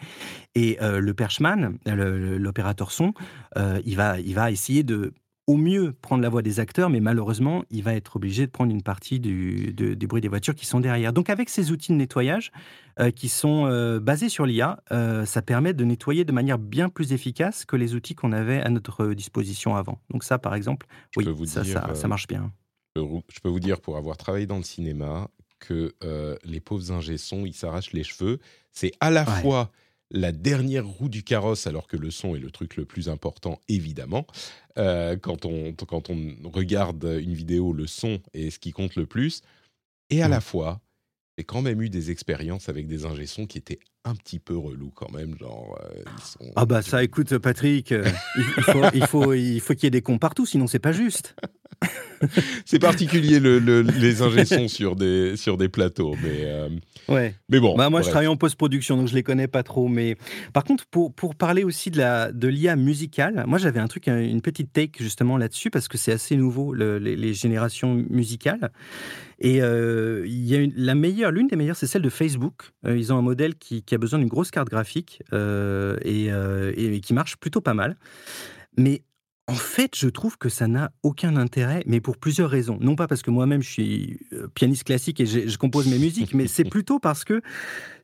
Et 0.56 0.78
euh, 0.82 1.00
le 1.00 1.14
perchman, 1.14 1.78
euh, 1.88 2.38
l'opérateur 2.38 2.92
son, 2.92 3.14
euh, 3.58 3.82
il, 3.86 3.96
va, 3.96 4.20
il 4.20 4.36
va 4.36 4.52
essayer 4.52 4.84
de 4.84 5.14
au 5.46 5.58
mieux 5.58 5.92
prendre 5.92 6.22
la 6.24 6.30
voix 6.30 6.42
des 6.42 6.62
acteurs, 6.62 6.90
mais 6.90 7.02
malheureusement, 7.02 7.66
il 7.70 7.84
va 7.84 7.94
être 7.96 8.16
obligé 8.16 8.46
de 8.46 8.52
prendre 8.52 8.72
une 8.72 8.82
partie 8.82 9.20
du, 9.20 9.74
de- 9.74 9.94
des 9.94 10.08
bruits 10.08 10.22
des 10.22 10.30
voitures 10.30 10.56
qui 10.56 10.66
sont 10.66 10.80
derrière. 10.80 11.12
Donc 11.12 11.30
avec 11.30 11.50
ces 11.50 11.70
outils 11.72 11.92
de 11.92 11.98
nettoyage 11.98 12.54
euh, 13.02 13.12
qui 13.12 13.28
sont 13.28 13.66
euh, 13.66 14.00
basés 14.00 14.30
sur 14.30 14.46
l'IA, 14.46 14.82
euh, 14.94 15.26
ça 15.26 15.42
permet 15.42 15.74
de 15.74 15.84
nettoyer 15.84 16.24
de 16.24 16.32
manière 16.32 16.58
bien 16.60 16.88
plus 16.88 17.12
efficace 17.12 17.66
que 17.66 17.76
les 17.76 17.94
outils 17.94 18.16
qu'on 18.16 18.32
avait 18.32 18.62
à 18.62 18.70
notre 18.70 19.08
disposition 19.14 19.76
avant. 19.76 20.00
Donc 20.12 20.24
ça, 20.24 20.40
par 20.40 20.56
exemple, 20.56 20.88
Je 21.12 21.20
oui, 21.30 21.48
ça, 21.48 21.62
dire, 21.64 21.74
ça, 21.74 21.94
ça 21.94 22.08
marche 22.08 22.28
bien. 22.28 22.50
Je 22.96 23.02
peux 23.44 23.50
vous 23.50 23.60
dire, 23.60 23.82
pour 23.82 23.98
avoir 23.98 24.16
travaillé 24.16 24.46
dans 24.46 24.58
le 24.58 24.64
cinéma, 24.64 25.28
que 25.64 25.94
euh, 26.04 26.36
les 26.44 26.60
pauvres 26.60 26.92
ingé-sons, 26.92 27.46
ils 27.46 27.54
s'arrachent 27.54 27.94
les 27.94 28.04
cheveux. 28.04 28.40
C'est 28.72 28.92
à 29.00 29.10
la 29.10 29.24
Ouais. 29.24 29.42
fois 29.42 29.72
la 30.12 30.32
dernière 30.32 30.86
roue 30.86 31.10
du 31.10 31.24
carrosse, 31.24 31.66
alors 31.66 31.88
que 31.88 31.98
le 31.98 32.12
son 32.12 32.36
est 32.36 32.40
le 32.40 32.52
truc 32.52 32.76
le 32.76 32.86
plus 32.86 33.08
important, 33.10 33.60
évidemment. 33.70 34.28
Euh, 34.78 35.16
quand, 35.18 35.46
on, 35.46 35.74
quand 35.74 36.10
on 36.10 36.36
regarde 36.54 37.04
une 37.20 37.34
vidéo, 37.34 37.74
le 37.74 37.88
son 37.88 38.20
est 38.34 38.50
ce 38.52 38.60
qui 38.60 38.72
compte 38.74 38.96
le 38.96 39.06
plus. 39.06 39.42
Et 40.10 40.22
à 40.22 40.28
la 40.28 40.42
fois, 40.42 40.82
j'ai 41.38 41.44
quand 41.46 41.62
même 41.64 41.82
eu 41.82 41.90
des 41.90 42.12
expériences 42.12 42.70
avec 42.70 42.86
des 42.88 43.06
ingé 43.06 43.26
sons 43.26 43.48
qui 43.48 43.58
étaient 43.58 43.80
un 44.06 44.16
petit 44.16 44.40
peu 44.40 44.56
relous 44.58 44.92
quand 44.94 45.12
même. 45.12 45.36
Genre, 45.40 45.80
euh, 45.84 46.02
ils 46.18 46.24
sont. 46.24 46.52
Ah 46.56 46.66
bah 46.66 46.82
ça, 46.82 47.04
écoute, 47.04 47.38
Patrick, 47.38 47.92
euh, 47.92 48.04
il 48.38 48.44
il 48.58 48.64
faut, 48.64 48.82
il 48.94 49.08
faut, 49.08 49.34
il 49.34 49.60
faut 49.62 49.74
qu'il 49.74 49.84
y 49.84 49.88
ait 49.88 49.92
des 49.92 50.02
cons 50.02 50.18
partout, 50.18 50.46
sinon 50.46 50.68
c'est 50.68 50.80
pas 50.80 50.92
juste. 50.92 51.36
C'est 52.66 52.80
particulier 52.80 53.42
le, 53.42 53.60
le- 53.60 53.82
les 53.82 54.22
ingé 54.22 54.46
sons 54.46 54.70
sur 54.70 54.96
des, 54.96 55.36
sur 55.36 55.58
des 55.58 55.68
plateaux. 55.68 56.16
Mais, 56.24 56.44
euh, 56.46 56.70
Ouais. 57.10 57.36
mais 57.50 57.60
bon. 57.60 57.76
Bah, 57.76 57.90
moi, 57.90 58.02
je 58.02 58.08
travaille 58.10 58.28
en 58.28 58.38
post-production, 58.38 58.96
donc 58.96 59.10
je 59.10 59.14
les 59.14 59.24
connais 59.24 59.50
pas 59.50 59.64
trop. 59.64 59.90
Mais 59.90 60.16
par 60.54 60.64
contre, 60.64 60.86
pour, 60.86 61.14
pour 61.14 61.36
parler 61.36 61.66
aussi 61.66 61.92
de 61.92 61.98
la 61.98 62.32
de 62.32 62.48
l'IA 62.48 62.78
musicale, 62.78 63.44
moi, 63.46 63.58
j'avais 63.58 63.82
un 63.82 63.88
truc, 63.88 64.08
un- 64.08 64.22
une 64.22 64.42
petite 64.42 64.72
take 64.72 65.04
justement 65.04 65.36
là-dessus 65.38 65.70
parce 65.70 65.90
que 65.90 65.98
c'est 65.98 66.14
assez 66.14 66.38
nouveau 66.38 66.74
le- 66.74 66.98
les, 67.00 67.18
les 67.18 67.34
générations 67.34 67.94
musicales. 68.10 68.72
Et 69.40 69.58
il 69.58 70.46
y 70.48 70.56
a 70.56 70.60
une- 70.60 70.74
la 70.78 70.96
meilleure, 70.96 71.32
l'une 71.32 71.48
des 71.48 71.58
meilleures, 71.58 71.76
c'est 71.76 71.88
celle 71.88 72.04
de 72.04 72.10
Facebook. 72.10 72.72
Ils 72.88 73.12
ont 73.12 73.18
un 73.18 73.22
modèle 73.22 73.56
qui, 73.56 73.84
qui 73.84 73.93
a 73.96 73.98
besoin 73.98 74.20
d'une 74.20 74.28
grosse 74.28 74.52
carte 74.52 74.70
graphique 74.70 75.24
euh, 75.34 75.98
et, 76.02 76.32
euh, 76.32 76.74
et 76.76 77.00
qui 77.02 77.14
marche 77.14 77.38
plutôt 77.38 77.62
pas 77.62 77.74
mal. 77.74 77.98
Mais 78.78 79.04
en 79.48 79.56
fait, 79.56 79.96
je 79.98 80.08
trouve 80.08 80.38
que 80.38 80.48
ça 80.48 80.68
n'a 80.68 80.92
aucun 81.04 81.36
intérêt, 81.36 81.84
mais 81.86 82.00
pour 82.00 82.16
plusieurs 82.16 82.50
raisons. 82.50 82.78
Non 82.80 82.96
pas 82.96 83.08
parce 83.08 83.22
que 83.22 83.30
moi-même 83.30 83.62
je 83.62 83.70
suis 83.70 84.20
euh, 84.32 84.48
pianiste 84.48 84.86
classique 84.86 85.20
et 85.20 85.26
je, 85.26 85.50
je 85.50 85.58
compose 85.58 85.88
mes 85.88 86.00
musiques, 86.00 86.34
mais 86.34 86.48
c'est 86.48 86.64
plutôt 86.70 86.98
parce 86.98 87.26
que, 87.26 87.42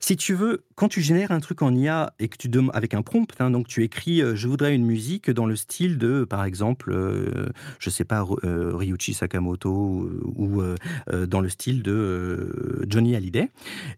si 0.01 0.17
tu 0.17 0.33
veux, 0.33 0.65
quand 0.75 0.89
tu 0.89 1.01
génères 1.01 1.31
un 1.31 1.39
truc 1.39 1.61
en 1.61 1.73
IA 1.73 2.13
et 2.19 2.27
que 2.27 2.35
tu 2.35 2.49
demandes 2.49 2.75
avec 2.75 2.93
un 2.93 3.01
prompt, 3.03 3.33
hein, 3.39 3.51
donc 3.51 3.67
tu 3.67 3.83
écris, 3.83 4.21
euh, 4.21 4.35
je 4.35 4.49
voudrais 4.49 4.75
une 4.75 4.85
musique 4.85 5.31
dans 5.31 5.45
le 5.45 5.55
style 5.55 5.97
de, 5.97 6.25
par 6.25 6.43
exemple, 6.43 6.91
euh, 6.91 7.49
je 7.79 7.89
sais 7.89 8.05
pas, 8.05 8.25
euh, 8.43 8.75
Ryuichi 8.75 9.13
Sakamoto 9.13 9.69
ou, 9.69 10.09
ou, 10.35 10.61
euh, 10.61 11.25
dans 11.25 11.39
le 11.39 11.47
style 11.47 11.83
de 11.83 12.85
Johnny 12.87 13.15
Hallyday. 13.15 13.49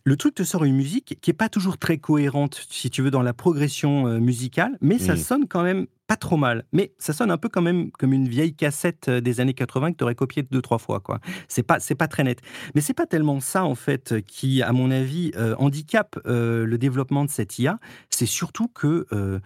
Le 0.04 0.16
truc 0.16 0.36
te 0.36 0.44
sort 0.44 0.64
une 0.64 0.76
musique 0.76 1.18
qui 1.22 1.32
est 1.32 1.36
pas 1.36 1.50
toujours 1.50 1.80
très 1.80 1.98
cohérente, 1.98 2.68
si 2.70 2.92
tu 2.92 3.02
veux, 3.02 3.12
dans 3.12 3.24
la 3.24 3.34
progression 3.34 4.20
musicale, 4.20 4.78
mais 4.82 5.00
ça 5.00 5.18
sonne 5.18 5.48
quand 5.48 5.64
même 5.64 5.88
pas 6.12 6.18
trop 6.18 6.36
mal. 6.36 6.66
Mais 6.74 6.94
ça 6.98 7.14
sonne 7.14 7.32
un 7.32 7.38
peu 7.38 7.48
quand 7.48 7.62
même 7.62 7.90
comme 7.92 8.12
une 8.12 8.28
vieille 8.28 8.54
cassette 8.54 9.08
euh, 9.08 9.22
des 9.22 9.40
années 9.40 9.54
80 9.54 9.94
que 9.94 9.98
tu 9.98 10.04
aurais 10.04 10.14
copiée 10.14 10.44
deux, 10.44 10.62
trois 10.62 10.78
fois. 10.78 11.00
quoi. 11.00 11.22
C'est 11.48 11.64
pas, 11.64 11.80
c'est 11.80 11.96
pas 11.96 12.10
très 12.10 12.26
net. 12.26 12.42
Mais 12.76 12.82
c'est 12.82 12.94
pas 12.94 13.06
tellement 13.06 13.40
ça, 13.40 13.64
en 13.64 13.76
fait, 13.76 14.20
qui, 14.28 14.62
à 14.62 14.74
mon 14.74 14.92
avis, 14.92 15.32
euh, 15.38 15.56
handicape 15.58 16.20
euh, 16.26 16.66
le 16.66 16.78
développement 16.78 17.24
de 17.24 17.30
cette 17.30 17.58
IA. 17.60 17.80
C'est 18.10 18.26
surtout 18.26 18.68
que, 18.68 19.08
euh, 19.14 19.40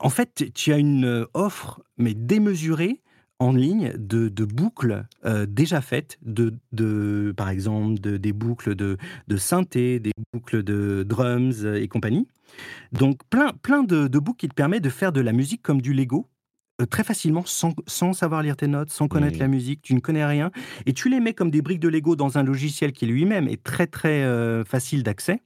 en 0.00 0.10
fait, 0.10 0.52
tu 0.52 0.72
as 0.72 0.78
une 0.78 1.04
euh, 1.04 1.26
offre, 1.32 1.80
mais 1.96 2.14
démesurée, 2.14 3.00
en 3.40 3.52
ligne 3.52 3.92
de, 3.96 4.28
de 4.28 4.44
boucles 4.44 5.06
euh, 5.24 5.46
déjà 5.46 5.80
faites, 5.80 6.18
de, 6.22 6.54
de, 6.72 7.32
par 7.36 7.48
exemple 7.50 8.00
de, 8.00 8.16
des 8.16 8.32
boucles 8.32 8.74
de, 8.74 8.96
de 9.28 9.36
synthé, 9.36 10.00
des 10.00 10.12
boucles 10.32 10.62
de 10.62 11.04
drums 11.06 11.64
et 11.64 11.86
compagnie. 11.88 12.26
Donc 12.92 13.20
plein, 13.30 13.52
plein 13.62 13.82
de, 13.84 14.08
de 14.08 14.18
boucles 14.18 14.38
qui 14.40 14.48
te 14.48 14.54
permettent 14.54 14.82
de 14.84 14.90
faire 14.90 15.12
de 15.12 15.20
la 15.20 15.32
musique 15.32 15.62
comme 15.62 15.80
du 15.82 15.92
Lego. 15.92 16.26
euh, 16.80 16.86
très 16.86 17.02
facilement, 17.04 17.42
sans, 17.44 17.74
sans 17.88 18.12
savoir 18.12 18.40
lire 18.42 18.56
tes 18.56 18.68
notes, 18.68 18.90
sans 18.90 19.08
connaître 19.08 19.34
Mhm. 19.36 19.40
la 19.40 19.48
musique, 19.48 19.82
tu 19.82 19.94
ne 19.94 20.00
connais 20.00 20.24
rien, 20.24 20.50
et 20.86 20.92
tu 20.92 21.08
les 21.08 21.18
mets 21.20 21.34
comme 21.34 21.50
des 21.50 21.60
briques 21.62 21.80
de 21.80 21.88
Lego 21.88 22.14
dans 22.16 22.38
un 22.38 22.44
logiciel 22.44 22.92
qui 22.92 23.06
lui-même 23.06 23.48
est 23.48 23.62
très 23.62 23.88
très 23.88 24.22
euh, 24.22 24.64
facile 24.64 25.02
d'accès. 25.02 25.42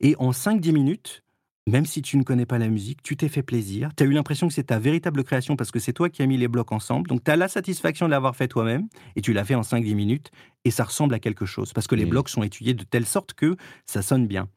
Et 0.00 0.14
en 0.18 0.32
5-10 0.32 0.72
minutes, 0.72 1.22
même 1.68 1.86
si 1.86 2.02
tu 2.02 2.16
ne 2.16 2.22
connais 2.24 2.46
pas 2.46 2.58
la 2.58 2.68
musique, 2.68 3.02
tu 3.02 3.16
t'es 3.16 3.28
fait 3.28 3.42
plaisir. 3.42 3.90
Tu 3.96 4.02
as 4.02 4.06
eu 4.06 4.12
l'impression 4.12 4.48
que 4.48 4.54
c'est 4.54 4.64
ta 4.64 4.78
véritable 4.80 5.22
création 5.22 5.54
parce 5.56 5.70
que 5.70 5.78
c'est 5.78 5.92
toi 5.92 6.10
qui 6.10 6.20
as 6.22 6.26
mis 6.26 6.36
les 6.36 6.48
blocs 6.48 6.72
ensemble. 6.72 7.08
Donc 7.08 7.22
tu 7.22 7.30
as 7.30 7.36
la 7.36 7.46
satisfaction 7.48 8.06
de 8.06 8.10
l'avoir 8.10 8.34
fait 8.34 8.48
toi-même 8.48 8.88
et 9.14 9.20
tu 9.22 9.32
l'as 9.32 9.44
fait 9.44 9.54
en 9.54 9.62
5-10 9.62 9.94
minutes 9.94 10.30
et 10.64 10.70
ça 10.72 10.82
ressemble 10.84 11.14
à 11.14 11.20
quelque 11.20 11.46
chose 11.46 11.72
parce 11.72 11.86
que 11.86 11.94
les 11.94 12.04
Mhm. 12.04 12.10
blocs 12.10 12.28
sont 12.30 12.42
étudiés 12.42 12.74
de 12.74 12.82
telle 12.82 13.06
sorte 13.06 13.34
que 13.34 13.56
ça 13.86 14.02
sonne 14.02 14.26
bien. 14.26 14.48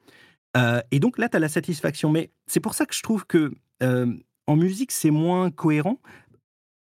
Euh, 0.56 0.80
et 0.90 0.98
donc 1.00 1.18
là, 1.18 1.28
tu 1.28 1.36
as 1.36 1.40
la 1.40 1.48
satisfaction. 1.48 2.10
Mais 2.10 2.30
c'est 2.46 2.60
pour 2.60 2.74
ça 2.74 2.86
que 2.86 2.94
je 2.94 3.02
trouve 3.02 3.24
que 3.26 3.52
euh, 3.82 4.12
en 4.48 4.56
musique, 4.56 4.90
c'est 4.90 5.10
moins 5.10 5.50
cohérent. 5.50 6.00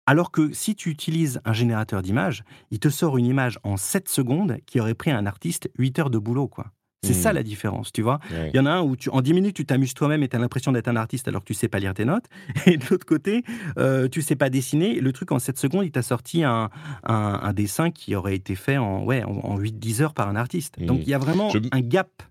Alors 0.07 0.33
que 0.33 0.53
si 0.53 0.75
tu 0.75 0.91
utilises 0.91 1.41
un 1.45 1.53
générateur 1.53 2.03
d'images, 2.03 2.43
il 2.73 2.81
te 2.81 2.89
sort 2.89 3.17
une 3.17 3.27
image 3.27 3.61
en 3.63 3.77
7 3.77 4.09
secondes 4.09 4.57
qui 4.67 4.81
aurait 4.81 4.95
pris 4.95 5.13
un 5.13 5.25
artiste 5.27 5.71
8 5.79 5.99
heures 6.01 6.11
de 6.11 6.19
boulot. 6.19 6.49
quoi. 6.49 6.73
C'est 7.03 7.14
ça 7.14 7.32
la 7.32 7.42
différence, 7.42 7.92
tu 7.92 8.03
vois. 8.03 8.20
Il 8.30 8.57
y 8.57 8.61
en 8.61 8.66
a 8.66 8.70
un 8.72 8.82
où 8.82 8.94
tu, 8.94 9.09
en 9.09 9.22
10 9.22 9.32
minutes, 9.32 9.57
tu 9.57 9.64
t'amuses 9.64 9.94
toi-même 9.94 10.22
et 10.22 10.28
tu 10.28 10.36
as 10.36 10.38
l'impression 10.38 10.70
d'être 10.70 10.88
un 10.88 10.96
artiste 10.96 11.26
alors 11.28 11.40
que 11.42 11.46
tu 11.46 11.55
sais 11.55 11.68
pas 11.68 11.78
lire 11.78 11.94
tes 11.94 12.05
notes. 12.05 12.26
Et 12.66 12.76
de 12.76 12.84
l'autre 12.90 13.07
côté, 13.07 13.42
euh, 13.78 14.07
tu 14.09 14.20
sais 14.20 14.36
pas 14.36 14.51
dessiner. 14.51 15.01
Le 15.01 15.12
truc, 15.12 15.32
en 15.32 15.38
7 15.38 15.59
secondes, 15.59 15.84
il 15.86 15.90
t'a 15.92 16.03
sorti 16.03 16.44
un, 16.44 16.68
un- 17.05 17.40
un 17.42 17.53
dessin 17.55 17.90
qui 17.90 18.14
aurait 18.14 18.34
été 18.36 18.55
fait 18.55 18.76
en, 18.76 19.03
ouais, 19.05 19.24
en, 19.24 19.30
en 19.30 19.59
8-10 19.59 20.03
heures 20.03 20.14
par 20.14 20.28
un 20.28 20.36
artiste. 20.36 20.78
Mhm. 20.78 20.86
Donc 20.86 21.01
il 21.03 21.09
y 21.09 21.14
a 21.14 21.18
vraiment 21.18 21.48
Je- 21.51 21.59
un 21.72 21.80
gap. 21.80 22.22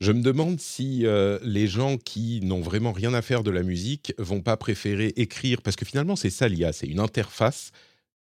Je 0.00 0.12
me 0.12 0.22
demande 0.22 0.60
si 0.60 1.04
euh, 1.04 1.38
les 1.42 1.66
gens 1.66 1.96
qui 1.98 2.40
n'ont 2.42 2.60
vraiment 2.62 2.92
rien 2.92 3.12
à 3.12 3.20
faire 3.22 3.42
de 3.42 3.50
la 3.50 3.62
musique 3.64 4.14
vont 4.18 4.40
pas 4.40 4.56
préférer 4.56 5.12
écrire, 5.16 5.60
parce 5.62 5.76
que 5.76 5.84
finalement 5.84 6.16
c'est 6.16 6.30
ça 6.30 6.48
l'IA, 6.48 6.72
c'est 6.72 6.86
une 6.86 7.00
interface 7.00 7.70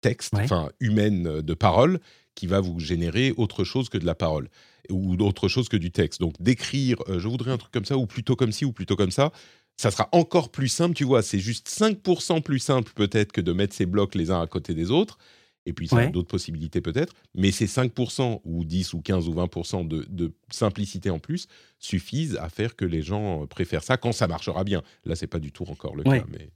texte, 0.03 0.35
Ouais. 0.35 0.43
enfin 0.43 0.69
humaine 0.81 1.27
euh, 1.29 1.43
de 1.43 1.55
parole, 1.55 2.01
qui 2.35 2.47
va 2.47 2.61
vous 2.61 2.79
générer 2.81 3.33
autre 3.37 3.65
chose 3.65 3.89
que 3.89 3.99
de 3.99 4.07
la 4.07 4.15
parole 4.15 4.49
ou 4.91 5.15
autre 5.23 5.49
chose 5.49 5.69
que 5.69 5.77
du 5.77 5.91
texte. 5.91 6.21
Donc 6.21 6.35
d'écrire, 6.41 6.97
euh, 7.09 7.19
je 7.19 7.29
voudrais 7.29 7.53
un 7.53 7.59
truc 7.59 7.73
comme 7.73 7.85
ça, 7.85 7.97
ou 7.97 8.07
plutôt 8.07 8.37
comme 8.37 8.53
ci, 8.53 8.65
ou 8.65 8.73
plutôt 8.73 8.97
comme 8.97 9.11
ça, 9.11 9.33
ça 9.77 9.91
sera 9.91 10.09
encore 10.13 10.51
plus 10.51 10.69
simple, 10.69 10.95
tu 10.95 11.05
vois, 11.05 11.23
c'est 11.23 11.39
juste 11.39 11.69
5% 11.69 12.43
plus 12.43 12.59
simple 12.59 12.93
peut-être 12.95 13.33
que 13.33 13.41
de 13.41 13.53
mettre 13.53 13.75
ces 13.75 13.87
blocs 13.87 14.15
les 14.15 14.31
uns 14.31 14.41
à 14.41 14.47
côté 14.47 14.75
des 14.75 14.91
autres. 14.91 15.19
Et 15.67 15.73
puis, 15.73 15.87
ça 15.89 15.97
a 15.97 15.99
Ouais. 16.01 16.11
d'autres 16.11 16.29
possibilités 16.29 16.81
peut-être. 16.81 17.13
Mais 17.37 17.51
ces 17.53 17.67
5% 17.67 18.41
ou 18.45 18.65
10 18.65 18.95
ou 18.95 19.01
15 19.01 19.29
ou 19.29 19.33
20% 19.35 19.87
de, 19.87 20.05
de 20.09 20.33
simplicité 20.51 21.09
en 21.11 21.19
plus 21.21 21.47
suffisent 21.79 22.37
à 22.37 22.49
faire 22.49 22.75
que 22.77 22.85
les 22.85 23.03
gens 23.03 23.43
euh, 23.43 23.47
préfèrent 23.47 23.83
ça 23.85 23.97
quand 23.97 24.13
ça 24.13 24.27
marchera 24.27 24.65
bien. 24.65 24.83
Là, 25.05 25.15
c'est 25.17 25.27
pas 25.27 25.39
du 25.39 25.53
tout 25.53 25.65
encore 25.69 25.95
le 25.97 26.03
Ouais. 26.07 26.21
cas. 26.21 26.27
Mais... 26.33 26.51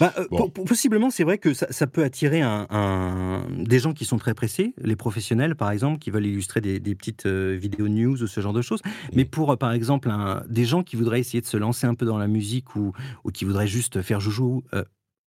Bah, 0.00 0.12
euh, 0.18 0.26
Bon. 0.30 0.48
possiblement, 0.50 1.10
c'est 1.10 1.24
vrai 1.24 1.38
que 1.38 1.54
ça, 1.54 1.66
ça 1.70 1.86
peut 1.86 2.02
attirer 2.04 2.40
un, 2.42 2.66
un- 2.70 3.46
des 3.58 3.78
gens 3.78 3.92
qui 3.94 4.04
sont 4.04 4.18
très 4.18 4.34
pressés, 4.34 4.74
les 4.78 4.96
professionnels 4.96 5.54
par 5.56 5.70
exemple, 5.70 5.98
qui 5.98 6.10
veulent 6.10 6.26
illustrer 6.26 6.60
des, 6.60 6.78
des 6.80 6.94
petites 6.94 7.26
euh, 7.26 7.56
vidéos 7.60 7.88
news 7.88 8.22
ou 8.22 8.26
ce 8.26 8.40
genre 8.40 8.52
de 8.52 8.62
choses. 8.62 8.80
Mais 9.14 9.24
pour, 9.24 9.52
euh, 9.52 9.56
par 9.56 9.72
exemple, 9.72 10.10
un- 10.10 10.42
des 10.48 10.64
gens 10.64 10.82
qui 10.82 10.96
voudraient 10.96 11.20
essayer 11.20 11.40
de 11.40 11.46
se 11.46 11.56
lancer 11.56 11.86
un 11.86 11.94
peu 11.94 12.04
dans 12.06 12.18
la 12.18 12.26
musique 12.28 12.76
ou, 12.76 12.92
ou 13.24 13.30
qui 13.30 13.44
voudraient 13.44 13.66
juste 13.68 14.02
faire 14.02 14.20
joujou, 14.20 14.62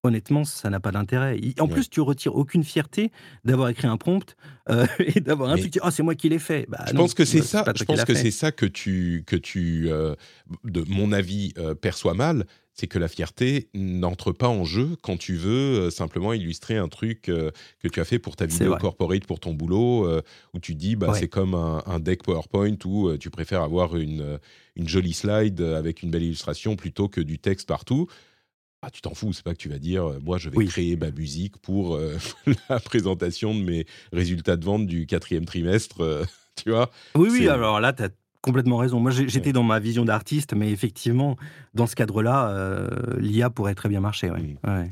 honnêtement, 0.06 0.44
ça 0.44 0.70
n'a 0.70 0.80
pas 0.80 0.92
d'intérêt. 0.92 1.40
En 1.60 1.66
Ouais. 1.66 1.72
plus, 1.74 1.90
tu 1.90 2.02
retires 2.02 2.36
aucune 2.36 2.64
fierté 2.64 3.12
d'avoir 3.44 3.70
écrit 3.70 3.88
un 3.88 3.98
prompt 3.98 4.36
euh, 4.70 4.86
et 5.00 5.20
d'avoir 5.20 5.52
un 5.52 5.58
ah, 5.82 5.92
c'est 5.92 6.04
moi 6.04 6.16
qui 6.16 6.30
l'ai 6.30 6.40
fait. 6.40 6.66
Bah, 6.70 6.84
je 6.88 6.94
non, 6.94 7.02
pense 7.02 7.14
que 7.14 7.26
c'est 7.26 7.40
bah, 7.40 7.46
ça. 7.46 7.74
Je 7.76 7.84
pense 7.84 8.04
que 8.06 8.14
c'est 8.14 8.32
ça 8.32 8.52
que 8.52 8.66
tu 8.66 9.24
que 9.26 9.36
tu 9.36 9.90
euh, 9.90 10.16
de 10.64 10.84
mon 10.88 11.12
avis 11.12 11.54
euh, 11.58 11.76
perçois 11.76 12.14
mal. 12.14 12.46
C'est 12.78 12.88
que 12.88 13.00
la 13.00 13.08
fierté 13.08 13.70
n'entre 13.74 14.34
pas 14.34 14.50
en 14.50 14.66
jeu 14.66 14.98
quand 15.02 15.16
tu 15.16 15.36
veux 15.36 15.86
euh, 15.86 15.90
simplement 15.90 16.34
illustrer 16.34 16.76
un 16.76 16.90
truc 16.90 17.30
euh, 17.30 17.52
que 17.82 17.88
tu 17.88 18.02
as 18.02 18.04
fait 18.04 18.20
pour 18.20 18.36
ta 18.36 18.46
vidéo 18.48 18.76
corporate, 18.76 19.26
pour 19.26 19.40
ton 19.40 19.54
boulot, 19.54 20.06
euh, 20.06 20.22
où 20.54 20.60
tu 20.60 20.76
dis 20.76 20.98
bah 20.98 21.12
Ouais. 21.12 21.20
c'est 21.20 21.30
comme 21.30 21.54
un, 21.56 21.82
un 21.86 22.02
deck 22.02 22.24
PowerPoint 22.24 22.76
où 22.84 23.08
euh, 23.08 23.18
tu 23.18 23.30
préfères 23.30 23.62
avoir 23.62 23.96
une 23.96 24.20
euh, 24.20 24.38
une 24.76 24.90
jolie 24.90 25.14
slide 25.14 25.62
euh, 25.62 25.80
avec 25.80 26.04
une 26.04 26.12
belle 26.12 26.24
illustration 26.24 26.76
plutôt 26.76 27.08
que 27.08 27.22
du 27.22 27.40
texte 27.40 27.66
partout. 27.66 28.08
Ah, 28.88 28.92
tu 28.92 29.02
t'en 29.02 29.16
fous, 29.16 29.34
c'est 29.34 29.44
pas 29.44 29.54
que 29.54 29.58
tu 29.58 29.68
vas 29.70 29.80
dire, 29.80 30.06
euh, 30.08 30.20
moi 30.24 30.38
je 30.38 30.50
vais 30.52 30.58
Oui. 30.58 30.66
créer 30.68 30.96
ma 30.96 31.10
musique 31.10 31.58
pour 31.58 31.96
euh, 31.96 32.18
la 32.70 32.80
présentation 32.80 33.56
de 33.56 33.62
mes 33.64 33.88
résultats 34.14 34.58
de 34.58 34.64
vente 34.64 34.86
du 34.86 35.08
quatrième 35.08 35.46
trimestre, 35.46 36.02
euh, 36.02 36.24
tu 36.64 36.70
vois. 36.70 36.92
Oui, 37.16 37.30
oui, 37.32 37.48
alors 37.48 37.80
là, 37.80 37.94
tu 37.94 38.04
as 38.04 38.10
complètement 38.42 38.78
raison. 38.78 39.00
Moi, 39.00 39.10
j'étais 39.10 39.54
dans 39.54 39.64
ma 39.64 39.80
vision 39.80 40.06
d'artiste, 40.06 40.54
mais 40.56 40.70
effectivement, 40.72 41.36
dans 41.74 41.88
ce 41.88 41.96
cadre-là, 41.96 42.50
euh, 42.52 42.88
l'IA 43.18 43.50
pourrait 43.50 43.74
très 43.74 43.90
bien 43.90 44.02
marcher. 44.02 44.30
ouais. 44.30 44.40
Mm. 44.42 44.58
Ouais. 44.70 44.92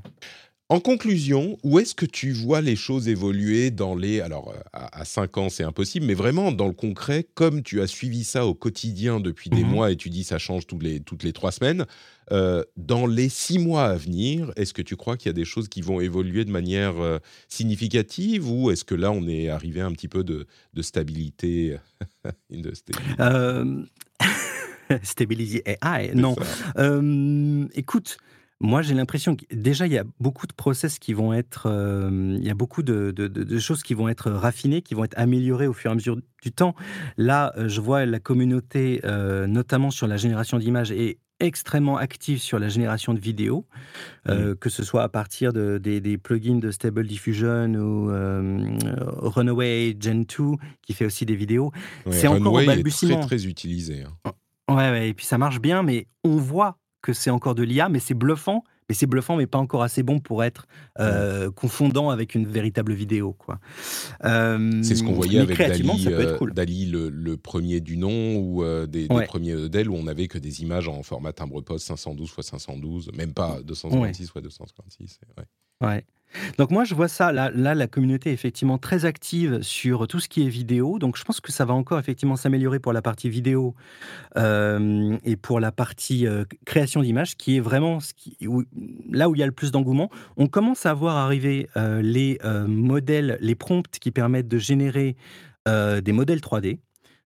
En 0.69 0.79
conclusion, 0.79 1.59
où 1.61 1.77
est-ce 1.77 1.93
que 1.93 2.05
tu 2.07 2.31
vois 2.31 2.61
les 2.61 2.75
choses 2.75 3.07
évoluer 3.07 3.69
dans 3.69 3.93
les... 3.95 4.21
Alors, 4.21 4.55
à, 4.71 5.01
à 5.01 5.05
5 5.05 5.37
ans, 5.37 5.49
c'est 5.49 5.63
impossible, 5.63 6.07
mais 6.07 6.15
vraiment 6.15 6.51
dans 6.51 6.65
le 6.67 6.73
concret, 6.73 7.27
comme 7.35 7.61
tu 7.61 7.79
as 7.81 7.85
suivi 7.85 8.23
ça 8.23 8.47
au 8.47 8.55
quotidien 8.55 9.19
depuis 9.19 9.51
des 9.51 9.63
Mhm. 9.63 9.69
mois 9.69 9.91
et 9.91 9.97
tu 9.97 10.09
dis 10.09 10.23
ça 10.23 10.39
change 10.39 10.65
toutes 10.65 10.81
les, 10.81 10.99
toutes 10.99 11.21
les 11.21 11.33
3 11.33 11.51
semaines, 11.51 11.85
euh, 12.31 12.63
dans 12.77 13.05
les 13.07 13.29
6 13.29 13.59
mois 13.59 13.85
à 13.85 13.95
venir, 13.95 14.51
est-ce 14.55 14.73
que 14.73 14.81
tu 14.81 14.95
crois 14.95 15.17
qu'il 15.17 15.27
y 15.27 15.29
a 15.29 15.33
des 15.33 15.45
choses 15.45 15.67
qui 15.67 15.81
vont 15.81 15.99
évoluer 15.99 16.45
de 16.45 16.51
manière 16.51 16.97
euh, 16.99 17.19
significative 17.49 18.49
ou 18.49 18.71
est-ce 18.71 18.85
que 18.85 18.95
là, 18.95 19.11
on 19.11 19.27
est 19.27 19.49
arrivé 19.49 19.81
à 19.81 19.85
un 19.85 19.91
petit 19.91 20.07
peu 20.07 20.23
de, 20.23 20.47
de 20.73 20.81
stabilité, 20.81 21.77
de 22.49 22.73
stabilité 22.73 23.13
Euh, 23.19 23.83
AI, 25.65 26.11
non. 26.15 26.35
Euh, 26.77 27.65
écoute, 27.73 28.17
moi, 28.59 28.81
j'ai 28.81 28.93
l'impression 28.93 29.35
que 29.35 29.43
déjà, 29.51 29.87
il 29.87 29.93
y 29.93 29.97
a 29.97 30.05
beaucoup 30.19 30.47
de 30.47 30.53
process 30.53 30.99
qui 30.99 31.13
vont 31.13 31.33
être, 31.33 31.65
euh, 31.67 32.37
il 32.39 32.45
y 32.45 32.49
a 32.49 32.53
beaucoup 32.53 32.81
de, 32.83 33.11
de- 33.11 33.27
de- 33.27 33.43
de 33.43 33.59
choses 33.59 33.83
qui 33.83 33.93
vont 33.93 34.07
être 34.07 34.31
raffinées, 34.31 34.81
qui 34.81 34.93
vont 34.93 35.03
être 35.03 35.17
améliorées 35.17 35.67
au 35.67 35.73
fur 35.73 35.89
et 35.89 35.93
à 35.93 35.95
mesure 35.95 36.17
du 36.41 36.51
temps. 36.51 36.75
Là, 37.17 37.53
je 37.57 37.81
vois 37.81 38.05
la 38.05 38.19
communauté, 38.19 39.01
euh, 39.03 39.47
notamment 39.47 39.91
sur 39.91 40.07
la 40.07 40.15
génération 40.17 40.59
d'images, 40.59 40.91
est 40.91 41.17
extrêmement 41.45 41.97
active 41.97 42.39
sur 42.39 42.59
la 42.59 42.69
génération 42.69 43.13
de 43.13 43.19
vidéos, 43.19 43.65
euh, 44.29 44.55
que 44.55 44.69
ce 44.69 44.83
soit 44.83 45.03
à 45.03 45.09
partir 45.09 45.53
de- 45.53 45.77
des, 45.77 46.01
des 46.01 46.17
plugins 46.17 46.59
de 46.59 46.71
Stable 46.71 47.05
Diffusion 47.07 47.73
ou 47.75 48.09
euh, 48.09 48.57
Runaway 49.17 49.95
Gen 49.99 50.23
2, 50.25 50.55
qui 50.81 50.93
fait 50.93 51.05
aussi 51.05 51.25
des 51.25 51.35
vidéos. 51.35 51.71
Ouais, 52.05 52.11
c'est 52.13 52.27
encore 52.27 52.53
au 52.53 52.59
est 52.59 52.65
balbutiement. 52.65 53.19
très 53.19 53.37
très 53.39 53.45
utilisé. 53.47 54.03
hein. 54.03 54.31
Ouais, 54.69 54.89
ouais, 54.91 55.09
et 55.09 55.13
puis 55.13 55.25
ça 55.25 55.37
marche 55.37 55.59
bien, 55.59 55.83
mais 55.83 56.07
on 56.23 56.37
voit 56.37 56.77
que 57.01 57.11
c'est 57.13 57.29
encore 57.29 57.53
de 57.55 57.63
l'IA, 57.63 57.89
mais 57.89 57.99
c'est 57.99 58.13
bluffant. 58.13 58.63
Mais 58.89 58.95
c'est 58.95 59.05
bluffant, 59.05 59.35
mais 59.37 59.47
pas 59.47 59.57
encore 59.59 59.83
assez 59.83 60.03
bon 60.03 60.19
pour 60.19 60.43
être 60.43 60.67
euh, 60.99 61.49
confondant 61.51 62.09
avec 62.09 62.35
une 62.35 62.45
véritable 62.45 62.93
vidéo, 62.93 63.33
quoi. 63.33 63.59
Euh, 64.25 64.81
C'est 64.83 64.95
ce 64.95 65.03
qu'on 65.03 65.13
voyait 65.13 65.39
avec 65.39 65.57
Dali, 65.57 66.07
euh, 66.07 66.37
cool. 66.37 66.53
Dali 66.53 66.85
le, 66.87 67.09
le 67.09 67.37
premier 67.37 67.79
du 67.79 67.97
nom 67.97 68.35
ou 68.37 68.63
euh, 68.63 68.85
des, 68.85 69.07
des 69.07 69.13
Ouais. 69.15 69.25
premiers 69.25 69.55
modèles 69.55 69.89
où 69.89 69.95
on 69.95 70.03
n'avait 70.03 70.27
que 70.27 70.37
des 70.37 70.61
images 70.63 70.87
en 70.87 71.01
format 71.03 71.33
timbre-poste 71.33 71.87
512 71.87 72.29
x 72.37 72.47
512, 72.49 73.11
même 73.17 73.33
pas 73.33 73.59
256 73.63 74.23
x 74.23 74.33
256. 74.41 75.19
ouais. 75.81 76.05
Donc 76.57 76.71
moi, 76.71 76.83
je 76.83 76.95
vois 76.95 77.07
ça. 77.07 77.31
Là, 77.31 77.51
la 77.51 77.87
communauté 77.87 78.29
est 78.29 78.33
effectivement 78.33 78.77
très 78.77 79.05
active 79.05 79.61
sur 79.61 80.07
tout 80.07 80.19
ce 80.19 80.29
qui 80.29 80.45
est 80.45 80.49
vidéo. 80.49 80.99
Donc 80.99 81.17
je 81.17 81.23
pense 81.23 81.39
que 81.41 81.51
ça 81.51 81.65
va 81.65 81.73
encore 81.73 81.99
effectivement 81.99 82.35
s'améliorer 82.35 82.79
pour 82.79 82.93
la 82.93 83.01
partie 83.01 83.29
vidéo 83.29 83.75
euh, 84.37 85.17
et 85.23 85.35
pour 85.35 85.59
la 85.59 85.71
partie 85.71 86.27
euh, 86.27 86.45
création 86.65 87.01
d'images, 87.01 87.35
qui 87.37 87.57
est 87.57 87.59
vraiment 87.59 87.99
là 89.11 89.29
où 89.29 89.35
il 89.35 89.39
y 89.39 89.43
a 89.43 89.47
le 89.47 89.51
plus 89.51 89.71
d'engouement. 89.71 90.09
On 90.37 90.47
commence 90.47 90.85
à 90.85 90.93
voir 90.93 91.17
arriver 91.17 91.69
euh, 91.77 92.01
les 92.01 92.39
modèles, 92.67 93.37
les 93.41 93.55
prompts 93.55 93.99
qui 93.99 94.11
permettent 94.11 94.47
de 94.47 94.57
générer 94.57 95.15
des 95.65 96.11
modèles 96.11 96.39
3D. 96.39 96.79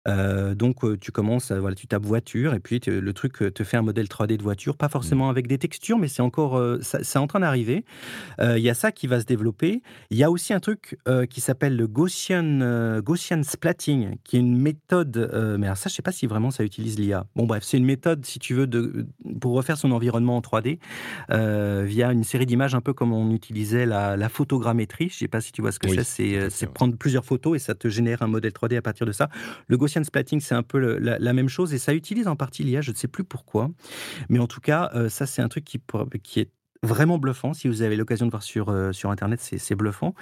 Euh, 0.09 0.55
donc 0.55 0.85
euh, 0.85 0.97
tu 0.99 1.13
commences, 1.13 1.53
voilà, 1.53 1.75
tu 1.75 1.87
tapes 1.87 2.05
voiture 2.05 2.55
et 2.55 2.61
puis 2.61 2.81
le 2.87 3.13
truc 3.13 3.39
te 3.55 3.65
fait 3.65 3.77
un 3.77 3.83
modèle 3.83 4.07
3D 4.07 4.37
de 4.37 4.43
voiture, 4.43 4.77
pas 4.77 4.89
forcément 4.89 5.29
avec 5.29 5.47
des 5.47 5.59
textures, 5.59 5.99
mais 5.99 6.09
c'est 6.09 6.23
encore, 6.23 6.61
c'est 6.83 7.19
en 7.19 7.27
train 7.27 7.41
d'arriver. 7.41 7.85
Il 8.41 8.59
y 8.59 8.71
a 8.71 8.75
ça 8.75 8.93
qui 8.93 9.07
va 9.07 9.21
se 9.21 9.27
développer. 9.27 9.83
Il 10.11 10.17
y 10.17 10.25
a 10.25 10.31
aussi 10.31 10.53
un 10.53 10.61
truc 10.61 10.99
qui 11.29 11.41
s'appelle 11.41 11.77
le 11.77 11.87
Gaussian, 11.87 13.01
Gaussian 13.01 13.43
splatting, 13.43 14.17
qui 14.25 14.37
est 14.37 14.41
une 14.41 14.57
méthode, 14.57 15.31
mais 15.59 15.67
alors 15.67 15.77
ça 15.77 15.89
je 15.89 15.95
sais 15.95 16.03
pas 16.03 16.13
si 16.13 16.27
vraiment 16.27 16.51
ça 16.51 16.65
utilise 16.65 16.99
l'IA. 16.99 17.27
Bon 17.37 17.47
bref, 17.47 17.63
c'est 17.65 17.77
une 17.77 17.85
méthode 17.85 18.25
si 18.25 18.39
tu 18.39 18.55
veux 18.55 18.67
de, 18.67 19.07
pour 19.41 19.53
refaire 19.53 19.77
son 19.77 19.93
environnement 19.93 20.37
en 20.37 20.41
3D 20.41 20.79
euh, 21.31 21.85
via 21.87 22.13
une 22.13 22.25
série 22.25 22.47
d'images, 22.47 22.75
un 22.75 22.81
peu 22.81 22.93
comme 22.93 23.13
on 23.13 23.31
utilisait 23.33 23.87
la, 23.87 24.17
la 24.17 24.29
photogrammétrie. 24.29 25.09
Je 25.09 25.17
sais 25.17 25.29
pas 25.29 25.41
si 25.41 25.53
tu 25.53 25.63
vois 25.63 25.73
ce 25.73 25.79
que 25.79 25.89
Oui, 25.89 25.99
c'est. 26.05 26.49
C'est 26.51 26.67
prendre 26.73 26.97
plusieurs 26.97 27.25
photos 27.25 27.57
et 27.57 27.59
ça 27.59 27.75
te 27.75 27.89
génère 27.89 28.23
un 28.23 28.27
modèle 28.27 28.53
3D 28.53 28.77
à 28.77 28.83
partir 28.83 29.07
de 29.07 29.13
ça. 29.13 29.29
Le 29.67 29.77
Gaussian 29.91 30.05
splatting, 30.05 30.41
c'est 30.41 30.55
un 30.55 30.63
peu 30.63 30.79
la, 30.99 31.33
même 31.33 31.49
chose 31.49 31.75
et 31.75 31.79
ça 31.79 31.95
utilise 31.95 32.29
en 32.29 32.37
partie 32.37 32.63
l'IA, 32.63 32.81
je 32.81 32.93
ne 32.93 32.97
sais 32.97 33.09
plus 33.09 33.25
pourquoi. 33.25 33.71
Mais 34.29 34.39
en 34.39 34.47
tout 34.47 34.61
cas, 34.61 34.91
euh, 34.95 35.09
ça, 35.09 35.27
c'est 35.27 35.43
un 35.43 35.49
truc 35.49 35.65
qui, 35.65 35.81
qui 36.23 36.41
est 36.41 36.51
vraiment 36.83 37.19
bluffant. 37.19 37.53
Si 37.53 37.69
vous 37.69 37.83
avez 37.83 37.97
l'occasion 37.97 38.27
de 38.27 38.31
voir 38.31 38.43
sur, 38.43 38.69
euh, 38.69 38.93
sur 38.93 39.11
Internet, 39.11 39.41
c'est 39.41 39.75
bluffant. 39.75 40.15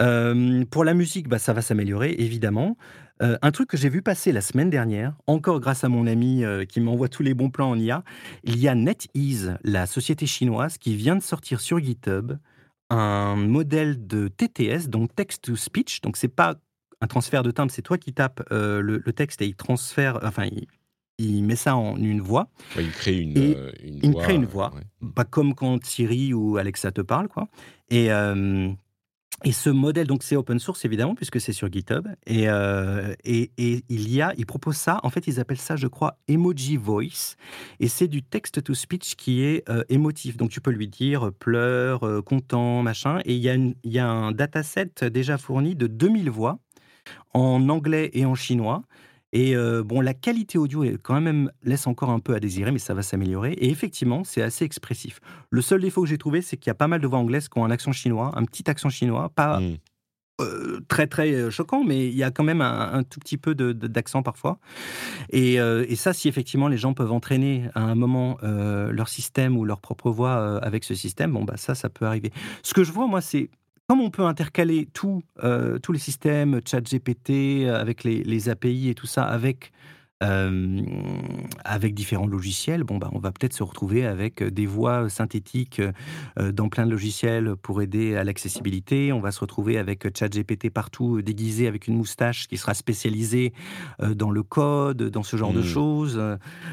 Euh, 0.00 0.64
pour 0.70 0.84
la 0.84 0.94
musique, 0.94 1.28
bah, 1.28 1.38
ça 1.38 1.52
va 1.52 1.62
s'améliorer, 1.62 2.14
évidemment. 2.18 2.76
Un 3.20 3.52
truc 3.52 3.70
que 3.70 3.76
j'ai 3.76 3.88
vu 3.88 4.02
passer 4.02 4.32
la 4.32 4.40
semaine 4.40 4.70
dernière, 4.70 5.14
encore 5.28 5.60
grâce 5.60 5.84
à 5.84 5.88
mon 5.88 6.06
ami 6.08 6.42
qui 6.68 6.80
m'envoie 6.80 7.08
tous 7.08 7.22
les 7.22 7.32
bons 7.32 7.48
plans 7.48 7.70
en 7.70 7.78
IA, 7.78 8.02
il 8.42 8.58
y 8.58 8.66
a 8.66 8.74
NetEase, 8.74 9.56
la 9.62 9.86
société 9.86 10.26
chinoise, 10.26 10.78
qui 10.78 10.96
vient 10.96 11.14
de 11.14 11.22
sortir 11.22 11.60
sur 11.60 11.78
GitHub 11.78 12.32
un 12.90 13.36
modèle 13.36 14.06
de 14.06 14.28
TTS, 14.28 14.88
donc 14.88 15.14
text-to-speech. 15.14 16.00
Donc, 16.02 16.16
c'est 16.16 16.28
pas 16.28 16.56
un 17.04 17.06
transfert 17.06 17.42
de 17.42 17.50
timbre, 17.50 17.70
c'est 17.70 17.82
toi 17.82 17.98
qui 17.98 18.12
tapes 18.12 18.42
euh, 18.50 18.80
le, 18.80 19.02
le 19.04 19.12
texte 19.12 19.42
et 19.42 19.46
il 19.46 19.54
transfère, 19.54 20.18
enfin, 20.22 20.46
il, 20.46 20.66
il 21.18 21.44
met 21.44 21.54
ça 21.56 21.76
en 21.76 21.96
une 21.96 22.20
voix. 22.20 22.48
Ouais, 22.76 22.84
il 22.84 22.90
crée 22.90 23.18
une, 23.18 23.36
Et 23.36 23.54
euh, 23.56 23.70
une 23.84 24.00
il 24.02 24.10
voix. 24.12 24.22
crée 24.22 24.34
une 24.34 24.44
euh, 24.44 24.46
voix. 24.48 24.72
ouais. 24.74 25.10
Pas 25.14 25.24
comme 25.24 25.54
quand 25.54 25.84
Siri 25.84 26.32
ou 26.34 26.56
Alexa 26.56 26.90
te 26.92 27.02
parlent, 27.02 27.28
quoi. 27.28 27.48
Et, 27.90 28.10
euh, 28.10 28.68
et 29.44 29.52
ce 29.52 29.68
modèle, 29.68 30.06
donc 30.06 30.22
c'est 30.22 30.36
open 30.36 30.58
source 30.58 30.84
évidemment, 30.84 31.14
puisque 31.14 31.40
c'est 31.40 31.52
sur 31.52 31.70
GitHub. 31.70 32.06
Et, 32.26 32.48
euh, 32.48 33.12
et, 33.24 33.50
et 33.58 33.84
il 33.90 34.10
y 34.10 34.22
a, 34.22 34.32
ils 34.38 34.46
proposent 34.46 34.76
ça, 34.76 35.00
en 35.02 35.10
fait, 35.10 35.26
ils 35.26 35.38
appellent 35.38 35.58
ça, 35.58 35.76
je 35.76 35.86
crois, 35.86 36.18
Emoji 36.28 36.76
Voice. 36.78 37.36
Et 37.80 37.88
c'est 37.88 38.08
du 38.08 38.22
text-to-speech 38.22 39.16
qui 39.16 39.42
est 39.42 39.68
euh, 39.68 39.84
émotif. 39.90 40.36
Donc 40.36 40.50
tu 40.50 40.60
peux 40.60 40.70
lui 40.70 40.88
dire 40.88 41.26
euh, 41.26 41.30
pleure, 41.30 42.24
content, 42.24 42.82
machin. 42.82 43.20
Et 43.24 43.34
il 43.34 43.40
y, 43.42 43.48
a 43.48 43.54
une- 43.54 43.74
il 43.84 43.92
y 43.92 43.98
a 43.98 44.08
un 44.08 44.32
dataset 44.32 44.90
déjà 45.12 45.36
fourni 45.36 45.74
de 45.76 45.86
2000 45.88 46.30
voix 46.30 46.58
en 47.32 47.68
anglais 47.68 48.10
et 48.14 48.24
en 48.26 48.34
chinois. 48.34 48.82
Et 49.32 49.56
euh, 49.56 49.82
bon, 49.82 50.00
la 50.00 50.14
qualité 50.14 50.58
audio 50.58 50.84
est 50.84 50.96
quand 51.02 51.20
même 51.20 51.50
laisse 51.64 51.88
encore 51.88 52.10
un 52.10 52.20
peu 52.20 52.34
à 52.34 52.40
désirer, 52.40 52.70
mais 52.70 52.78
ça 52.78 52.94
va 52.94 53.02
s'améliorer. 53.02 53.52
Et 53.54 53.68
effectivement, 53.68 54.22
c'est 54.22 54.42
assez 54.42 54.64
expressif. 54.64 55.18
Le 55.50 55.60
seul 55.60 55.80
défaut 55.80 56.02
que 56.02 56.08
j'ai 56.08 56.18
trouvé, 56.18 56.40
c'est 56.40 56.56
qu'il 56.56 56.68
y 56.68 56.70
a 56.70 56.76
pas 56.76 56.86
mal 56.86 57.00
de 57.00 57.06
voix 57.08 57.18
anglaises 57.18 57.48
qui 57.48 57.58
ont 57.58 57.64
un 57.64 57.70
accent 57.72 57.90
chinois, 57.90 58.30
un 58.36 58.44
petit 58.44 58.70
accent 58.70 58.90
chinois, 58.90 59.30
pas 59.34 59.58
Mm. 59.58 59.76
euh, 60.40 60.80
très 60.88 61.06
très 61.08 61.32
euh, 61.32 61.50
choquant, 61.50 61.82
mais 61.84 62.08
il 62.08 62.14
y 62.14 62.22
a 62.22 62.30
quand 62.30 62.44
même 62.44 62.60
un, 62.60 62.92
un 62.92 63.02
tout 63.02 63.18
petit 63.18 63.36
peu 63.36 63.56
d'accent 63.56 64.22
parfois. 64.22 64.58
Et, 65.30 65.58
euh, 65.60 65.84
et 65.88 65.96
ça, 65.96 66.12
si 66.12 66.28
effectivement 66.28 66.68
les 66.68 66.76
gens 66.76 66.94
peuvent 66.94 67.12
entraîner 67.12 67.68
à 67.74 67.82
un 67.82 67.96
moment 67.96 68.38
leur 68.42 69.08
système 69.08 69.56
ou 69.56 69.64
leur 69.64 69.80
propre 69.80 70.10
voix 70.10 70.58
avec 70.62 70.84
ce 70.84 70.94
système, 70.94 71.32
bon 71.32 71.42
bah 71.42 71.56
ça, 71.56 71.74
ça 71.74 71.88
peut 71.88 72.04
arriver. 72.04 72.32
Ce 72.62 72.72
que 72.72 72.84
je 72.84 72.92
vois, 72.92 73.08
moi, 73.08 73.20
c'est 73.20 73.50
comme 73.88 74.00
on 74.00 74.10
peut 74.10 74.24
intercaler 74.24 74.88
tout, 74.92 75.22
euh, 75.42 75.78
tous 75.78 75.92
les 75.92 75.98
systèmes, 75.98 76.60
ChatGPT, 76.66 77.64
euh, 77.66 77.78
avec 77.80 78.02
les, 78.04 78.22
les 78.24 78.48
API 78.48 78.88
et 78.88 78.94
tout 78.94 79.06
ça, 79.06 79.24
avec 79.24 79.72
euh, 80.22 80.80
avec 81.64 81.92
différents 81.92 82.26
logiciels, 82.28 82.84
bon 82.84 82.96
bah 82.98 83.10
on 83.12 83.18
va 83.18 83.30
peut-être 83.32 83.52
se 83.52 83.62
retrouver 83.64 84.06
avec 84.06 84.42
des 84.42 84.64
voix 84.64 85.10
synthétiques 85.10 85.82
euh, 86.38 86.52
dans 86.52 86.68
plein 86.70 86.86
de 86.86 86.92
logiciels 86.92 87.56
pour 87.60 87.82
aider 87.82 88.14
à 88.16 88.24
l'accessibilité. 88.24 89.12
On 89.12 89.20
va 89.20 89.32
se 89.32 89.40
retrouver 89.40 89.76
avec 89.76 90.06
ChatGPT 90.16 90.70
partout 90.70 91.20
déguisé 91.20 91.66
avec 91.66 91.88
une 91.88 91.96
moustache 91.96 92.46
qui 92.46 92.56
sera 92.56 92.72
spécialisée 92.74 93.52
dans 94.14 94.30
le 94.30 94.42
code, 94.44 95.02
dans 95.10 95.24
ce 95.24 95.36
genre 95.36 95.52
de 95.52 95.60
Mm. 95.60 95.64
choses. 95.64 96.22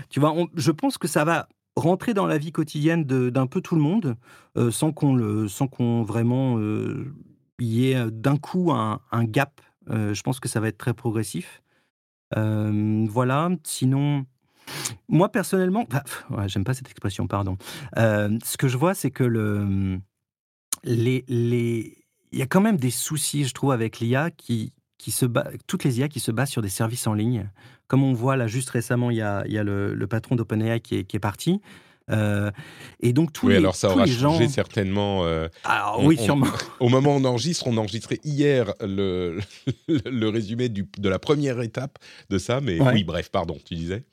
Tu 0.10 0.20
vois, 0.22 0.32
on- 0.34 0.48
je 0.56 0.72
pense 0.72 0.98
que 0.98 1.08
ça 1.08 1.26
va 1.26 1.50
rentrer 1.76 2.14
dans 2.14 2.26
la 2.26 2.38
vie 2.38 2.52
quotidienne 2.52 3.04
d'un 3.04 3.48
peu 3.48 3.62
tout 3.62 3.76
le 3.76 3.82
monde 3.82 4.18
euh, 4.58 4.72
sans 4.72 4.92
qu'on 4.92 5.48
sans 5.48 5.68
qu'on 5.68 6.04
vraiment 6.04 6.58
euh, 6.60 7.14
y 7.60 7.88
ait 7.88 7.96
euh, 7.96 8.10
d'un 8.10 8.38
coup 8.38 8.72
un, 8.72 9.00
gap. 9.24 9.62
Je 9.88 10.22
pense 10.22 10.40
que 10.40 10.48
ça 10.48 10.60
va 10.60 10.68
être 10.68 10.78
très 10.78 10.94
progressif. 10.94 11.62
Voilà. 12.36 13.50
Sinon, 13.64 14.26
moi 15.10 15.30
personnellement, 15.30 15.86
bah, 15.90 16.04
j'aime 16.48 16.64
pas 16.64 16.74
cette 16.74 16.90
expression, 16.90 17.28
pardon. 17.28 17.58
Ce 17.96 18.58
que 18.58 18.68
je 18.68 18.78
vois, 18.78 18.94
c'est 18.94 19.12
que 19.12 19.24
le, 19.24 20.00
les, 20.84 21.26
les, 21.28 21.98
il 22.32 22.40
y 22.40 22.42
a 22.42 22.48
quand 22.48 22.62
même 22.62 22.78
des 22.78 22.92
soucis, 22.92 23.44
je 23.46 23.54
trouve, 23.54 23.72
avec 23.72 24.00
l'IA 24.00 24.32
qui, 24.32 24.72
qui 24.98 25.12
se 25.12 25.26
toutes 25.68 25.84
les 25.84 26.00
IA 26.00 26.08
qui 26.08 26.20
se 26.20 26.32
basent 26.32 26.52
sur 26.52 26.62
des 26.62 26.70
services 26.70 27.08
en 27.08 27.14
ligne. 27.14 27.50
Comme 27.92 28.06
on 28.06 28.14
voit 28.14 28.38
là 28.38 28.48
juste 28.48 28.70
récemment, 28.70 29.12
il 29.12 29.18
y 29.18 29.22
a, 29.22 29.44
il 29.48 29.52
y 29.52 29.58
a 29.58 29.64
le, 29.64 29.94
le 29.94 30.08
patron 30.08 30.38
d'OpenAI 30.38 30.80
qui 30.80 30.96
est, 30.96 31.04
qui 31.04 31.18
est 31.18 31.20
parti. 31.20 31.60
Euh, 32.10 32.50
et 33.02 33.12
donc 33.12 33.34
tous 33.34 33.48
Oui, 33.48 33.52
les, 33.52 33.58
alors 33.60 33.76
ça 33.76 33.90
aura 33.90 34.06
les 34.06 34.12
gens. 34.14 34.32
changé 34.32 34.48
certainement. 34.48 35.26
euh, 35.26 35.50
Alors 35.66 35.98
on- 36.00 36.08
oui, 36.08 36.16
on- 36.22 36.24
sûrement. 36.24 36.48
Au 36.80 36.88
moment 36.88 37.14
où 37.14 37.20
on 37.20 37.26
enregistre, 37.26 37.68
on 37.68 37.76
enregistrait 37.76 38.20
hier 38.24 38.74
le, 38.80 39.40
le 39.90 40.30
résumé 40.30 40.70
du- 40.70 40.88
de 40.98 41.10
la 41.10 41.20
première 41.20 41.60
étape 41.62 42.00
de 42.30 42.38
ça. 42.38 42.62
Mais 42.62 42.80
Ouais. 42.82 42.94
oui, 42.94 43.04
bref, 43.04 43.30
pardon, 43.30 43.58
tu 43.66 43.76
disais 43.76 44.06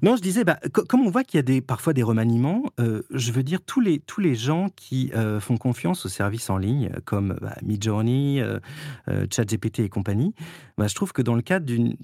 Non, 0.00 0.16
je 0.16 0.22
disais, 0.22 0.44
bah, 0.44 0.58
co- 0.72 0.84
comme 0.84 1.06
on 1.06 1.10
voit 1.10 1.24
qu'il 1.24 1.36
y 1.36 1.40
a 1.40 1.42
des, 1.42 1.60
parfois 1.60 1.92
des 1.92 2.02
remaniements, 2.02 2.62
euh, 2.80 3.02
je 3.10 3.32
veux 3.32 3.42
dire, 3.42 3.60
tous 3.60 3.80
les, 3.82 3.98
tous 4.00 4.22
les 4.22 4.34
gens 4.34 4.68
qui 4.76 5.12
font 5.40 5.58
confiance 5.58 6.06
aux 6.06 6.10
services 6.10 6.48
en 6.48 6.56
ligne, 6.56 6.88
comme 7.04 7.36
bah, 7.42 7.54
Midjourney, 7.62 8.40
ChatGPT 9.30 9.80
et 9.80 9.88
compagnie, 9.90 10.34
bah, 10.78 10.86
je 10.88 10.94
trouve 10.94 11.12
que 11.12 11.20
dans 11.22 11.34
le 11.34 11.42
cadre 11.42 11.66
d'une. 11.66 11.96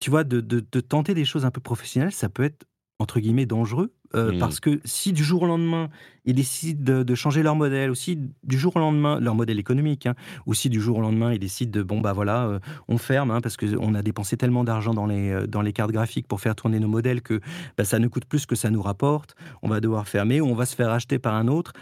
Tu 0.00 0.10
vois, 0.10 0.24
de, 0.24 0.40
de- 0.40 0.64
de 0.70 0.80
tenter 0.80 1.14
des 1.14 1.24
choses 1.24 1.44
un 1.44 1.50
peu 1.50 1.60
professionnelles, 1.60 2.12
ça 2.12 2.28
peut 2.28 2.44
être, 2.44 2.66
entre 3.00 3.20
guillemets, 3.20 3.46
dangereux. 3.46 3.92
euh, 4.14 4.32
Mm. 4.32 4.38
Parce 4.38 4.58
que 4.60 4.80
si 4.84 5.12
du 5.12 5.22
jour 5.22 5.42
au 5.42 5.46
lendemain, 5.46 5.90
ils 6.24 6.34
décident 6.34 6.82
de, 6.82 7.02
de 7.02 7.14
changer 7.14 7.42
leur 7.42 7.56
modèle, 7.56 7.90
ou 7.90 7.94
si 7.94 8.16
du 8.42 8.58
jour 8.58 8.74
au 8.76 8.78
lendemain, 8.78 9.20
leur 9.20 9.34
modèle 9.34 9.58
économique, 9.58 10.06
hein, 10.06 10.14
ou 10.46 10.54
si 10.54 10.70
du 10.70 10.80
jour 10.80 10.98
au 10.98 11.00
lendemain, 11.02 11.32
ils 11.32 11.38
décident 11.38 11.70
de, 11.78 11.82
bon, 11.82 12.00
bah 12.00 12.12
voilà, 12.14 12.46
euh, 12.46 12.58
on 12.88 12.96
ferme, 12.96 13.30
hein, 13.30 13.40
parce 13.42 13.56
qu'on 13.58 13.94
a 13.94 14.02
dépensé 14.02 14.36
tellement 14.38 14.64
d'argent 14.64 14.94
dans 14.94 15.06
les, 15.06 15.30
euh, 15.30 15.46
dans 15.46 15.60
les 15.62 15.72
cartes 15.74 15.90
graphiques 15.92 16.26
pour 16.26 16.40
faire 16.40 16.54
tourner 16.54 16.80
nos 16.80 16.88
modèles 16.88 17.20
que 17.22 17.40
bah, 17.76 17.84
ça 17.84 17.98
nous 17.98 18.08
coûte 18.08 18.24
plus 18.24 18.46
que 18.46 18.54
ça 18.56 18.70
nous 18.70 18.80
rapporte, 18.82 19.34
on 19.62 19.68
va 19.68 19.80
devoir 19.80 20.08
fermer, 20.08 20.40
ou 20.40 20.46
on 20.46 20.54
va 20.54 20.64
se 20.64 20.74
faire 20.76 20.90
acheter 20.90 21.18
par 21.18 21.34
un 21.34 21.48
autre. 21.48 21.72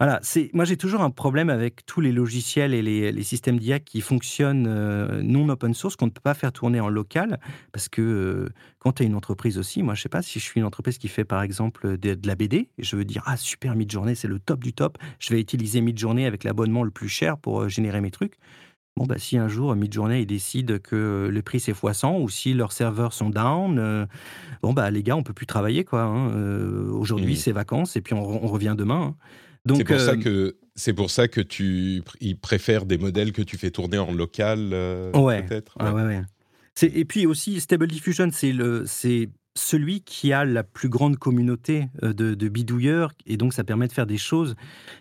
Voilà, 0.00 0.18
c'est 0.22 0.50
moi 0.54 0.64
j'ai 0.64 0.76
toujours 0.76 1.02
un 1.02 1.10
problème 1.10 1.50
avec 1.50 1.86
tous 1.86 2.00
les 2.00 2.12
logiciels 2.12 2.74
et 2.74 2.82
les, 2.82 3.12
les 3.12 3.22
systèmes 3.22 3.58
d'IA 3.58 3.78
qui 3.80 4.00
fonctionnent 4.00 4.66
euh, 4.68 5.22
non 5.22 5.48
open 5.48 5.72
source, 5.74 5.96
qu'on 5.96 6.06
ne 6.06 6.10
peut 6.10 6.20
pas 6.22 6.34
faire 6.34 6.52
tourner 6.52 6.80
en 6.80 6.88
local, 6.88 7.38
parce 7.72 7.88
que 7.88 8.02
euh, 8.02 8.48
quand 8.78 8.92
tu 8.94 9.02
es 9.02 9.06
une 9.06 9.14
entreprise 9.14 9.58
aussi, 9.58 9.82
moi 9.82 9.94
je 9.94 10.02
sais 10.02 10.08
pas 10.08 10.22
si 10.22 10.40
je 10.40 10.44
suis 10.44 10.60
une 10.60 10.66
entreprise 10.66 10.98
qui 10.98 11.08
fait 11.08 11.24
par 11.24 11.42
exemple 11.42 11.96
de, 11.96 12.14
de 12.14 12.26
la 12.26 12.34
BD, 12.34 12.68
et 12.78 12.82
je 12.82 12.96
veux 12.96 13.04
dire 13.04 13.22
ah 13.26 13.36
super 13.36 13.76
Midjourney 13.76 14.16
c'est 14.16 14.28
le 14.28 14.38
top 14.38 14.60
du 14.64 14.72
top, 14.72 14.98
je 15.18 15.32
vais 15.32 15.40
utiliser 15.40 15.80
Midjourney 15.80 16.26
avec 16.26 16.44
l'abonnement 16.44 16.82
le 16.82 16.90
plus 16.90 17.08
cher 17.08 17.38
pour 17.38 17.62
euh, 17.62 17.68
générer 17.68 18.00
mes 18.00 18.10
trucs. 18.10 18.34
Bon, 18.96 19.06
bah, 19.06 19.16
si 19.18 19.36
un 19.38 19.48
jour 19.48 19.74
Midjourney 19.74 20.22
ils 20.22 20.26
décident 20.26 20.76
que 20.78 21.28
le 21.28 21.42
prix 21.42 21.58
c'est 21.58 21.72
x100 21.72 22.20
ou 22.22 22.28
si 22.28 22.54
leurs 22.54 22.70
serveurs 22.70 23.12
sont 23.12 23.28
down, 23.28 23.76
euh, 23.80 24.06
bon, 24.62 24.72
bah, 24.72 24.88
les 24.92 25.02
gars, 25.02 25.16
on 25.16 25.24
peut 25.24 25.32
plus 25.32 25.46
travailler. 25.46 25.82
quoi. 25.82 26.02
hein. 26.02 26.30
Euh, 26.30 26.88
Aujourd'hui, 26.92 27.36
c'est 27.36 27.50
vacances 27.50 27.96
et 27.96 28.00
puis 28.00 28.14
on, 28.14 28.44
on 28.44 28.46
revient 28.46 28.76
demain. 28.78 29.02
hein. 29.02 29.16
Donc, 29.66 29.78
C'est 29.78 29.84
pour 29.84 30.00
ça 30.00 30.10
euh, 30.12 30.16
que 30.16 30.56
c'est 30.76 30.92
pour 30.92 31.10
ça 31.10 31.28
que 31.28 31.40
tu 31.40 32.02
ils 32.20 32.36
préfèrent 32.38 32.84
des 32.84 32.98
modèles 32.98 33.32
que 33.32 33.42
tu 33.42 33.56
fais 33.56 33.70
tourner 33.70 33.98
en 33.98 34.12
local, 34.12 34.70
euh, 34.72 35.12
Ouais. 35.12 35.42
peut-être. 35.42 35.76
Ouais, 35.80 36.02
ouais. 36.02 36.22
C'est- 36.74 36.92
Et 36.94 37.04
puis 37.04 37.26
aussi, 37.26 37.60
Stable 37.60 37.86
Diffusion, 37.86 38.28
c'est 38.32 38.52
le, 38.52 38.84
c'est 38.86 39.30
celui 39.56 40.00
qui 40.00 40.32
a 40.32 40.44
la 40.44 40.64
plus 40.64 40.88
grande 40.88 41.16
communauté 41.16 41.86
euh, 42.02 42.12
de, 42.12 42.34
de 42.34 42.48
bidouilleurs, 42.48 43.12
et 43.24 43.36
donc 43.36 43.54
ça 43.54 43.62
permet 43.62 43.86
de 43.86 43.92
faire 43.92 44.06
des 44.06 44.18
choses 44.18 44.56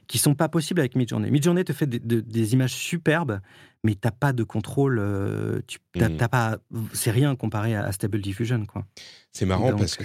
qui 0.07 0.19
sont 0.19 0.35
pas 0.35 0.47
possibles 0.47 0.79
avec 0.79 0.95
Midjourney. 0.95 1.31
Midjourney 1.31 1.63
te 1.65 1.73
fait 1.73 1.87
des, 1.87 1.97
de- 1.99 2.19
des 2.21 2.53
images 2.53 2.73
superbes, 2.75 3.39
mais 3.83 3.95
t'as 3.95 4.11
pas 4.11 4.31
de 4.31 4.43
contrôle. 4.43 4.99
euh, 4.99 5.59
tu, 5.65 5.79
t'as- 5.93 6.09
t'as 6.09 6.27
pas, 6.27 6.57
c'est 6.93 7.09
rien 7.11 7.35
comparé 7.35 7.75
à, 7.75 7.91
Stable 7.91 8.21
Diffusion, 8.21 8.63
quoi. 8.67 8.85
C'est 9.31 9.47
marrant 9.47 9.71
Donc, 9.71 9.79
parce 9.79 9.95
que. 9.95 10.03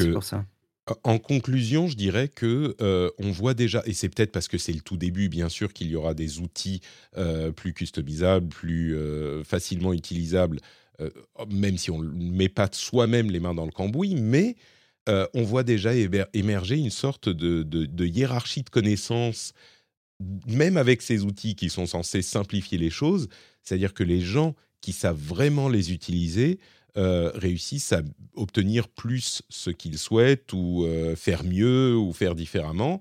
En 1.05 1.19
conclusion, 1.19 1.89
je 1.89 1.97
dirais 1.97 2.29
que 2.29 2.75
euh, 2.81 3.11
on 3.19 3.31
voit 3.31 3.55
déjà, 3.55 3.83
et 3.85 3.93
c'est 3.93 4.09
peut-être 4.09 4.33
parce 4.33 4.49
que 4.49 4.59
c'est 4.59 4.73
le 4.73 4.81
tout 4.81 4.97
début, 4.97 5.29
bien 5.29 5.49
sûr, 5.49 5.73
qu'il 5.73 5.89
y 5.89 5.97
aura 5.97 6.15
des 6.15 6.39
outils 6.41 6.81
euh, 7.17 7.51
plus 7.53 7.75
customisables, 7.75 8.49
plus 8.49 8.97
euh, 8.97 9.45
facilement 9.45 9.93
utilisables, 9.93 10.61
même 11.49 11.79
si 11.79 11.93
on 11.93 12.03
ne 12.03 12.31
met 12.33 12.49
pas 12.49 12.69
soi-même 12.73 13.31
les 13.31 13.39
mains 13.39 13.55
dans 13.55 13.67
le 13.67 13.71
cambouis, 13.71 14.17
mais 14.17 14.57
on 15.33 15.43
voit 15.43 15.63
déjà 15.63 15.95
émer- 15.95 16.27
émerger 16.35 16.77
une 16.77 16.91
sorte 16.91 17.29
de- 17.29 17.63
de 17.63 18.07
hiérarchie 18.07 18.63
de 18.63 18.69
connaissances, 18.69 19.53
même 20.49 20.77
avec 20.77 21.01
ces 21.03 21.23
outils 21.23 21.55
qui 21.55 21.71
sont 21.71 21.87
censés 21.87 22.21
simplifier 22.23 22.79
les 22.79 22.91
choses, 22.91 23.29
c'est-à-dire 23.63 23.95
que 23.95 24.03
les 24.03 24.21
gens 24.21 24.55
qui 24.81 24.93
savent 24.93 25.21
vraiment 25.21 25.69
les 25.69 25.93
utiliser 25.93 26.59
euh, 26.99 27.31
réussissent 27.35 27.93
à 27.95 28.03
obtenir 28.35 28.89
plus 28.89 29.41
ce 29.49 29.71
qu'ils 29.71 29.99
souhaitent 29.99 30.53
ou 30.53 30.85
euh, 30.85 31.17
faire 31.17 31.45
mieux 31.45 31.97
ou 31.97 32.13
faire 32.13 32.35
différemment 32.35 33.01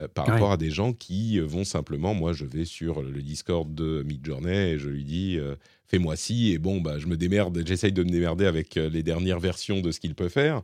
euh, 0.00 0.08
par 0.08 0.26
Ouais. 0.26 0.32
rapport 0.32 0.52
à 0.52 0.56
des 0.56 0.70
gens 0.70 0.92
qui 0.94 1.38
vont 1.40 1.64
simplement, 1.64 2.14
moi 2.14 2.32
je 2.32 2.44
vais 2.46 2.64
sur 2.64 3.02
le 3.02 3.20
Discord 3.20 3.74
de 3.74 4.02
Midjourney 4.06 4.72
et 4.74 4.78
je 4.78 4.88
lui 4.88 5.04
dis 5.04 5.38
fais-moi 5.86 6.16
ci 6.16 6.52
et 6.52 6.58
bon 6.58 6.80
bah 6.80 6.98
je 6.98 7.06
me 7.06 7.16
démerde, 7.16 7.62
j'essaye 7.66 7.92
de 7.92 8.02
me 8.04 8.10
démerder 8.10 8.46
avec 8.46 8.76
les 8.76 9.02
dernières 9.02 9.40
versions 9.40 9.80
de 9.80 9.90
ce 9.92 10.00
qu'il 10.00 10.14
peut 10.14 10.28
faire. 10.30 10.62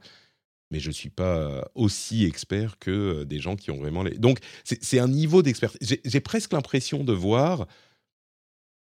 Mais 0.71 0.81
je 0.81 0.91
suis 0.91 1.09
pas 1.11 1.71
aussi 1.75 2.25
expert 2.27 2.79
que 2.79 3.25
des 3.25 3.41
gens 3.41 3.57
qui 3.57 3.71
ont 3.71 3.79
vraiment 3.79 4.03
les. 4.03 4.19
Donc 4.19 4.39
c'est 4.65 4.99
un 4.99 5.09
niveau 5.09 5.43
d'expertise. 5.43 5.97
J'ai 6.05 6.21
presque 6.21 6.53
l'impression 6.53 7.05
de 7.05 7.13
voir 7.15 7.67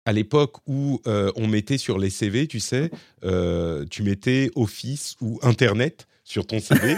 à 0.09 0.13
l'époque 0.15 0.57
où 0.67 1.03
euh, 1.07 1.31
on 1.37 1.47
mettait 1.47 1.77
sur 1.77 1.99
les 1.99 2.09
CV, 2.09 2.47
tu 2.47 2.61
sais, 2.61 2.91
euh, 3.25 3.85
tu 3.91 4.03
mettais 4.03 4.51
Office 4.55 5.17
ou 5.21 5.39
Internet 5.43 6.09
sur 6.25 6.47
ton 6.47 6.61
CV 6.61 6.97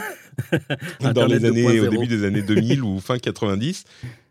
dans 1.01 1.27
les 1.27 1.45
années, 1.45 1.81
au 1.81 1.87
2.0. 1.87 1.91
début 1.91 2.07
des 2.07 2.23
années 2.23 2.43
2000 2.43 2.85
ou 2.85 3.01
fin 3.01 3.19
90. 3.19 3.83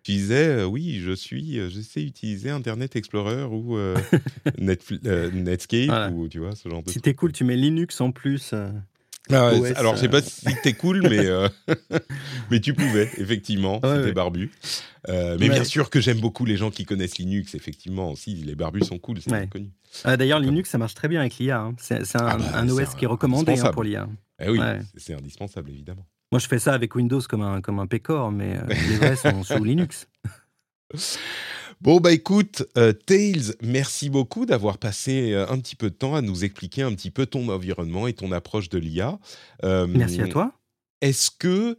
Tu 0.04 0.14
disais, 0.14 0.48
euh, 0.48 0.64
oui, 0.64 1.02
je 1.04 1.12
suis, 1.12 1.56
je 1.70 1.82
sais 1.82 2.02
utiliser 2.02 2.52
Internet 2.52 2.96
Explorer 2.96 3.44
ou 3.44 3.78
Netscape 4.58 5.88
Voilà. 5.88 6.10
ou 6.12 6.30
tu 6.30 6.40
vois 6.40 6.56
ce 6.56 6.70
genre 6.70 6.82
de 6.82 6.90
Si 6.90 7.02
t'es 7.02 7.14
cool, 7.14 7.34
tu 7.34 7.44
mets 7.44 7.58
Linux 7.58 8.00
en 8.00 8.12
plus. 8.14 8.54
Euh. 9.32 9.36
ah 9.38 9.54
ouais, 9.60 9.72
OS, 9.72 9.78
alors, 9.78 9.96
je 9.96 10.02
sais 10.02 10.10
pas 10.10 10.18
euh. 10.18 10.22
si 10.22 10.46
t'es 10.64 10.74
cool, 10.74 11.02
mais, 11.04 11.26
euh, 11.26 11.48
mais 12.52 12.60
tu 12.60 12.74
pouvais, 12.74 13.10
effectivement, 13.18 13.80
Ouais, 13.84 13.90
c'était 13.96 14.06
ouais. 14.06 14.12
barbu. 14.14 14.52
Euh, 15.08 15.38
mais 15.40 15.50
bien 15.50 15.64
sûr 15.64 15.90
que 15.90 16.00
j'aime 16.02 16.20
beaucoup 16.20 16.46
les 16.46 16.58
gens 16.58 16.72
qui 16.72 16.86
connaissent 16.86 17.18
Linux, 17.18 17.56
effectivement, 17.56 18.12
aussi, 18.12 18.36
les 18.36 18.56
barbus 18.56 18.82
sont 18.86 18.98
cool, 19.00 19.20
c'est 19.22 19.30
bien 19.32 19.48
connu. 19.48 19.70
Ah, 20.04 20.18
D'ailleurs, 20.18 20.40
Linux, 20.40 20.70
ça 20.70 20.78
marche 20.78 20.94
très 20.94 21.08
bien 21.08 21.20
avec 21.22 21.38
l'IA. 21.38 21.60
hein. 21.60 21.76
C'est 21.80 21.96
un, 22.16 22.26
Ah 22.28 22.38
bah, 22.38 22.46
un 22.54 22.70
OS 22.70 22.96
qui 22.96 23.06
est 23.06 23.08
recommandé 23.08 23.60
hein, 23.60 23.72
pour 23.72 23.84
l'IA. 23.84 24.08
Eh 24.42 24.50
oui, 24.50 24.60
c'est 24.98 25.14
indispensable, 25.14 25.70
évidemment. 25.72 26.06
Moi, 26.32 26.40
je 26.40 26.48
fais 26.48 26.60
ça 26.60 26.74
avec 26.74 26.94
Windows 26.96 27.22
comme 27.28 27.42
un, 27.42 27.60
comme 27.62 27.80
un 27.80 27.88
pécor, 27.88 28.32
mais 28.32 28.56
euh, 28.58 28.62
les 28.68 28.98
vrais 28.98 29.16
sont 29.16 29.44
sous 29.44 29.64
Linux. 29.64 30.08
Bon, 31.82 32.02
bah 32.02 32.12
écoute, 32.12 32.64
euh, 32.78 32.92
Tails, 32.92 33.54
merci 33.62 34.10
beaucoup 34.10 34.46
d'avoir 34.46 34.78
passé 34.78 35.32
euh, 35.32 35.48
un 35.50 35.58
petit 35.60 35.78
peu 35.78 35.90
de 35.90 35.96
temps 35.96 36.14
à 36.14 36.22
nous 36.22 36.44
expliquer 36.44 36.82
un 36.82 36.94
petit 36.94 37.10
peu 37.10 37.26
ton 37.26 37.48
environnement 37.48 38.06
et 38.08 38.14
ton 38.14 38.34
approche 38.34 38.68
de 38.68 38.78
l'IA. 38.78 39.18
Euh, 39.64 39.88
Merci 39.88 40.22
à 40.22 40.28
toi. 40.28 40.52
Est-ce 41.02 41.32
que 41.32 41.78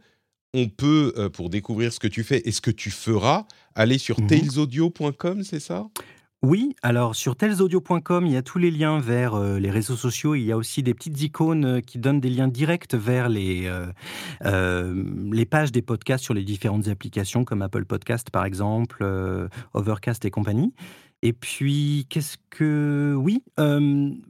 on 0.53 0.67
peut, 0.67 1.29
pour 1.31 1.49
découvrir 1.49 1.93
ce 1.93 1.99
que 1.99 2.07
tu 2.09 2.23
fais, 2.25 2.39
est-ce 2.45 2.59
que 2.59 2.71
tu 2.71 2.91
feras 2.91 3.45
aller 3.75 3.97
sur 3.97 4.19
Mhm. 4.19 4.27
tailsaudio.com, 4.27 5.43
c'est 5.43 5.61
ça? 5.61 5.87
Oui, 6.43 6.75
alors 6.81 7.15
sur 7.15 7.35
telsaudio.com, 7.35 8.25
il 8.25 8.31
y 8.31 8.35
a 8.35 8.41
tous 8.41 8.57
les 8.57 8.71
liens 8.71 8.99
vers 8.99 9.35
euh, 9.35 9.59
les 9.59 9.69
réseaux 9.69 9.95
sociaux. 9.95 10.33
Il 10.33 10.41
y 10.41 10.51
a 10.51 10.57
aussi 10.57 10.81
des 10.81 10.95
petites 10.95 11.21
icônes 11.21 11.65
euh, 11.65 11.81
qui 11.81 11.99
donnent 11.99 12.19
des 12.19 12.31
liens 12.31 12.47
directs 12.47 12.95
vers 12.95 13.29
les, 13.29 13.71
euh, 14.43 15.03
les 15.31 15.45
pages 15.45 15.71
des 15.71 15.83
podcasts 15.83 16.23
sur 16.23 16.33
les 16.33 16.43
différentes 16.43 16.87
applications, 16.87 17.45
comme 17.45 17.61
Apple 17.61 17.85
Podcast 17.85 18.31
par 18.31 18.45
exemple, 18.45 19.07
Overcast 19.75 20.25
et 20.25 20.31
compagnie. 20.31 20.73
Et 21.21 21.33
puis, 21.33 22.07
qu'est-ce 22.09 22.37
que... 22.49 23.13
Oui, 23.15 23.43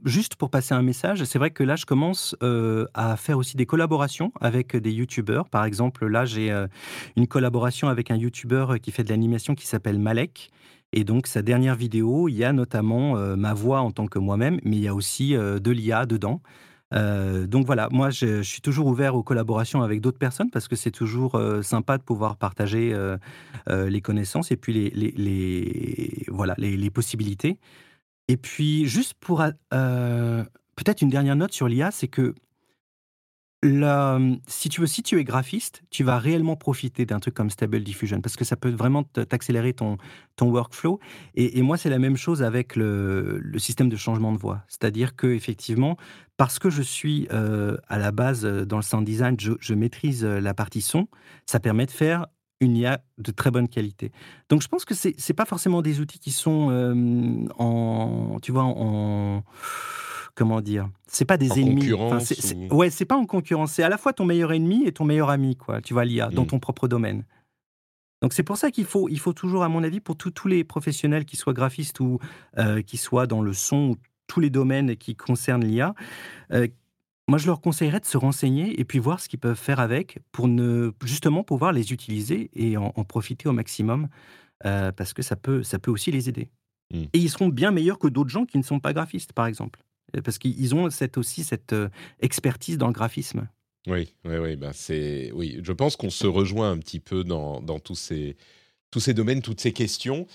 juste 0.04 0.36
pour 0.36 0.50
passer 0.50 0.74
un 0.74 0.82
message, 0.82 1.24
c'est 1.24 1.38
vrai 1.38 1.50
que 1.50 1.64
là, 1.64 1.76
je 1.76 1.86
commence 1.86 2.36
à 2.92 3.16
faire 3.16 3.38
aussi 3.38 3.56
des 3.56 3.64
collaborations 3.64 4.30
avec 4.42 4.76
des 4.76 4.92
YouTubeurs. 4.92 5.48
Par 5.48 5.64
exemple, 5.64 6.06
là, 6.06 6.26
j'ai 6.26 6.54
une 7.16 7.26
collaboration 7.26 7.88
avec 7.88 8.10
un 8.10 8.16
YouTuber 8.16 8.66
qui 8.82 8.92
fait 8.92 9.04
de 9.04 9.08
l'animation 9.08 9.54
qui 9.54 9.66
s'appelle 9.66 9.98
Malek. 9.98 10.50
Et 10.92 11.04
donc, 11.04 11.26
sa 11.26 11.42
dernière 11.42 11.74
vidéo, 11.74 12.28
il 12.28 12.34
y 12.34 12.44
a 12.44 12.52
notamment 12.52 13.16
euh, 13.16 13.34
ma 13.34 13.54
voix 13.54 13.80
en 13.80 13.90
tant 13.90 14.06
que 14.06 14.18
moi-même, 14.18 14.60
mais 14.62 14.76
il 14.76 14.82
y 14.82 14.88
a 14.88 14.94
aussi 14.94 15.34
euh, 15.34 15.58
de 15.58 15.70
l'IA 15.70 16.04
dedans. 16.04 16.42
Euh, 16.92 17.46
donc 17.46 17.64
voilà, 17.64 17.88
moi, 17.90 18.10
je, 18.10 18.42
suis 18.42 18.60
toujours 18.60 18.86
ouvert 18.86 19.14
aux 19.14 19.22
collaborations 19.22 19.82
avec 19.82 20.02
d'autres 20.02 20.18
personnes 20.18 20.50
parce 20.50 20.68
que 20.68 20.76
c'est 20.76 20.90
toujours 20.90 21.40
sympa 21.62 21.96
de 21.96 22.02
pouvoir 22.02 22.36
partager 22.36 22.94
les 23.66 24.00
connaissances 24.02 24.50
et 24.50 24.56
puis 24.58 24.90
les, 24.90 26.24
voilà, 26.28 26.54
les, 26.58 26.90
possibilités. 26.90 27.58
Et 28.28 28.36
puis, 28.36 28.84
juste 28.84 29.14
pour 29.14 29.42
peut-être 29.70 31.00
une 31.00 31.08
dernière 31.08 31.36
note 31.36 31.54
sur 31.54 31.66
l'IA, 31.66 31.90
c'est 31.90 32.08
que 32.08 32.34
la- 33.62 34.18
si 34.48 34.68
tu 34.68 35.18
es 35.18 35.24
graphiste, 35.24 35.82
tu 35.90 36.02
vas 36.02 36.18
réellement 36.18 36.56
profiter 36.56 37.06
d'un 37.06 37.20
truc 37.20 37.34
comme 37.34 37.50
Stable 37.50 37.82
Diffusion 37.82 38.20
parce 38.20 38.36
que 38.36 38.44
ça 38.44 38.56
peut 38.56 38.70
vraiment 38.70 39.04
t'accélérer 39.04 39.72
ton, 39.72 39.98
workflow. 40.40 40.98
Et, 41.36 41.62
moi, 41.62 41.76
c'est 41.76 41.90
la 41.90 42.00
même 42.00 42.16
chose 42.16 42.42
avec 42.42 42.74
le, 42.74 43.40
système 43.58 43.88
de 43.88 43.96
changement 43.96 44.32
de 44.32 44.38
voix. 44.38 44.64
C'est-à-dire 44.66 45.14
que 45.14 45.28
effectivement, 45.28 45.96
parce 46.36 46.58
que 46.58 46.68
je 46.68 46.82
suis 46.82 47.28
euh, 47.32 47.76
à 47.86 47.98
la 47.98 48.10
base 48.10 48.44
euh, 48.44 48.64
dans 48.64 48.76
le 48.76 48.82
sound 48.82 49.04
design, 49.04 49.36
je, 49.38 49.74
maîtrise 49.74 50.24
euh, 50.24 50.40
la 50.40 50.54
partie 50.54 50.82
son, 50.82 51.06
ça 51.46 51.60
permet 51.60 51.86
de 51.86 51.92
faire 51.92 52.26
une 52.60 52.76
IA 52.76 53.00
de 53.18 53.30
très 53.30 53.52
bonne 53.52 53.68
qualité. 53.68 54.10
Donc, 54.48 54.62
je 54.62 54.68
pense 54.68 54.84
que 54.84 54.94
c'est 54.94 55.34
pas 55.34 55.44
forcément 55.44 55.82
des 55.82 56.00
outils 56.00 56.18
qui 56.18 56.32
sont 56.32 56.70
euh, 56.70 57.46
en, 57.58 58.38
tu 58.42 58.50
vois, 58.50 58.64
en 58.64 59.44
comment 60.34 60.60
dire, 60.60 60.88
c'est 61.06 61.24
pas 61.24 61.36
des 61.36 61.52
En 61.52 61.56
ennemis. 61.56 61.92
ou- 61.92 62.74
ouais, 62.76 62.90
c'est 62.90 63.04
pas 63.04 63.16
en 63.16 63.26
concurrence. 63.26 63.72
C'est 63.72 63.82
à 63.82 63.88
la 63.88 63.98
fois 63.98 64.12
ton 64.12 64.24
meilleur 64.24 64.52
ennemi 64.52 64.84
et 64.86 64.92
ton 64.92 65.04
meilleur 65.04 65.30
ami, 65.30 65.56
quoi. 65.56 65.80
Tu 65.82 65.92
vois 65.94 66.04
l'IA 66.04 66.28
dans 66.28 66.44
Mm. 66.44 66.46
ton 66.48 66.58
propre 66.58 66.88
domaine. 66.88 67.24
Donc 68.22 68.32
c'est 68.32 68.42
pour 68.44 68.56
ça 68.56 68.70
qu'il 68.70 68.84
faut, 68.84 69.08
il 69.08 69.18
faut 69.18 69.32
toujours, 69.32 69.62
à 69.64 69.68
mon 69.68 69.82
avis, 69.82 70.00
pour 70.00 70.16
tous- 70.16 70.46
les 70.48 70.64
professionnels, 70.64 71.24
qui 71.24 71.36
soient 71.36 71.52
graphistes 71.52 71.98
ou 72.00 72.18
euh, 72.58 72.80
qui 72.82 72.96
soient 72.96 73.26
dans 73.26 73.42
le 73.42 73.52
son, 73.52 73.90
ou 73.90 73.96
tous 74.28 74.40
les 74.40 74.50
domaines 74.50 74.96
qui 74.96 75.16
concernent 75.16 75.64
l'IA, 75.64 75.94
euh, 76.52 76.66
moi 77.28 77.38
je 77.38 77.46
leur 77.46 77.60
conseillerais 77.60 78.00
de 78.00 78.06
se 78.06 78.16
renseigner 78.16 78.78
et 78.80 78.84
puis 78.84 78.98
voir 79.00 79.20
ce 79.20 79.28
qu'ils 79.28 79.38
peuvent 79.40 79.58
faire 79.58 79.80
avec 79.80 80.20
pour 80.32 80.48
ne 80.48 80.92
justement 81.04 81.42
pouvoir 81.44 81.72
les 81.72 81.92
utiliser 81.92 82.50
et 82.54 82.76
en, 82.76 82.92
en 82.94 83.04
profiter 83.04 83.48
au 83.48 83.52
maximum 83.52 84.08
euh, 84.64 84.92
parce 84.92 85.12
que 85.12 85.22
ça 85.22 85.34
peut, 85.36 85.62
ça 85.64 85.78
peut 85.80 85.90
aussi 85.90 86.10
les 86.12 86.28
aider. 86.28 86.48
Mm. 86.94 87.02
Et 87.12 87.18
ils 87.18 87.28
seront 87.30 87.48
bien 87.48 87.72
meilleurs 87.72 87.98
que 87.98 88.06
d'autres 88.08 88.30
gens 88.30 88.44
qui 88.46 88.56
ne 88.58 88.62
sont 88.62 88.78
pas 88.80 88.92
graphistes, 88.92 89.32
par 89.32 89.46
exemple, 89.46 89.80
parce 90.20 90.38
qu'ils 90.38 90.74
ont 90.74 90.90
cette, 90.90 91.16
aussi 91.16 91.44
cette 91.44 91.72
euh, 91.72 91.88
expertise 92.20 92.78
dans 92.78 92.88
le 92.88 92.92
graphisme. 92.92 93.48
Oui, 93.86 94.14
oui, 94.24 94.36
oui. 94.36 94.56
Ben 94.56 94.72
c'est, 94.72 95.30
oui. 95.32 95.60
Je 95.62 95.72
pense 95.72 95.96
qu'on 95.96 96.10
se 96.10 96.26
rejoint 96.26 96.70
un 96.70 96.78
petit 96.78 97.00
peu 97.00 97.24
dans, 97.24 97.60
dans 97.60 97.78
tous, 97.78 97.96
ces, 97.96 98.36
tous 98.90 99.00
ces 99.00 99.14
domaines, 99.14 99.42
toutes 99.42 99.60
ces 99.60 99.72
questions. 99.72 100.26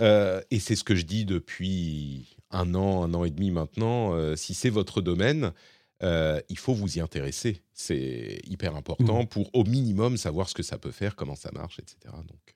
Euh, 0.00 0.40
et 0.50 0.58
c'est 0.58 0.76
ce 0.76 0.84
que 0.84 0.94
je 0.94 1.04
dis 1.04 1.24
depuis 1.24 2.36
un 2.50 2.74
an, 2.74 3.02
un 3.02 3.14
an 3.14 3.24
et 3.24 3.30
demi 3.30 3.50
maintenant. 3.50 4.14
Euh, 4.14 4.36
si 4.36 4.54
c'est 4.54 4.70
votre 4.70 5.00
domaine, 5.00 5.52
euh, 6.02 6.40
il 6.48 6.58
faut 6.58 6.74
vous 6.74 6.98
y 6.98 7.00
intéresser. 7.00 7.62
C'est 7.72 8.40
hyper 8.44 8.74
important 8.74 9.26
pour 9.26 9.50
au 9.54 9.64
minimum 9.64 10.16
savoir 10.16 10.48
ce 10.48 10.54
que 10.54 10.62
ça 10.62 10.78
peut 10.78 10.90
faire, 10.90 11.16
comment 11.16 11.36
ça 11.36 11.50
marche, 11.52 11.78
etc. 11.78 11.98
Donc, 12.04 12.40
euh, 12.48 12.53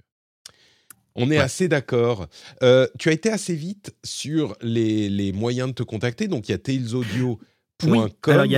On 1.19 1.27
est 1.31 1.37
Ouais. 1.37 1.39
assez 1.39 1.69
d'accord. 1.69 2.27
Euh, 2.63 2.87
tu 2.99 3.09
as 3.09 3.13
été 3.13 3.31
assez 3.31 3.55
vite 3.55 3.95
sur 4.05 4.57
les, 4.63 5.09
les 5.09 5.33
moyens 5.33 5.69
de 5.69 5.75
te 5.75 5.83
contacter. 5.83 6.29
Donc, 6.29 6.49
il 6.49 6.53
y 6.53 6.55
a 6.55 6.59
talesaudio.com. 6.59 7.39
Oui, 7.85 8.57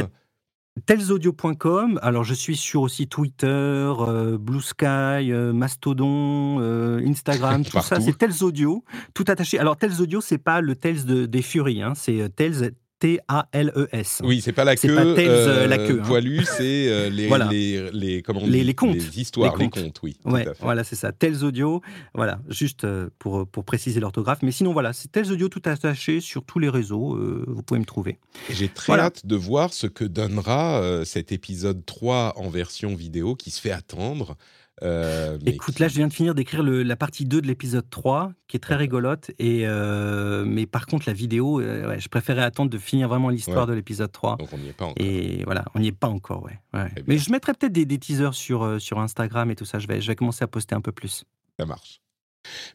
Telsaudio.com. 0.86 1.98
Alors, 2.02 2.24
je 2.24 2.32
suis 2.34 2.56
sur 2.56 2.82
aussi 2.82 3.06
Twitter, 3.08 3.46
euh, 3.46 4.38
Blue 4.38 4.62
Sky, 4.62 4.84
euh, 5.32 5.52
Mastodon, 5.52 6.58
euh, 6.60 7.04
Instagram, 7.06 7.64
tout 7.64 7.80
ça. 7.80 8.00
C'est 8.00 8.16
Tels 8.16 8.42
Audio, 8.42 8.84
tout 9.12 9.24
attaché. 9.28 9.58
Alors, 9.58 9.76
Tels 9.76 10.00
Audio, 10.00 10.20
c'est 10.20 10.38
pas 10.38 10.60
le 10.60 10.74
Tels 10.76 11.04
de- 11.04 11.26
des 11.26 11.42
Furies, 11.42 11.82
hein, 11.82 11.92
c'est 11.96 12.34
Tels 12.34 12.72
T-A-L-E-S. 13.01 14.20
Oui, 14.24 14.40
c'est 14.40 14.52
pas 14.52 14.64
la 14.64 14.77
C'est 14.77 14.89
queue, 14.89 14.94
pas 14.94 15.14
Tales, 15.14 15.27
euh, 15.28 15.66
la 15.66 15.78
queue, 15.78 16.01
hein. 16.01 16.06
poilue, 16.06 16.43
c'est 16.44 16.89
euh, 16.89 17.09
les, 17.10 17.27
Voilà. 17.28 17.47
les, 17.51 17.90
les, 17.93 18.22
comment 18.22 18.40
on 18.43 18.47
Les- 18.47 18.59
dit 18.60 18.64
les 18.64 18.74
contes. 18.74 18.94
les 18.94 19.20
histoires, 19.20 19.56
Les 19.56 19.64
les 19.64 19.70
contes. 19.70 19.85
contes, 19.85 20.01
oui. 20.02 20.16
Ouais, 20.24 20.47
voilà, 20.60 20.85
c'est 20.85 20.97
ça. 20.97 21.10
Tels 21.12 21.43
Audio, 21.44 21.81
voilà, 22.14 22.40
juste 22.48 22.85
euh, 22.85 23.09
pour, 23.18 23.47
pour 23.48 23.64
préciser 23.64 24.01
l'orthographe. 24.01 24.40
Mais 24.43 24.52
sinon, 24.52 24.72
voilà, 24.72 24.93
c'est 24.93 25.10
Tels 25.10 25.32
Audio 25.32 25.48
tout 25.48 25.62
attaché 25.64 26.20
sur 26.20 26.44
tous 26.44 26.59
les 26.59 26.68
réseaux. 26.68 27.14
euh, 27.16 27.44
vous 27.48 27.62
pouvez 27.62 27.81
me 27.81 27.86
trouver. 27.86 28.18
J'ai 28.51 28.68
très 28.68 28.86
Voilà. 28.93 29.05
hâte 29.06 29.27
de 29.27 29.36
voir 29.36 29.72
ce 29.72 29.86
que 29.86 30.05
donnera 30.05 30.81
euh, 30.81 31.05
cet 31.05 31.32
épisode 31.32 31.85
3 31.86 32.35
en 32.36 32.48
version 32.51 32.94
vidéo 32.94 33.35
qui 33.35 33.51
se 33.51 33.60
fait 33.60 33.72
attendre. 33.72 34.36
Euh, 34.82 35.39
Écoute, 35.47 35.74
qui- 35.77 35.82
là, 35.82 35.89
je 35.89 35.94
viens 35.97 36.09
de 36.09 36.12
finir 36.12 36.35
d'écrire 36.35 36.62
la 36.62 36.97
partie 36.97 37.24
2 37.24 37.40
de 37.40 37.47
l'épisode 37.47 37.89
3, 37.90 38.32
qui 38.48 38.57
est 38.57 38.61
très 38.61 38.77
rigolote. 38.77 39.31
Et, 39.39 39.62
euh, 39.66 40.44
mais 40.47 40.66
par 40.66 40.86
contre, 40.86 41.05
la 41.07 41.12
vidéo, 41.12 41.61
euh, 41.61 41.89
ouais, 41.89 42.01
je 42.01 42.09
préférais 42.09 42.43
attendre 42.43 42.70
de 42.70 42.78
finir 42.78 43.09
vraiment 43.09 43.28
l'histoire 43.28 43.65
Ouais. 43.66 43.70
de 43.70 43.73
l'épisode 43.74 44.11
3. 44.12 44.36
Donc 44.36 44.48
on 44.52 44.59
n'y 44.59 44.69
est 44.69 44.73
pas 44.73 44.86
encore. 44.86 44.97
Et 45.05 45.43
voilà, 45.44 45.65
on 45.74 45.81
n'y 45.81 45.89
est 45.89 45.93
pas 45.93 46.09
encore, 46.09 46.43
ouais. 46.44 46.59
bien. 46.73 46.89
Mais 47.07 47.19
je 47.19 47.31
mettrai 47.31 47.52
peut-être 47.55 47.73
des, 47.73 47.85
des 47.85 47.98
teasers 47.98 48.35
sur, 48.35 48.81
sur 48.81 48.98
Instagram 48.98 49.51
et 49.51 49.57
tout 49.57 49.65
ça. 49.65 49.78
Je 49.78 49.86
vais, 49.86 50.01
je 50.01 50.07
vais 50.07 50.16
commencer 50.16 50.44
à 50.44 50.47
poster 50.47 50.74
un 50.74 50.81
peu 50.81 50.93
plus. 50.93 51.24
Ça 51.59 51.66
marche. 51.66 52.01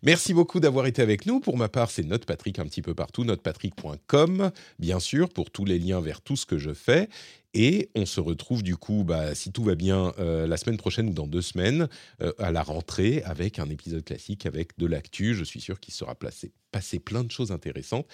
Merci 0.04 0.34
beaucoup 0.34 0.60
d'avoir 0.60 0.86
été 0.86 1.02
avec 1.02 1.26
nous. 1.26 1.40
Pour 1.40 1.58
ma 1.58 1.70
part, 1.70 1.90
c'est 1.92 2.04
Note 2.04 2.26
Patrick 2.26 2.60
un 2.60 2.66
petit 2.66 2.82
peu 2.82 2.94
partout, 2.94 3.24
notepatrick.com, 3.24 4.52
bien 4.80 5.00
sûr, 5.00 5.30
pour 5.30 5.52
tous 5.52 5.66
les 5.66 5.80
liens 5.80 6.02
vers 6.02 6.22
tout 6.22 6.36
ce 6.36 6.46
que 6.46 6.58
je 6.58 6.74
fais. 6.74 7.10
Et 7.54 7.90
on 7.96 8.06
se 8.06 8.20
retrouve 8.20 8.64
du 8.64 8.76
coup, 8.76 9.04
bah, 9.06 9.34
si 9.34 9.52
tout 9.52 9.64
va 9.64 9.76
bien, 9.76 10.14
euh, 10.20 10.46
la 10.46 10.58
semaine 10.58 10.78
prochaine 10.78 11.10
ou 11.10 11.14
dans 11.14 11.26
deux 11.28 11.42
semaines, 11.42 11.88
euh, 12.22 12.34
à 12.38 12.52
la 12.52 12.62
rentrée, 12.64 13.24
avec 13.24 13.60
un 13.60 13.70
épisode 13.70 14.04
classique, 14.04 14.46
avec 14.46 14.78
de 14.78 14.86
l'actu. 14.88 15.34
Je 15.36 15.44
suis 15.46 15.62
sûr 15.62 15.80
qu'il 15.80 15.94
sera 15.94 16.16
placé, 16.16 16.52
passé 16.72 17.00
plein 17.00 17.24
de 17.24 17.32
choses 17.32 17.52
intéressantes. 17.52 18.08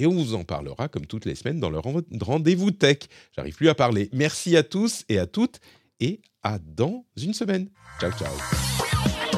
Et 0.00 0.06
on 0.06 0.12
vous 0.14 0.34
en 0.34 0.44
parlera, 0.44 0.88
comme 0.88 1.06
toutes 1.06 1.24
les 1.24 1.34
semaines, 1.36 1.58
dans 1.60 1.70
le 1.70 1.78
ren- 1.78 2.02
rendez-vous 2.20 2.70
tech. 2.72 2.98
J'arrive 3.36 3.54
plus 3.54 3.68
à 3.68 3.74
parler. 3.74 4.10
Merci 4.12 4.56
à 4.56 4.62
tous 4.62 5.04
et 5.08 5.18
à 5.18 5.26
toutes. 5.26 5.60
Et 6.00 6.20
à 6.42 6.58
dans 6.58 7.04
une 7.16 7.34
semaine. 7.34 7.68
Ciao, 8.00 8.10
ciao. 8.12 9.37